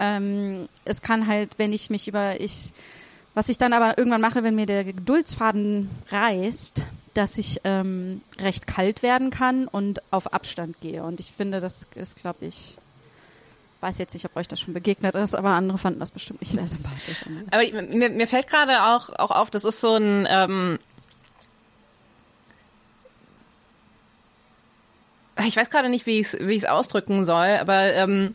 ähm, 0.00 0.68
es 0.84 1.02
kann 1.02 1.26
halt, 1.26 1.58
wenn 1.58 1.72
ich 1.72 1.90
mich 1.90 2.08
über 2.08 2.40
ich 2.40 2.72
was 3.34 3.48
ich 3.48 3.58
dann 3.58 3.72
aber 3.72 3.98
irgendwann 3.98 4.20
mache, 4.20 4.44
wenn 4.44 4.54
mir 4.54 4.66
der 4.66 4.84
Geduldsfaden 4.84 5.90
reißt, 6.08 6.86
dass 7.14 7.36
ich 7.36 7.60
ähm, 7.64 8.20
recht 8.40 8.66
kalt 8.66 9.02
werden 9.02 9.30
kann 9.30 9.66
und 9.66 10.02
auf 10.12 10.32
Abstand 10.32 10.80
gehe. 10.80 11.02
Und 11.02 11.20
ich 11.20 11.32
finde, 11.32 11.60
das 11.60 11.86
ist, 11.96 12.16
glaube 12.16 12.46
ich, 12.46 12.78
weiß 13.84 13.98
jetzt 13.98 14.14
nicht, 14.14 14.24
ob 14.24 14.34
euch 14.36 14.48
das 14.48 14.58
schon 14.58 14.74
begegnet 14.74 15.14
ist, 15.14 15.36
aber 15.36 15.50
andere 15.50 15.78
fanden 15.78 16.00
das 16.00 16.10
bestimmt 16.10 16.40
nicht 16.40 16.52
sehr 16.52 16.66
sympathisch. 16.66 17.24
Aber 17.50 17.62
mir, 17.94 18.10
mir 18.10 18.26
fällt 18.26 18.48
gerade 18.48 18.82
auch, 18.82 19.10
auch 19.10 19.30
auf, 19.30 19.50
das 19.50 19.64
ist 19.64 19.80
so 19.80 19.94
ein, 19.94 20.26
ähm, 20.28 20.78
ich 25.46 25.56
weiß 25.56 25.68
gerade 25.68 25.90
nicht, 25.90 26.06
wie 26.06 26.18
ich 26.18 26.32
es 26.32 26.38
wie 26.40 26.66
ausdrücken 26.66 27.24
soll, 27.24 27.58
aber 27.60 27.92
ähm, 27.92 28.34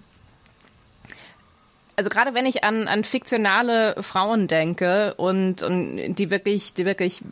also 1.95 2.09
gerade 2.09 2.33
wenn 2.33 2.45
ich 2.45 2.63
an, 2.63 2.87
an 2.87 3.03
fiktionale 3.03 4.01
Frauen 4.01 4.47
denke 4.47 5.15
und, 5.15 5.63
und 5.63 6.15
die 6.15 6.29
wirklich, 6.29 6.73
die 6.73 6.85
wirklich 6.85 7.23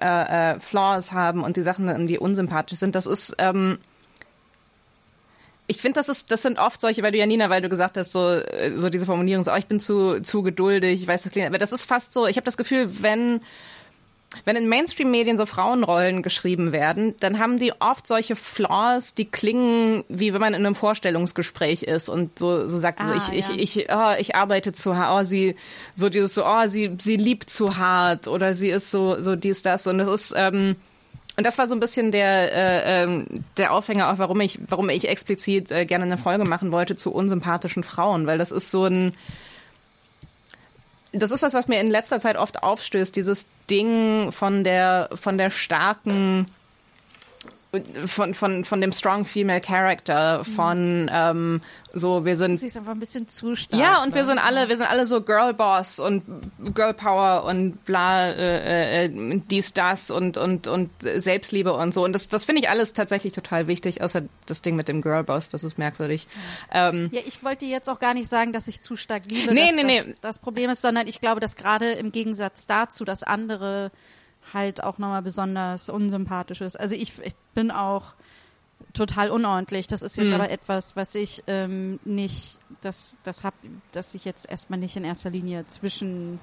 äh, 0.00 0.52
äh, 0.52 0.60
Flaws 0.60 1.12
haben 1.12 1.42
und 1.42 1.56
die 1.56 1.62
Sachen, 1.62 2.06
die 2.06 2.18
unsympathisch 2.18 2.78
sind, 2.78 2.94
das 2.94 3.06
ist 3.06 3.34
ähm, 3.38 3.78
ich 5.72 5.80
finde, 5.80 5.94
das 5.98 6.10
ist, 6.10 6.30
das 6.30 6.42
sind 6.42 6.58
oft 6.58 6.82
solche, 6.82 7.02
weil 7.02 7.12
du 7.12 7.18
Janina, 7.18 7.48
weil 7.48 7.62
du 7.62 7.70
gesagt 7.70 7.96
hast, 7.96 8.12
so, 8.12 8.28
äh, 8.28 8.72
so 8.76 8.90
diese 8.90 9.06
Formulierung, 9.06 9.42
so, 9.42 9.52
oh, 9.52 9.56
ich 9.56 9.66
bin 9.66 9.80
zu, 9.80 10.20
zu 10.20 10.42
geduldig, 10.42 11.00
ich 11.00 11.08
weiß, 11.08 11.22
das 11.22 11.32
klingt, 11.32 11.48
aber 11.48 11.56
das 11.56 11.72
ist 11.72 11.84
fast 11.84 12.12
so, 12.12 12.26
ich 12.26 12.36
habe 12.36 12.44
das 12.44 12.58
Gefühl, 12.58 12.88
wenn, 13.00 13.40
wenn 14.44 14.56
in 14.56 14.68
Mainstream-Medien 14.68 15.38
so 15.38 15.46
Frauenrollen 15.46 16.22
geschrieben 16.22 16.72
werden, 16.72 17.14
dann 17.20 17.38
haben 17.38 17.58
die 17.58 17.72
oft 17.80 18.06
solche 18.06 18.36
Flaws, 18.36 19.14
die 19.14 19.24
klingen, 19.24 20.04
wie 20.10 20.34
wenn 20.34 20.42
man 20.42 20.52
in 20.52 20.66
einem 20.66 20.74
Vorstellungsgespräch 20.74 21.84
ist 21.84 22.10
und 22.10 22.38
so, 22.38 22.68
so 22.68 22.76
sagt, 22.76 23.00
so, 23.00 23.06
Ah, 23.06 23.16
ich, 23.16 23.28
ja. 23.48 23.54
ich, 23.56 23.76
ich, 23.76 23.86
oh, 23.90 24.12
ich 24.18 24.34
arbeite 24.36 24.74
zu 24.74 24.94
hart, 24.94 25.22
oh, 25.22 25.24
sie, 25.24 25.56
so 25.96 26.10
dieses 26.10 26.34
so, 26.34 26.44
oh, 26.44 26.68
sie, 26.68 26.96
sie 27.00 27.16
liebt 27.16 27.48
zu 27.48 27.78
hart 27.78 28.28
oder 28.28 28.52
sie 28.52 28.68
ist 28.68 28.90
so, 28.90 29.22
so 29.22 29.36
dies, 29.36 29.62
das 29.62 29.86
und 29.86 29.96
das 29.96 30.08
ist, 30.08 30.34
ähm, 30.36 30.76
und 31.36 31.46
das 31.46 31.56
war 31.58 31.66
so 31.66 31.74
ein 31.74 31.80
bisschen 31.80 32.10
der, 32.10 32.52
äh, 32.52 33.02
ähm, 33.02 33.26
der 33.56 33.72
Aufhänger 33.72 34.12
auch, 34.12 34.18
warum 34.18 34.40
ich, 34.40 34.58
warum 34.68 34.90
ich 34.90 35.08
explizit 35.08 35.70
äh, 35.70 35.86
gerne 35.86 36.04
eine 36.04 36.18
Folge 36.18 36.44
machen 36.44 36.72
wollte 36.72 36.96
zu 36.96 37.12
unsympathischen 37.12 37.84
Frauen, 37.84 38.26
weil 38.26 38.38
das 38.38 38.50
ist 38.50 38.70
so 38.70 38.84
ein, 38.84 39.14
das 41.12 41.30
ist 41.30 41.42
was, 41.42 41.54
was 41.54 41.68
mir 41.68 41.80
in 41.80 41.90
letzter 41.90 42.20
Zeit 42.20 42.36
oft 42.36 42.62
aufstößt, 42.62 43.14
dieses 43.16 43.46
Ding 43.70 44.30
von 44.32 44.64
der, 44.64 45.08
von 45.14 45.38
der 45.38 45.50
starken, 45.50 46.46
von, 48.04 48.34
von, 48.34 48.64
von 48.64 48.80
dem 48.82 48.92
strong 48.92 49.24
female 49.24 49.62
character, 49.62 50.44
von 50.44 51.10
ähm, 51.10 51.60
so, 51.94 52.26
wir 52.26 52.36
sind 52.36 52.56
Sie 52.56 52.66
ist 52.66 52.76
einfach 52.76 52.92
ein 52.92 53.00
bisschen 53.00 53.28
zu 53.28 53.56
stark. 53.56 53.80
ja, 53.80 54.02
und 54.02 54.14
wir 54.14 54.22
ne? 54.22 54.26
sind 54.26 54.38
alle, 54.38 54.68
wir 54.68 54.76
sind 54.76 54.90
alle 54.90 55.06
so 55.06 55.22
Girl 55.22 55.54
Boss 55.54 55.98
und 55.98 56.22
Girl 56.74 56.92
Power 56.92 57.44
und 57.44 57.82
bla, 57.86 58.28
äh, 58.28 59.06
äh, 59.06 59.40
dies, 59.50 59.72
das 59.72 60.10
und, 60.10 60.36
und, 60.36 60.66
und 60.66 60.90
Selbstliebe 61.00 61.72
und 61.72 61.94
so. 61.94 62.04
Und 62.04 62.12
das, 62.12 62.28
das 62.28 62.44
finde 62.44 62.60
ich 62.60 62.68
alles 62.68 62.92
tatsächlich 62.92 63.32
total 63.32 63.68
wichtig, 63.68 64.02
außer 64.02 64.20
das 64.44 64.60
Ding 64.60 64.76
mit 64.76 64.88
dem 64.88 65.00
Girl 65.00 65.24
Boss, 65.24 65.48
das 65.48 65.64
ist 65.64 65.78
merkwürdig. 65.78 66.28
Ähm, 66.72 67.08
Ja, 67.10 67.22
ich 67.24 67.42
wollte 67.42 67.64
jetzt 67.64 67.88
auch 67.88 68.00
gar 68.00 68.12
nicht 68.12 68.28
sagen, 68.28 68.52
dass 68.52 68.68
ich 68.68 68.82
zu 68.82 68.96
stark 68.96 69.22
liebe, 69.30 69.54
Nee, 69.54 69.68
dass 69.68 69.76
nee, 69.76 69.96
das 69.96 70.06
nee. 70.08 70.14
das 70.20 70.38
Problem 70.40 70.68
ist, 70.68 70.82
sondern 70.82 71.06
ich 71.06 71.22
glaube, 71.22 71.40
dass 71.40 71.56
gerade 71.56 71.92
im 71.92 72.12
Gegensatz 72.12 72.66
dazu, 72.66 73.06
dass 73.06 73.22
andere 73.22 73.90
halt 74.54 74.82
auch 74.82 74.98
nochmal 74.98 75.22
besonders 75.22 75.88
unsympathisch 75.88 76.60
ist. 76.60 76.78
Also 76.78 76.94
ich, 76.94 77.18
ich 77.22 77.34
bin 77.54 77.70
auch 77.70 78.14
total 78.92 79.30
unordentlich. 79.30 79.86
Das 79.86 80.02
ist 80.02 80.16
jetzt 80.16 80.28
Mhm. 80.28 80.34
aber 80.34 80.50
etwas, 80.50 80.96
was 80.96 81.14
ich 81.14 81.42
ähm, 81.46 81.98
nicht, 82.04 82.58
das, 82.80 83.16
das 83.22 83.44
hab, 83.44 83.54
dass 83.92 84.14
ich 84.14 84.24
jetzt 84.24 84.50
erstmal 84.50 84.78
nicht 84.78 84.96
in 84.96 85.04
erster 85.04 85.30
Linie 85.30 85.66
zwischen 85.66 86.38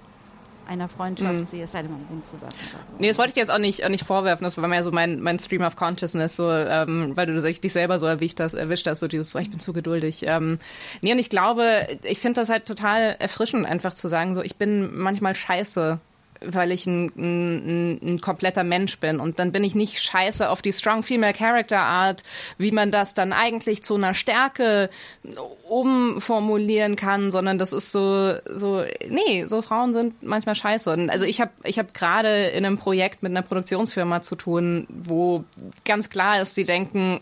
einer 0.68 0.88
Freundschaft 0.88 1.50
sehe, 1.50 1.64
es 1.64 1.72
sei 1.72 1.82
denn, 1.82 1.92
man 1.92 2.08
wohnt 2.10 2.28
zusammen 2.28 2.54
oder 2.76 2.84
so. 2.84 2.92
Mhm. 2.92 2.98
Nee, 3.00 3.08
das 3.08 3.18
wollte 3.18 3.30
ich 3.30 3.34
dir 3.34 3.40
jetzt 3.40 3.50
auch 3.50 3.58
nicht, 3.58 3.84
auch 3.84 3.90
nicht 3.90 4.06
vorwerfen. 4.06 4.44
Das 4.44 4.56
war 4.56 4.68
mehr 4.68 4.84
so 4.84 4.92
mein, 4.92 5.20
mein 5.20 5.40
Stream 5.40 5.64
of 5.64 5.76
Consciousness, 5.76 6.36
so, 6.36 6.50
ähm, 6.52 7.18
weil 7.18 7.26
du 7.26 7.42
dich 7.42 7.74
selber 7.74 7.98
so 7.98 8.06
erwischt 8.06 8.40
hast, 8.40 8.54
erwischt 8.54 8.86
hast, 8.86 9.00
so 9.00 9.08
dieses, 9.08 9.36
oh, 9.36 9.40
ich 9.40 9.50
bin 9.50 9.60
zu 9.60 9.74
geduldig. 9.74 10.24
Ähm, 10.28 10.60
nee, 11.02 11.12
und 11.12 11.18
ich 11.18 11.32
glaube, 11.32 11.88
ich 12.04 12.20
finde 12.20 12.42
das 12.42 12.50
halt 12.50 12.66
total 12.68 13.16
erfrischend, 13.18 13.66
einfach 13.66 13.96
zu 13.96 14.08
sagen, 14.10 14.36
so, 14.36 14.44
ich 14.44 14.58
bin 14.58 14.96
manchmal 14.96 15.34
scheiße 15.34 16.00
weil 16.42 16.72
ich 16.72 16.86
ein, 16.86 17.10
ein, 17.18 18.00
ein 18.02 18.22
kompletter 18.22 18.64
Mensch 18.64 19.00
bin. 19.00 19.20
Und 19.20 19.40
dann 19.40 19.52
bin 19.52 19.64
ich 19.64 19.76
nicht 19.76 20.02
scheiße 20.02 20.50
auf 20.50 20.62
die 20.62 20.74
Strong 20.74 21.04
Female 21.04 21.34
Character 21.34 21.80
Art, 21.80 22.24
wie 22.58 22.72
man 22.72 22.92
das 22.92 23.14
dann 23.14 23.34
eigentlich 23.34 23.84
zu 23.84 23.96
einer 23.96 24.14
Stärke 24.14 24.90
umformulieren 25.68 26.96
kann, 26.96 27.32
sondern 27.32 27.58
das 27.58 27.74
ist 27.74 27.92
so, 27.92 28.36
so, 28.46 28.84
nee, 29.08 29.46
so 29.48 29.62
Frauen 29.62 29.94
sind 29.94 30.24
manchmal 30.24 30.56
scheiße. 30.56 30.92
Und 30.92 31.10
also 31.10 31.26
ich 31.26 31.42
habe 31.42 31.52
ich 31.64 31.80
hab 31.80 31.94
gerade 31.94 32.46
in 32.48 32.66
einem 32.66 32.78
Projekt 32.78 33.24
mit 33.24 33.32
einer 33.32 33.42
Produktionsfirma 33.42 34.22
zu 34.22 34.36
tun, 34.36 34.88
wo 34.90 35.44
ganz 35.86 36.10
klar 36.10 36.42
ist, 36.42 36.56
sie 36.56 36.66
denken, 36.66 37.22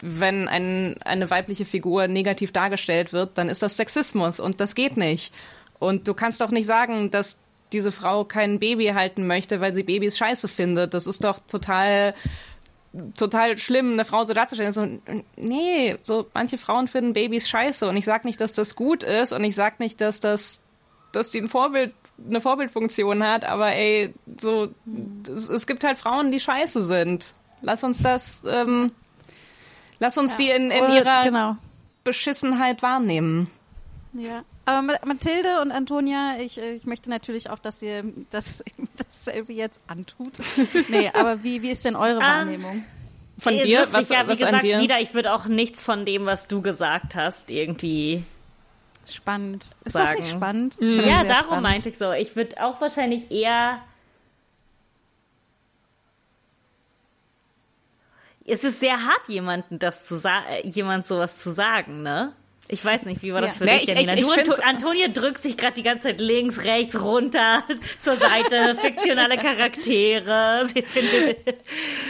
wenn 0.00 0.48
ein, 0.48 0.96
eine 1.04 1.30
weibliche 1.30 1.64
Figur 1.64 2.08
negativ 2.08 2.52
dargestellt 2.52 3.12
wird, 3.12 3.38
dann 3.38 3.48
ist 3.48 3.62
das 3.62 3.76
Sexismus 3.76 4.40
und 4.40 4.60
das 4.60 4.74
geht 4.74 4.96
nicht. 4.96 5.32
Und 5.78 6.08
du 6.08 6.14
kannst 6.14 6.40
doch 6.40 6.50
nicht 6.50 6.66
sagen, 6.66 7.10
dass 7.10 7.38
diese 7.72 7.92
Frau 7.92 8.24
kein 8.24 8.58
Baby 8.58 8.86
halten 8.88 9.26
möchte, 9.26 9.60
weil 9.60 9.72
sie 9.72 9.82
Babys 9.82 10.16
scheiße 10.16 10.48
findet. 10.48 10.94
Das 10.94 11.06
ist 11.06 11.24
doch 11.24 11.38
total 11.40 12.14
total 13.16 13.58
schlimm, 13.58 13.92
eine 13.92 14.04
Frau 14.04 14.24
so 14.24 14.32
darzustellen. 14.34 14.72
So, 14.72 14.86
nee, 15.36 15.96
so 16.02 16.26
manche 16.34 16.58
Frauen 16.58 16.88
finden 16.88 17.12
Babys 17.12 17.48
scheiße 17.48 17.88
und 17.88 17.96
ich 17.96 18.04
sag 18.04 18.24
nicht, 18.24 18.40
dass 18.40 18.52
das 18.52 18.76
gut 18.76 19.02
ist 19.02 19.32
und 19.32 19.44
ich 19.44 19.54
sag 19.54 19.80
nicht, 19.80 20.00
dass 20.00 20.20
das, 20.20 20.60
dass 21.12 21.30
die 21.30 21.38
ein 21.38 21.48
Vorbild, 21.48 21.92
eine 22.26 22.40
Vorbildfunktion 22.40 23.22
hat, 23.22 23.44
aber 23.44 23.72
ey, 23.72 24.14
so, 24.40 24.68
es, 25.28 25.48
es 25.48 25.66
gibt 25.66 25.84
halt 25.84 25.98
Frauen, 25.98 26.32
die 26.32 26.40
scheiße 26.40 26.82
sind. 26.82 27.34
Lass 27.62 27.84
uns 27.84 28.02
das, 28.02 28.42
ähm, 28.50 28.92
lass 29.98 30.16
uns 30.16 30.32
ja. 30.32 30.36
die 30.38 30.50
in, 30.50 30.70
in 30.70 30.92
ihrer 30.92 31.24
genau. 31.24 31.56
Beschissenheit 32.04 32.82
wahrnehmen. 32.82 33.50
Ja. 34.18 34.42
Aber 34.64 34.82
Mathilde 35.04 35.60
und 35.62 35.70
Antonia, 35.72 36.36
ich, 36.40 36.58
äh, 36.60 36.74
ich 36.74 36.86
möchte 36.86 37.10
natürlich 37.10 37.50
auch, 37.50 37.58
dass 37.58 37.82
ihr 37.82 38.04
das, 38.30 38.64
dasselbe 38.96 39.52
jetzt 39.52 39.80
antut. 39.86 40.38
nee, 40.88 41.10
aber 41.14 41.42
wie, 41.42 41.62
wie 41.62 41.70
ist 41.70 41.84
denn 41.84 41.96
eure 41.96 42.18
ah, 42.18 42.38
Wahrnehmung? 42.38 42.84
Von 43.38 43.58
dir? 43.58 43.80
Lustig, 43.80 43.98
was, 43.98 44.08
ja, 44.08 44.24
wie 44.24 44.28
was 44.28 44.38
gesagt, 44.38 44.54
an 44.54 44.60
dir? 44.60 44.80
wieder, 44.80 45.00
ich 45.00 45.14
würde 45.14 45.32
auch 45.32 45.46
nichts 45.46 45.82
von 45.82 46.04
dem, 46.04 46.26
was 46.26 46.48
du 46.48 46.62
gesagt 46.62 47.14
hast, 47.14 47.50
irgendwie 47.50 48.24
Spannend. 49.06 49.76
Ist 49.84 49.92
sagen. 49.92 50.06
das 50.06 50.16
nicht 50.16 50.32
spannend? 50.32 50.80
Mhm. 50.80 51.00
Ja, 51.00 51.22
darum 51.24 51.44
spannend. 51.46 51.62
meinte 51.62 51.88
ich 51.88 51.98
so. 51.98 52.12
Ich 52.12 52.34
würde 52.34 52.62
auch 52.62 52.80
wahrscheinlich 52.80 53.30
eher. 53.30 53.80
Es 58.44 58.64
ist 58.64 58.80
sehr 58.80 59.04
hart, 59.04 59.28
jemanden 59.28 59.78
das 59.78 60.06
zu 60.06 60.16
sagen, 60.16 60.46
jemand 60.64 61.06
sowas 61.06 61.38
zu 61.38 61.50
sagen, 61.50 62.02
ne? 62.02 62.32
Ich 62.68 62.84
weiß 62.84 63.04
nicht, 63.04 63.22
wie 63.22 63.32
war 63.32 63.40
das 63.40 63.54
ja. 63.54 63.58
für 63.58 63.64
nee, 63.64 63.78
dich, 63.78 63.88
Janina? 63.88 64.14
Ich, 64.14 64.20
ich, 64.20 64.44
du, 64.44 64.64
Antonia 64.64 65.08
drückt 65.08 65.40
sich 65.40 65.56
gerade 65.56 65.74
die 65.74 65.84
ganze 65.84 66.08
Zeit 66.08 66.20
links, 66.20 66.64
rechts, 66.64 67.00
runter, 67.00 67.62
zur 68.00 68.16
Seite, 68.16 68.76
fiktionale 68.80 69.36
Charaktere. 69.36 70.68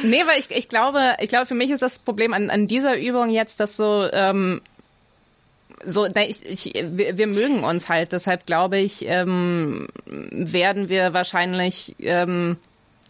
Nee, 0.03 0.23
weil 0.27 0.39
ich, 0.39 0.51
ich 0.51 0.69
glaube, 0.69 1.01
ich 1.21 1.29
glaube, 1.29 1.47
für 1.47 1.55
mich 1.55 1.71
ist 1.71 1.83
das 1.83 1.99
Problem 1.99 2.33
an, 2.33 2.51
an 2.51 2.67
dieser 2.67 2.97
Übung 2.97 3.31
jetzt, 3.31 3.61
dass 3.61 3.77
so, 3.77 4.09
ähm, 4.13 4.61
so, 5.85 6.07
ich, 6.07 6.45
ich, 6.45 6.73
wir, 6.85 7.19
wir 7.19 7.27
mögen 7.27 7.65
uns 7.65 7.89
halt, 7.89 8.13
deshalb 8.13 8.47
glaube 8.47 8.79
ich, 8.79 9.07
ähm, 9.07 9.89
werden 10.07 10.89
wir 10.89 11.13
wahrscheinlich 11.13 11.97
ähm, 12.01 12.57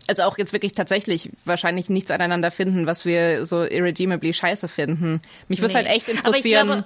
also 0.08 0.22
auch 0.22 0.38
jetzt 0.38 0.52
wirklich 0.52 0.74
tatsächlich 0.74 1.30
wahrscheinlich 1.44 1.90
nichts 1.90 2.10
aneinander 2.10 2.50
finden, 2.50 2.86
was 2.86 3.04
wir 3.04 3.44
so 3.44 3.64
irredeemably 3.64 4.32
scheiße 4.32 4.68
finden. 4.68 5.20
Mich 5.48 5.60
würde 5.60 5.74
nee. 5.74 5.80
halt 5.80 5.88
echt 5.88 6.08
interessieren 6.08 6.84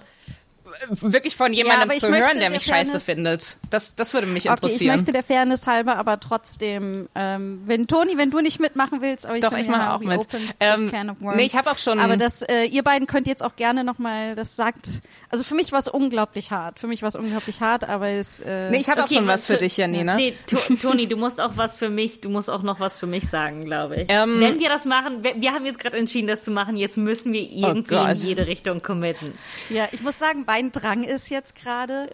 wirklich 0.91 1.37
von 1.37 1.53
jemandem 1.53 1.91
ja, 1.91 1.99
zu 1.99 2.09
hören, 2.09 2.39
der 2.39 2.51
mich 2.51 2.65
Fairness, 2.65 2.93
scheiße 2.93 3.01
findet. 3.01 3.57
Das, 3.71 3.95
das 3.95 4.15
würde 4.15 4.27
mich 4.27 4.47
interessieren. 4.47 4.75
Okay, 4.75 4.85
ich 4.85 4.97
möchte 4.97 5.13
der 5.13 5.23
Fairness 5.23 5.67
halber, 5.67 5.97
aber 5.97 6.21
trotzdem, 6.21 7.09
ähm, 7.15 7.63
wenn 7.67 7.87
Toni, 7.87 8.17
wenn 8.17 8.31
du 8.31 8.41
nicht 8.41 8.61
mitmachen 8.61 9.01
willst, 9.01 9.27
aber 9.27 9.37
ich 9.37 9.43
Doch, 9.43 9.53
ich 9.53 9.69
mache 9.69 9.93
auch 9.93 10.01
mit. 10.01 10.27
Ähm, 10.61 10.91
nee, 11.35 11.45
ich 11.45 11.57
habe 11.57 11.71
auch 11.71 11.79
schon. 11.79 11.99
Aber 11.99 12.17
das, 12.17 12.43
äh, 12.43 12.65
ihr 12.65 12.83
beiden 12.83 13.07
könnt 13.07 13.27
jetzt 13.27 13.43
auch 13.43 13.57
gerne 13.57 13.85
nochmal, 13.85 14.35
das 14.35 14.57
sagt, 14.57 15.03
also 15.29 15.45
für 15.45 15.55
mich 15.55 15.73
war 15.73 15.79
es 15.79 15.89
unglaublich 15.89 16.51
hart. 16.51 16.79
Für 16.79 16.87
mich 16.87 17.03
war 17.03 17.09
es 17.09 17.17
unglaublich 17.17 17.61
hart, 17.61 17.89
aber 17.89 18.09
es. 18.09 18.41
Äh, 18.41 18.71
nee, 18.71 18.79
ich 18.79 18.89
habe 18.89 19.03
okay, 19.03 19.15
auch 19.15 19.19
schon 19.19 19.27
was 19.27 19.47
für 19.47 19.57
dich, 19.57 19.77
Janina. 19.77 20.15
Nee, 20.15 20.35
Toni, 20.83 21.09
du 21.09 21.17
musst 21.17 21.41
auch 21.41 21.57
was 21.57 21.77
für 21.77 21.91
mich, 21.91 22.21
du 22.21 22.29
musst 22.29 22.49
auch 22.51 22.63
noch 22.63 22.81
was 22.81 22.97
für 22.97 23.07
mich 23.07 23.29
sagen, 23.29 23.65
glaube 23.65 24.03
ich. 24.03 24.09
Ähm, 24.09 24.41
wenn 24.41 24.61
wir 24.61 24.69
das 24.69 24.85
machen, 24.85 25.25
wir 25.25 25.53
haben 25.53 25.67
jetzt 25.67 25.79
gerade 25.79 25.97
entschieden, 25.97 26.29
das 26.29 26.45
zu 26.45 26.51
machen, 26.51 26.77
jetzt 26.77 26.97
müssen 26.97 27.33
wir 27.33 27.43
oh 27.43 27.69
irgendwie 27.69 27.95
oh 27.97 28.07
in 28.07 28.19
jede 28.19 28.47
Richtung 28.47 28.81
committen. 28.81 29.33
Ja, 29.69 29.89
ich 29.93 30.03
muss 30.03 30.19
sagen, 30.19 30.45
beide 30.47 30.60
mein 30.61 30.73
Drang 30.73 31.05
ist 31.05 31.31
jetzt 31.31 31.55
gerade, 31.57 32.11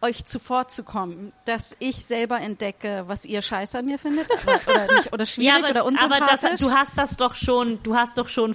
euch 0.00 0.24
zuvorzukommen, 0.24 1.32
dass 1.46 1.74
ich 1.80 1.96
selber 1.96 2.40
entdecke, 2.40 3.04
was 3.06 3.24
ihr 3.24 3.42
scheiße 3.42 3.78
an 3.78 3.86
mir 3.86 3.98
findet 3.98 4.28
oder, 4.30 4.94
nicht, 4.94 5.12
oder 5.12 5.26
schwierig 5.26 5.62
ja, 5.62 5.64
aber, 5.64 5.70
oder 5.70 5.84
unsympathisch. 5.86 6.28
Aber 6.28 6.50
das, 6.50 6.60
du 6.60 6.70
hast 6.70 6.92
das 6.96 7.16
doch 7.16 7.34
schon, 7.34 7.82
du 7.82 7.96
hast 7.96 8.18
doch 8.18 8.28
schon, 8.28 8.54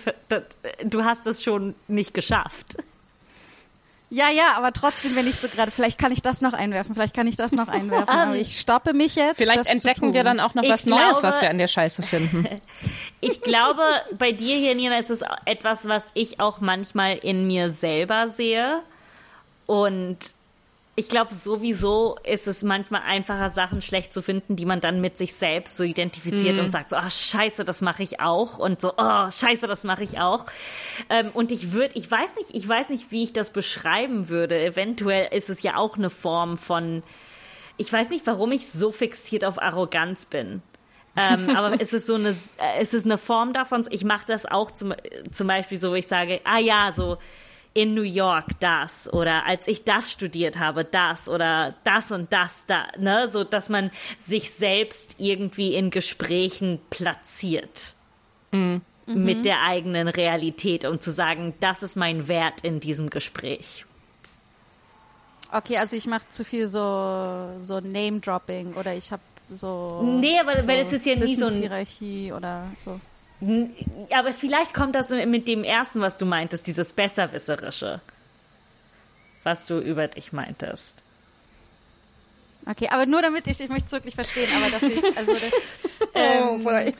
du 0.84 1.04
hast 1.04 1.26
das 1.26 1.44
schon 1.44 1.76
nicht 1.88 2.14
geschafft. 2.14 2.78
Ja, 4.14 4.30
ja, 4.30 4.58
aber 4.58 4.74
trotzdem, 4.74 5.16
wenn 5.16 5.26
ich 5.26 5.38
so 5.38 5.48
gerade, 5.48 5.72
vielleicht 5.72 5.98
kann 5.98 6.12
ich 6.12 6.22
das 6.22 6.42
noch 6.42 6.52
einwerfen, 6.52 6.94
vielleicht 6.94 7.16
kann 7.16 7.28
ich 7.28 7.38
das 7.38 7.54
noch 7.54 7.70
einwerfen, 7.70 8.10
aber 8.14 8.36
ich 8.36 8.60
stoppe 8.60 8.94
mich 8.94 9.16
jetzt. 9.16 9.38
Vielleicht 9.38 9.68
entdecken 9.68 10.14
wir 10.14 10.26
dann 10.26 10.42
auch 10.42 10.54
noch 10.54 10.64
ich 10.64 10.70
was 10.70 10.84
glaube, 10.84 11.02
Neues, 11.02 11.24
was 11.24 11.42
wir 11.42 11.50
an 11.50 11.58
der 11.58 11.70
Scheiße 11.70 12.04
finden. 12.04 12.46
ich 13.22 13.42
glaube, 13.42 13.82
bei 14.18 14.34
dir 14.34 14.58
hier, 14.58 14.76
Nina, 14.76 15.00
ist 15.00 15.10
es 15.10 15.24
etwas, 15.46 15.88
was 15.88 16.12
ich 16.14 16.42
auch 16.42 16.60
manchmal 16.60 17.18
in 17.18 17.48
mir 17.48 17.70
selber 17.70 18.28
sehe 18.28 18.84
und 19.66 20.18
ich 20.96 21.08
glaube, 21.08 21.34
sowieso 21.34 22.18
ist 22.24 22.48
es 22.48 22.64
manchmal 22.64 23.02
einfacher, 23.04 23.50
Sachen 23.50 23.82
schlecht 23.82 24.14
zu 24.14 24.22
finden, 24.22 24.58
die 24.58 24.66
man 24.66 24.82
dann 24.82 25.00
mit 25.00 25.18
sich 25.18 25.34
selbst 25.36 25.78
so 25.78 25.84
identifiziert 25.84 26.58
mhm. 26.58 26.66
und 26.66 26.72
sagt 26.72 26.90
so, 26.90 26.98
oh, 26.98 27.10
scheiße, 27.10 27.64
das 27.64 27.82
mache 27.82 28.04
ich 28.04 28.20
auch. 28.20 28.60
Und 28.60 28.82
so, 28.82 28.94
oh, 28.98 29.32
scheiße, 29.32 29.68
das 29.68 29.86
mache 29.86 30.04
ich 30.04 30.20
auch. 30.20 30.46
Ähm, 31.10 31.32
und 31.34 31.54
ich 31.54 31.72
würde, 31.72 31.96
ich 31.96 32.12
weiß 32.12 32.36
nicht, 32.36 32.54
ich 32.54 32.68
weiß 32.68 32.90
nicht, 32.90 33.10
wie 33.12 33.24
ich 33.24 33.32
das 33.32 33.52
beschreiben 33.52 34.28
würde. 34.28 34.62
Eventuell 34.62 35.34
ist 35.34 35.50
es 35.50 35.64
ja 35.64 35.78
auch 35.78 35.98
eine 35.98 36.10
Form 36.10 36.58
von, 36.58 37.04
ich 37.78 37.92
weiß 37.92 38.10
nicht, 38.10 38.28
warum 38.28 38.52
ich 38.52 38.70
so 38.70 38.92
fixiert 38.92 39.46
auf 39.46 39.62
Arroganz 39.62 40.26
bin. 40.26 40.62
ähm, 41.16 41.56
aber 41.56 41.74
es 41.82 41.94
ist 41.94 42.06
so 42.06 42.16
eine, 42.16 42.36
es 42.80 42.94
ist 42.94 43.06
eine 43.06 43.18
Form 43.18 43.54
davon. 43.54 43.88
Ich 43.92 44.04
mache 44.04 44.26
das 44.28 44.46
auch 44.46 44.72
zum, 44.72 44.94
zum 45.32 45.48
Beispiel 45.48 45.80
so, 45.80 45.92
wo 45.92 45.96
ich 45.96 46.08
sage, 46.08 46.42
ah 46.44 46.60
ja, 46.60 46.92
so, 46.92 47.18
in 47.74 47.94
New 47.94 48.02
York 48.02 48.60
das 48.60 49.12
oder 49.12 49.46
als 49.46 49.68
ich 49.68 49.84
das 49.84 50.12
studiert 50.12 50.60
habe, 50.60 50.84
das 50.84 51.30
oder 51.30 51.76
das 51.84 52.12
und 52.12 52.34
das 52.34 52.66
da, 52.66 52.88
ne, 52.98 53.30
so 53.30 53.44
dass 53.44 53.70
man 53.70 53.92
sich 54.18 54.52
selbst 54.52 55.16
irgendwie 55.18 55.74
in 55.74 55.90
Gesprächen 55.90 56.80
platziert. 56.90 57.96
Mhm. 58.52 58.82
Mit 59.08 59.46
der 59.46 59.64
eigenen 59.64 60.08
Realität, 60.08 60.86
um 60.86 61.00
zu 61.00 61.12
sagen, 61.12 61.54
das 61.60 61.84
ist 61.84 61.96
mein 61.96 62.28
Wert 62.28 62.62
in 62.62 62.80
diesem 62.80 63.10
Gespräch. 63.10 63.86
Okay, 65.52 65.78
also 65.78 65.98
ich 65.98 66.08
mache 66.08 66.30
zu 66.30 66.46
viel 66.46 66.66
so, 66.66 67.56
so 67.60 67.80
Name-Dropping 67.82 68.76
oder 68.76 68.96
ich 68.96 69.12
habe 69.12 69.24
so. 69.50 70.02
Nee, 70.04 70.40
aber 70.40 70.62
so 70.62 70.68
weil 70.68 70.80
es 70.80 70.94
ist 70.94 71.06
ja 71.06 71.16
nie 71.16 71.36
so 71.36 71.48
ein. 71.48 71.54
Hierarchie 71.54 72.32
oder 72.32 72.68
so. 72.76 73.02
Aber 73.42 74.34
vielleicht 74.34 74.74
kommt 74.74 74.96
das 74.96 75.10
mit 75.10 75.48
dem 75.48 75.64
ersten, 75.64 76.00
was 76.02 76.18
du 76.18 76.26
meintest, 76.26 76.68
dieses 76.68 76.94
Besserwisserische, 76.94 78.02
was 79.44 79.66
du 79.66 79.80
über 79.80 80.08
dich 80.08 80.32
meintest. 80.32 81.00
Okay, 82.68 82.88
aber 82.92 83.08
nur 83.08 83.24
damit 83.24 83.48
ich, 83.48 83.60
ich 83.60 83.70
möchte 83.70 83.86
es 83.86 83.92
wirklich 83.92 84.14
verstehen, 84.14 84.50
aber 84.56 84.70
dass 84.70 84.84
ich, 84.84 85.18
also 85.18 85.34
das, 85.34 85.54
ähm, 86.14 86.66
oh, 86.66 86.92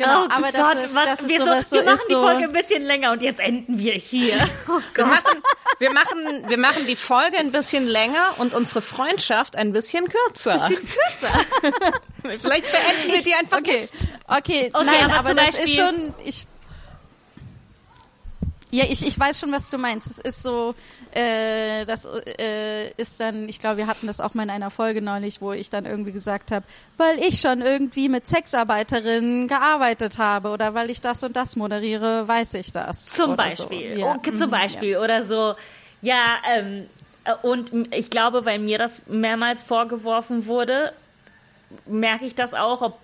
Genau, 0.00 0.22
oh 0.22 0.28
aber 0.30 0.50
das 0.50 0.62
Gott, 0.62 0.84
ist, 0.84 0.94
was, 0.94 1.04
das 1.04 1.20
ist 1.20 1.28
wir 1.28 1.38
sowas 1.40 1.68
so, 1.68 1.76
Wir 1.76 1.84
machen 1.84 2.00
die 2.08 2.14
Folge 2.14 2.44
ein 2.44 2.52
bisschen 2.52 2.84
länger 2.84 3.12
und 3.12 3.20
jetzt 3.20 3.38
enden 3.40 3.78
wir 3.78 3.92
hier. 3.92 4.34
Oh 4.68 4.80
wir, 4.94 5.06
machen, 5.06 5.42
wir, 5.80 5.92
machen, 5.92 6.44
wir 6.46 6.58
machen 6.58 6.86
die 6.86 6.94
Folge 6.94 7.38
ein 7.38 7.52
bisschen 7.52 7.86
länger 7.86 8.34
und 8.36 8.52
unsere 8.52 8.82
Freundschaft 8.82 9.56
ein 9.56 9.72
bisschen 9.72 10.06
kürzer. 10.08 10.62
Ein 10.62 10.68
bisschen 10.68 10.86
kürzer. 10.86 11.98
Vielleicht 12.38 12.66
beenden 12.70 13.12
wir 13.12 13.22
die 13.22 13.34
einfach 13.34 13.58
okay. 13.58 13.80
jetzt. 13.80 14.06
Okay, 14.28 14.70
okay 14.72 14.84
nein, 14.84 15.10
aber, 15.10 15.30
aber 15.30 15.34
das 15.34 15.54
ist 15.54 15.74
schon, 15.74 16.14
ich, 16.24 16.46
ja, 18.70 18.84
ich, 18.88 19.06
ich 19.06 19.18
weiß 19.18 19.40
schon, 19.40 19.52
was 19.52 19.70
du 19.70 19.78
meinst. 19.78 20.10
Es 20.10 20.18
ist 20.18 20.42
so, 20.42 20.74
äh, 21.12 21.84
das 21.86 22.06
äh, 22.38 22.90
ist 22.96 23.18
dann, 23.18 23.48
ich 23.48 23.58
glaube, 23.58 23.78
wir 23.78 23.86
hatten 23.86 24.06
das 24.06 24.20
auch 24.20 24.34
mal 24.34 24.44
in 24.44 24.50
einer 24.50 24.70
Folge 24.70 25.02
neulich, 25.02 25.40
wo 25.40 25.52
ich 25.52 25.70
dann 25.70 25.86
irgendwie 25.86 26.12
gesagt 26.12 26.52
habe, 26.52 26.64
weil 26.96 27.18
ich 27.18 27.40
schon 27.40 27.62
irgendwie 27.62 28.08
mit 28.08 28.26
Sexarbeiterinnen 28.26 29.48
gearbeitet 29.48 30.18
habe 30.18 30.50
oder 30.50 30.74
weil 30.74 30.90
ich 30.90 31.00
das 31.00 31.24
und 31.24 31.34
das 31.36 31.56
moderiere, 31.56 32.28
weiß 32.28 32.54
ich 32.54 32.72
das. 32.72 33.06
Zum 33.06 33.36
Beispiel. 33.36 33.94
So. 33.96 34.00
Ja. 34.00 34.14
Okay, 34.14 34.34
zum 34.34 34.48
mhm, 34.48 34.52
Beispiel. 34.52 34.90
Ja. 34.90 35.00
Oder 35.00 35.24
so, 35.24 35.54
ja, 36.00 36.38
ähm, 36.48 36.86
und 37.42 37.70
ich 37.92 38.10
glaube, 38.10 38.44
weil 38.44 38.58
mir 38.58 38.78
das 38.78 39.06
mehrmals 39.06 39.62
vorgeworfen 39.62 40.46
wurde, 40.46 40.92
merke 41.86 42.24
ich 42.24 42.34
das 42.34 42.54
auch, 42.54 42.82
ob 42.82 42.98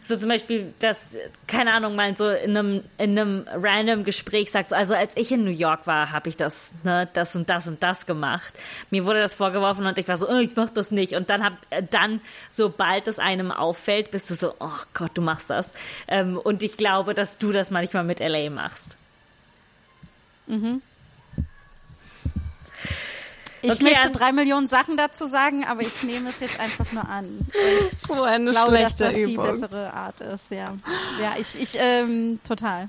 so 0.00 0.16
zum 0.16 0.28
Beispiel, 0.28 0.72
dass, 0.78 1.16
keine 1.46 1.72
Ahnung, 1.72 1.94
mal 1.94 2.16
so 2.16 2.28
in 2.28 2.56
einem, 2.56 2.84
in 2.98 3.18
einem 3.18 3.46
random 3.52 4.04
Gespräch 4.04 4.50
sagt, 4.50 4.70
so, 4.70 4.74
also 4.74 4.94
als 4.94 5.16
ich 5.16 5.32
in 5.32 5.44
New 5.44 5.50
York 5.50 5.86
war, 5.86 6.12
habe 6.12 6.28
ich 6.28 6.36
das, 6.36 6.72
ne, 6.82 7.08
das 7.12 7.36
und 7.36 7.50
das 7.50 7.66
und 7.66 7.82
das 7.82 8.06
gemacht. 8.06 8.54
Mir 8.90 9.04
wurde 9.06 9.20
das 9.20 9.34
vorgeworfen 9.34 9.86
und 9.86 9.98
ich 9.98 10.08
war 10.08 10.16
so, 10.16 10.28
oh, 10.28 10.38
ich 10.38 10.56
mach 10.56 10.70
das 10.70 10.90
nicht. 10.90 11.14
Und 11.14 11.30
dann 11.30 11.44
hab, 11.44 11.52
äh, 11.70 11.82
dann, 11.88 12.20
sobald 12.48 13.08
es 13.08 13.18
einem 13.18 13.50
auffällt, 13.52 14.10
bist 14.10 14.30
du 14.30 14.34
so, 14.34 14.54
oh 14.60 14.68
Gott, 14.94 15.12
du 15.14 15.22
machst 15.22 15.50
das. 15.50 15.72
Ähm, 16.08 16.38
und 16.38 16.62
ich 16.62 16.76
glaube, 16.76 17.14
dass 17.14 17.38
du 17.38 17.52
das 17.52 17.70
manchmal 17.70 18.04
mit 18.04 18.20
LA 18.20 18.50
machst. 18.50 18.96
Ich 23.62 23.72
Okay, 23.72 23.84
möchte 23.84 24.10
drei 24.10 24.32
Millionen 24.32 24.68
Sachen 24.68 24.96
dazu 24.96 25.26
sagen, 25.26 25.64
aber 25.66 25.82
ich 25.82 26.02
nehme 26.02 26.30
es 26.30 26.40
jetzt 26.40 26.58
einfach 26.58 26.90
nur 26.92 27.06
an. 27.08 27.40
So 28.08 28.22
eine 28.22 28.50
Ich 28.50 28.56
glaube, 28.56 28.72
dass 28.78 28.96
schlechte 28.96 29.04
das 29.04 29.14
die 29.16 29.34
Übung. 29.34 29.44
bessere 29.46 29.92
Art 29.92 30.20
ist, 30.22 30.50
ja. 30.50 30.74
Ja, 31.20 31.34
ich, 31.38 31.60
ich, 31.60 31.76
ähm, 31.78 32.40
total. 32.46 32.88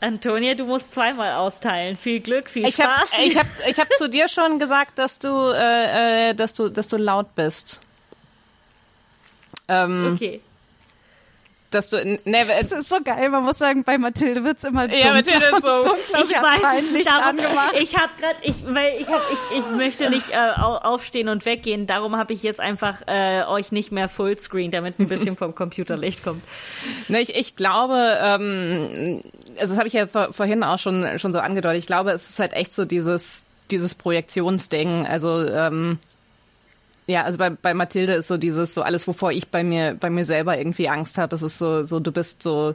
Antonia, 0.00 0.54
du 0.54 0.64
musst 0.64 0.92
zweimal 0.92 1.32
austeilen. 1.34 1.96
Viel 1.96 2.20
Glück, 2.20 2.50
viel 2.50 2.66
Ich 2.66 2.80
habe 2.80 3.06
Spaß. 3.06 3.20
ich 3.24 3.36
hab, 3.38 3.46
ich 3.68 3.78
hab 3.78 3.92
zu 3.94 4.08
dir 4.08 4.28
schon 4.28 4.58
gesagt, 4.58 4.98
dass 4.98 5.18
du, 5.18 5.28
äh, 5.54 6.30
äh, 6.30 6.34
dass 6.34 6.54
du, 6.54 6.68
dass 6.70 6.88
du 6.88 6.96
laut 6.96 7.34
bist. 7.34 7.80
Ähm, 9.68 10.12
okay. 10.14 10.40
Dass 11.72 11.90
du, 11.90 11.96
ne, 12.24 12.46
Es 12.60 12.70
ist 12.72 12.88
so 12.88 12.98
geil, 13.02 13.28
man 13.30 13.42
muss 13.44 13.58
sagen, 13.58 13.82
bei 13.82 13.98
Mathilde 13.98 14.44
wird's 14.44 14.62
immer 14.64 14.86
dunkler. 14.88 15.06
Ja, 15.06 15.14
Mathilde 15.14 15.44
ist 15.46 15.62
so- 15.62 15.82
dunkler. 15.82 16.24
Ich 16.24 16.36
hat 16.36 16.62
weiß, 16.62 16.82
es 16.84 16.92
Licht 16.92 17.08
darum, 17.08 17.28
angemacht. 17.30 17.74
ich 17.80 17.96
habe 17.96 18.12
gerade, 18.20 18.36
ich, 18.42 18.54
weil 18.66 19.00
ich, 19.00 19.08
hab, 19.08 19.20
ich, 19.32 19.58
ich 19.58 19.76
möchte 19.76 20.10
nicht 20.10 20.30
äh, 20.30 20.60
au- 20.60 20.76
aufstehen 20.78 21.28
und 21.28 21.44
weggehen. 21.46 21.86
Darum 21.86 22.16
habe 22.16 22.32
ich 22.32 22.42
jetzt 22.42 22.60
einfach 22.60 23.02
äh, 23.06 23.42
euch 23.44 23.72
nicht 23.72 23.90
mehr 23.90 24.08
Fullscreen, 24.08 24.70
damit 24.70 24.98
ein 25.00 25.08
bisschen 25.08 25.36
vom 25.36 25.54
Computerlicht 25.54 26.22
kommt. 26.22 26.42
Ne, 27.08 27.20
ich, 27.20 27.34
ich 27.34 27.56
glaube, 27.56 28.18
ähm, 28.22 29.22
also 29.58 29.68
das 29.70 29.78
habe 29.78 29.88
ich 29.88 29.94
ja 29.94 30.06
vor, 30.06 30.32
vorhin 30.32 30.62
auch 30.62 30.78
schon, 30.78 31.18
schon 31.18 31.32
so 31.32 31.38
angedeutet, 31.40 31.78
ich 31.78 31.86
glaube, 31.86 32.10
es 32.12 32.28
ist 32.28 32.38
halt 32.38 32.52
echt 32.52 32.72
so 32.72 32.84
dieses, 32.84 33.44
dieses 33.70 33.94
Projektionsding. 33.94 35.06
Also 35.06 35.40
ähm, 35.46 35.98
ja, 37.06 37.24
also 37.24 37.38
bei, 37.38 37.50
bei 37.50 37.74
Mathilde 37.74 38.14
ist 38.14 38.28
so 38.28 38.36
dieses, 38.36 38.74
so 38.74 38.82
alles, 38.82 39.06
wovor 39.08 39.32
ich 39.32 39.48
bei 39.48 39.64
mir, 39.64 39.94
bei 39.94 40.10
mir 40.10 40.24
selber 40.24 40.56
irgendwie 40.56 40.88
Angst 40.88 41.18
habe. 41.18 41.34
Es 41.34 41.42
ist 41.42 41.58
so, 41.58 41.82
so, 41.82 42.00
du 42.00 42.12
bist 42.12 42.42
so 42.42 42.74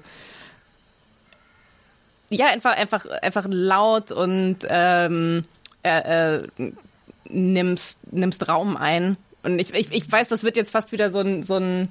ja, 2.29 2.47
einfach, 2.47 2.75
einfach, 2.75 3.05
einfach 3.21 3.45
laut 3.49 4.11
und 4.11 4.59
ähm, 4.69 5.43
äh, 5.83 6.39
äh, 6.39 6.47
nimmst, 7.29 8.11
nimmst 8.11 8.47
Raum 8.47 8.75
ein. 8.75 9.17
Und 9.43 9.59
ich, 9.59 9.73
ich, 9.73 9.91
ich 9.91 10.11
weiß, 10.11 10.27
das 10.27 10.43
wird 10.43 10.57
jetzt 10.57 10.71
fast 10.71 10.91
wieder 10.91 11.09
so 11.09 11.19
ein, 11.19 11.43
so 11.43 11.55
ein 11.55 11.89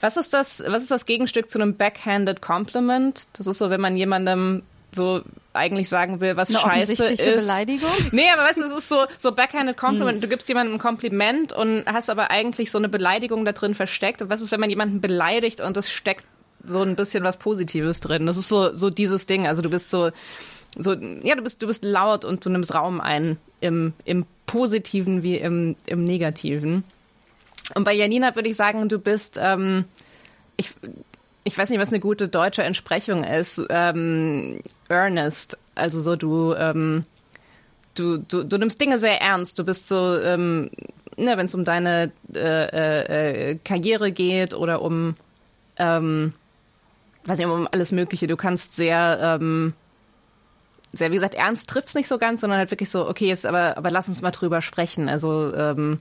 was 0.00 0.16
ist 0.16 0.34
das, 0.34 0.62
was 0.66 0.82
ist 0.82 0.90
das 0.90 1.06
Gegenstück 1.06 1.50
zu 1.50 1.60
einem 1.60 1.76
backhanded 1.76 2.42
Compliment? 2.42 3.28
Das 3.34 3.46
ist 3.46 3.58
so, 3.58 3.70
wenn 3.70 3.80
man 3.80 3.96
jemandem 3.96 4.62
so 4.94 5.22
eigentlich 5.52 5.88
sagen 5.88 6.20
will, 6.20 6.36
was 6.36 6.50
Eine 6.50 6.58
scheiße 6.58 7.06
ist. 7.06 7.24
Beleidigung? 7.24 7.90
Nee, 8.12 8.28
aber 8.32 8.42
weißt 8.42 8.58
du, 8.58 8.64
es 8.64 8.72
ist 8.72 8.88
so, 8.88 9.04
so 9.18 9.32
backhanded 9.32 9.76
Compliment. 9.76 10.22
Du 10.22 10.28
gibst 10.28 10.48
jemandem 10.48 10.76
ein 10.76 10.78
Kompliment 10.78 11.52
und 11.52 11.84
hast 11.86 12.10
aber 12.10 12.30
eigentlich 12.30 12.70
so 12.70 12.78
eine 12.78 12.88
Beleidigung 12.88 13.44
da 13.44 13.52
drin 13.52 13.74
versteckt. 13.74 14.22
Und 14.22 14.30
was 14.30 14.40
ist, 14.40 14.52
wenn 14.52 14.60
man 14.60 14.70
jemanden 14.70 15.00
beleidigt 15.00 15.60
und 15.60 15.76
es 15.76 15.90
steckt 15.90 16.24
so 16.64 16.82
ein 16.82 16.96
bisschen 16.96 17.24
was 17.24 17.36
Positives 17.36 18.00
drin? 18.00 18.26
Das 18.26 18.36
ist 18.36 18.48
so, 18.48 18.74
so 18.74 18.90
dieses 18.90 19.26
Ding. 19.26 19.46
Also 19.46 19.62
du 19.62 19.70
bist 19.70 19.90
so, 19.90 20.10
so, 20.78 20.94
ja, 20.94 21.34
du 21.34 21.42
bist, 21.42 21.60
du 21.60 21.66
bist 21.66 21.84
laut 21.84 22.24
und 22.24 22.44
du 22.44 22.50
nimmst 22.50 22.74
Raum 22.74 23.00
ein 23.00 23.38
im, 23.60 23.92
im 24.04 24.24
Positiven 24.46 25.22
wie 25.22 25.36
im, 25.36 25.76
im 25.86 26.04
Negativen. 26.04 26.84
Und 27.74 27.84
bei 27.84 27.94
Janina 27.94 28.34
würde 28.34 28.48
ich 28.48 28.56
sagen, 28.56 28.88
du 28.88 28.98
bist, 28.98 29.38
ähm, 29.40 29.84
ich, 30.56 30.72
ich 31.44 31.56
weiß 31.58 31.70
nicht, 31.70 31.80
was 31.80 31.88
eine 31.88 32.00
gute 32.00 32.28
deutsche 32.28 32.62
Entsprechung 32.62 33.24
ist, 33.24 33.60
ähm, 33.68 34.60
earnest. 34.88 35.58
Also 35.74 36.00
so 36.00 36.16
du, 36.16 36.54
ähm, 36.54 37.04
du, 37.96 38.18
du, 38.18 38.44
du 38.44 38.58
nimmst 38.58 38.80
Dinge 38.80 38.98
sehr 38.98 39.20
ernst. 39.20 39.58
Du 39.58 39.64
bist 39.64 39.88
so, 39.88 40.18
ähm, 40.18 40.70
ne, 41.16 41.36
wenn 41.36 41.46
es 41.46 41.54
um 41.54 41.64
deine 41.64 42.12
äh, 42.34 42.38
äh, 42.38 43.50
äh, 43.50 43.58
Karriere 43.64 44.12
geht 44.12 44.54
oder 44.54 44.82
um, 44.82 45.16
ähm, 45.78 46.32
weiß 47.26 47.38
nicht, 47.38 47.46
um 47.46 47.66
alles 47.72 47.90
Mögliche. 47.92 48.26
Du 48.26 48.36
kannst 48.36 48.76
sehr, 48.76 49.18
ähm, 49.40 49.74
sehr, 50.92 51.10
wie 51.10 51.14
gesagt, 51.16 51.34
ernst 51.34 51.68
trifft's 51.68 51.94
nicht 51.94 52.08
so 52.08 52.18
ganz, 52.18 52.42
sondern 52.42 52.58
halt 52.58 52.70
wirklich 52.70 52.90
so, 52.90 53.08
okay, 53.08 53.26
jetzt 53.26 53.46
aber, 53.46 53.76
aber 53.78 53.90
lass 53.90 54.08
uns 54.08 54.22
mal 54.22 54.30
drüber 54.30 54.62
sprechen. 54.62 55.08
Also, 55.08 55.52
ähm, 55.54 55.98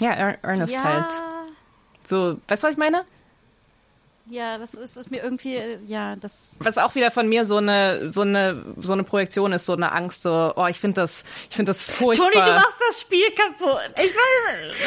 ja, 0.00 0.14
ear- 0.16 0.38
earnest 0.42 0.72
ja, 0.72 0.82
halt. 0.82 1.12
So, 2.06 2.38
weißt 2.48 2.62
du, 2.62 2.66
was 2.66 2.72
ich 2.72 2.78
meine? 2.78 3.04
ja, 4.30 4.56
das 4.56 4.74
ist, 4.74 4.96
ist 4.96 5.10
mir 5.10 5.22
irgendwie, 5.22 5.56
äh, 5.56 5.78
ja, 5.86 6.16
das, 6.16 6.56
Was 6.60 6.78
auch 6.78 6.94
wieder 6.94 7.10
von 7.10 7.28
mir 7.28 7.44
so 7.44 7.58
eine, 7.58 8.10
so 8.12 8.22
eine, 8.22 8.64
so 8.78 8.94
eine 8.94 9.04
Projektion 9.04 9.52
ist, 9.52 9.66
so 9.66 9.74
eine 9.74 9.92
Angst, 9.92 10.22
so, 10.22 10.52
oh, 10.56 10.66
ich 10.66 10.80
finde 10.80 11.02
das, 11.02 11.24
ich 11.50 11.56
finde 11.56 11.70
das 11.70 11.82
furchtbar. 11.82 12.30
Toni, 12.32 12.44
du 12.44 12.52
machst 12.52 12.80
das 12.88 13.00
Spiel 13.00 13.30
kaputt. 13.32 13.90
Ich 13.96 14.14
weiß, 14.14 14.86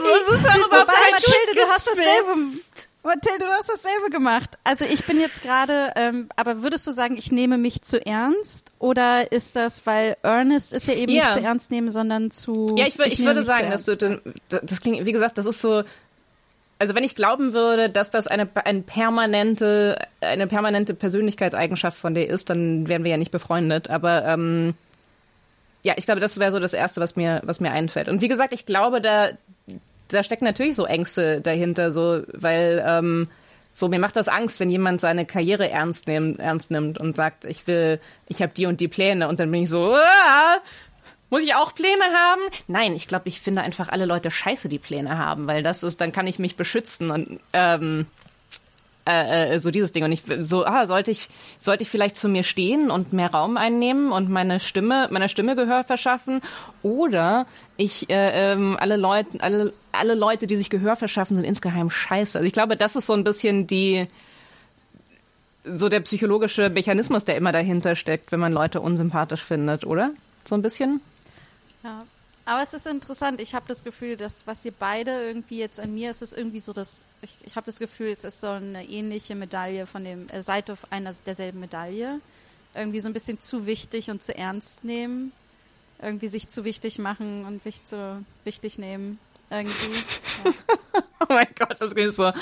Wobei, 0.00 0.76
Mathilde, 0.76 1.54
du 1.54 1.62
hast 1.68 1.86
dasselbe. 1.88 2.34
Mathilde, 3.02 3.38
du 3.38 3.46
hast 3.46 3.70
dasselbe 3.70 4.10
gemacht. 4.10 4.58
Also 4.64 4.84
ich 4.84 5.04
bin 5.04 5.18
jetzt 5.20 5.42
gerade, 5.42 5.92
ähm, 5.96 6.28
aber 6.36 6.62
würdest 6.62 6.86
du 6.86 6.92
sagen, 6.92 7.16
ich 7.16 7.32
nehme 7.32 7.56
mich 7.56 7.82
zu 7.82 8.04
ernst? 8.04 8.72
Oder 8.78 9.32
ist 9.32 9.56
das, 9.56 9.86
weil 9.86 10.16
earnest 10.22 10.72
ist 10.72 10.86
ja 10.86 10.94
eben 10.94 11.12
Ja. 11.12 11.26
nicht 11.26 11.38
zu 11.38 11.42
ernst 11.42 11.70
nehmen, 11.70 11.90
sondern 11.90 12.30
zu. 12.30 12.66
Ja, 12.76 12.86
ich, 12.86 12.98
ich 12.98 13.18
nehme 13.18 13.30
würde 13.30 13.44
sagen, 13.44 13.70
dass 13.70 13.84
du, 13.84 14.20
das 14.48 14.80
klingt, 14.80 15.04
wie 15.06 15.12
gesagt, 15.12 15.38
das 15.38 15.46
ist 15.46 15.60
so, 15.60 15.84
also 16.78 16.94
wenn 16.94 17.04
ich 17.04 17.14
glauben 17.14 17.52
würde, 17.52 17.90
dass 17.90 18.10
das 18.10 18.26
eine, 18.28 18.48
eine 18.64 18.82
permanente, 18.82 19.98
eine 20.20 20.46
permanente 20.46 20.94
Persönlichkeitseigenschaft 20.94 21.98
von 21.98 22.14
dir 22.14 22.28
ist, 22.28 22.50
dann 22.50 22.88
wären 22.88 23.04
wir 23.04 23.10
ja 23.10 23.16
nicht 23.16 23.32
befreundet. 23.32 23.90
Aber 23.90 24.24
ähm, 24.24 24.74
ja, 25.82 25.94
ich 25.96 26.06
glaube, 26.06 26.20
das 26.20 26.38
wäre 26.38 26.52
so 26.52 26.60
das 26.60 26.74
Erste, 26.74 27.00
was 27.00 27.16
mir, 27.16 27.40
was 27.44 27.60
mir 27.60 27.72
einfällt. 27.72 28.08
Und 28.08 28.20
wie 28.20 28.28
gesagt, 28.28 28.52
ich 28.52 28.64
glaube, 28.64 29.00
da, 29.00 29.30
da 30.08 30.22
stecken 30.22 30.44
natürlich 30.44 30.76
so 30.76 30.84
Ängste 30.84 31.40
dahinter, 31.40 31.92
so, 31.92 32.22
weil 32.32 32.84
ähm, 32.86 33.28
so 33.72 33.88
mir 33.88 33.98
macht 33.98 34.16
das 34.16 34.28
Angst, 34.28 34.60
wenn 34.60 34.70
jemand 34.70 35.00
seine 35.00 35.26
Karriere 35.26 35.70
ernst 35.70 36.06
nimmt, 36.08 36.38
ernst 36.40 36.70
nimmt 36.70 36.98
und 36.98 37.16
sagt, 37.16 37.44
ich 37.44 37.66
will, 37.66 38.00
ich 38.26 38.42
habe 38.42 38.52
die 38.52 38.66
und 38.66 38.80
die 38.80 38.88
Pläne 38.88 39.28
und 39.28 39.40
dann 39.40 39.50
bin 39.50 39.62
ich 39.62 39.68
so, 39.68 39.94
ah, 39.94 40.56
muss 41.30 41.42
ich 41.42 41.54
auch 41.54 41.74
Pläne 41.74 42.04
haben? 42.04 42.42
Nein, 42.66 42.94
ich 42.94 43.06
glaube, 43.06 43.28
ich 43.28 43.40
finde 43.40 43.62
einfach 43.62 43.88
alle 43.88 44.06
Leute 44.06 44.30
scheiße, 44.30 44.68
die 44.68 44.78
Pläne 44.78 45.18
haben, 45.18 45.46
weil 45.46 45.62
das 45.62 45.82
ist, 45.82 46.00
dann 46.00 46.12
kann 46.12 46.26
ich 46.26 46.38
mich 46.38 46.56
beschützen 46.56 47.10
und 47.10 47.40
ähm, 47.52 48.06
äh, 49.08 49.54
äh, 49.54 49.60
so 49.60 49.70
dieses 49.70 49.92
Ding. 49.92 50.04
Und 50.04 50.12
ich 50.12 50.22
so 50.42 50.66
ah 50.66 50.86
sollte 50.86 51.10
ich 51.10 51.28
sollte 51.58 51.82
ich 51.82 51.88
vielleicht 51.88 52.14
zu 52.14 52.28
mir 52.28 52.42
stehen 52.42 52.90
und 52.90 53.12
mehr 53.12 53.30
Raum 53.30 53.56
einnehmen 53.56 54.12
und 54.12 54.28
meine 54.28 54.60
Stimme 54.60 55.08
meiner 55.10 55.28
Stimme 55.28 55.56
Gehör 55.56 55.82
verschaffen? 55.82 56.42
Oder 56.82 57.46
ich 57.78 58.10
äh, 58.10 58.52
ähm, 58.52 58.76
alle 58.78 58.96
Leute 58.96 59.40
alle 59.40 59.72
alle 59.92 60.14
Leute 60.14 60.46
die 60.46 60.56
sich 60.56 60.68
Gehör 60.68 60.94
verschaffen 60.94 61.36
sind 61.36 61.46
insgeheim 61.46 61.88
scheiße. 61.88 62.36
Also 62.36 62.46
ich 62.46 62.52
glaube 62.52 62.76
das 62.76 62.96
ist 62.96 63.06
so 63.06 63.14
ein 63.14 63.24
bisschen 63.24 63.66
die 63.66 64.06
so 65.64 65.88
der 65.88 66.00
psychologische 66.00 66.68
Mechanismus 66.68 67.24
der 67.24 67.36
immer 67.36 67.52
dahinter 67.52 67.96
steckt 67.96 68.30
wenn 68.30 68.40
man 68.40 68.52
Leute 68.52 68.82
unsympathisch 68.82 69.42
findet 69.42 69.86
oder? 69.86 70.10
So 70.44 70.54
ein 70.54 70.62
bisschen 70.62 71.00
Ja. 71.82 72.06
Aber 72.44 72.62
es 72.62 72.72
ist 72.72 72.86
interessant. 72.86 73.42
Ich 73.42 73.54
habe 73.54 73.66
das 73.68 73.84
Gefühl, 73.84 74.16
dass 74.16 74.46
was 74.46 74.64
ihr 74.64 74.72
beide 74.72 75.10
irgendwie 75.10 75.58
jetzt 75.58 75.78
an 75.80 75.92
mir 75.92 76.10
ist, 76.10 76.22
ist 76.22 76.32
irgendwie 76.32 76.60
so, 76.60 76.72
dass 76.72 77.06
ich, 77.20 77.36
ich 77.44 77.56
habe 77.56 77.66
das 77.66 77.78
Gefühl, 77.78 78.08
es 78.08 78.24
ist 78.24 78.40
so 78.40 78.48
eine 78.48 78.88
ähnliche 78.88 79.34
Medaille 79.34 79.86
von 79.86 80.02
dem 80.02 80.28
äh, 80.30 80.42
Seite 80.42 80.72
auf 80.72 80.90
einer 80.90 81.12
derselben 81.26 81.60
Medaille. 81.60 82.20
Irgendwie 82.74 83.00
so 83.00 83.08
ein 83.08 83.12
bisschen 83.12 83.38
zu 83.38 83.66
wichtig 83.66 84.10
und 84.10 84.22
zu 84.22 84.34
ernst 84.34 84.84
nehmen. 84.84 85.32
Irgendwie 86.00 86.28
sich 86.28 86.48
zu 86.48 86.64
wichtig 86.64 86.98
machen 86.98 87.44
und 87.44 87.60
sich 87.60 87.84
zu 87.84 88.24
wichtig 88.44 88.78
nehmen. 88.78 89.18
Irgendwie. 89.50 89.98
Ja. 90.44 90.50
oh 91.20 91.32
mein 91.32 91.48
Gott 91.58 91.76
das 91.80 91.94
geht 91.94 92.12
so 92.12 92.32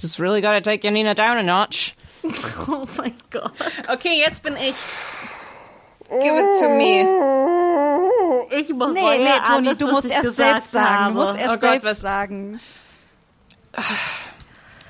just 0.00 0.18
really 0.18 0.40
gotta 0.40 0.60
take 0.60 0.86
Janina 0.86 1.14
down 1.14 1.36
a 1.36 1.42
notch 1.42 1.94
Oh 2.68 2.86
mein 2.96 3.14
Gott. 3.30 3.52
okay 3.92 4.18
jetzt 4.18 4.42
bin 4.42 4.56
ich 4.56 4.76
give 6.08 6.38
it 6.38 6.60
to 6.60 6.68
me 6.68 7.61
Ich 8.50 8.68
bereue 8.68 8.92
Nee, 8.92 9.18
nee, 9.18 9.30
Toni, 9.46 9.68
alles, 9.68 9.78
du 9.78 9.86
musst 9.88 10.10
erst 10.10 10.36
selbst 10.36 10.70
sagen. 10.72 11.14
Du 11.14 11.20
musst 11.20 11.32
habe. 11.32 11.38
erst 11.40 11.48
Oh 11.48 11.52
Gott, 11.52 11.60
selbst 11.60 11.86
was- 11.86 12.00
sagen. 12.00 12.60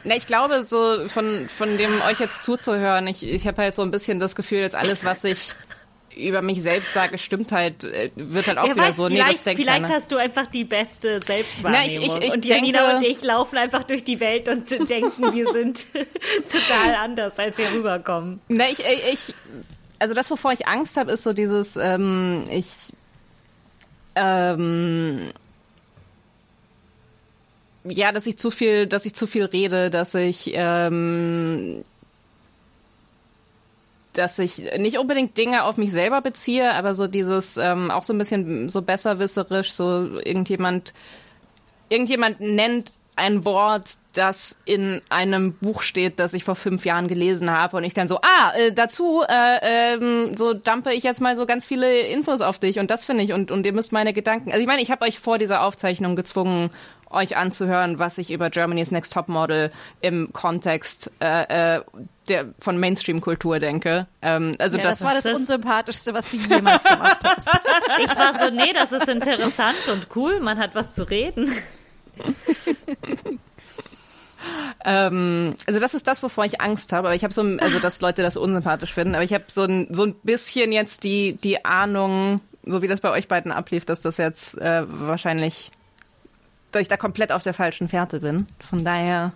Na, 0.05 0.17
ich 0.17 0.27
glaube, 0.27 0.63
so 0.65 1.07
von, 1.09 1.49
von 1.49 1.79
dem 1.79 2.01
euch 2.03 2.19
jetzt 2.19 2.43
zuzuhören, 2.43 3.07
ich, 3.07 3.25
ich 3.25 3.47
habe 3.47 3.63
halt 3.63 3.75
so 3.77 3.83
ein 3.83 3.93
bisschen 3.93 4.19
das 4.19 4.35
Gefühl, 4.35 4.59
jetzt 4.59 4.75
alles, 4.75 5.05
was 5.05 5.23
ich 5.23 5.55
über 6.17 6.43
mich 6.43 6.61
selbst 6.61 6.93
sage, 6.93 7.17
stimmt 7.19 7.53
halt, 7.53 7.85
äh, 7.85 8.11
wird 8.17 8.47
halt 8.49 8.59
auch 8.59 8.65
Wer 8.67 8.75
wieder 8.75 8.85
weiß, 8.89 8.97
so, 8.97 9.09
nee, 9.09 9.17
das 9.19 9.27
vielleicht, 9.29 9.47
denkt 9.47 9.61
vielleicht 9.63 9.83
keiner. 9.85 9.95
hast 9.95 10.13
du 10.13 10.17
einfach 10.17 10.47
die 10.49 10.65
beste 10.65 11.21
Selbstwahrnehmung. 11.23 11.87
Na, 11.87 11.87
ich- 11.87 11.97
ich- 11.97 12.27
ich 12.29 12.33
und 12.35 12.45
Janina 12.45 12.81
denke- 12.91 12.97
und 12.97 13.03
ich 13.05 13.23
laufen 13.23 13.57
einfach 13.57 13.85
durch 13.85 14.03
die 14.05 14.19
Welt 14.21 14.49
und 14.49 14.69
denken, 14.91 15.33
wir 15.33 15.53
sind 15.53 15.87
total 16.51 16.97
anders, 16.97 17.39
als 17.39 17.57
wir 17.59 17.71
rüberkommen. 17.73 18.41
Na, 18.49 18.65
ich, 18.69 18.81
ich, 18.81 19.13
ich, 19.31 19.35
also 20.01 20.13
das, 20.15 20.31
wovor 20.31 20.53
ich 20.53 20.67
Angst 20.67 20.97
habe, 20.99 21.13
ist 21.13 21.23
so 21.23 21.33
dieses, 21.33 21.77
ähm, 21.77 22.43
ich, 22.51 22.67
ähm, 24.15 25.33
ja, 27.85 28.13
dass 28.13 28.27
ich 28.27 28.39
zu 28.39 28.51
viel, 28.51 28.87
dass 28.87 29.07
ich 29.07 29.15
zu 29.15 29.27
viel 29.27 29.45
rede, 29.45 29.91
dass 29.91 30.15
ich 30.15 30.51
ähm, 30.55 31.83
dass 34.13 34.39
ich 34.39 34.59
nicht 34.79 34.99
unbedingt 34.99 35.37
Dinge 35.39 35.65
auf 35.65 35.77
mich 35.77 35.91
selber 35.91 36.21
beziehe, 36.21 36.75
aber 36.75 36.95
so 36.95 37.07
dieses 37.07 37.57
ähm, 37.57 37.91
auch 37.91 38.03
so 38.03 38.13
ein 38.13 38.19
bisschen 38.19 38.69
so 38.69 38.83
besserwisserisch, 38.83 39.73
so 39.73 40.21
irgendjemand 40.21 40.93
irgendjemand 41.89 42.41
nennt 42.41 42.95
ein 43.17 43.45
Wort, 43.45 43.99
das 44.13 44.57
in 44.65 45.01
einem 45.09 45.55
Buch 45.55 45.83
steht, 45.83 46.19
das 46.19 46.35
ich 46.35 46.45
vor 46.45 46.57
fünf 46.57 46.85
Jahren 46.85 47.09
gelesen 47.09 47.51
habe 47.51 47.77
und 47.77 47.85
ich 47.85 47.95
dann 47.95 48.09
so, 48.09 48.19
ah, 48.21 48.53
äh, 48.59 48.73
dazu 48.73 49.23
äh, 49.29 49.95
ähm, 49.95 50.37
so 50.37 50.53
dumpe 50.55 50.93
ich 50.93 51.03
jetzt 51.03 51.21
mal 51.21 51.37
so 51.37 51.47
ganz 51.47 51.65
viele 51.67 52.01
Infos 52.01 52.41
auf 52.41 52.59
dich 52.59 52.79
und 52.79 52.91
das 52.91 53.05
finde 53.05 53.25
ich 53.25 53.33
und, 53.33 53.51
und 53.51 53.65
ihr 53.65 53.73
müsst 53.73 53.93
meine 53.93 54.13
Gedanken, 54.13 54.51
also 54.51 54.61
ich 54.61 54.67
meine, 54.67 54.83
ich 54.83 54.91
habe 54.91 55.05
euch 55.05 55.19
vor 55.19 55.39
dieser 55.39 55.63
Aufzeichnung 55.63 56.17
gezwungen, 56.17 56.71
euch 57.11 57.37
anzuhören, 57.37 57.99
was 57.99 58.17
ich 58.19 58.31
über 58.31 58.49
Germany's 58.51 58.91
Next 58.91 59.13
Top 59.13 59.29
Model 59.29 59.71
im 60.01 60.33
Kontext 60.33 61.11
äh, 61.21 61.77
äh, 61.77 61.83
der 62.29 62.47
von 62.59 62.79
Mainstream-Kultur 62.79 63.59
denke. 63.59 64.07
Ähm, 64.23 64.55
also 64.59 64.79
Ja, 64.79 64.85
das, 64.85 65.01
das, 65.01 65.09
war 65.09 65.15
das, 65.15 65.25
das- 65.25 65.39
Unsympathischste, 65.39 66.15
was 66.15 66.31
du 66.31 66.37
jemals 66.39 66.85
gemacht 66.85 67.19
hast. 67.25 67.51
Ich 67.99 68.09
war 68.17 68.43
so, 68.43 68.51
nee, 68.51 68.73
das 68.73 68.93
ist 68.93 69.09
interessant 69.09 69.77
und 69.93 70.07
cool, 70.17 70.41
man 70.41 70.59
hat 70.59 70.75
was 70.75 70.95
zu 70.95 71.03
reden. 71.09 71.53
Ähm, 74.85 75.55
also 75.67 75.81
das 75.81 75.95
ist 75.95 76.07
das, 76.07 76.23
wovor 76.23 76.45
ich 76.45 76.61
Angst 76.61 76.93
habe. 76.93 77.09
Aber 77.09 77.15
ich 77.15 77.25
habe 77.25 77.33
so, 77.33 77.43
also 77.43 77.79
dass 77.79 78.01
Leute 78.01 78.23
das 78.23 78.37
unsympathisch 78.37 78.93
finden. 78.93 79.15
Aber 79.15 79.25
ich 79.25 79.33
habe 79.33 79.45
so 79.49 79.63
ein 79.63 79.89
so 79.91 80.05
ein 80.05 80.15
bisschen 80.23 80.73
jetzt 80.73 81.05
die 81.05 81.35
die 81.35 81.65
Ahnung, 81.65 82.41
so 82.65 82.83
wie 82.83 82.89
das 82.89 83.01
bei 83.01 83.11
euch 83.11 83.29
beiden 83.29 83.53
ablief, 83.53 83.85
dass 83.85 84.01
das 84.01 84.17
jetzt 84.17 84.59
äh, 84.59 84.85
wahrscheinlich, 84.87 85.71
dass 86.71 86.83
ich 86.83 86.89
da 86.89 86.97
komplett 86.97 87.33
auf 87.33 87.43
der 87.43 87.55
falschen 87.55 87.89
Fährte 87.89 88.21
bin. 88.21 88.47
Von 88.61 88.85
daher, 88.85 89.33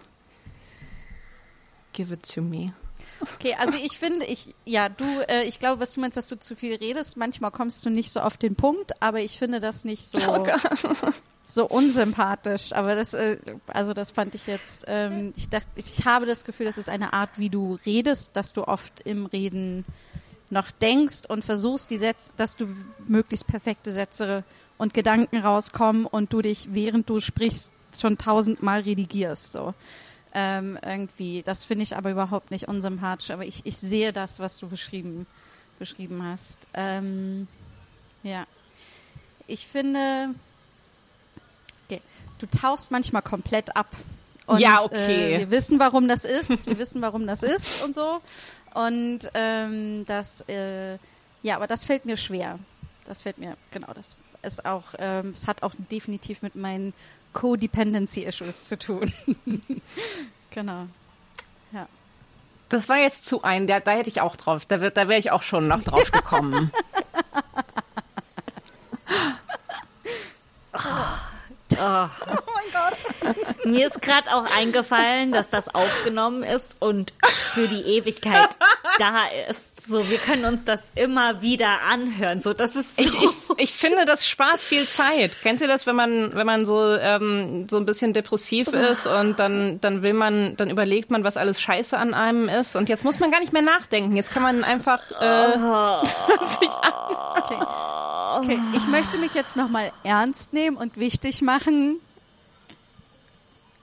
give 1.92 2.12
it 2.12 2.28
to 2.34 2.42
me. 2.42 2.72
Okay, 3.20 3.56
also 3.58 3.78
ich 3.78 3.98
finde, 3.98 4.24
ich, 4.26 4.54
ja, 4.64 4.88
du, 4.88 5.04
äh, 5.28 5.44
ich 5.44 5.58
glaube, 5.58 5.80
was 5.80 5.94
du 5.94 6.00
meinst, 6.00 6.16
dass 6.16 6.28
du 6.28 6.38
zu 6.38 6.56
viel 6.56 6.74
redest. 6.74 7.16
Manchmal 7.16 7.50
kommst 7.50 7.84
du 7.86 7.90
nicht 7.90 8.12
so 8.12 8.20
auf 8.20 8.36
den 8.36 8.56
Punkt, 8.56 9.02
aber 9.02 9.20
ich 9.20 9.38
finde 9.38 9.60
das 9.60 9.84
nicht 9.84 10.06
so, 10.06 10.18
so 11.42 11.66
unsympathisch. 11.66 12.72
Aber 12.72 12.94
das, 12.94 13.14
äh, 13.14 13.38
also 13.68 13.94
das 13.94 14.10
fand 14.10 14.34
ich 14.34 14.46
jetzt, 14.46 14.84
ähm, 14.86 15.32
ich 15.36 15.48
dachte, 15.48 15.68
ich 15.76 16.04
habe 16.04 16.26
das 16.26 16.44
Gefühl, 16.44 16.66
das 16.66 16.78
ist 16.78 16.88
eine 16.88 17.12
Art, 17.12 17.30
wie 17.36 17.50
du 17.50 17.78
redest, 17.86 18.36
dass 18.36 18.52
du 18.52 18.66
oft 18.66 19.00
im 19.00 19.26
Reden 19.26 19.84
noch 20.50 20.70
denkst 20.70 21.22
und 21.28 21.44
versuchst, 21.44 21.90
die 21.90 21.98
Sätze, 21.98 22.30
dass 22.36 22.56
du 22.56 22.68
möglichst 23.06 23.46
perfekte 23.46 23.92
Sätze 23.92 24.44
und 24.78 24.94
Gedanken 24.94 25.38
rauskommen 25.38 26.06
und 26.06 26.32
du 26.32 26.42
dich, 26.42 26.68
während 26.72 27.08
du 27.08 27.18
sprichst, 27.20 27.72
schon 27.98 28.18
tausendmal 28.18 28.80
redigierst, 28.80 29.52
so. 29.52 29.74
Ähm, 30.38 30.78
irgendwie, 30.84 31.42
das 31.42 31.64
finde 31.64 31.82
ich 31.82 31.96
aber 31.96 32.10
überhaupt 32.10 32.50
nicht 32.50 32.68
unsympathisch, 32.68 33.30
aber 33.30 33.46
ich, 33.46 33.64
ich 33.64 33.78
sehe 33.78 34.12
das, 34.12 34.38
was 34.38 34.58
du 34.58 34.68
beschrieben, 34.68 35.26
beschrieben 35.78 36.22
hast. 36.22 36.68
Ähm, 36.74 37.48
ja. 38.22 38.46
Ich 39.46 39.66
finde, 39.66 40.34
okay, 41.86 42.02
du 42.38 42.46
tauchst 42.48 42.90
manchmal 42.90 43.22
komplett 43.22 43.74
ab. 43.74 43.88
Und, 44.44 44.58
Ja, 44.58 44.82
okay. 44.82 45.36
Äh, 45.36 45.38
wir 45.38 45.50
wissen, 45.50 45.80
warum 45.80 46.06
das 46.06 46.26
ist. 46.26 46.66
Wir 46.66 46.76
wissen, 46.78 47.00
warum 47.00 47.26
das 47.26 47.42
ist 47.42 47.82
und 47.82 47.94
so. 47.94 48.20
Und 48.74 49.20
ähm, 49.32 50.04
das, 50.04 50.42
äh, 50.50 50.98
ja, 51.42 51.56
aber 51.56 51.66
das 51.66 51.86
fällt 51.86 52.04
mir 52.04 52.18
schwer. 52.18 52.58
Das 53.04 53.22
fällt 53.22 53.38
mir, 53.38 53.56
genau, 53.70 53.90
das 53.94 54.16
ist 54.42 54.66
auch, 54.66 54.84
ähm, 54.98 55.30
es 55.30 55.46
hat 55.46 55.62
auch 55.62 55.72
definitiv 55.90 56.42
mit 56.42 56.56
meinen 56.56 56.92
Codependency-Issues 57.36 58.68
zu 58.68 58.78
tun. 58.78 59.12
genau. 60.50 60.86
Ja. 61.70 61.86
Das 62.70 62.88
war 62.88 62.96
jetzt 62.96 63.26
zu 63.26 63.42
ein, 63.42 63.66
da, 63.66 63.78
da 63.78 63.92
hätte 63.92 64.08
ich 64.08 64.22
auch 64.22 64.36
drauf, 64.36 64.64
da, 64.64 64.78
da 64.78 65.08
wäre 65.08 65.20
ich 65.20 65.30
auch 65.30 65.42
schon 65.42 65.68
noch 65.68 65.82
drauf 65.82 66.10
gekommen. 66.10 66.72
Mir 73.64 73.88
ist 73.88 74.00
gerade 74.02 74.32
auch 74.32 74.46
eingefallen, 74.58 75.32
dass 75.32 75.50
das 75.50 75.74
aufgenommen 75.74 76.42
ist 76.42 76.76
und 76.80 77.12
für 77.52 77.68
die 77.68 77.82
Ewigkeit 77.82 78.56
da 78.98 79.26
ist. 79.48 79.86
So, 79.86 80.08
wir 80.10 80.18
können 80.18 80.44
uns 80.44 80.64
das 80.64 80.90
immer 80.94 81.42
wieder 81.42 81.80
anhören. 81.82 82.40
So, 82.40 82.52
das 82.52 82.76
ist 82.76 82.96
so. 82.96 83.02
Ich, 83.02 83.14
ich, 83.14 83.30
ich 83.58 83.72
finde, 83.72 84.04
das 84.04 84.26
spart 84.26 84.58
viel 84.58 84.84
Zeit. 84.86 85.40
Kennt 85.42 85.60
ihr 85.60 85.68
das, 85.68 85.86
wenn 85.86 85.96
man, 85.96 86.34
wenn 86.34 86.46
man 86.46 86.66
so, 86.66 86.94
ähm, 86.96 87.68
so 87.68 87.76
ein 87.76 87.86
bisschen 87.86 88.12
depressiv 88.12 88.68
ist 88.68 89.06
und 89.06 89.38
dann, 89.38 89.80
dann 89.80 90.02
will 90.02 90.12
man, 90.12 90.56
dann 90.56 90.70
überlegt 90.70 91.10
man, 91.10 91.24
was 91.24 91.36
alles 91.36 91.60
scheiße 91.60 91.96
an 91.96 92.14
einem 92.14 92.48
ist 92.48 92.76
und 92.76 92.88
jetzt 92.88 93.04
muss 93.04 93.20
man 93.20 93.30
gar 93.30 93.40
nicht 93.40 93.52
mehr 93.52 93.62
nachdenken. 93.62 94.16
Jetzt 94.16 94.32
kann 94.32 94.42
man 94.42 94.64
einfach, 94.64 95.10
äh, 95.12 96.04
sich 96.60 96.70
an 96.70 96.96
Okay. 97.36 97.58
okay, 98.38 98.58
ich 98.74 98.88
möchte 98.88 99.18
mich 99.18 99.34
jetzt 99.34 99.56
nochmal 99.56 99.92
ernst 100.02 100.52
nehmen 100.52 100.76
und 100.76 100.96
wichtig 100.96 101.42
machen. 101.42 102.00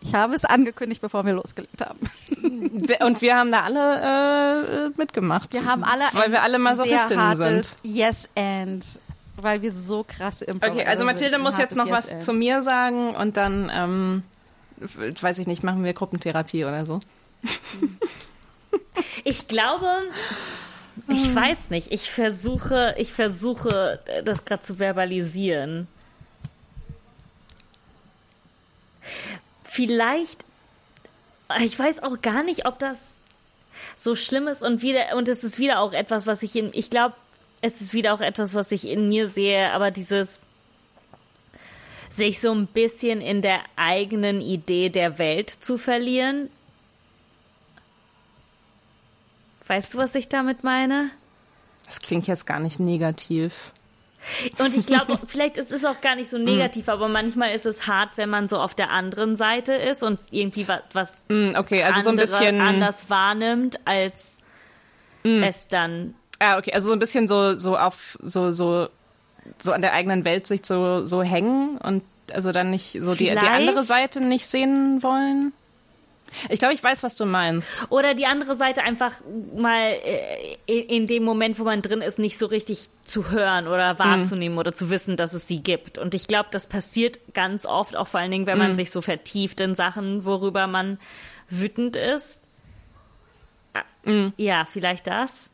Ich 0.05 0.13
habe 0.13 0.35
es 0.35 0.43
angekündigt, 0.43 1.01
bevor 1.01 1.25
wir 1.25 1.33
losgelegt 1.33 1.81
haben. 1.81 1.99
und 3.05 3.21
wir 3.21 3.37
haben 3.37 3.51
da 3.51 3.61
alle 3.61 4.87
äh, 4.87 4.97
mitgemacht. 4.97 5.53
Wir 5.53 5.65
haben 5.65 5.83
alle 5.83 6.03
weil 6.11 6.23
ein 6.23 6.31
wir 6.33 6.41
alle 6.43 6.51
sehr 6.53 6.59
Masochistinnen 6.59 7.07
sind. 7.07 7.45
hartes 7.45 7.79
Yes 7.83 8.29
and, 8.35 8.99
weil 9.37 9.61
wir 9.61 9.71
so 9.71 10.03
krasse 10.05 10.45
Improviser 10.45 10.73
Okay, 10.81 10.85
also 10.85 11.05
Mathilde 11.05 11.35
sind. 11.35 11.43
Muss 11.43 11.57
jetzt 11.57 11.75
noch 11.77 11.85
Yes 11.85 11.95
was 11.95 12.11
and. 12.11 12.21
zu 12.21 12.33
mir 12.33 12.63
sagen 12.63 13.15
und 13.15 13.37
dann, 13.37 13.71
ähm, 13.73 14.23
weiß 14.77 15.37
ich 15.37 15.47
nicht, 15.47 15.63
machen 15.63 15.83
wir 15.83 15.93
Gruppentherapie 15.93 16.65
oder 16.65 16.85
so. 16.85 16.99
Ich 19.23 19.47
glaube, 19.47 19.87
ich 21.07 21.33
weiß 21.33 21.69
nicht. 21.69 21.91
Ich 21.91 22.11
versuche, 22.11 22.93
ich 22.97 23.13
versuche, 23.13 23.99
das 24.25 24.45
gerade 24.45 24.63
zu 24.63 24.75
verbalisieren. 24.75 25.87
Vielleicht, 29.73 30.45
ich 31.61 31.79
weiß 31.79 32.03
auch 32.03 32.21
gar 32.21 32.43
nicht, 32.43 32.67
ob 32.67 32.77
das 32.77 33.17
so 33.97 34.15
schlimm 34.15 34.47
ist 34.47 34.61
und 34.61 34.83
wieder, 34.83 35.17
und 35.17 35.27
es 35.27 35.43
ist 35.43 35.57
wieder 35.57 35.79
auch 35.79 35.93
etwas, 35.93 36.27
was 36.27 36.43
ich 36.43 36.55
in, 36.55 36.69
ich 36.73 36.91
glaube, 36.91 37.15
es 37.61 37.81
ist 37.81 37.91
wieder 37.91 38.13
auch 38.13 38.21
etwas, 38.21 38.53
was 38.53 38.71
ich 38.71 38.87
in 38.87 39.09
mir 39.09 39.27
sehe, 39.27 39.71
aber 39.71 39.89
dieses, 39.89 40.39
sich 42.11 42.39
so 42.39 42.51
ein 42.51 42.67
bisschen 42.67 43.19
in 43.19 43.41
der 43.41 43.61
eigenen 43.75 44.41
Idee 44.41 44.89
der 44.89 45.17
Welt 45.17 45.49
zu 45.49 45.79
verlieren. 45.79 46.51
Weißt 49.65 49.95
du, 49.95 49.97
was 49.97 50.13
ich 50.13 50.29
damit 50.29 50.63
meine? 50.63 51.09
Das 51.87 51.97
klingt 51.97 52.27
jetzt 52.27 52.45
gar 52.45 52.59
nicht 52.59 52.79
negativ. 52.79 53.73
Und 54.59 54.75
ich 54.75 54.85
glaube, 54.85 55.19
vielleicht 55.27 55.57
ist 55.57 55.71
es 55.71 55.85
auch 55.85 56.01
gar 56.01 56.15
nicht 56.15 56.29
so 56.29 56.37
negativ, 56.37 56.89
aber 56.89 57.07
manchmal 57.07 57.53
ist 57.53 57.65
es 57.65 57.87
hart, 57.87 58.11
wenn 58.15 58.29
man 58.29 58.47
so 58.47 58.59
auf 58.59 58.73
der 58.73 58.89
anderen 58.89 59.35
Seite 59.35 59.73
ist 59.73 60.03
und 60.03 60.19
irgendwie 60.31 60.67
was, 60.67 60.81
was 60.93 61.15
Hm, 61.29 61.55
okay, 61.57 61.83
also 61.83 62.01
so 62.01 62.09
ein 62.09 62.15
bisschen. 62.15 62.61
anders 62.61 63.09
wahrnimmt, 63.09 63.79
als 63.85 64.37
es 65.23 65.67
dann. 65.67 66.15
Ah, 66.39 66.57
okay, 66.57 66.73
also 66.73 66.87
so 66.87 66.93
ein 66.93 66.99
bisschen 66.99 67.27
so, 67.27 67.55
so 67.55 67.77
auf, 67.77 68.17
so, 68.21 68.51
so, 68.51 68.89
so 69.61 69.71
an 69.71 69.81
der 69.81 69.93
eigenen 69.93 70.25
Weltsicht 70.25 70.65
so, 70.65 71.05
so 71.05 71.23
hängen 71.23 71.77
und 71.77 72.03
also 72.33 72.51
dann 72.51 72.69
nicht 72.69 72.99
so 73.01 73.15
die, 73.15 73.25
die 73.25 73.37
andere 73.37 73.83
Seite 73.83 74.21
nicht 74.21 74.47
sehen 74.47 75.01
wollen. 75.03 75.53
Ich 76.49 76.59
glaube, 76.59 76.73
ich 76.73 76.83
weiß, 76.83 77.03
was 77.03 77.15
du 77.15 77.25
meinst. 77.25 77.85
Oder 77.89 78.13
die 78.13 78.25
andere 78.25 78.55
Seite 78.55 78.81
einfach 78.83 79.13
mal 79.55 79.93
äh, 80.03 80.57
in 80.65 81.07
dem 81.07 81.23
Moment, 81.23 81.59
wo 81.59 81.63
man 81.63 81.81
drin 81.81 82.01
ist, 82.01 82.19
nicht 82.19 82.39
so 82.39 82.45
richtig 82.47 82.89
zu 83.03 83.29
hören 83.31 83.67
oder 83.67 83.99
wahrzunehmen 83.99 84.57
oder 84.57 84.73
zu 84.73 84.89
wissen, 84.89 85.15
dass 85.17 85.33
es 85.33 85.47
sie 85.47 85.61
gibt. 85.61 85.97
Und 85.97 86.15
ich 86.15 86.27
glaube, 86.27 86.49
das 86.51 86.67
passiert 86.67 87.19
ganz 87.33 87.65
oft, 87.65 87.95
auch 87.95 88.07
vor 88.07 88.19
allen 88.19 88.31
Dingen, 88.31 88.45
wenn 88.47 88.57
man 88.57 88.75
sich 88.75 88.91
so 88.91 89.01
vertieft 89.01 89.59
in 89.59 89.75
Sachen, 89.75 90.25
worüber 90.25 90.67
man 90.67 90.99
wütend 91.49 91.95
ist. 91.95 92.41
Ah, 93.73 93.83
Ja, 94.37 94.65
vielleicht 94.65 95.07
das. 95.07 95.51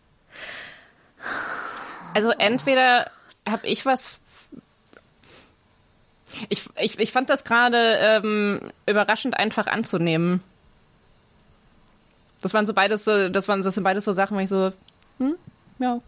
Also 2.13 2.31
entweder 2.31 3.09
habe 3.47 3.67
ich 3.67 3.85
was. 3.85 4.19
Ich, 6.49 6.69
ich, 6.79 6.99
ich 6.99 7.11
fand 7.11 7.29
das 7.29 7.43
gerade 7.43 7.97
ähm, 8.01 8.71
überraschend 8.85 9.37
einfach 9.37 9.67
anzunehmen. 9.67 10.43
Das 12.41 12.53
waren 12.53 12.65
so 12.65 12.73
beides 12.73 13.03
das 13.03 13.47
waren 13.47 13.61
das 13.61 13.73
sind 13.75 13.83
beides 13.83 14.05
so 14.05 14.13
Sachen, 14.13 14.37
wo 14.37 14.41
ich 14.41 14.49
so, 14.49 14.71
hm, 15.19 15.35
ja, 15.79 15.99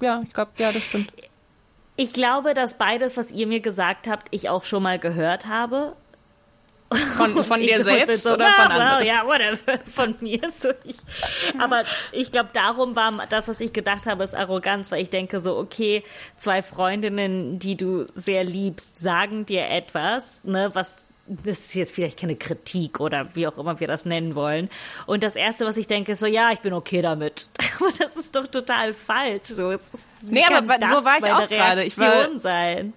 ja, 0.00 0.22
ich 0.24 0.32
glaube, 0.32 0.52
ja, 0.58 0.70
das 0.72 0.82
stimmt. 0.82 1.12
Ich 1.96 2.12
glaube, 2.12 2.54
dass 2.54 2.74
beides, 2.74 3.16
was 3.16 3.32
ihr 3.32 3.46
mir 3.46 3.60
gesagt 3.60 4.06
habt, 4.06 4.28
ich 4.30 4.48
auch 4.48 4.64
schon 4.64 4.82
mal 4.84 4.98
gehört 4.98 5.46
habe. 5.46 5.96
Von, 7.16 7.44
von 7.44 7.60
dir 7.60 7.78
so 7.78 7.82
selbst 7.84 8.22
so, 8.22 8.34
oder 8.34 8.46
"Ah, 8.46 8.62
von 8.62 8.72
well, 8.76 8.80
anderen? 8.82 9.06
Ja, 9.06 9.26
whatever, 9.26 9.78
von 9.92 10.14
mir. 10.20 10.40
So 10.50 10.70
ich, 10.84 10.96
aber 11.58 11.82
ich 12.12 12.32
glaube, 12.32 12.48
darum 12.54 12.96
war 12.96 13.26
das, 13.28 13.48
was 13.48 13.60
ich 13.60 13.74
gedacht 13.74 14.06
habe, 14.06 14.24
ist 14.24 14.34
Arroganz, 14.34 14.90
weil 14.90 15.02
ich 15.02 15.10
denke 15.10 15.40
so, 15.40 15.58
okay, 15.58 16.02
zwei 16.38 16.62
Freundinnen, 16.62 17.58
die 17.58 17.76
du 17.76 18.06
sehr 18.14 18.42
liebst, 18.44 18.96
sagen 18.96 19.44
dir 19.44 19.68
etwas, 19.68 20.44
ne, 20.44 20.70
was 20.74 21.04
das 21.44 21.58
ist 21.60 21.74
jetzt 21.74 21.92
vielleicht 21.94 22.18
keine 22.18 22.36
Kritik 22.36 23.00
oder 23.00 23.28
wie 23.34 23.46
auch 23.46 23.58
immer 23.58 23.80
wir 23.80 23.86
das 23.86 24.04
nennen 24.04 24.34
wollen. 24.34 24.70
Und 25.06 25.22
das 25.22 25.36
Erste, 25.36 25.66
was 25.66 25.76
ich 25.76 25.86
denke, 25.86 26.12
ist 26.12 26.20
so, 26.20 26.26
ja, 26.26 26.50
ich 26.52 26.60
bin 26.60 26.72
okay 26.72 27.02
damit. 27.02 27.48
Aber 27.80 27.90
das 27.98 28.16
ist 28.16 28.34
doch 28.34 28.46
total 28.46 28.94
falsch. 28.94 29.44
So, 29.48 29.70
es, 29.70 29.90
Nee, 30.22 30.42
aber 30.50 30.74
so 30.74 31.04
war 31.04 31.18
ich 31.18 31.24
auch 31.24 31.48
gerade. 31.48 31.84
Ich 31.84 31.98
war- 31.98 32.38
sein. 32.38 32.92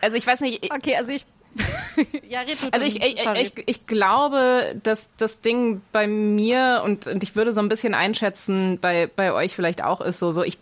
Also 0.00 0.16
ich 0.16 0.26
weiß 0.26 0.40
nicht, 0.40 0.64
ich- 0.64 0.72
Okay, 0.72 0.96
also 0.96 1.12
ich. 1.12 1.24
ja, 2.28 2.40
red 2.40 2.58
du. 2.62 2.68
Also 2.70 2.84
ich, 2.84 3.02
ich, 3.02 3.24
ich, 3.34 3.52
ich 3.66 3.86
glaube, 3.86 4.76
dass 4.82 5.10
das 5.16 5.40
Ding 5.40 5.80
bei 5.92 6.06
mir 6.06 6.82
und, 6.84 7.06
und 7.06 7.22
ich 7.22 7.34
würde 7.34 7.54
so 7.54 7.60
ein 7.60 7.68
bisschen 7.70 7.94
einschätzen, 7.94 8.78
bei, 8.78 9.06
bei 9.14 9.32
euch 9.32 9.54
vielleicht 9.56 9.82
auch 9.82 10.02
ist 10.02 10.18
so, 10.18 10.32
so 10.32 10.42
ich, 10.42 10.58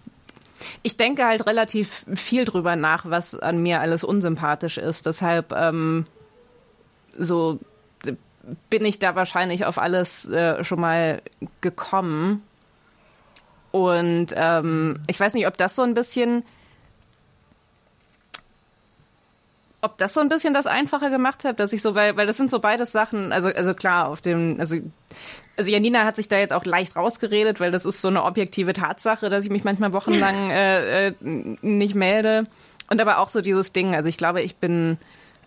ich 0.85 0.97
denke 0.97 1.27
halt 1.27 1.47
relativ 1.47 2.05
viel 2.15 2.45
drüber 2.45 2.77
nach, 2.77 3.11
was 3.11 3.35
an 3.37 3.61
mir 3.61 3.81
alles 3.81 4.05
unsympathisch 4.05 4.79
ist. 4.79 5.07
Deshalb 5.07 5.53
ähm, 5.53 6.05
so 7.17 7.59
bin 8.69 8.85
ich 8.85 8.99
da 8.99 9.15
wahrscheinlich 9.15 9.65
auf 9.65 9.79
alles 9.79 10.29
äh, 10.29 10.63
schon 10.65 10.81
mal 10.81 11.23
gekommen. 11.61 12.43
Und 13.71 14.29
ähm, 14.37 15.01
ich 15.07 15.19
weiß 15.19 15.35
nicht, 15.35 15.47
ob 15.47 15.57
das 15.57 15.75
so 15.75 15.83
ein 15.83 15.95
bisschen 15.95 16.45
ob 19.85 19.99
das 19.99 20.15
so 20.15 20.21
ein 20.21 20.31
bisschen 20.31 20.55
das 20.55 20.67
einfacher 20.67 21.11
gemacht 21.11 21.45
hat, 21.45 21.61
dass 21.61 21.75
ich 21.75 21.83
so, 21.83 21.95
weil, 21.95 22.17
weil 22.17 22.27
das 22.27 22.39
sind 22.39 22.49
so 22.49 22.59
beides 22.59 22.91
Sachen, 22.91 23.33
also, 23.33 23.49
also 23.49 23.75
klar, 23.75 24.09
auf 24.09 24.23
dem, 24.23 24.57
also, 24.59 24.77
also 25.59 25.71
Janina 25.71 26.05
hat 26.05 26.17
sich 26.17 26.27
da 26.27 26.39
jetzt 26.39 26.55
auch 26.55 26.65
leicht 26.65 26.97
rausgeredet, 26.97 27.61
weil 27.61 27.71
das 27.71 27.85
ist 27.85 28.01
so 28.01 28.09
eine 28.09 28.25
objektive 28.25 28.73
Tatsache, 28.73 29.29
dass 29.29 29.45
ich 29.45 29.51
mich 29.51 29.63
manchmal 29.63 29.93
wochenlang 29.93 30.51
äh, 30.51 31.09
äh, 31.09 31.15
nicht 31.21 31.95
melde. 31.95 32.45
Und 32.89 33.01
aber 33.01 33.19
auch 33.19 33.29
so 33.29 33.43
dieses 33.43 33.75
Ding, 33.75 33.95
also 33.95 34.09
ich 34.09 34.17
glaube, 34.17 34.41
ich 34.41 34.57
bin, 34.57 34.97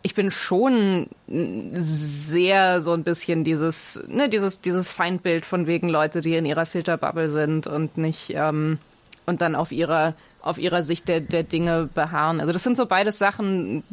ich 0.02 0.16
bin 0.16 0.32
schon 0.32 1.08
sehr 1.28 2.82
so 2.82 2.94
ein 2.94 3.04
bisschen 3.04 3.44
dieses, 3.44 4.02
ne, 4.08 4.30
dieses, 4.30 4.62
dieses 4.62 4.92
Feindbild 4.92 5.46
von 5.46 5.68
wegen 5.68 5.90
Leute, 5.90 6.22
die 6.22 6.36
in 6.36 6.46
ihrer 6.46 6.66
Filterbubble 6.66 7.30
sind 7.30 7.68
und 7.68 7.98
nicht, 7.98 8.32
ähm, 8.32 8.80
und 9.26 9.42
dann 9.42 9.56
auf 9.56 9.72
ihrer, 9.72 10.14
auf 10.42 10.58
ihrer 10.58 10.84
Sicht 10.84 11.08
der, 11.08 11.20
der 11.20 11.44
Dinge 11.44 11.90
beharren. 11.94 12.40
Also 12.40 12.54
das 12.54 12.64
sind 12.64 12.78
so 12.78 12.86
beides 12.86 13.18
Sachen, 13.18 13.84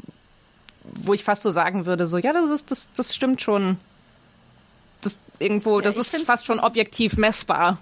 wo 0.84 1.14
ich 1.14 1.24
fast 1.24 1.42
so 1.42 1.50
sagen 1.50 1.86
würde, 1.86 2.06
so, 2.06 2.18
ja, 2.18 2.32
das 2.32 2.50
ist, 2.50 2.70
das, 2.70 2.90
das 2.94 3.14
stimmt 3.14 3.40
schon. 3.42 3.78
Das 5.00 5.18
irgendwo, 5.38 5.80
das 5.80 5.96
ich 5.96 6.02
ist 6.02 6.24
fast 6.24 6.46
schon 6.46 6.60
objektiv 6.60 7.16
messbar. 7.16 7.78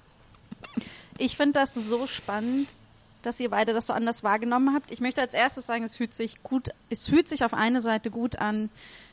Ich 1.18 1.36
finde 1.36 1.60
das 1.60 1.74
so 1.74 2.06
spannend, 2.06 2.68
dass 3.22 3.40
ihr 3.40 3.50
beide 3.50 3.72
das 3.72 3.86
so 3.86 3.92
anders 3.92 4.22
wahrgenommen 4.22 4.74
habt. 4.74 4.90
Ich 4.90 5.00
möchte 5.00 5.20
als 5.20 5.34
erstes 5.34 5.66
sagen, 5.66 5.84
es 5.84 5.96
fühlt 5.96 6.14
sich 6.14 6.42
gut, 6.42 6.68
es 6.90 7.08
fühlt 7.08 7.28
sich 7.28 7.44
auf 7.44 7.54
eine 7.54 7.80
Seite 7.80 8.10
gut 8.10 8.36
an, 8.36 8.68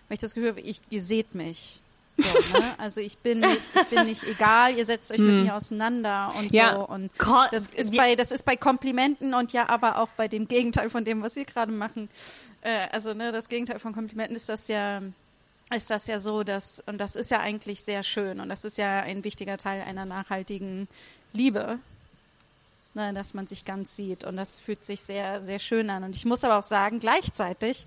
weil 0.07 0.15
ich 0.15 0.19
das 0.19 0.33
Gefühl 0.33 0.49
habe, 0.49 0.61
ich, 0.61 0.81
ihr 0.89 1.01
seht 1.01 1.35
mich. 1.35 1.81
So, 2.17 2.57
ne? 2.57 2.65
Also 2.77 2.99
ich 2.99 3.17
bin 3.19 3.39
nicht, 3.39 3.71
ich 3.75 3.87
bin 3.87 4.05
nicht 4.05 4.23
egal, 4.25 4.75
ihr 4.77 4.85
setzt 4.85 5.11
euch 5.11 5.19
mit 5.19 5.45
mir 5.45 5.55
auseinander 5.55 6.33
und 6.37 6.51
Ja. 6.51 6.75
so. 6.75 6.87
Und 6.87 7.11
das 7.51 7.67
ist 7.67 7.95
bei, 7.95 8.15
das 8.15 8.31
ist 8.31 8.43
bei 8.43 8.57
Komplimenten 8.57 9.33
und 9.33 9.53
ja, 9.53 9.69
aber 9.69 9.99
auch 9.99 10.09
bei 10.17 10.27
dem 10.27 10.47
Gegenteil 10.47 10.89
von 10.89 11.05
dem, 11.05 11.21
was 11.21 11.35
wir 11.37 11.45
gerade 11.45 11.71
machen. 11.71 12.09
Äh, 12.61 12.87
also, 12.91 13.13
ne, 13.13 13.31
das 13.31 13.47
Gegenteil 13.47 13.79
von 13.79 13.93
Komplimenten 13.93 14.35
ist 14.35 14.49
das 14.49 14.67
ja, 14.67 15.01
ist 15.73 15.89
das 15.89 16.07
ja 16.07 16.19
so, 16.19 16.43
dass, 16.43 16.83
und 16.87 16.97
das 16.97 17.15
ist 17.15 17.31
ja 17.31 17.39
eigentlich 17.39 17.81
sehr 17.83 18.03
schön 18.03 18.39
und 18.41 18.49
das 18.49 18.65
ist 18.65 18.77
ja 18.77 18.99
ein 19.01 19.23
wichtiger 19.23 19.57
Teil 19.57 19.81
einer 19.83 20.03
nachhaltigen 20.05 20.87
Liebe, 21.31 21.79
ne, 22.93 23.13
dass 23.13 23.33
man 23.33 23.47
sich 23.47 23.65
ganz 23.65 23.95
sieht 23.95 24.23
und 24.23 24.37
das 24.37 24.59
fühlt 24.59 24.83
sich 24.83 25.01
sehr, 25.01 25.41
sehr 25.41 25.59
schön 25.59 25.89
an. 25.89 26.03
Und 26.03 26.15
ich 26.15 26.25
muss 26.25 26.43
aber 26.43 26.57
auch 26.57 26.63
sagen, 26.63 26.99
gleichzeitig, 26.99 27.85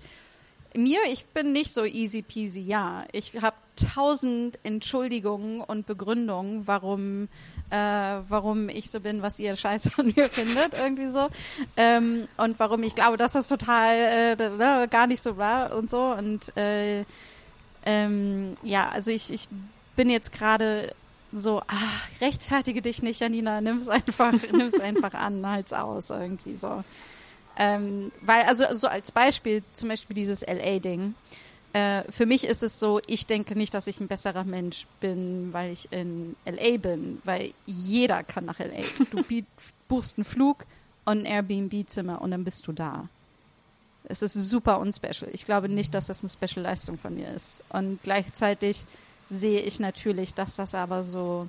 mir, 0.75 0.99
ich 1.11 1.25
bin 1.27 1.53
nicht 1.53 1.73
so 1.73 1.85
easy 1.85 2.21
peasy, 2.21 2.61
ja. 2.61 3.05
Ich 3.11 3.39
habe 3.41 3.55
tausend 3.75 4.59
Entschuldigungen 4.63 5.61
und 5.61 5.85
Begründungen, 5.85 6.67
warum, 6.67 7.27
äh, 7.69 7.75
warum 8.27 8.69
ich 8.69 8.89
so 8.89 8.99
bin, 8.99 9.21
was 9.21 9.39
ihr 9.39 9.55
scheiße 9.55 9.91
von 9.91 10.13
mir 10.15 10.29
findet, 10.29 10.73
irgendwie 10.73 11.09
so. 11.09 11.29
Ähm, 11.77 12.27
und 12.37 12.59
warum 12.59 12.83
ich 12.83 12.95
glaube, 12.95 13.17
dass 13.17 13.33
das 13.33 13.47
total 13.47 14.35
äh, 14.39 14.87
gar 14.87 15.07
nicht 15.07 15.21
so 15.21 15.37
war 15.37 15.75
und 15.75 15.89
so. 15.89 16.01
Und 16.01 16.55
äh, 16.57 17.03
ähm, 17.85 18.57
ja, 18.63 18.89
also 18.89 19.11
ich, 19.11 19.31
ich 19.31 19.47
bin 19.95 20.09
jetzt 20.09 20.31
gerade 20.31 20.93
so, 21.33 21.59
ah, 21.61 21.89
rechtfertige 22.21 22.81
dich 22.81 23.01
nicht, 23.01 23.19
Janina, 23.19 23.61
nimm's 23.61 23.89
einfach, 23.89 24.33
nimm's 24.51 24.79
einfach 24.79 25.13
an, 25.13 25.45
halt's 25.45 25.73
aus, 25.73 26.09
irgendwie 26.09 26.55
so. 26.55 26.83
Ähm, 27.57 28.11
weil, 28.21 28.43
also 28.43 28.65
so 28.73 28.87
als 28.87 29.11
Beispiel, 29.11 29.63
zum 29.73 29.89
Beispiel 29.89 30.15
dieses 30.15 30.41
LA-Ding. 30.41 31.15
Äh, 31.73 32.03
für 32.11 32.25
mich 32.25 32.45
ist 32.45 32.63
es 32.63 32.79
so, 32.79 32.99
ich 33.07 33.25
denke 33.25 33.55
nicht, 33.55 33.73
dass 33.73 33.87
ich 33.87 33.99
ein 33.99 34.07
besserer 34.07 34.43
Mensch 34.43 34.85
bin, 34.99 35.53
weil 35.53 35.71
ich 35.71 35.91
in 35.91 36.35
LA 36.45 36.77
bin, 36.77 37.21
weil 37.23 37.53
jeder 37.65 38.23
kann 38.23 38.45
nach 38.45 38.59
LA. 38.59 38.83
Du 39.11 39.23
buchst 39.87 40.17
einen 40.17 40.25
Flug 40.25 40.65
und 41.05 41.19
ein 41.19 41.25
Airbnb-Zimmer 41.25 42.21
und 42.21 42.31
dann 42.31 42.43
bist 42.43 42.67
du 42.67 42.71
da. 42.71 43.07
Es 44.05 44.21
ist 44.21 44.33
super 44.33 44.79
unspecial. 44.79 45.29
Ich 45.33 45.45
glaube 45.45 45.69
nicht, 45.69 45.93
dass 45.93 46.07
das 46.07 46.21
eine 46.21 46.29
Special-Leistung 46.29 46.97
von 46.97 47.15
mir 47.15 47.29
ist. 47.29 47.57
Und 47.69 48.01
gleichzeitig 48.03 48.85
sehe 49.29 49.61
ich 49.61 49.79
natürlich, 49.79 50.33
dass 50.33 50.55
das 50.55 50.75
aber 50.75 51.03
so 51.03 51.47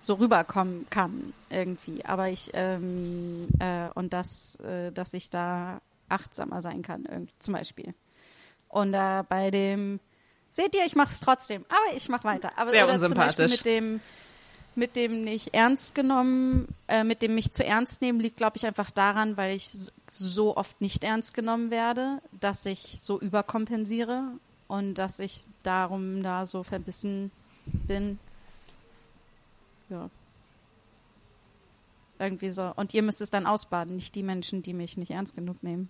so 0.00 0.14
rüberkommen 0.14 0.86
kann 0.90 1.32
irgendwie. 1.50 2.04
Aber 2.04 2.28
ich 2.28 2.50
ähm, 2.54 3.48
äh, 3.58 3.88
und 3.94 4.12
dass 4.12 4.60
äh, 4.60 4.92
dass 4.92 5.14
ich 5.14 5.30
da 5.30 5.80
achtsamer 6.08 6.60
sein 6.60 6.82
kann 6.82 7.04
irgendwie 7.04 7.34
zum 7.38 7.54
Beispiel. 7.54 7.94
Und 8.68 8.92
da 8.92 9.22
bei 9.22 9.50
dem 9.50 10.00
seht 10.50 10.74
ihr, 10.74 10.84
ich 10.84 10.94
mache 10.94 11.10
es 11.10 11.20
trotzdem, 11.20 11.64
aber 11.68 11.96
ich 11.96 12.08
mache 12.08 12.24
weiter. 12.24 12.52
Aber 12.56 12.70
Sehr 12.70 12.84
oder 12.84 12.98
zum 12.98 13.16
Beispiel 13.16 13.48
mit 13.48 13.66
dem 13.66 14.00
mit 14.74 14.94
dem 14.94 15.24
nicht 15.24 15.54
ernst 15.54 15.96
genommen, 15.96 16.68
äh, 16.86 17.02
mit 17.02 17.20
dem 17.20 17.34
mich 17.34 17.50
zu 17.50 17.64
ernst 17.64 18.00
nehmen, 18.00 18.20
liegt, 18.20 18.36
glaube 18.36 18.56
ich, 18.56 18.64
einfach 18.64 18.92
daran, 18.92 19.36
weil 19.36 19.56
ich 19.56 19.68
so 20.08 20.56
oft 20.56 20.80
nicht 20.80 21.02
ernst 21.02 21.34
genommen 21.34 21.72
werde, 21.72 22.22
dass 22.40 22.64
ich 22.64 22.98
so 23.00 23.18
überkompensiere 23.20 24.30
und 24.68 24.94
dass 24.94 25.18
ich 25.18 25.44
darum 25.62 26.22
da 26.22 26.46
so 26.46 26.62
verbissen 26.62 27.32
bin. 27.66 28.18
Ja. 29.88 30.08
Irgendwie 32.18 32.50
so. 32.50 32.72
Und 32.76 32.94
ihr 32.94 33.02
müsst 33.02 33.20
es 33.20 33.30
dann 33.30 33.46
ausbaden, 33.46 33.96
nicht 33.96 34.14
die 34.14 34.22
Menschen, 34.22 34.62
die 34.62 34.74
mich 34.74 34.96
nicht 34.96 35.10
ernst 35.10 35.34
genug 35.34 35.62
nehmen. 35.62 35.88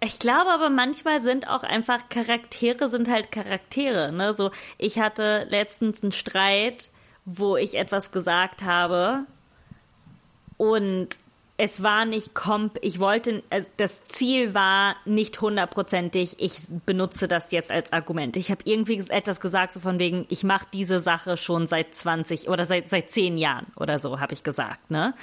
Ich 0.00 0.18
glaube 0.18 0.50
aber 0.50 0.68
manchmal 0.68 1.22
sind 1.22 1.48
auch 1.48 1.62
einfach 1.62 2.08
Charaktere 2.08 2.88
sind 2.88 3.08
halt 3.08 3.32
Charaktere. 3.32 4.12
Ne? 4.12 4.34
So, 4.34 4.50
ich 4.76 4.98
hatte 4.98 5.46
letztens 5.48 6.02
einen 6.02 6.12
Streit, 6.12 6.90
wo 7.24 7.56
ich 7.56 7.74
etwas 7.74 8.12
gesagt 8.12 8.62
habe 8.62 9.24
und 10.58 11.18
es 11.56 11.84
war 11.84 12.04
nicht 12.04 12.34
komp, 12.34 12.78
ich 12.82 12.98
wollte, 12.98 13.44
das 13.76 14.04
Ziel 14.04 14.54
war 14.54 14.96
nicht 15.04 15.40
hundertprozentig, 15.40 16.36
ich 16.38 16.56
benutze 16.84 17.28
das 17.28 17.52
jetzt 17.52 17.70
als 17.70 17.92
Argument. 17.92 18.36
Ich 18.36 18.50
habe 18.50 18.62
irgendwie 18.64 19.04
etwas 19.08 19.40
gesagt, 19.40 19.72
so 19.72 19.78
von 19.78 20.00
wegen, 20.00 20.26
ich 20.30 20.42
mache 20.42 20.66
diese 20.72 20.98
Sache 20.98 21.36
schon 21.36 21.68
seit 21.68 21.94
20 21.94 22.48
oder 22.48 22.66
seit, 22.66 22.88
seit 22.88 23.08
10 23.08 23.38
Jahren 23.38 23.66
oder 23.76 23.98
so, 23.98 24.18
habe 24.18 24.34
ich 24.34 24.42
gesagt, 24.42 24.90
ne? 24.90 25.14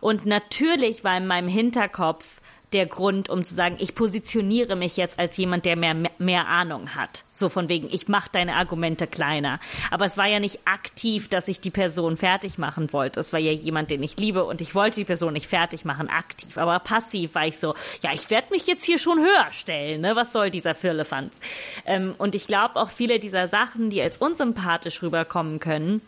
Und 0.00 0.26
natürlich 0.26 1.02
war 1.02 1.16
in 1.16 1.26
meinem 1.26 1.48
Hinterkopf 1.48 2.40
der 2.74 2.86
Grund, 2.86 3.28
um 3.30 3.44
zu 3.44 3.54
sagen, 3.54 3.76
ich 3.78 3.94
positioniere 3.94 4.76
mich 4.76 4.96
jetzt 4.96 5.18
als 5.18 5.36
jemand, 5.36 5.64
der 5.64 5.76
mehr, 5.76 5.94
mehr 6.18 6.48
Ahnung 6.48 6.94
hat. 6.94 7.24
So 7.32 7.48
von 7.48 7.68
wegen, 7.68 7.88
ich 7.90 8.08
mache 8.08 8.28
deine 8.32 8.56
Argumente 8.56 9.06
kleiner. 9.06 9.60
Aber 9.90 10.04
es 10.04 10.18
war 10.18 10.26
ja 10.26 10.40
nicht 10.40 10.66
aktiv, 10.66 11.28
dass 11.28 11.48
ich 11.48 11.60
die 11.60 11.70
Person 11.70 12.16
fertig 12.16 12.58
machen 12.58 12.92
wollte. 12.92 13.20
Es 13.20 13.32
war 13.32 13.40
ja 13.40 13.52
jemand, 13.52 13.90
den 13.90 14.02
ich 14.02 14.18
liebe 14.18 14.44
und 14.44 14.60
ich 14.60 14.74
wollte 14.74 14.96
die 14.96 15.04
Person 15.04 15.32
nicht 15.32 15.46
fertig 15.46 15.84
machen, 15.84 16.08
aktiv. 16.08 16.58
Aber 16.58 16.78
passiv 16.80 17.34
war 17.34 17.46
ich 17.46 17.58
so, 17.58 17.74
ja, 18.02 18.12
ich 18.12 18.28
werde 18.30 18.48
mich 18.50 18.66
jetzt 18.66 18.84
hier 18.84 18.98
schon 18.98 19.18
höher 19.18 19.46
stellen. 19.52 20.00
Ne? 20.00 20.16
Was 20.16 20.32
soll 20.32 20.50
dieser 20.50 20.74
Firlefanz? 20.74 21.38
Ähm, 21.86 22.14
und 22.18 22.34
ich 22.34 22.46
glaube 22.46 22.76
auch 22.76 22.90
viele 22.90 23.20
dieser 23.20 23.46
Sachen, 23.46 23.90
die 23.90 24.02
als 24.02 24.18
unsympathisch 24.18 25.02
rüberkommen 25.02 25.60
können, 25.60 26.02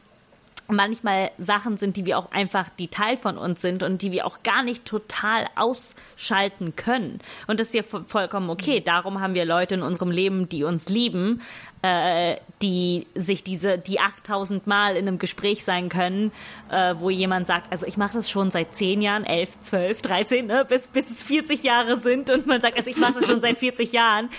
manchmal 0.69 1.31
Sachen 1.39 1.77
sind, 1.77 1.97
die 1.97 2.07
wir 2.07 2.19
auch 2.19 2.31
einfach, 2.33 2.69
die 2.79 2.89
Teil 2.89 3.17
von 3.17 3.39
uns 3.39 3.61
sind 3.61 3.83
und 3.83 4.03
die 4.03 4.13
wir 4.13 4.27
auch 4.27 4.43
gar 4.43 4.63
nicht 4.63 4.85
total 4.85 5.47
ausschalten 5.55 6.75
können. 6.77 7.21
Und 7.47 7.61
das 7.61 7.69
ist 7.69 7.75
ja 7.75 7.83
vo- 7.83 8.07
vollkommen 8.09 8.51
okay. 8.51 8.81
Darum 8.81 9.21
haben 9.21 9.35
wir 9.35 9.45
Leute 9.45 9.75
in 9.77 9.83
unserem 9.83 10.11
Leben, 10.11 10.49
die 10.49 10.65
uns 10.65 10.89
lieben, 10.89 11.41
äh, 11.83 12.37
die 12.63 13.07
sich 13.15 13.45
diese, 13.45 13.79
die 13.79 14.01
8000 14.01 14.67
Mal 14.67 14.97
in 14.97 15.07
einem 15.07 15.19
Gespräch 15.19 15.65
sein 15.65 15.89
können, 15.89 16.33
äh, 16.71 16.95
wo 16.99 17.11
jemand 17.11 17.47
sagt, 17.47 17.71
also 17.71 17.87
ich 17.87 17.97
mache 17.97 18.15
das 18.15 18.29
schon 18.29 18.51
seit 18.51 18.75
10 18.75 19.03
Jahren, 19.03 19.25
11, 19.25 19.61
12, 19.61 20.03
13, 20.03 20.47
ne, 20.47 20.65
bis, 20.65 20.87
bis 20.89 21.11
es 21.11 21.23
40 21.23 21.63
Jahre 21.63 22.01
sind 22.01 22.29
und 22.31 22.47
man 22.47 22.61
sagt, 22.61 22.77
also 22.77 22.91
ich 22.91 22.97
mache 22.97 23.15
das 23.15 23.27
schon 23.27 23.41
seit 23.41 23.59
40 23.59 23.93
Jahren. 23.93 24.31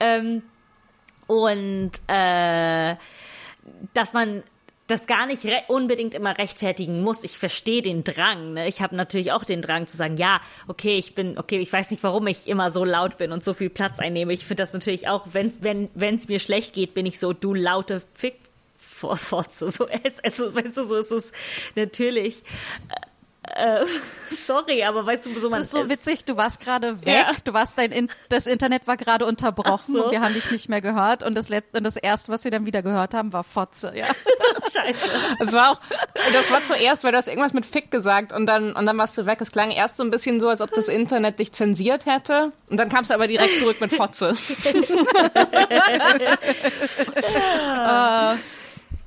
Ähm, 0.00 0.42
und 1.26 1.90
äh, 2.08 2.96
dass 3.94 4.12
man 4.12 4.42
das 4.86 5.06
gar 5.06 5.26
nicht 5.26 5.46
unbedingt 5.68 6.14
immer 6.14 6.36
rechtfertigen 6.36 7.00
muss. 7.02 7.24
Ich 7.24 7.38
verstehe 7.38 7.80
den 7.80 8.04
Drang. 8.04 8.52
Ne? 8.52 8.68
Ich 8.68 8.82
habe 8.82 8.94
natürlich 8.94 9.32
auch 9.32 9.44
den 9.44 9.62
Drang 9.62 9.86
zu 9.86 9.96
sagen, 9.96 10.16
ja, 10.16 10.40
okay, 10.68 10.96
ich 10.96 11.14
bin, 11.14 11.38
okay, 11.38 11.58
ich 11.58 11.72
weiß 11.72 11.90
nicht, 11.90 12.02
warum 12.02 12.26
ich 12.26 12.46
immer 12.46 12.70
so 12.70 12.84
laut 12.84 13.16
bin 13.16 13.32
und 13.32 13.42
so 13.42 13.54
viel 13.54 13.70
Platz 13.70 13.98
einnehme. 13.98 14.32
Ich 14.32 14.44
finde 14.44 14.62
das 14.62 14.72
natürlich 14.72 15.08
auch, 15.08 15.26
wenn 15.32 15.52
wenn 15.62 15.90
wenn 15.94 16.16
es 16.16 16.28
mir 16.28 16.38
schlecht 16.38 16.74
geht, 16.74 16.92
bin 16.94 17.06
ich 17.06 17.18
so, 17.18 17.32
du 17.32 17.54
laute 17.54 18.02
Fick 18.14 18.34
Fotze. 19.16 19.70
So, 19.70 19.88
es, 20.02 20.20
also, 20.20 20.54
weißt 20.54 20.76
du, 20.76 20.84
so 20.84 20.96
ist 20.96 21.10
es 21.10 21.32
natürlich. 21.74 22.42
Äh, 23.42 23.84
sorry, 24.30 24.84
aber 24.84 25.04
weißt 25.06 25.26
du, 25.26 25.38
so 25.38 25.50
man 25.50 25.58
Das 25.58 25.66
ist 25.66 25.72
so 25.72 25.88
witzig, 25.88 26.24
du 26.24 26.36
warst 26.36 26.60
gerade 26.60 27.04
weg, 27.04 27.26
du 27.44 27.52
warst 27.52 27.78
dein 27.78 27.92
in 27.92 28.08
das 28.30 28.46
Internet 28.46 28.86
war 28.86 28.96
gerade 28.96 29.26
unterbrochen 29.26 29.94
so. 29.94 30.04
und 30.04 30.12
wir 30.12 30.22
haben 30.22 30.32
dich 30.32 30.50
nicht 30.50 30.68
mehr 30.70 30.80
gehört 30.80 31.22
und 31.22 31.34
das 31.34 31.50
Let 31.50 31.64
und 31.76 31.84
das 31.84 31.96
erste, 31.96 32.32
was 32.32 32.44
wir 32.44 32.50
dann 32.50 32.64
wieder 32.64 32.82
gehört 32.82 33.12
haben, 33.12 33.32
war 33.32 33.44
Fotze, 33.44 33.92
ja. 33.94 34.06
Scheiße. 34.72 35.10
Das 35.38 35.52
war 35.52 35.72
auch, 35.72 35.80
das 36.32 36.50
war 36.50 36.64
zuerst, 36.64 37.04
weil 37.04 37.12
du 37.12 37.18
hast 37.18 37.28
irgendwas 37.28 37.52
mit 37.52 37.66
Fick 37.66 37.90
gesagt 37.90 38.32
und 38.32 38.46
dann, 38.46 38.72
und 38.72 38.86
dann 38.86 38.96
warst 38.98 39.16
du 39.18 39.26
weg. 39.26 39.38
Es 39.40 39.50
klang 39.52 39.70
erst 39.70 39.96
so 39.96 40.02
ein 40.02 40.10
bisschen 40.10 40.40
so, 40.40 40.48
als 40.48 40.60
ob 40.60 40.70
das 40.72 40.88
Internet 40.88 41.38
dich 41.38 41.52
zensiert 41.52 42.06
hätte. 42.06 42.52
Und 42.70 42.78
dann 42.78 42.88
kamst 42.88 43.10
du 43.10 43.14
aber 43.14 43.26
direkt 43.26 43.58
zurück 43.58 43.80
mit 43.80 43.92
Fotze. 43.94 44.34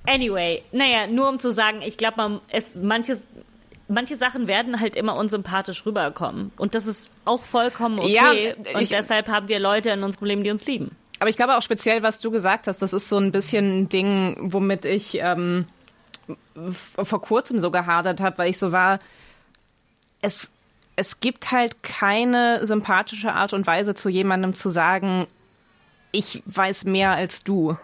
Anyway, 0.05 0.63
naja, 0.71 1.07
nur 1.07 1.27
um 1.27 1.37
zu 1.39 1.51
sagen, 1.51 1.81
ich 1.81 1.97
glaube, 1.97 2.15
man 2.17 2.41
es 2.49 2.75
manches 2.75 3.23
manche 3.89 4.15
Sachen 4.17 4.47
werden 4.47 4.79
halt 4.81 4.95
immer 4.97 5.15
unsympathisch 5.15 5.85
rüberkommen 5.85 6.51
und 6.57 6.75
das 6.75 6.87
ist 6.87 7.09
auch 7.23 7.41
vollkommen 7.43 7.99
okay 7.99 8.13
Ja, 8.13 8.31
und 8.75 8.81
ich- 8.81 8.89
deshalb 8.89 9.29
haben 9.29 9.47
wir 9.47 9.59
Leute 9.61 9.89
in 9.91 10.03
unserem 10.03 10.27
Leben, 10.27 10.43
die 10.43 10.51
uns 10.51 10.65
lieben. 10.65 10.91
Aber 11.19 11.29
ich 11.29 11.37
glaube 11.37 11.57
auch 11.57 11.61
speziell, 11.61 12.03
was 12.03 12.19
du 12.19 12.31
gesagt 12.31 12.67
hast, 12.67 12.81
das 12.81 12.93
ist 12.93 13.09
so 13.09 13.17
ein 13.17 13.31
bisschen 13.31 13.79
ein 13.79 13.89
Ding, 13.89 14.37
womit 14.39 14.85
ich 14.85 15.15
ähm, 15.15 15.65
vor 16.75 17.21
kurzem 17.21 17.59
so 17.59 17.71
gehadert 17.71 18.19
habe, 18.19 18.37
weil 18.37 18.49
ich 18.49 18.57
so 18.57 18.71
war, 18.71 18.99
es, 20.21 20.51
es 20.95 21.19
gibt 21.19 21.51
halt 21.51 21.81
keine 21.83 22.65
sympathische 22.65 23.33
Art 23.33 23.53
und 23.53 23.65
Weise 23.65 23.95
zu 23.95 24.09
jemandem 24.09 24.55
zu 24.55 24.69
sagen, 24.69 25.27
ich 26.11 26.43
weiß 26.45 26.85
mehr 26.85 27.11
als 27.11 27.43
du. 27.43 27.77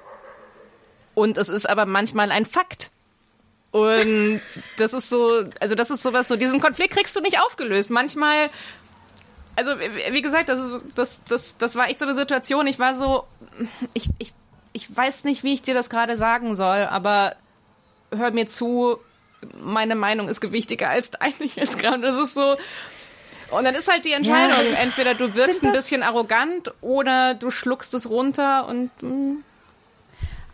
Und 1.15 1.37
es 1.37 1.49
ist 1.49 1.69
aber 1.69 1.85
manchmal 1.85 2.31
ein 2.31 2.45
Fakt. 2.45 2.91
Und 3.71 4.41
das 4.77 4.93
ist 4.93 5.09
so, 5.09 5.45
also 5.59 5.75
das 5.75 5.89
ist 5.89 6.03
sowas 6.03 6.27
so, 6.27 6.35
diesen 6.35 6.61
Konflikt 6.61 6.93
kriegst 6.93 7.15
du 7.15 7.21
nicht 7.21 7.39
aufgelöst. 7.39 7.89
Manchmal 7.89 8.49
also 9.55 9.71
wie 9.79 10.21
gesagt, 10.21 10.49
das, 10.49 10.59
ist, 10.59 10.85
das, 10.95 11.21
das, 11.27 11.57
das 11.57 11.75
war 11.75 11.87
echt 11.89 11.99
so 11.99 12.05
eine 12.05 12.15
Situation. 12.15 12.67
Ich 12.67 12.79
war 12.79 12.95
so, 12.95 13.25
ich, 13.93 14.09
ich, 14.17 14.33
ich 14.73 14.95
weiß 14.95 15.23
nicht, 15.25 15.43
wie 15.43 15.53
ich 15.53 15.61
dir 15.61 15.73
das 15.73 15.89
gerade 15.89 16.17
sagen 16.17 16.55
soll, 16.55 16.85
aber 16.85 17.35
hör 18.11 18.31
mir 18.31 18.47
zu, 18.47 18.97
meine 19.61 19.95
Meinung 19.95 20.27
ist 20.27 20.41
gewichtiger 20.41 20.89
als 20.89 21.11
deine 21.11 21.33
jetzt 21.55 21.77
gerade. 21.79 22.01
Das 22.01 22.17
ist 22.17 22.33
so. 22.33 22.55
Und 23.51 23.65
dann 23.65 23.75
ist 23.75 23.91
halt 23.91 24.05
die 24.05 24.13
Entscheidung, 24.13 24.57
Ja, 24.73 24.79
entweder 24.81 25.13
du 25.13 25.35
wirkst 25.35 25.59
find 25.59 25.71
ein 25.71 25.73
bisschen 25.73 26.01
arrogant 26.01 26.73
oder 26.81 27.35
du 27.35 27.51
schluckst 27.51 27.93
es 27.93 28.09
runter 28.09 28.67
und 28.67 28.89
mm, 29.01 29.43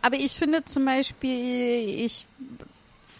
Aber 0.02 0.16
ich 0.16 0.32
finde 0.32 0.64
zum 0.66 0.84
Beispiel, 0.84 2.04
ich 2.04 2.26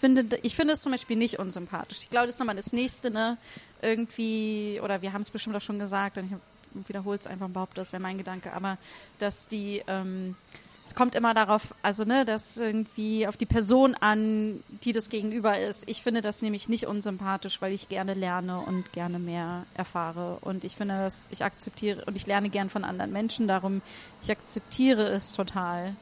finde, 0.01 0.39
ich 0.43 0.55
finde 0.57 0.75
es 0.75 0.81
zum 0.81 0.93
Beispiel 0.93 1.17
nicht 1.17 1.39
unsympathisch. 1.39 1.99
Ich 2.03 2.11
glaube, 2.11 2.27
das 2.27 2.35
ist 2.35 2.41
nochmal 2.41 2.57
das 2.57 2.73
nächste, 2.73 3.11
ne? 3.11 3.39
Irgendwie, 3.83 4.81
oder 4.83 5.03
wir 5.03 5.13
haben 5.13 5.23
es 5.23 5.31
bestimmt 5.31 5.57
auch 5.57 5.61
schon 5.61 5.79
gesagt, 5.79 6.19
und 6.19 6.27
ich 6.75 6.89
wiederhole 6.89 7.19
es 7.19 7.27
einfach 7.27 7.47
und 7.47 7.53
behaupte, 7.53 7.77
das 7.77 7.93
wäre 7.93 8.03
mein 8.03 8.19
Gedanke, 8.19 8.53
aber 8.53 8.79
dass 9.19 9.49
die, 9.49 9.83
ähm, 9.87 10.37
es 10.85 10.95
kommt 10.95 11.15
immer 11.15 11.35
darauf, 11.35 11.75
also 11.83 12.05
ne, 12.05 12.25
dass 12.25 12.57
irgendwie 12.57 13.27
auf 13.27 13.37
die 13.37 13.47
Person 13.47 13.95
an, 13.95 14.63
die 14.85 14.93
das 14.93 15.09
Gegenüber 15.09 15.59
ist. 15.59 15.89
Ich 15.89 16.03
finde 16.03 16.21
das 16.21 16.43
nämlich 16.43 16.69
nicht 16.69 16.87
unsympathisch, 16.87 17.61
weil 17.63 17.73
ich 17.73 17.89
gerne 17.89 18.15
lerne 18.15 18.59
und 18.59 18.93
gerne 18.93 19.19
mehr 19.19 19.67
erfahre. 19.75 20.39
Und 20.41 20.65
ich 20.65 20.77
finde 20.77 20.95
das, 20.95 21.29
ich 21.31 21.45
akzeptiere 21.45 22.05
und 22.07 22.17
ich 22.17 22.27
lerne 22.27 22.49
gern 22.49 22.71
von 22.71 22.85
anderen 22.85 23.13
Menschen, 23.13 23.47
darum, 23.47 23.83
ich 24.23 24.31
akzeptiere 24.31 25.05
es 25.05 25.33
total 25.33 25.95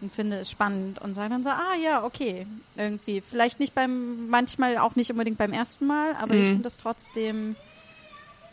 und 0.00 0.12
finde 0.12 0.38
es 0.38 0.50
spannend 0.50 0.98
und 1.00 1.14
sage 1.14 1.30
dann 1.30 1.42
so, 1.42 1.50
ah 1.50 1.74
ja, 1.82 2.04
okay, 2.04 2.46
irgendwie. 2.76 3.20
Vielleicht 3.22 3.60
nicht 3.60 3.74
beim, 3.74 4.28
manchmal 4.28 4.78
auch 4.78 4.94
nicht 4.96 5.10
unbedingt 5.10 5.38
beim 5.38 5.52
ersten 5.52 5.86
Mal, 5.86 6.14
aber 6.16 6.34
ich 6.34 6.46
finde 6.46 6.66
es 6.68 6.76
trotzdem, 6.76 7.56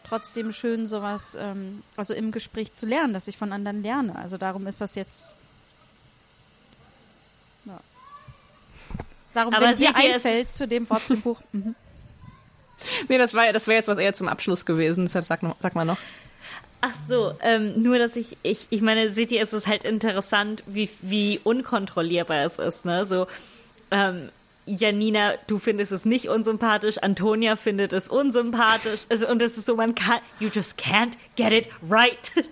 trotzdem 0.08 0.52
schön, 0.52 0.88
sowas, 0.88 1.38
ähm, 1.40 1.84
also 1.98 2.14
im 2.14 2.32
Gespräch 2.32 2.74
zu 2.74 2.86
lernen, 2.86 3.14
dass 3.14 3.28
ich 3.28 3.38
von 3.38 3.52
anderen 3.52 3.84
lerne. 3.84 4.16
Also 4.16 4.38
darum 4.38 4.68
ist 4.68 4.80
das 4.82 4.96
jetzt. 4.96 5.38
Ja. 7.66 7.80
Darum, 9.34 9.54
Aber 9.54 9.66
wenn 9.66 9.76
dir 9.76 9.96
einfällt 9.96 10.52
zu 10.54 10.68
dem 10.68 10.90
Wort 10.90 11.06
zum 11.06 11.22
Buch. 11.22 11.40
Mhm. 11.52 11.76
nee, 13.08 13.18
das 13.18 13.34
war 13.34 13.54
das 13.54 13.68
wäre 13.68 13.78
jetzt 13.78 13.88
was 13.88 13.98
eher 13.98 14.14
zum 14.14 14.28
Abschluss 14.28 14.66
gewesen. 14.66 15.06
Deshalb 15.06 15.24
sag, 15.26 15.44
noch- 15.44 15.56
sag 15.60 15.76
mal 15.76 15.86
noch. 15.86 16.00
Ach 16.86 16.96
so, 16.96 17.34
ähm, 17.40 17.82
nur 17.82 17.98
dass 17.98 18.18
ich, 18.18 18.36
ich, 18.44 18.68
ich 18.70 18.82
meine, 18.82 19.08
seht 19.08 19.32
ihr, 19.32 19.42
es 19.42 19.54
ist 19.54 19.68
halt 19.68 19.86
interessant, 19.86 20.64
wie, 20.68 20.90
wie 21.02 21.40
unkontrollierbar 21.42 22.40
es 22.40 22.60
ist, 22.60 22.84
ne? 22.84 23.06
So, 23.06 23.26
ähm, 23.90 24.28
Janina, 24.66 25.36
du 25.48 25.60
findest 25.60 25.94
es 25.94 26.04
nicht 26.04 26.28
unsympathisch, 26.28 26.98
Antonia 26.98 27.56
findet 27.56 27.94
es 27.94 28.10
unsympathisch. 28.10 29.06
Also, 29.08 29.30
und 29.30 29.42
es 29.42 29.58
ist 29.58 29.66
so, 29.66 29.78
man 29.78 29.96
kann, 29.96 30.20
you 30.42 30.50
just 30.54 30.78
can't 30.78 31.14
get 31.36 31.52
it 31.52 31.68
right. 31.90 32.18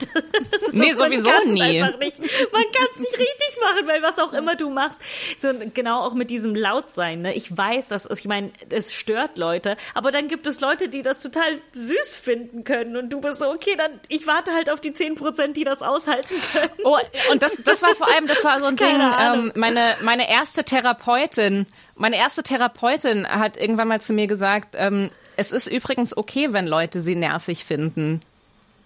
Das 0.52 0.62
ist 0.64 0.74
Nee, 0.74 0.94
so, 0.94 1.04
sowieso 1.06 1.30
nie. 1.46 1.82
Man 1.82 1.92
kann 1.92 2.88
es 2.94 3.00
nicht 3.00 3.18
richtig 3.20 3.58
machen, 3.62 3.88
weil 3.88 4.02
was 4.02 4.20
auch 4.20 4.34
immer 4.34 4.56
du 4.56 4.70
machst. 4.70 5.00
So, 5.38 5.50
genau 5.74 6.02
auch 6.02 6.14
mit 6.14 6.30
diesem 6.30 6.56
Lautsein, 6.56 7.22
ne? 7.22 7.34
Ich 7.34 7.56
weiß, 7.56 7.88
dass 7.90 8.06
es, 8.06 8.20
ich 8.20 8.26
meine, 8.28 8.52
es 8.70 8.94
stört 8.94 9.38
Leute, 9.38 9.78
aber 9.94 10.12
dann 10.12 10.28
gibt 10.28 10.48
es 10.48 10.60
Leute, 10.60 10.90
die 10.90 11.02
das 11.02 11.20
total 11.20 11.62
süß 11.74 12.18
finden 12.18 12.64
können 12.64 12.98
und 12.98 13.10
du 13.12 13.22
bist 13.22 13.40
so, 13.40 13.50
okay, 13.50 13.76
dann, 13.78 14.00
ich 14.10 14.28
warte 14.28 14.52
halt 14.54 14.70
auf 14.70 14.82
die 14.82 14.92
10%, 14.92 15.54
die 15.54 15.64
das 15.64 15.82
aushalten 15.82 16.36
können. 16.54 16.72
Oh, 16.84 16.98
und 17.32 17.42
das, 17.42 17.58
das 17.64 17.82
war 17.82 17.96
vor 17.96 18.08
allem, 18.14 18.28
das 18.28 18.44
war 18.44 18.60
so 18.60 18.66
ein 18.66 18.76
Keine 18.82 18.92
Ding, 18.94 19.02
Ahnung. 19.02 19.46
ähm, 19.48 19.52
meine, 19.56 19.96
meine 20.02 20.30
erste 20.30 20.64
Therapeutin, 20.64 21.66
meine 21.96 22.18
erste 22.18 22.44
Therapeutin 22.44 23.28
hat 23.28 23.58
irgendwann 23.58 23.88
mal 23.88 24.02
zu 24.02 24.14
mir 24.14 24.28
gesagt, 24.28 24.76
ähm, 24.78 25.10
es 25.38 25.52
ist 25.52 25.68
übrigens 25.68 26.16
okay, 26.18 26.52
wenn 26.52 26.68
Leute 26.68 27.02
sie 27.02 27.16
nervig 27.16 27.64
finden. 27.66 28.22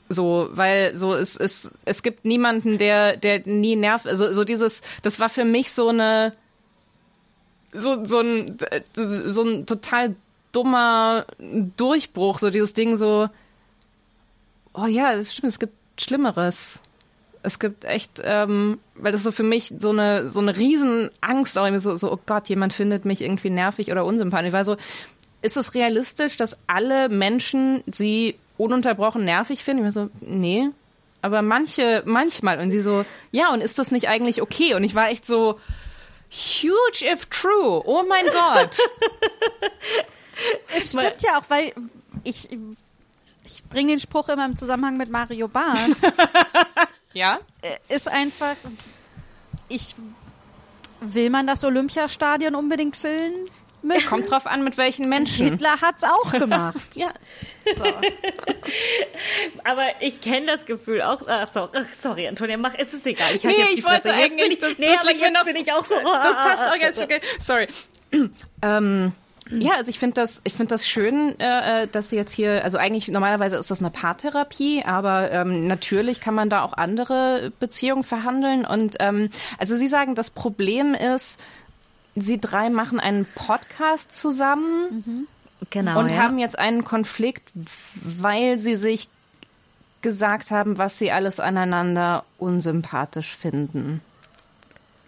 So, 0.07 0.49
weil 0.51 0.95
so 0.95 1.15
es, 1.15 1.35
es, 1.35 1.73
es 1.85 2.03
gibt 2.03 2.25
niemanden, 2.25 2.77
der, 2.77 3.17
der 3.17 3.41
nie 3.47 3.75
nervt. 3.75 4.07
Also 4.07 4.31
so 4.33 4.43
dieses, 4.43 4.81
das 5.01 5.19
war 5.19 5.29
für 5.29 5.45
mich 5.45 5.71
so 5.71 5.89
eine 5.89 6.33
so, 7.73 8.05
so 8.05 8.19
ein 8.19 8.57
so 8.93 9.43
ein 9.43 9.65
total 9.65 10.15
dummer 10.51 11.25
Durchbruch, 11.39 12.39
so 12.39 12.49
dieses 12.49 12.73
Ding 12.73 12.97
so, 12.97 13.29
oh 14.73 14.85
ja, 14.85 15.15
das 15.15 15.33
stimmt, 15.33 15.49
es 15.49 15.59
gibt 15.59 15.73
Schlimmeres. 15.99 16.81
Es 17.41 17.59
gibt 17.59 17.83
echt, 17.85 18.21
ähm, 18.23 18.79
weil 18.95 19.11
das 19.11 19.21
so 19.21 19.31
für 19.31 19.43
mich 19.43 19.73
so 19.77 19.89
eine 19.91 20.29
so 20.31 20.39
eine 20.39 20.55
Riesenangst 20.55 21.57
auch 21.57 21.69
so, 21.77 21.95
so, 21.95 22.11
oh 22.11 22.19
Gott, 22.25 22.49
jemand 22.49 22.73
findet 22.73 23.05
mich 23.05 23.21
irgendwie 23.21 23.49
nervig 23.49 23.91
oder 23.91 24.05
unsympathisch. 24.05 24.53
Weil 24.53 24.65
so, 24.65 24.77
ist 25.41 25.57
es 25.57 25.75
realistisch, 25.75 26.37
dass 26.37 26.57
alle 26.67 27.09
Menschen 27.09 27.83
sie 27.85 28.35
ununterbrochen 28.57 29.23
nervig 29.23 29.63
finden? 29.63 29.85
Ich 29.85 29.95
war 29.95 30.03
so, 30.03 30.09
nee. 30.21 30.69
Aber 31.21 31.41
manche, 31.41 32.03
manchmal. 32.05 32.59
Und 32.59 32.71
sie 32.71 32.81
so, 32.81 33.05
ja, 33.31 33.51
und 33.51 33.61
ist 33.61 33.79
das 33.79 33.91
nicht 33.91 34.07
eigentlich 34.07 34.41
okay? 34.41 34.75
Und 34.75 34.83
ich 34.83 34.95
war 34.95 35.09
echt 35.09 35.25
so, 35.25 35.59
huge 36.31 37.03
if 37.03 37.25
true. 37.27 37.81
Oh 37.85 38.03
mein 38.07 38.25
Gott. 38.25 38.77
Es 40.75 40.89
stimmt 40.89 41.21
ja 41.21 41.39
auch, 41.39 41.49
weil 41.49 41.73
ich, 42.23 42.49
ich 43.45 43.63
bringe 43.69 43.93
den 43.93 43.99
Spruch 43.99 44.29
immer 44.29 44.45
im 44.45 44.55
Zusammenhang 44.55 44.97
mit 44.97 45.09
Mario 45.09 45.47
Barth. 45.47 46.01
ja? 47.13 47.39
ist 47.87 48.09
einfach, 48.11 48.55
ich 49.69 49.95
will 50.99 51.29
man 51.29 51.47
das 51.47 51.63
Olympiastadion 51.63 52.55
unbedingt 52.55 52.95
füllen 52.95 53.45
müssen? 53.85 54.09
Kommt 54.09 54.31
drauf 54.31 54.45
an, 54.47 54.63
mit 54.63 54.77
welchen 54.77 55.07
Menschen. 55.09 55.49
Hitler 55.51 55.79
hat's 55.81 56.03
auch 56.03 56.31
gemacht. 56.39 56.89
Ja. 56.95 57.07
So. 57.73 57.85
Aber 59.63 59.83
ich 59.99 60.21
kenne 60.21 60.45
das 60.47 60.65
Gefühl 60.65 61.01
auch. 61.01 61.27
Ah, 61.27 61.45
sorry, 61.47 61.69
ach, 61.75 61.93
sorry, 61.99 62.27
Antonia, 62.27 62.57
mach, 62.57 62.73
es 62.77 62.93
ist 62.93 63.05
egal. 63.07 63.27
Ich 63.35 63.43
Nee, 63.43 63.53
ich 63.73 63.83
wollte 63.85 64.13
eigentlich, 64.13 64.53
ich, 64.53 64.59
das- 64.59 64.77
nee, 64.77 64.87
das 64.87 64.99
aber 64.99 65.07
liegt 65.09 65.21
mir 65.21 65.27
jetzt 65.27 65.33
noch- 65.37 65.45
bin 65.45 65.55
ich 65.55 65.71
auch 65.73 65.85
so. 65.85 65.95
Das 65.95 66.33
passt 66.33 66.61
ah, 66.61 66.71
auch 66.73 66.79
ganz 66.79 67.01
okay. 67.01 67.19
Sorry. 67.39 67.67
ähm, 68.61 69.11
ja, 69.51 69.73
also 69.75 69.89
ich 69.89 69.99
finde 69.99 70.15
das, 70.21 70.41
ich 70.43 70.53
finde 70.53 70.73
das 70.73 70.87
schön, 70.87 71.39
äh, 71.39 71.83
äh, 71.83 71.87
dass 71.87 72.09
Sie 72.09 72.15
jetzt 72.15 72.31
hier, 72.33 72.63
also 72.63 72.79
eigentlich 72.79 73.07
normalerweise 73.09 73.57
ist 73.57 73.69
das 73.69 73.79
eine 73.79 73.91
Paartherapie, 73.91 74.83
aber 74.85 75.29
ähm, 75.31 75.67
natürlich 75.67 76.19
kann 76.19 76.33
man 76.33 76.49
da 76.49 76.63
auch 76.63 76.73
andere 76.73 77.51
Beziehungen 77.59 78.03
verhandeln. 78.03 78.65
Und 78.65 78.95
ähm, 78.99 79.29
also 79.59 79.75
Sie 79.75 79.87
sagen, 79.87 80.15
das 80.15 80.31
Problem 80.31 80.95
ist, 80.95 81.39
Sie 82.15 82.39
drei 82.39 82.69
machen 82.69 82.99
einen 82.99 83.25
Podcast 83.25 84.11
zusammen 84.13 85.27
Genau. 85.69 85.99
und 85.99 86.09
ja. 86.09 86.17
haben 86.17 86.37
jetzt 86.37 86.57
einen 86.57 86.83
Konflikt, 86.83 87.51
weil 87.95 88.57
Sie 88.57 88.75
sich 88.75 89.09
gesagt 90.01 90.51
haben, 90.51 90.77
was 90.77 90.97
Sie 90.97 91.11
alles 91.11 91.39
aneinander 91.39 92.23
unsympathisch 92.37 93.35
finden. 93.35 94.01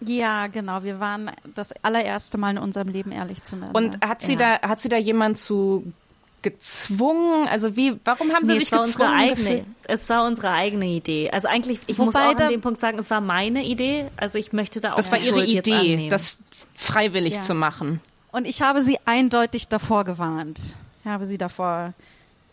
Ja, 0.02 0.48
genau. 0.48 0.84
Wir 0.84 1.00
waren 1.00 1.32
das 1.56 1.74
allererste 1.84 2.38
Mal 2.38 2.52
in 2.52 2.58
unserem 2.58 2.90
Leben 2.90 3.12
ehrlich 3.12 3.42
zueinander. 3.44 3.76
Und 3.76 4.06
hat 4.06 4.22
sie 4.22 4.34
ja. 4.34 4.58
da, 4.60 4.68
hat 4.68 4.80
sie 4.80 4.90
da 4.90 4.98
jemand 4.98 5.38
zu 5.38 5.92
gezwungen? 6.42 7.48
Also 7.48 7.76
wie, 7.76 8.00
warum 8.06 8.32
haben 8.34 8.46
sie 8.46 8.54
Nee, 8.54 8.60
sich 8.60 8.68
es 8.68 8.72
war 8.72 8.80
unsere 8.84 9.04
gezwungen? 9.04 9.20
eigene, 9.20 9.50
gefühlt? 9.50 9.66
es 9.88 10.10
war 10.10 10.26
unsere 10.26 10.52
eigene 10.52 10.86
Idee. 10.88 11.30
Also 11.32 11.48
eigentlich, 11.48 11.80
ich 11.88 11.98
muss 11.98 12.08
Wobei 12.08 12.30
auch 12.30 12.34
da- 12.36 12.46
an 12.46 12.52
dem 12.52 12.62
Punkt 12.62 12.80
sagen, 12.80 13.00
es 13.00 13.10
war 13.10 13.22
meine 13.22 13.64
Idee. 13.66 14.06
Also 14.18 14.38
ich 14.38 14.54
möchte 14.54 14.82
da 14.82 14.94
auch 14.94 14.96
Das 14.96 15.12
war 15.12 15.20
ihre 15.20 15.40
Schuld 15.40 15.50
Idee, 15.68 16.08
das 16.10 16.38
freiwillig 16.76 17.36
Ja. 17.36 17.42
zu 17.42 17.54
machen. 17.54 18.02
Und 18.32 18.46
ich 18.46 18.62
habe 18.62 18.84
sie 18.84 18.98
eindeutig 19.06 19.68
davor 19.68 20.04
gewarnt. 20.06 20.78
Ich 21.02 21.06
habe 21.10 21.26
sie 21.26 21.38
davor 21.38 21.94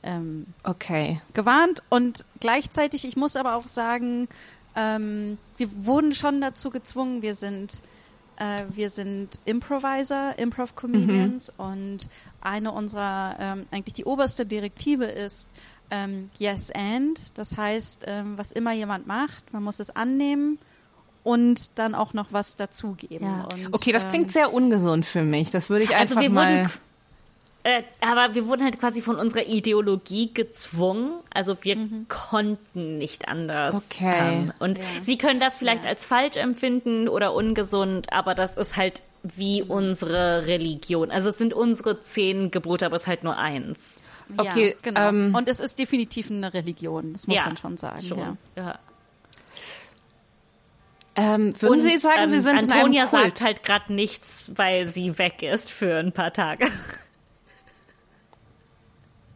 ähm, 0.02 0.47
Okay. 0.62 1.20
gewarnt 1.32 1.82
und 1.89 2.27
gleichzeitig, 2.40 3.06
ich 3.06 3.16
muss 3.16 3.36
aber 3.36 3.55
auch 3.55 3.66
sagen, 3.66 4.28
ähm, 4.77 5.39
wir 5.56 5.69
wurden 5.86 6.12
schon 6.12 6.40
dazu 6.43 6.69
gezwungen. 6.70 7.23
Wir 7.23 7.35
sind, 7.35 7.81
äh, 8.36 8.62
wir 8.73 8.90
sind 8.90 9.39
Improviser, 9.44 10.39
Improv-Comedians 10.39 11.52
und 11.56 12.09
eine 12.40 12.73
unserer, 12.73 13.36
ähm, 13.39 13.66
eigentlich 13.70 13.94
die 13.94 14.05
oberste 14.05 14.44
Direktive 14.47 15.05
ist 15.05 15.51
ähm, 15.90 16.28
Yes 16.39 16.70
and. 16.73 17.36
Das 17.39 17.56
heißt, 17.56 18.05
ähm, 18.06 18.36
was 18.36 18.52
immer 18.52 18.73
jemand 18.73 19.06
macht, 19.06 19.52
man 19.52 19.62
muss 19.62 19.81
es 19.81 19.94
annehmen 19.94 20.59
und 21.23 21.78
dann 21.78 21.94
auch 21.94 22.12
noch 22.12 22.32
was 22.32 22.56
dazugeben. 22.56 23.27
Ja. 23.27 23.48
Und, 23.52 23.73
Okay, 23.74 23.93
das 23.93 24.09
klingt 24.09 24.27
ähm, 24.27 24.32
sehr 24.32 24.52
ungesund 24.52 25.06
für 25.06 25.23
mich. 25.23 25.51
Das 25.51 25.70
würde 25.70 25.85
ich 25.85 25.94
Also 25.94 26.16
einfach 26.16 26.23
wir 26.23 26.31
mal. 26.31 26.59
wurden, 26.65 26.73
äh, 27.65 27.82
aber 28.03 28.35
wir 28.35 28.47
wurden 28.47 28.62
halt 28.62 28.78
quasi 28.78 29.01
von 29.01 29.16
unserer 29.16 29.47
Ideologie 29.47 30.32
gezwungen. 30.32 31.15
Also 31.32 31.57
wir 31.62 31.77
konnten 32.09 32.99
nicht 32.99 33.27
anders. 33.27 33.86
Okay. 33.86 34.15
Ähm, 34.16 34.53
und 34.61 34.78
Sie 35.01 35.16
können 35.16 35.41
das 35.41 35.57
vielleicht 35.57 35.86
als 35.86 36.05
falsch 36.05 36.36
empfinden 36.36 37.09
oder 37.09 37.32
ungesund, 37.32 38.12
aber 38.12 38.35
das 38.35 38.59
ist 38.59 38.77
halt 38.77 39.03
wie 39.23 39.62
unsere 39.62 40.47
Religion. 40.47 41.11
Also 41.11 41.31
es 41.31 41.39
sind 41.39 41.55
unsere 41.55 42.03
zehn 42.03 42.51
Gebote, 42.51 42.85
aber 42.85 42.97
es 42.97 43.03
ist 43.03 43.09
halt 43.09 43.24
nur 43.24 43.39
eins. 43.39 44.05
Okay, 44.36 44.69
ja, 44.69 44.74
genau. 44.82 45.09
ähm, 45.09 45.35
und 45.35 45.49
es 45.49 45.61
ist 45.61 45.78
definitiv 45.78 46.31
eine 46.31 46.53
Religion, 46.53 47.15
das 47.15 47.27
muss 47.27 47.36
ja, 47.36 47.47
man 47.47 47.57
schon 47.57 47.78
sagen. 47.78 48.03
Schon. 48.03 48.19
Ja. 48.19 48.36
Ja. 48.57 48.78
Ähm, 51.16 51.55
würden 51.62 51.81
Sie 51.81 51.97
sagen, 51.97 52.28
Sie 52.28 52.36
ähm, 52.36 52.43
sind 52.43 52.62
Antonia 52.62 53.05
in 53.05 53.09
einem 53.09 53.09
Kult? 53.09 53.39
sagt 53.39 53.41
halt 53.41 53.62
gerade 53.62 53.95
nichts, 53.95 54.53
weil 54.57 54.89
sie 54.89 55.16
weg 55.19 55.43
ist 55.43 55.70
für 55.70 55.97
ein 55.97 56.12
paar 56.12 56.32
Tage. 56.32 56.66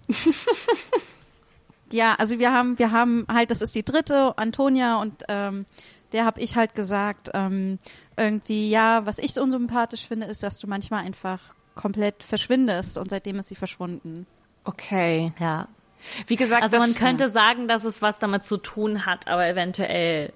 Ja, 1.90 2.14
also 2.18 2.38
wir 2.38 2.52
haben, 2.52 2.78
wir 2.78 2.92
haben 2.92 3.26
halt, 3.32 3.50
das 3.50 3.62
ist 3.62 3.74
die 3.74 3.84
dritte, 3.84 4.36
Antonia 4.36 4.96
und 5.00 5.24
ähm, 5.28 5.64
der 6.12 6.24
habe 6.24 6.40
ich 6.40 6.56
halt 6.56 6.74
gesagt, 6.74 7.30
ähm, 7.34 7.78
irgendwie, 8.16 8.68
ja, 8.68 9.06
was 9.06 9.18
ich 9.18 9.32
so 9.32 9.42
unsympathisch 9.42 10.06
finde, 10.06 10.26
ist, 10.26 10.42
dass 10.42 10.58
du 10.58 10.66
manchmal 10.66 11.04
einfach 11.04 11.54
komplett 11.74 12.22
verschwindest 12.22 12.98
und 12.98 13.10
seitdem 13.10 13.38
ist 13.38 13.48
sie 13.48 13.54
verschwunden. 13.54 14.26
Okay. 14.64 15.32
Ja. 15.38 15.68
Wie 16.26 16.36
gesagt, 16.36 16.62
Also 16.62 16.78
man 16.78 16.94
könnte 16.94 17.28
sagen, 17.28 17.68
dass 17.68 17.84
es 17.84 18.02
was 18.02 18.18
damit 18.18 18.44
zu 18.44 18.58
tun 18.58 19.06
hat, 19.06 19.26
aber 19.28 19.46
eventuell 19.46 20.32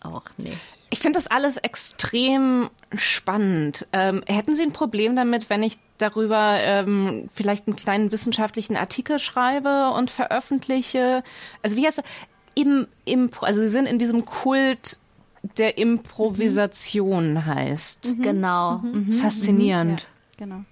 auch 0.00 0.26
nicht. 0.36 0.60
Ich 0.92 1.00
finde 1.00 1.18
das 1.18 1.26
alles 1.26 1.56
extrem 1.56 2.68
spannend. 2.94 3.88
Ähm, 3.94 4.20
hätten 4.26 4.54
Sie 4.54 4.60
ein 4.60 4.74
Problem 4.74 5.16
damit, 5.16 5.48
wenn 5.48 5.62
ich 5.62 5.78
darüber 5.96 6.58
ähm, 6.60 7.30
vielleicht 7.34 7.66
einen 7.66 7.76
kleinen 7.76 8.12
wissenschaftlichen 8.12 8.76
Artikel 8.76 9.18
schreibe 9.18 9.92
und 9.96 10.10
veröffentliche? 10.10 11.24
Also 11.62 11.78
wie 11.78 11.86
heißt 11.86 11.98
das? 11.98 12.04
Im, 12.54 12.86
Impro, 13.06 13.46
also 13.46 13.60
Sie 13.60 13.70
sind 13.70 13.86
in 13.86 13.98
diesem 13.98 14.26
Kult 14.26 14.98
der 15.56 15.78
Improvisation 15.78 17.46
heißt. 17.46 18.16
Genau. 18.20 18.80
Mhm. 18.80 19.14
Faszinierend. 19.14 20.06
Genau. 20.36 20.62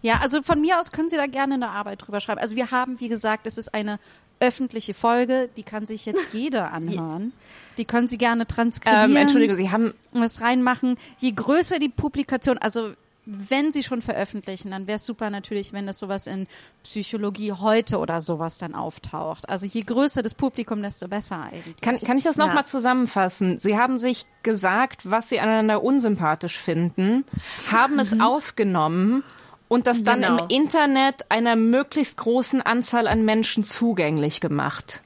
Ja, 0.00 0.20
also 0.22 0.40
von 0.40 0.62
mir 0.62 0.80
aus 0.80 0.90
können 0.90 1.10
Sie 1.10 1.16
da 1.16 1.26
gerne 1.26 1.52
eine 1.52 1.68
Arbeit 1.68 2.06
drüber 2.06 2.20
schreiben. 2.20 2.40
Also 2.40 2.56
wir 2.56 2.70
haben, 2.70 2.98
wie 2.98 3.08
gesagt, 3.08 3.46
es 3.46 3.58
ist 3.58 3.74
eine 3.74 3.98
öffentliche 4.40 4.94
Folge, 4.94 5.50
die 5.58 5.64
kann 5.64 5.84
sich 5.84 6.06
jetzt 6.06 6.32
jeder 6.32 6.72
anhören. 6.72 7.34
Die 7.80 7.86
können 7.86 8.08
Sie 8.08 8.18
gerne 8.18 8.46
transkribieren. 8.46 9.10
Ähm, 9.10 9.16
Entschuldigung, 9.16 9.56
Sie 9.56 9.70
haben 9.70 9.94
was 10.12 10.42
reinmachen. 10.42 10.98
Je 11.18 11.32
größer 11.32 11.78
die 11.78 11.88
Publikation, 11.88 12.58
also 12.58 12.92
wenn 13.24 13.72
sie 13.72 13.82
schon 13.82 14.02
veröffentlichen, 14.02 14.70
dann 14.70 14.86
wäre 14.86 14.96
es 14.96 15.04
super 15.06 15.30
natürlich, 15.30 15.72
wenn 15.72 15.88
es 15.88 15.98
sowas 15.98 16.26
in 16.26 16.46
Psychologie 16.82 17.52
heute 17.52 17.98
oder 17.98 18.20
sowas 18.20 18.58
dann 18.58 18.74
auftaucht. 18.74 19.48
Also 19.48 19.66
je 19.66 19.82
größer 19.82 20.20
das 20.20 20.34
Publikum, 20.34 20.82
desto 20.82 21.08
besser 21.08 21.42
eigentlich. 21.44 21.76
Kann, 21.80 21.98
kann 22.00 22.18
ich 22.18 22.24
das 22.24 22.36
nochmal 22.36 22.56
Ja. 22.56 22.64
zusammenfassen? 22.64 23.58
Sie 23.58 23.78
haben 23.78 23.98
sich 23.98 24.26
gesagt, 24.42 25.10
was 25.10 25.28
Sie 25.28 25.40
aneinander 25.40 25.82
unsympathisch 25.82 26.58
finden, 26.58 27.24
haben 27.70 27.98
es 27.98 28.18
aufgenommen 28.20 29.22
und 29.68 29.86
das 29.86 30.02
dann 30.02 30.20
Genau. 30.22 30.44
im 30.44 30.48
Internet 30.48 31.30
einer 31.30 31.56
möglichst 31.56 32.16
großen 32.18 32.60
Anzahl 32.60 33.06
an 33.06 33.24
Menschen 33.24 33.64
zugänglich 33.64 34.40
gemacht. 34.40 35.02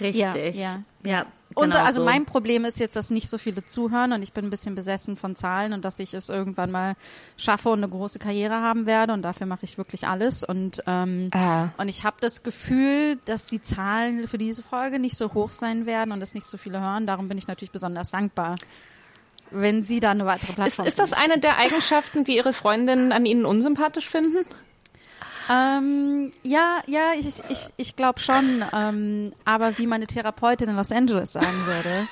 Richtig. 0.00 0.56
Ja, 0.56 0.82
ja. 1.04 1.26
Unser, 1.54 1.70
genau 1.78 1.84
also 1.86 2.00
so. 2.00 2.04
mein 2.04 2.24
Problem 2.24 2.64
ist 2.64 2.80
jetzt, 2.80 2.96
dass 2.96 3.10
nicht 3.10 3.28
so 3.28 3.38
viele 3.38 3.64
zuhören 3.64 4.12
und 4.12 4.22
ich 4.22 4.32
bin 4.32 4.44
ein 4.44 4.50
bisschen 4.50 4.74
besessen 4.74 5.16
von 5.16 5.36
Zahlen 5.36 5.72
und 5.72 5.84
dass 5.84 5.98
ich 5.98 6.12
es 6.14 6.28
irgendwann 6.28 6.70
mal 6.70 6.94
schaffe 7.36 7.68
und 7.68 7.78
eine 7.78 7.88
große 7.88 8.18
Karriere 8.18 8.54
haben 8.60 8.86
werde 8.86 9.12
und 9.12 9.22
dafür 9.22 9.46
mache 9.46 9.64
ich 9.64 9.78
wirklich 9.78 10.06
alles 10.08 10.42
und 10.44 10.82
ähm, 10.86 11.30
Ah. 11.32 11.68
und 11.78 11.88
ich 11.88 12.04
habe 12.04 12.16
das 12.20 12.42
Gefühl, 12.42 13.18
dass 13.24 13.46
die 13.46 13.60
Zahlen 13.62 14.26
für 14.28 14.38
diese 14.38 14.62
Folge 14.62 14.98
nicht 14.98 15.16
so 15.16 15.32
hoch 15.34 15.48
sein 15.50 15.86
werden 15.86 16.12
und 16.12 16.20
es 16.22 16.34
nicht 16.34 16.46
so 16.46 16.56
viele 16.58 16.80
hören. 16.80 17.06
Darum 17.06 17.28
bin 17.28 17.38
ich 17.38 17.46
natürlich 17.48 17.70
besonders 17.72 18.10
dankbar, 18.10 18.56
wenn 19.50 19.82
Sie 19.84 20.00
da 20.00 20.10
eine 20.10 20.26
weitere 20.26 20.50
Ist, 20.52 20.54
Plattform 20.56 20.86
ist 20.86 20.98
das 20.98 21.10
finden. 21.10 21.30
eine 21.32 21.40
der 21.40 21.58
Eigenschaften, 21.58 22.24
die 22.24 22.36
Ihre 22.36 22.52
Freundinnen 22.52 23.12
an 23.12 23.24
Ihnen 23.26 23.44
unsympathisch 23.44 24.08
finden? 24.08 24.44
Ähm, 25.50 26.32
ja, 26.42 26.80
ja, 26.86 27.12
ich, 27.18 27.26
ich, 27.48 27.68
ich 27.76 27.96
glaube 27.96 28.20
schon. 28.20 28.64
Ähm, 28.72 29.32
aber 29.44 29.78
wie 29.78 29.86
meine 29.86 30.06
Therapeutin 30.06 30.68
in 30.68 30.76
Los 30.76 30.92
Angeles 30.92 31.32
sagen 31.32 31.66
würde, 31.66 32.08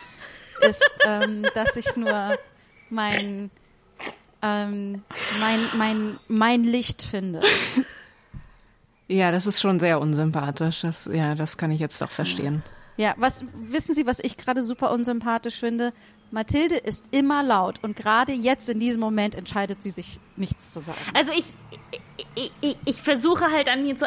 ist, 0.68 0.94
ähm, 1.06 1.46
dass 1.54 1.76
ich 1.76 1.96
nur 1.96 2.36
mein, 2.90 3.50
ähm, 4.42 5.02
mein, 5.40 5.60
mein, 5.76 6.18
mein 6.28 6.64
Licht 6.64 7.02
finde. 7.02 7.40
Ja, 9.08 9.30
das 9.30 9.46
ist 9.46 9.60
schon 9.60 9.80
sehr 9.80 10.00
unsympathisch. 10.00 10.82
Das, 10.82 11.08
ja, 11.12 11.34
das 11.34 11.56
kann 11.56 11.70
ich 11.70 11.80
jetzt 11.80 12.00
doch 12.00 12.10
verstehen. 12.10 12.62
Ja, 12.96 13.14
was 13.16 13.44
wissen 13.54 13.94
Sie, 13.94 14.06
was 14.06 14.20
ich 14.20 14.36
gerade 14.36 14.62
super 14.62 14.92
unsympathisch 14.92 15.58
finde? 15.58 15.92
Mathilde 16.32 16.76
ist 16.76 17.06
immer 17.10 17.42
laut 17.42 17.78
und 17.82 17.96
gerade 17.96 18.32
jetzt 18.32 18.68
in 18.68 18.80
diesem 18.80 19.00
Moment 19.00 19.34
entscheidet 19.34 19.82
sie 19.82 19.90
sich 19.90 20.18
nichts 20.36 20.72
zu 20.72 20.80
sagen. 20.80 20.98
Also 21.14 21.32
ich, 21.32 21.44
ich, 22.34 22.50
ich, 22.60 22.76
ich 22.84 23.02
versuche 23.02 23.50
halt 23.50 23.68
an 23.68 23.82
mir 23.82 23.96
zu. 23.96 24.06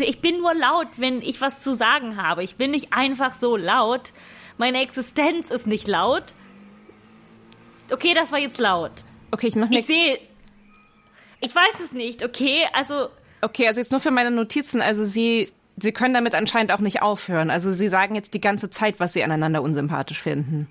Ich 0.00 0.20
bin 0.20 0.38
nur 0.38 0.54
laut, 0.54 0.88
wenn 0.96 1.20
ich 1.20 1.40
was 1.40 1.60
zu 1.62 1.74
sagen 1.74 2.16
habe. 2.22 2.44
Ich 2.44 2.56
bin 2.56 2.70
nicht 2.70 2.92
einfach 2.92 3.34
so 3.34 3.56
laut. 3.56 4.12
Meine 4.56 4.80
Existenz 4.82 5.50
ist 5.50 5.66
nicht 5.66 5.88
laut. 5.88 6.34
Okay, 7.90 8.14
das 8.14 8.32
war 8.32 8.38
jetzt 8.38 8.58
laut. 8.58 8.92
Okay, 9.30 9.48
ich 9.48 9.56
mache 9.56 9.70
mir. 9.70 9.80
Ich 9.80 9.86
sehe. 9.86 10.18
Ich 11.40 11.54
weiß 11.54 11.80
es 11.82 11.92
nicht, 11.92 12.24
okay? 12.24 12.66
Also, 12.72 13.08
Okay, 13.44 13.68
also 13.68 13.78
jetzt 13.78 13.90
nur 13.90 14.00
für 14.00 14.10
meine 14.10 14.30
Notizen. 14.30 14.80
Also 14.80 15.04
Sie, 15.04 15.50
Sie 15.76 15.92
können 15.92 16.14
damit 16.14 16.34
anscheinend 16.34 16.72
auch 16.72 16.78
nicht 16.78 17.02
aufhören. 17.02 17.50
Also 17.50 17.70
Sie 17.70 17.88
sagen 17.88 18.14
jetzt 18.14 18.32
die 18.32 18.40
ganze 18.40 18.70
Zeit, 18.70 19.00
was 19.00 19.12
Sie 19.12 19.22
aneinander 19.22 19.60
unsympathisch 19.60 20.22
finden. 20.22 20.68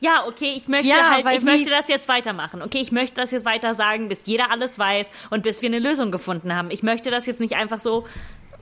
Ja, 0.00 0.24
okay, 0.26 0.52
ich 0.56 0.66
möchte 0.68 0.88
Ja, 0.88 1.10
halt, 1.12 1.26
ich 1.36 1.42
möchte 1.42 1.70
das 1.70 1.86
jetzt 1.88 2.08
weitermachen. 2.08 2.62
Okay, 2.62 2.78
ich 2.80 2.90
möchte 2.92 3.20
das 3.20 3.30
jetzt 3.30 3.44
weiter 3.44 3.74
sagen, 3.74 4.08
bis 4.08 4.20
jeder 4.24 4.50
alles 4.50 4.78
weiß 4.78 5.10
und 5.30 5.42
bis 5.42 5.62
wir 5.62 5.68
eine 5.68 5.78
Lösung 5.78 6.10
gefunden 6.10 6.54
haben. 6.54 6.70
Ich 6.70 6.82
möchte 6.82 7.10
das 7.10 7.26
jetzt 7.26 7.40
nicht 7.40 7.54
einfach 7.54 7.78
so 7.78 8.06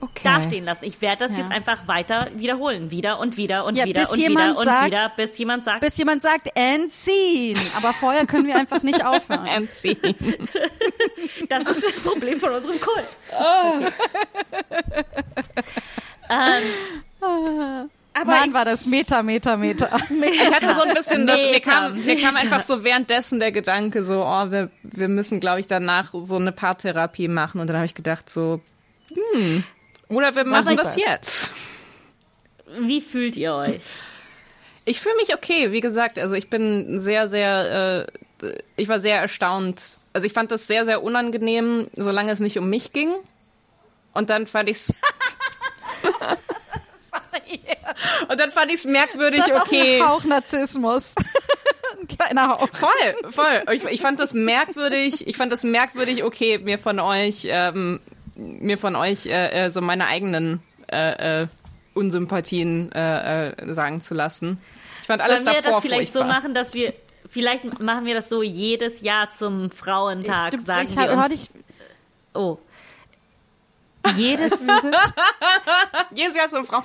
Okay. 0.01 0.21
dastehen 0.23 0.63
lassen. 0.63 0.85
Ich 0.85 1.01
werde 1.01 1.27
das 1.27 1.31
Ja. 1.35 1.39
jetzt 1.43 1.51
einfach 1.51 1.85
weiter 1.89 2.27
wiederholen. 2.33 2.89
Wieder 2.89 3.19
und 3.19 3.35
wieder 3.35 3.65
und 3.65 3.75
Ja, 3.75 3.83
wieder 3.83 4.09
und 4.09 4.17
wieder 4.17 4.57
und 4.57 4.63
sagt- 4.63 4.85
wieder, 4.85 5.11
bis 5.17 5.37
jemand 5.37 5.65
sagt, 5.65 5.81
Bis 5.81 5.97
jemand 5.97 6.21
sagt, 6.21 6.49
entziehen. 6.55 7.57
Aber 7.75 7.91
vorher 7.91 8.25
können 8.25 8.47
wir 8.47 8.55
einfach 8.55 8.81
nicht 8.81 9.05
aufhören. 9.05 9.45
Entziehen. 9.57 9.97
Das 11.49 11.63
ist 11.63 11.83
das 11.85 11.99
Problem 11.99 12.39
von 12.39 12.53
unserem 12.53 12.79
Kult. 12.79 13.07
Aber 18.19 18.31
Mann, 18.31 18.49
ich, 18.49 18.53
war 18.53 18.65
das 18.65 18.85
Meter, 18.85 19.23
Meter, 19.23 19.55
Meter. 19.55 19.89
ich 20.09 20.53
hatte 20.53 20.75
so 20.75 20.81
ein 20.81 20.93
bisschen, 20.93 21.25
das, 21.25 21.41
mir, 21.41 21.51
Meta, 21.51 21.71
kam, 21.71 21.93
mir 21.93 22.19
kam 22.19 22.33
Meta. 22.33 22.43
einfach 22.43 22.61
so 22.61 22.83
währenddessen 22.83 23.39
der 23.39 23.51
Gedanke 23.51 24.03
so, 24.03 24.23
oh, 24.23 24.51
wir, 24.51 24.69
wir 24.83 25.07
müssen, 25.07 25.39
glaube 25.39 25.61
ich, 25.61 25.67
danach 25.67 26.13
so 26.13 26.35
eine 26.35 26.51
Paartherapie 26.51 27.27
machen. 27.27 27.61
Und 27.61 27.67
dann 27.67 27.77
habe 27.77 27.85
ich 27.85 27.95
gedacht 27.95 28.29
so, 28.29 28.61
hm, 29.33 29.63
oder 30.09 30.35
wir 30.35 30.43
machen 30.43 30.75
das 30.75 30.95
jetzt. 30.95 31.51
Wie 32.77 33.01
fühlt 33.01 33.35
ihr 33.35 33.53
euch? 33.53 33.81
Ich 34.85 34.99
fühle 34.99 35.15
mich 35.15 35.33
okay, 35.33 35.71
wie 35.71 35.81
gesagt. 35.81 36.19
Also 36.19 36.35
ich 36.35 36.49
bin 36.49 36.99
sehr, 36.99 37.29
sehr, 37.29 38.07
äh, 38.41 38.51
ich 38.75 38.89
war 38.89 38.99
sehr 38.99 39.21
erstaunt. 39.21 39.97
Also 40.13 40.25
ich 40.25 40.33
fand 40.33 40.51
das 40.51 40.67
sehr, 40.67 40.85
sehr 40.85 41.03
unangenehm, 41.03 41.87
solange 41.93 42.31
es 42.31 42.39
nicht 42.39 42.57
um 42.57 42.69
mich 42.69 42.91
ging. 42.91 43.11
Und 44.13 44.29
dann 44.29 44.47
fand 44.47 44.69
Und 48.29 48.39
dann 48.39 48.51
fand 48.51 48.71
ich's 48.71 48.85
merkwürdig, 48.85 49.41
Das 49.45 49.51
hat 49.51 49.67
okay. 49.67 50.01
auch 50.01 50.05
einen 50.05 50.09
Hauch 50.09 50.23
Narzissmus. 50.25 51.15
kleiner 52.07 52.49
Hauch. 52.49 52.69
Voll, 52.71 53.31
voll. 53.31 53.63
Ich, 53.73 53.83
ich 53.85 54.01
fand 54.01 54.19
das 54.19 54.33
merkwürdig. 54.33 55.27
Ich 55.27 55.37
fand 55.37 55.51
das 55.51 55.63
merkwürdig. 55.63 56.23
Okay, 56.23 56.57
mir 56.57 56.77
von 56.77 56.99
euch, 56.99 57.47
ähm, 57.49 57.99
mir 58.35 58.77
von 58.77 58.95
euch 58.95 59.25
äh, 59.25 59.65
äh, 59.65 59.71
so 59.71 59.81
meine 59.81 60.07
eigenen 60.07 60.61
äh, 60.91 61.43
äh, 61.43 61.47
Unsympathien 61.93 62.91
äh, 62.91 63.49
äh, 63.49 63.73
sagen 63.73 64.01
zu 64.01 64.13
lassen. 64.13 64.61
Ich 65.01 65.07
fand 65.07 65.21
alles 65.21 65.41
Sollen 65.41 65.55
wir 65.55 65.61
davor 65.61 65.71
das 65.77 65.81
vielleicht 65.81 66.13
furchtbar. 66.13 66.21
so 66.21 66.41
machen, 66.41 66.53
dass 66.53 66.73
wir, 66.73 66.93
vielleicht 67.25 67.81
machen 67.81 68.05
wir 68.05 68.15
das 68.15 68.29
so 68.29 68.43
jedes 68.43 69.01
Jahr 69.01 69.29
zum 69.29 69.71
Frauentag, 69.71 70.53
ich, 70.53 70.61
sagen 70.61 70.87
ich, 70.87 70.95
wir 70.95 71.11
uns. 71.11 71.29
dich, 71.29 71.49
oh. 72.33 72.57
Jedes, 74.17 74.59
jedes 76.13 76.35
Jahr 76.35 76.49
zum 76.49 76.65
Frau 76.65 76.81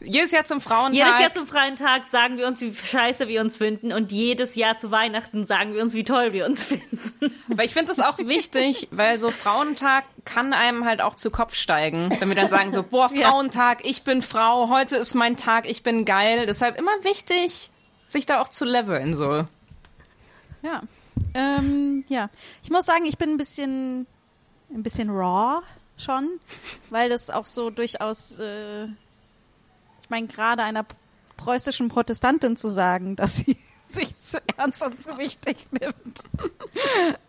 jedes 0.00 0.30
Jahr 0.30 0.44
zum 0.44 0.60
Frauentag. 0.60 1.06
jedes 1.06 1.20
Jahr 1.20 1.32
zum 1.32 1.46
Frauentag 1.46 2.06
sagen 2.06 2.36
wir 2.36 2.46
uns, 2.46 2.60
wie 2.60 2.74
scheiße 2.74 3.28
wir 3.28 3.40
uns 3.40 3.56
finden 3.56 3.92
und 3.92 4.12
jedes 4.12 4.54
Jahr 4.54 4.76
zu 4.76 4.90
Weihnachten 4.90 5.44
sagen 5.44 5.74
wir 5.74 5.82
uns, 5.82 5.94
wie 5.94 6.04
toll 6.04 6.32
wir 6.32 6.46
uns 6.46 6.64
finden. 6.64 7.00
Weil 7.48 7.66
ich 7.66 7.72
finde 7.72 7.88
das 7.88 8.00
auch 8.00 8.18
wichtig, 8.18 8.88
weil 8.90 9.18
so 9.18 9.30
Frauentag 9.30 10.04
kann 10.24 10.52
einem 10.52 10.84
halt 10.84 11.00
auch 11.02 11.14
zu 11.14 11.30
Kopf 11.30 11.54
steigen, 11.54 12.10
wenn 12.18 12.28
wir 12.28 12.36
dann 12.36 12.48
sagen 12.48 12.72
so, 12.72 12.82
boah, 12.82 13.08
Frauentag, 13.08 13.86
ich 13.86 14.02
bin 14.02 14.22
Frau, 14.22 14.68
heute 14.68 14.96
ist 14.96 15.14
mein 15.14 15.36
Tag, 15.36 15.68
ich 15.68 15.82
bin 15.82 16.04
geil. 16.04 16.46
Deshalb 16.46 16.78
immer 16.78 16.92
wichtig, 17.02 17.70
sich 18.08 18.26
da 18.26 18.40
auch 18.40 18.48
zu 18.48 18.64
leveln 18.64 19.16
so. 19.16 19.44
ja. 20.62 20.82
Ähm, 21.34 22.04
ja. 22.08 22.30
Ich 22.62 22.70
muss 22.70 22.86
sagen, 22.86 23.04
ich 23.06 23.18
bin 23.18 23.30
ein 23.30 23.36
bisschen, 23.36 24.06
ein 24.72 24.82
bisschen 24.82 25.10
raw 25.10 25.62
schon, 25.96 26.40
weil 26.90 27.08
das 27.08 27.30
auch 27.30 27.46
so 27.46 27.70
durchaus, 27.70 28.38
äh, 28.38 28.84
ich 28.84 30.10
meine, 30.10 30.26
gerade 30.26 30.62
einer 30.62 30.84
preußischen 31.36 31.88
Protestantin 31.88 32.56
zu 32.56 32.68
sagen, 32.68 33.16
dass 33.16 33.36
sie 33.36 33.56
sich 33.86 34.16
zu 34.18 34.38
ernst 34.56 34.86
und 34.86 35.02
zu 35.02 35.16
wichtig 35.18 35.68
nimmt. 35.72 36.24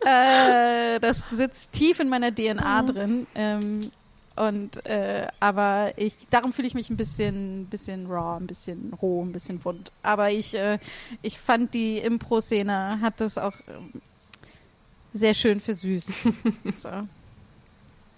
äh, 0.00 0.98
das 1.00 1.30
sitzt 1.30 1.72
tief 1.72 2.00
in 2.00 2.08
meiner 2.08 2.34
DNA 2.34 2.82
drin. 2.82 3.26
Ähm, 3.34 3.90
und 4.36 4.84
äh, 4.84 5.28
aber 5.40 5.94
ich 5.96 6.14
darum 6.28 6.52
fühle 6.52 6.68
ich 6.68 6.74
mich 6.74 6.90
ein 6.90 6.98
bisschen 6.98 7.66
bisschen 7.66 8.06
raw, 8.06 8.38
ein 8.38 8.46
bisschen 8.46 8.92
roh, 9.00 9.24
ein 9.24 9.32
bisschen 9.32 9.64
wund. 9.64 9.92
Aber 10.02 10.30
ich 10.30 10.54
äh, 10.54 10.78
ich 11.22 11.38
fand 11.38 11.72
die 11.72 11.98
Impro-Szene 11.98 13.00
hat 13.00 13.22
das 13.22 13.38
auch 13.38 13.54
ähm, 13.66 14.02
sehr 15.14 15.32
schön 15.32 15.58
versüßt. 15.58 16.28
so. 16.76 16.90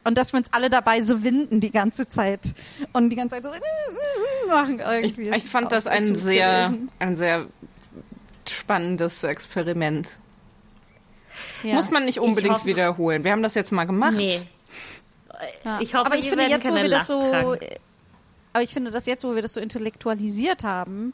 Und 0.09 0.17
dass 0.17 0.33
wir 0.33 0.39
uns 0.39 0.53
alle 0.55 0.71
dabei 0.71 1.03
so 1.03 1.23
winden 1.23 1.61
die 1.61 1.71
ganze 1.71 2.09
Zeit 2.09 2.55
und 2.95 3.11
die 3.11 3.17
ganze 3.17 3.37
Zeit 3.37 3.45
so 3.45 3.51
machen 4.49 4.79
Ich, 4.81 5.19
irgendwie. 5.19 5.37
ich 5.37 5.45
fand 5.45 5.71
ist 5.71 5.85
das 5.85 5.87
ein 5.87 6.17
sehr, 6.17 6.63
gewesen. 6.69 6.91
ein 6.99 7.15
sehr 7.17 7.47
spannendes 8.49 9.23
Experiment. 9.23 10.09
Ja. 11.63 11.75
Muss 11.75 11.91
man 11.91 12.07
nicht 12.07 12.21
unbedingt 12.21 12.55
hoffe- 12.55 12.65
wiederholen. 12.65 13.23
Wir 13.23 13.33
haben 13.33 13.43
das 13.43 13.55
jetzt 13.55 13.71
mal 13.71 13.85
gemacht. 13.85 14.15
Nee. 14.17 14.41
Ja. 15.65 15.79
Ich 15.81 15.95
hoffe, 15.95 16.07
aber 16.07 16.17
ich 16.17 16.23
wir 16.25 16.31
finde 16.31 16.47
jetzt, 16.47 16.65
wo 16.67 16.71
keine 16.71 16.83
wir 16.85 16.91
das 16.91 17.07
so, 17.07 17.21
aber 18.55 18.63
ich 18.63 18.73
finde 18.73 18.91
das 18.91 19.05
jetzt, 19.07 19.25
wo 19.25 19.35
wir 19.35 19.43
das 19.43 19.53
so 19.53 19.61
intellektualisiert 19.61 20.65
haben 20.65 21.13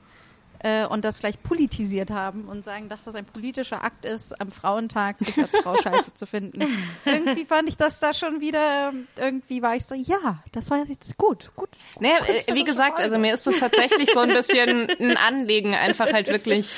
äh, 0.64 0.86
und 0.86 1.04
das 1.04 1.20
gleich 1.20 1.42
politisiert 1.42 2.10
haben 2.10 2.46
und 2.46 2.64
sagen, 2.64 2.88
dass 2.88 3.04
das 3.04 3.14
ein 3.16 3.26
politischer 3.26 3.84
Akt 3.84 4.06
ist, 4.06 4.40
am 4.40 4.50
Frauentag 4.50 5.18
sich 5.18 5.36
als 5.36 5.58
Frau 5.58 5.76
scheiße 5.82 6.14
zu 6.14 6.26
finden. 6.26 6.62
Irgendwie 7.04 7.44
fand 7.44 7.68
ich 7.68 7.76
das 7.76 8.00
da 8.00 8.14
schon 8.14 8.40
wieder, 8.40 8.94
irgendwie 9.16 9.60
war 9.60 9.76
ich 9.76 9.84
so, 9.84 9.94
ja, 9.94 10.42
das 10.52 10.70
war 10.70 10.82
jetzt 10.86 11.18
gut, 11.18 11.52
gut. 11.54 11.68
Naja, 12.00 12.16
äh, 12.26 12.54
wie 12.54 12.64
gesagt, 12.64 12.96
also 12.96 13.10
Folge. 13.10 13.18
mir 13.18 13.34
ist 13.34 13.46
das 13.46 13.58
tatsächlich 13.58 14.10
so 14.10 14.20
ein 14.20 14.28
bisschen 14.34 14.88
ein 14.88 15.18
Anliegen, 15.18 15.74
einfach 15.74 16.10
halt 16.10 16.28
wirklich 16.28 16.72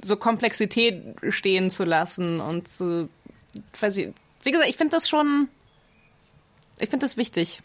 so 0.00 0.16
Komplexität 0.16 1.16
stehen 1.28 1.68
zu 1.68 1.84
lassen 1.84 2.40
und 2.40 2.66
zu, 2.66 3.10
weiß 3.78 3.98
ich, 3.98 4.08
wie 4.42 4.52
gesagt, 4.52 4.70
ich 4.70 4.78
finde 4.78 4.96
das 4.96 5.06
schon, 5.06 5.48
ich 6.78 6.88
finde 6.88 7.04
das 7.04 7.18
wichtig. 7.18 7.60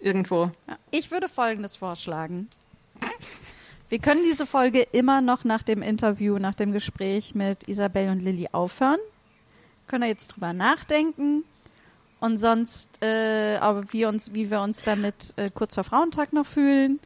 Irgendwo. 0.00 0.50
Ich 0.90 1.12
würde 1.12 1.28
Folgendes 1.28 1.76
vorschlagen. 1.76 2.48
Wir 3.94 4.00
können 4.00 4.24
diese 4.24 4.44
Folge 4.44 4.80
immer 4.90 5.20
noch 5.20 5.44
nach 5.44 5.62
dem 5.62 5.80
Interview, 5.80 6.40
nach 6.40 6.56
dem 6.56 6.72
Gespräch 6.72 7.36
mit 7.36 7.68
Isabel 7.68 8.08
und 8.10 8.18
Lilly 8.18 8.48
aufhören. 8.50 8.98
Können 9.86 10.00
da 10.00 10.08
jetzt 10.08 10.34
drüber 10.34 10.52
nachdenken. 10.52 11.44
Und 12.18 12.38
sonst, 12.38 13.00
äh, 13.04 13.56
aber 13.58 13.84
wir 13.92 14.08
uns, 14.08 14.34
wie 14.34 14.50
wir 14.50 14.62
uns 14.62 14.82
damit 14.82 15.34
äh, 15.36 15.48
kurz 15.48 15.76
vor 15.76 15.84
Frauentag 15.84 16.32
noch 16.32 16.44
fühlen. 16.44 16.98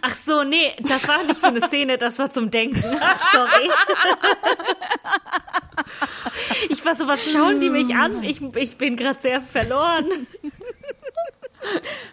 Ach 0.00 0.14
so, 0.14 0.42
nee, 0.42 0.72
das 0.80 1.06
war 1.06 1.22
nicht 1.22 1.38
für 1.38 1.48
eine 1.48 1.68
Szene, 1.68 1.98
das 1.98 2.18
war 2.18 2.30
zum 2.30 2.50
Denken. 2.50 2.82
Ach, 2.98 3.30
sorry. 3.30 3.70
Ich 6.68 6.84
war 6.84 6.94
so, 6.94 7.06
was 7.08 7.30
schauen 7.30 7.60
die 7.60 7.70
mich 7.70 7.94
an? 7.94 8.22
Ich, 8.22 8.40
ich 8.40 8.76
bin 8.76 8.96
gerade 8.96 9.20
sehr 9.20 9.40
verloren. 9.40 10.26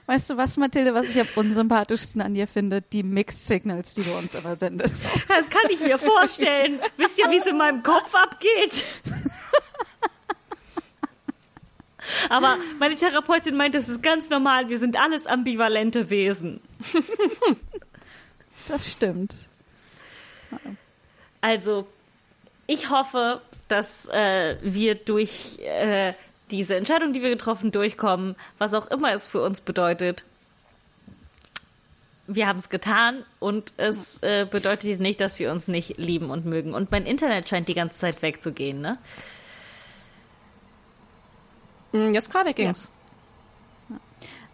Weißt 0.06 0.30
du 0.30 0.38
was, 0.38 0.58
Mathilde, 0.58 0.94
was 0.94 1.10
ich 1.10 1.20
am 1.20 1.28
unsympathischsten 1.36 2.22
an 2.22 2.34
dir 2.34 2.48
finde? 2.48 2.82
Die 2.82 3.04
Mixed 3.04 3.48
Signals, 3.48 3.94
die 3.94 4.04
du 4.04 4.16
uns 4.18 4.36
immer 4.36 4.56
sendest. 4.56 5.24
Das 5.28 5.50
kann 5.50 5.70
ich 5.70 5.80
mir 5.80 5.98
vorstellen. 5.98 6.80
Wisst 6.98 7.20
ihr, 7.20 7.30
wie 7.30 7.38
es 7.38 7.46
in 7.46 7.58
meinem 7.58 7.84
Kopf 7.84 8.14
abgeht? 8.16 8.86
Aber 12.30 12.56
meine 12.80 12.96
Therapeutin 12.96 13.56
meint, 13.56 13.76
das 13.76 13.90
ist 13.90 14.02
ganz 14.04 14.30
normal. 14.30 14.70
Wir 14.70 14.80
sind 14.80 14.98
alles 14.98 15.28
ambivalente 15.28 16.10
Wesen. 16.10 16.62
Das 18.68 18.92
stimmt. 18.92 19.50
Also, 21.42 21.88
ich 22.68 22.90
hoffe, 22.90 23.42
dass 23.72 24.08
äh, 24.10 24.58
wir 24.62 24.96
durch 24.96 25.60
äh, 25.60 26.14
diese 26.52 26.76
Entscheidung, 26.76 27.14
die 27.14 27.22
wir 27.22 27.30
getroffen, 27.30 27.72
durchkommen, 27.72 28.36
was 28.58 28.74
auch 28.74 28.88
immer 28.88 29.14
es 29.14 29.26
für 29.26 29.42
uns 29.42 29.62
bedeutet. 29.62 30.24
Wir 32.28 32.48
haben 32.48 32.60
es 32.60 32.70
getan 32.70 33.26
und 33.40 33.74
es 33.78 34.22
äh, 34.22 34.46
bedeutet 34.50 35.00
nicht, 35.00 35.20
dass 35.20 35.40
wir 35.40 35.52
uns 35.52 35.68
nicht 35.68 35.98
lieben 35.98 36.30
und 36.30 36.46
mögen. 36.46 36.74
Und 36.74 36.92
mein 36.92 37.06
Internet 37.06 37.50
scheint 37.50 37.68
die 37.68 37.74
ganze 37.74 37.98
Zeit 37.98 38.22
wegzugehen, 38.22 38.80
ne? 38.80 38.98
Hm, 41.92 42.14
Jetzt 42.14 42.32
gerade 42.32 42.54
ging's. 42.54 42.92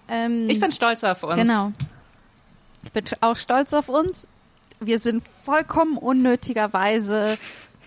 Ähm, 0.07 0.49
Ich 0.49 0.60
bin 0.60 0.72
stolz 0.72 1.03
auf 1.03 1.23
uns. 1.23 1.35
Genau. 1.35 1.72
Ich 2.84 2.91
bin 2.91 3.03
auch 3.22 3.35
stolz 3.35 3.73
auf 3.73 3.89
uns. 3.89 4.27
Wir 4.80 4.99
sind 4.99 5.23
vollkommen 5.44 5.98
unnötigerweise 5.98 7.38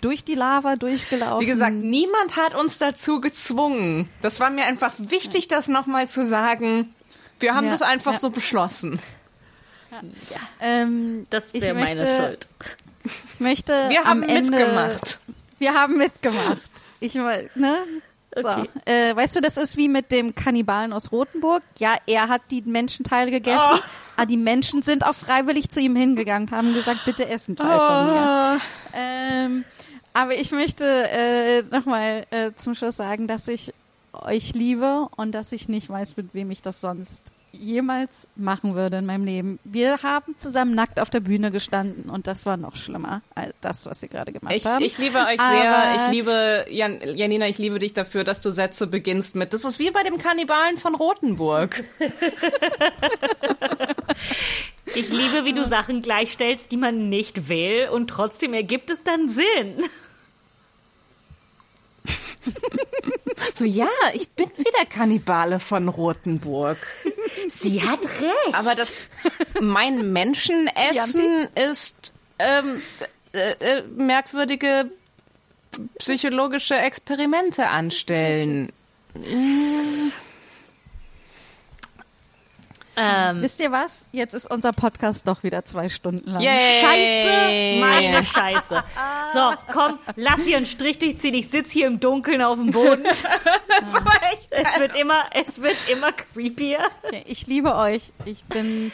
durch 0.00 0.24
die 0.24 0.34
Lava 0.34 0.76
durchgelaufen. 0.76 1.40
Wie 1.40 1.50
gesagt, 1.50 1.74
niemand 1.74 2.36
hat 2.36 2.54
uns 2.54 2.78
dazu 2.78 3.20
gezwungen. 3.20 4.08
Das 4.22 4.40
war 4.40 4.50
mir 4.50 4.64
einfach 4.66 4.92
wichtig, 4.98 5.48
das 5.48 5.68
nochmal 5.68 6.08
zu 6.08 6.26
sagen. 6.26 6.94
Wir 7.38 7.54
haben 7.54 7.66
Ja, 7.66 7.72
das 7.72 7.82
einfach 7.82 8.14
ja. 8.14 8.18
so 8.18 8.30
beschlossen. 8.30 9.00
ähm, 10.60 11.26
Das 11.30 11.50
Ich 11.52 11.62
wäre 11.62 11.74
meine 11.74 11.94
möchte- 12.02 12.16
Schuld. 12.16 12.48
ich 13.34 13.40
möchte 13.40 13.72
Wir 13.88 14.04
haben 14.04 14.22
am 14.22 14.28
Ende, 14.28 14.50
mitgemacht. 14.50 15.20
Wir 15.58 15.74
haben 15.74 15.96
mitgemacht. 15.96 16.70
Ich 17.00 17.14
ne? 17.14 17.42
So. 18.36 18.48
Okay. 18.48 18.68
Äh, 18.84 19.16
weißt 19.16 19.34
du, 19.36 19.40
das 19.40 19.56
ist 19.56 19.76
wie 19.76 19.88
mit 19.88 20.12
dem 20.12 20.36
Kannibalen 20.36 20.92
aus 20.92 21.10
Rothenburg. 21.10 21.62
Ja, 21.78 21.96
er 22.06 22.28
hat 22.28 22.42
die 22.52 22.62
Menschenteile 22.62 23.30
gegessen, 23.32 23.58
Oh. 23.74 23.78
aber 24.16 24.26
die 24.26 24.36
Menschen 24.36 24.82
sind 24.82 25.04
auch 25.04 25.14
freiwillig 25.16 25.68
zu 25.70 25.80
ihm 25.80 25.96
hingegangen 25.96 26.48
und 26.48 26.54
haben 26.56 26.72
gesagt, 26.72 27.04
bitte 27.04 27.28
ess 27.28 27.48
einen 27.48 27.56
Teil 27.56 27.66
von 27.66 27.78
Ah. 27.78 28.54
mir. 28.54 28.60
Ähm, 28.94 29.64
aber 30.12 30.34
ich 30.34 30.52
möchte 30.52 30.84
äh, 30.84 31.62
nochmal 31.70 32.26
äh, 32.30 32.52
zum 32.54 32.74
Schluss 32.74 32.96
sagen, 32.96 33.26
dass 33.26 33.48
ich 33.48 33.72
euch 34.12 34.54
liebe 34.54 35.08
und 35.16 35.32
dass 35.32 35.52
ich 35.52 35.68
nicht 35.68 35.88
weiß, 35.88 36.16
mit 36.16 36.34
wem 36.34 36.50
ich 36.50 36.62
das 36.62 36.80
sonst 36.80 37.30
jemals 37.52 38.28
machen 38.36 38.76
würde 38.76 38.98
in 38.98 39.06
meinem 39.06 39.24
Leben. 39.24 39.58
Wir 39.64 40.02
haben 40.02 40.36
zusammen 40.38 40.74
nackt 40.74 41.00
auf 41.00 41.10
der 41.10 41.20
Bühne 41.20 41.50
gestanden 41.50 42.08
und 42.10 42.26
das 42.26 42.46
war 42.46 42.56
noch 42.56 42.76
schlimmer 42.76 43.22
als 43.34 43.54
das, 43.60 43.86
was 43.86 44.02
wir 44.02 44.08
gerade 44.08 44.32
gemacht 44.32 44.54
Ich, 44.54 44.66
haben. 44.66 44.82
ich 44.84 44.96
liebe 44.98 45.18
euch 45.18 45.40
sehr. 45.40 45.74
Aber- 45.76 46.04
Ich 46.06 46.10
liebe, 46.12 46.66
Jan, 46.70 46.98
Janina, 47.14 47.48
ich 47.48 47.58
liebe 47.58 47.78
dich 47.78 47.92
dafür, 47.92 48.24
dass 48.24 48.40
du 48.40 48.50
Sätze 48.50 48.86
beginnst 48.86 49.34
mit, 49.36 49.52
das 49.52 49.64
ist 49.64 49.78
wie 49.78 49.90
bei 49.90 50.02
dem 50.02 50.18
Kannibalen 50.18 50.78
von 50.78 50.94
Rothenburg. 50.94 51.84
Ich 54.96 55.08
liebe, 55.10 55.44
wie 55.44 55.52
du 55.52 55.64
Sachen 55.64 56.00
gleichstellst, 56.02 56.72
die 56.72 56.76
man 56.76 57.08
nicht 57.08 57.48
will 57.48 57.88
und 57.92 58.08
trotzdem 58.10 58.52
ergibt 58.54 58.90
es 58.90 59.04
dann 59.04 59.28
Sinn. 59.28 59.84
So, 63.54 63.64
ja, 63.64 63.88
ich 64.14 64.28
bin 64.30 64.48
wieder 64.56 64.84
Kannibale 64.88 65.60
von 65.60 65.88
Rothenburg. 65.88 66.78
Sie 67.48 67.82
hat 67.82 68.04
recht. 68.04 68.54
Aber 68.54 68.74
das, 68.74 69.08
mein 69.60 70.12
Menschenessen 70.12 71.48
ist 71.54 72.12
ähm, 72.38 72.82
äh, 73.32 73.52
äh, 73.60 73.82
merkwürdige 73.96 74.90
psychologische 75.98 76.76
Experimente 76.76 77.68
anstellen. 77.68 78.72
Ähm, 83.02 83.40
Wisst 83.40 83.60
ihr 83.60 83.72
was? 83.72 84.10
Jetzt 84.12 84.34
ist 84.34 84.50
unser 84.50 84.72
Podcast 84.72 85.26
doch 85.26 85.42
wieder 85.42 85.64
zwei 85.64 85.88
Stunden 85.88 86.30
lang. 86.30 86.42
Scheiße, 86.42 87.80
meine 87.80 88.22
Scheiße. 88.24 88.84
So, 89.32 89.52
komm, 89.72 89.98
lass 90.16 90.40
hier 90.42 90.58
einen 90.58 90.66
Strich 90.66 90.98
durchziehen. 90.98 91.32
Ich 91.32 91.48
sitze 91.48 91.72
hier 91.72 91.86
im 91.86 91.98
Dunkeln 91.98 92.42
auf 92.42 92.58
dem 92.58 92.72
Boden. 92.72 93.04
Das 93.80 93.94
war 93.94 94.12
echt 94.32 94.48
Es 94.50 94.78
wird 94.78 94.94
immer, 94.94 95.24
es 95.32 95.62
wird 95.62 95.76
immer 95.90 96.12
creepier. 96.12 96.80
Okay, 97.02 97.24
Ich 97.26 97.46
liebe 97.46 97.74
euch. 97.74 98.12
Ich 98.26 98.44
bin. 98.44 98.92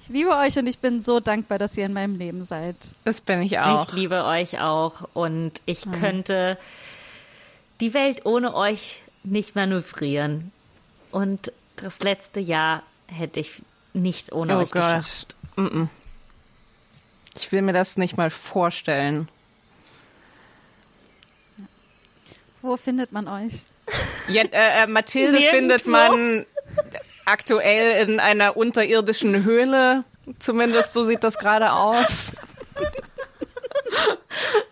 Ich 0.00 0.08
liebe 0.08 0.36
euch 0.36 0.56
und 0.58 0.66
ich 0.68 0.78
bin 0.78 1.00
so 1.00 1.18
dankbar, 1.18 1.58
dass 1.58 1.76
ihr 1.76 1.86
in 1.86 1.92
meinem 1.92 2.16
Leben 2.16 2.42
seid. 2.42 2.76
Das 3.04 3.20
bin 3.20 3.42
ich 3.42 3.58
auch. 3.58 3.88
Ich 3.88 3.94
liebe 3.94 4.24
euch 4.24 4.60
auch 4.60 5.08
und 5.14 5.52
ich 5.66 5.82
könnte 6.00 6.58
die 7.80 7.92
Welt 7.94 8.24
ohne 8.26 8.54
euch 8.54 9.02
nicht 9.24 9.56
manövrieren. 9.56 10.52
Und 11.10 11.52
das 11.76 12.00
letzte 12.02 12.38
Jahr 12.38 12.82
hätte 13.12 13.40
ich 13.40 13.62
nicht 13.92 14.32
ohne 14.32 14.56
oh 14.56 14.60
euch 14.60 14.70
Gott. 14.70 14.82
geschafft. 14.82 15.36
Mm 15.56 15.66
-mm. 15.66 15.88
Ich 17.36 17.52
will 17.52 17.62
mir 17.62 17.72
das 17.72 17.96
nicht 17.96 18.16
mal 18.16 18.30
vorstellen. 18.30 19.28
Wo 22.60 22.76
findet 22.76 23.12
man 23.12 23.26
euch? 23.26 23.64
Ja, 24.28 24.42
äh, 24.42 24.84
äh, 24.84 24.86
Mathilde 24.86 25.32
Nirgendwo. 25.32 25.56
findet 25.56 25.86
man 25.86 26.46
aktuell 27.24 28.06
in 28.06 28.20
einer 28.20 28.56
unterirdischen 28.56 29.44
Höhle. 29.44 30.04
Zumindest 30.38 30.92
so 30.92 31.04
sieht 31.04 31.24
das 31.24 31.38
gerade 31.38 31.72
aus. 31.72 32.32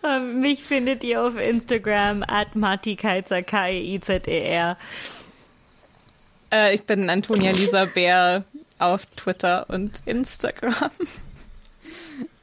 Ähm, 0.03 0.39
Mich 0.39 0.63
findet 0.63 1.03
ihr 1.03 1.21
auf 1.21 1.37
Instagram 1.37 2.23
at 2.27 2.55
martikeizer, 2.55 3.43
K-E-I-Z-E-R. 3.43 4.77
Äh, 6.51 6.75
ich 6.75 6.83
bin 6.83 7.09
Antonia 7.09 7.51
Lisa 7.51 7.85
Bär 7.85 8.43
auf 8.79 9.05
Twitter 9.05 9.69
und 9.69 10.01
Instagram. 10.05 10.91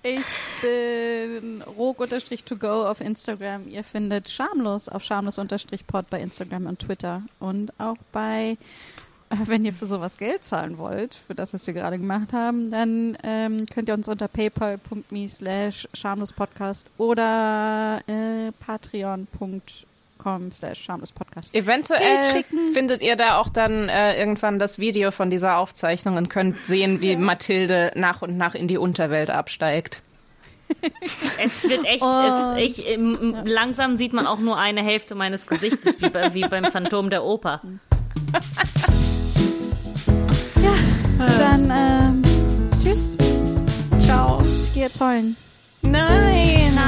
Ich 0.03 0.25
bin 0.63 1.63
rog-to-go 1.63 2.87
auf 2.87 3.01
Instagram. 3.01 3.69
Ihr 3.69 3.85
findet 3.85 4.31
schamlos 4.31 4.89
auf 4.89 5.03
schamlos-pod 5.03 6.09
bei 6.09 6.21
Instagram 6.21 6.67
und 6.67 6.79
Twitter. 6.79 7.23
Und 7.41 7.79
auch 7.79 7.97
bei, 8.13 8.57
äh, 9.31 9.37
wenn 9.45 9.65
ihr 9.65 9.73
für 9.73 9.87
sowas 9.87 10.17
Geld 10.17 10.45
zahlen 10.45 10.79
wollt, 10.79 11.15
für 11.15 11.35
das, 11.35 11.53
was 11.53 11.67
wir 11.67 11.75
gerade 11.75 11.99
gemacht 11.99 12.33
haben, 12.33 12.71
dann 12.71 13.19
ähm, 13.23 13.67
könnt 13.67 13.89
ihr 13.89 13.95
uns 13.95 14.09
unter 14.09 14.29
paypal.me 14.29 15.29
slash 15.29 15.89
schamlospodcast 15.93 16.91
oder 16.97 18.01
äh, 18.07 18.53
patreon.com 18.53 19.61
slash 20.53 20.83
schamlospodcast. 20.85 21.55
Eventuell 21.55 22.25
findet 22.73 23.03
ihr 23.03 23.17
da 23.17 23.39
auch 23.39 23.49
dann 23.49 23.89
äh, 23.89 24.19
irgendwann 24.19 24.59
das 24.59 24.79
Video 24.79 25.11
von 25.11 25.31
dieser 25.31 25.57
Aufzeichnung 25.59 26.17
und 26.17 26.29
könnt 26.29 26.67
sehen, 26.67 27.01
wie 27.01 27.17
Mathilde 27.17 27.93
nach 27.95 28.23
und 28.23 28.37
nach 28.37 28.55
in 28.55 28.69
die 28.69 28.79
Unterwelt 28.79 29.31
absteigt. 29.31 30.03
Es 31.43 31.63
wird 31.65 31.85
echt, 31.87 32.03
Und- 32.03 32.59
es, 32.59 32.79
ich, 32.79 32.87
ähm, 32.89 33.37
langsam 33.45 33.97
sieht 33.97 34.13
man 34.13 34.27
auch 34.27 34.39
nur 34.39 34.59
eine 34.59 34.83
Hälfte 34.83 35.15
meines 35.15 35.47
Gesichtes, 35.47 36.01
wie, 36.03 36.11
bei, 36.11 36.35
wie 36.35 36.43
beim 36.43 36.65
Phantom 36.65 37.09
der 37.09 37.25
Oper. 37.25 37.63
Dann 41.39 41.73
ähm, 41.75 42.23
tschüss. 42.83 43.17
Ciao. 44.01 44.43
Ich 44.45 44.75
gehe 44.75 44.83
jetzt 44.85 45.01
heulen. 45.01 45.37
Nein. 45.83 46.79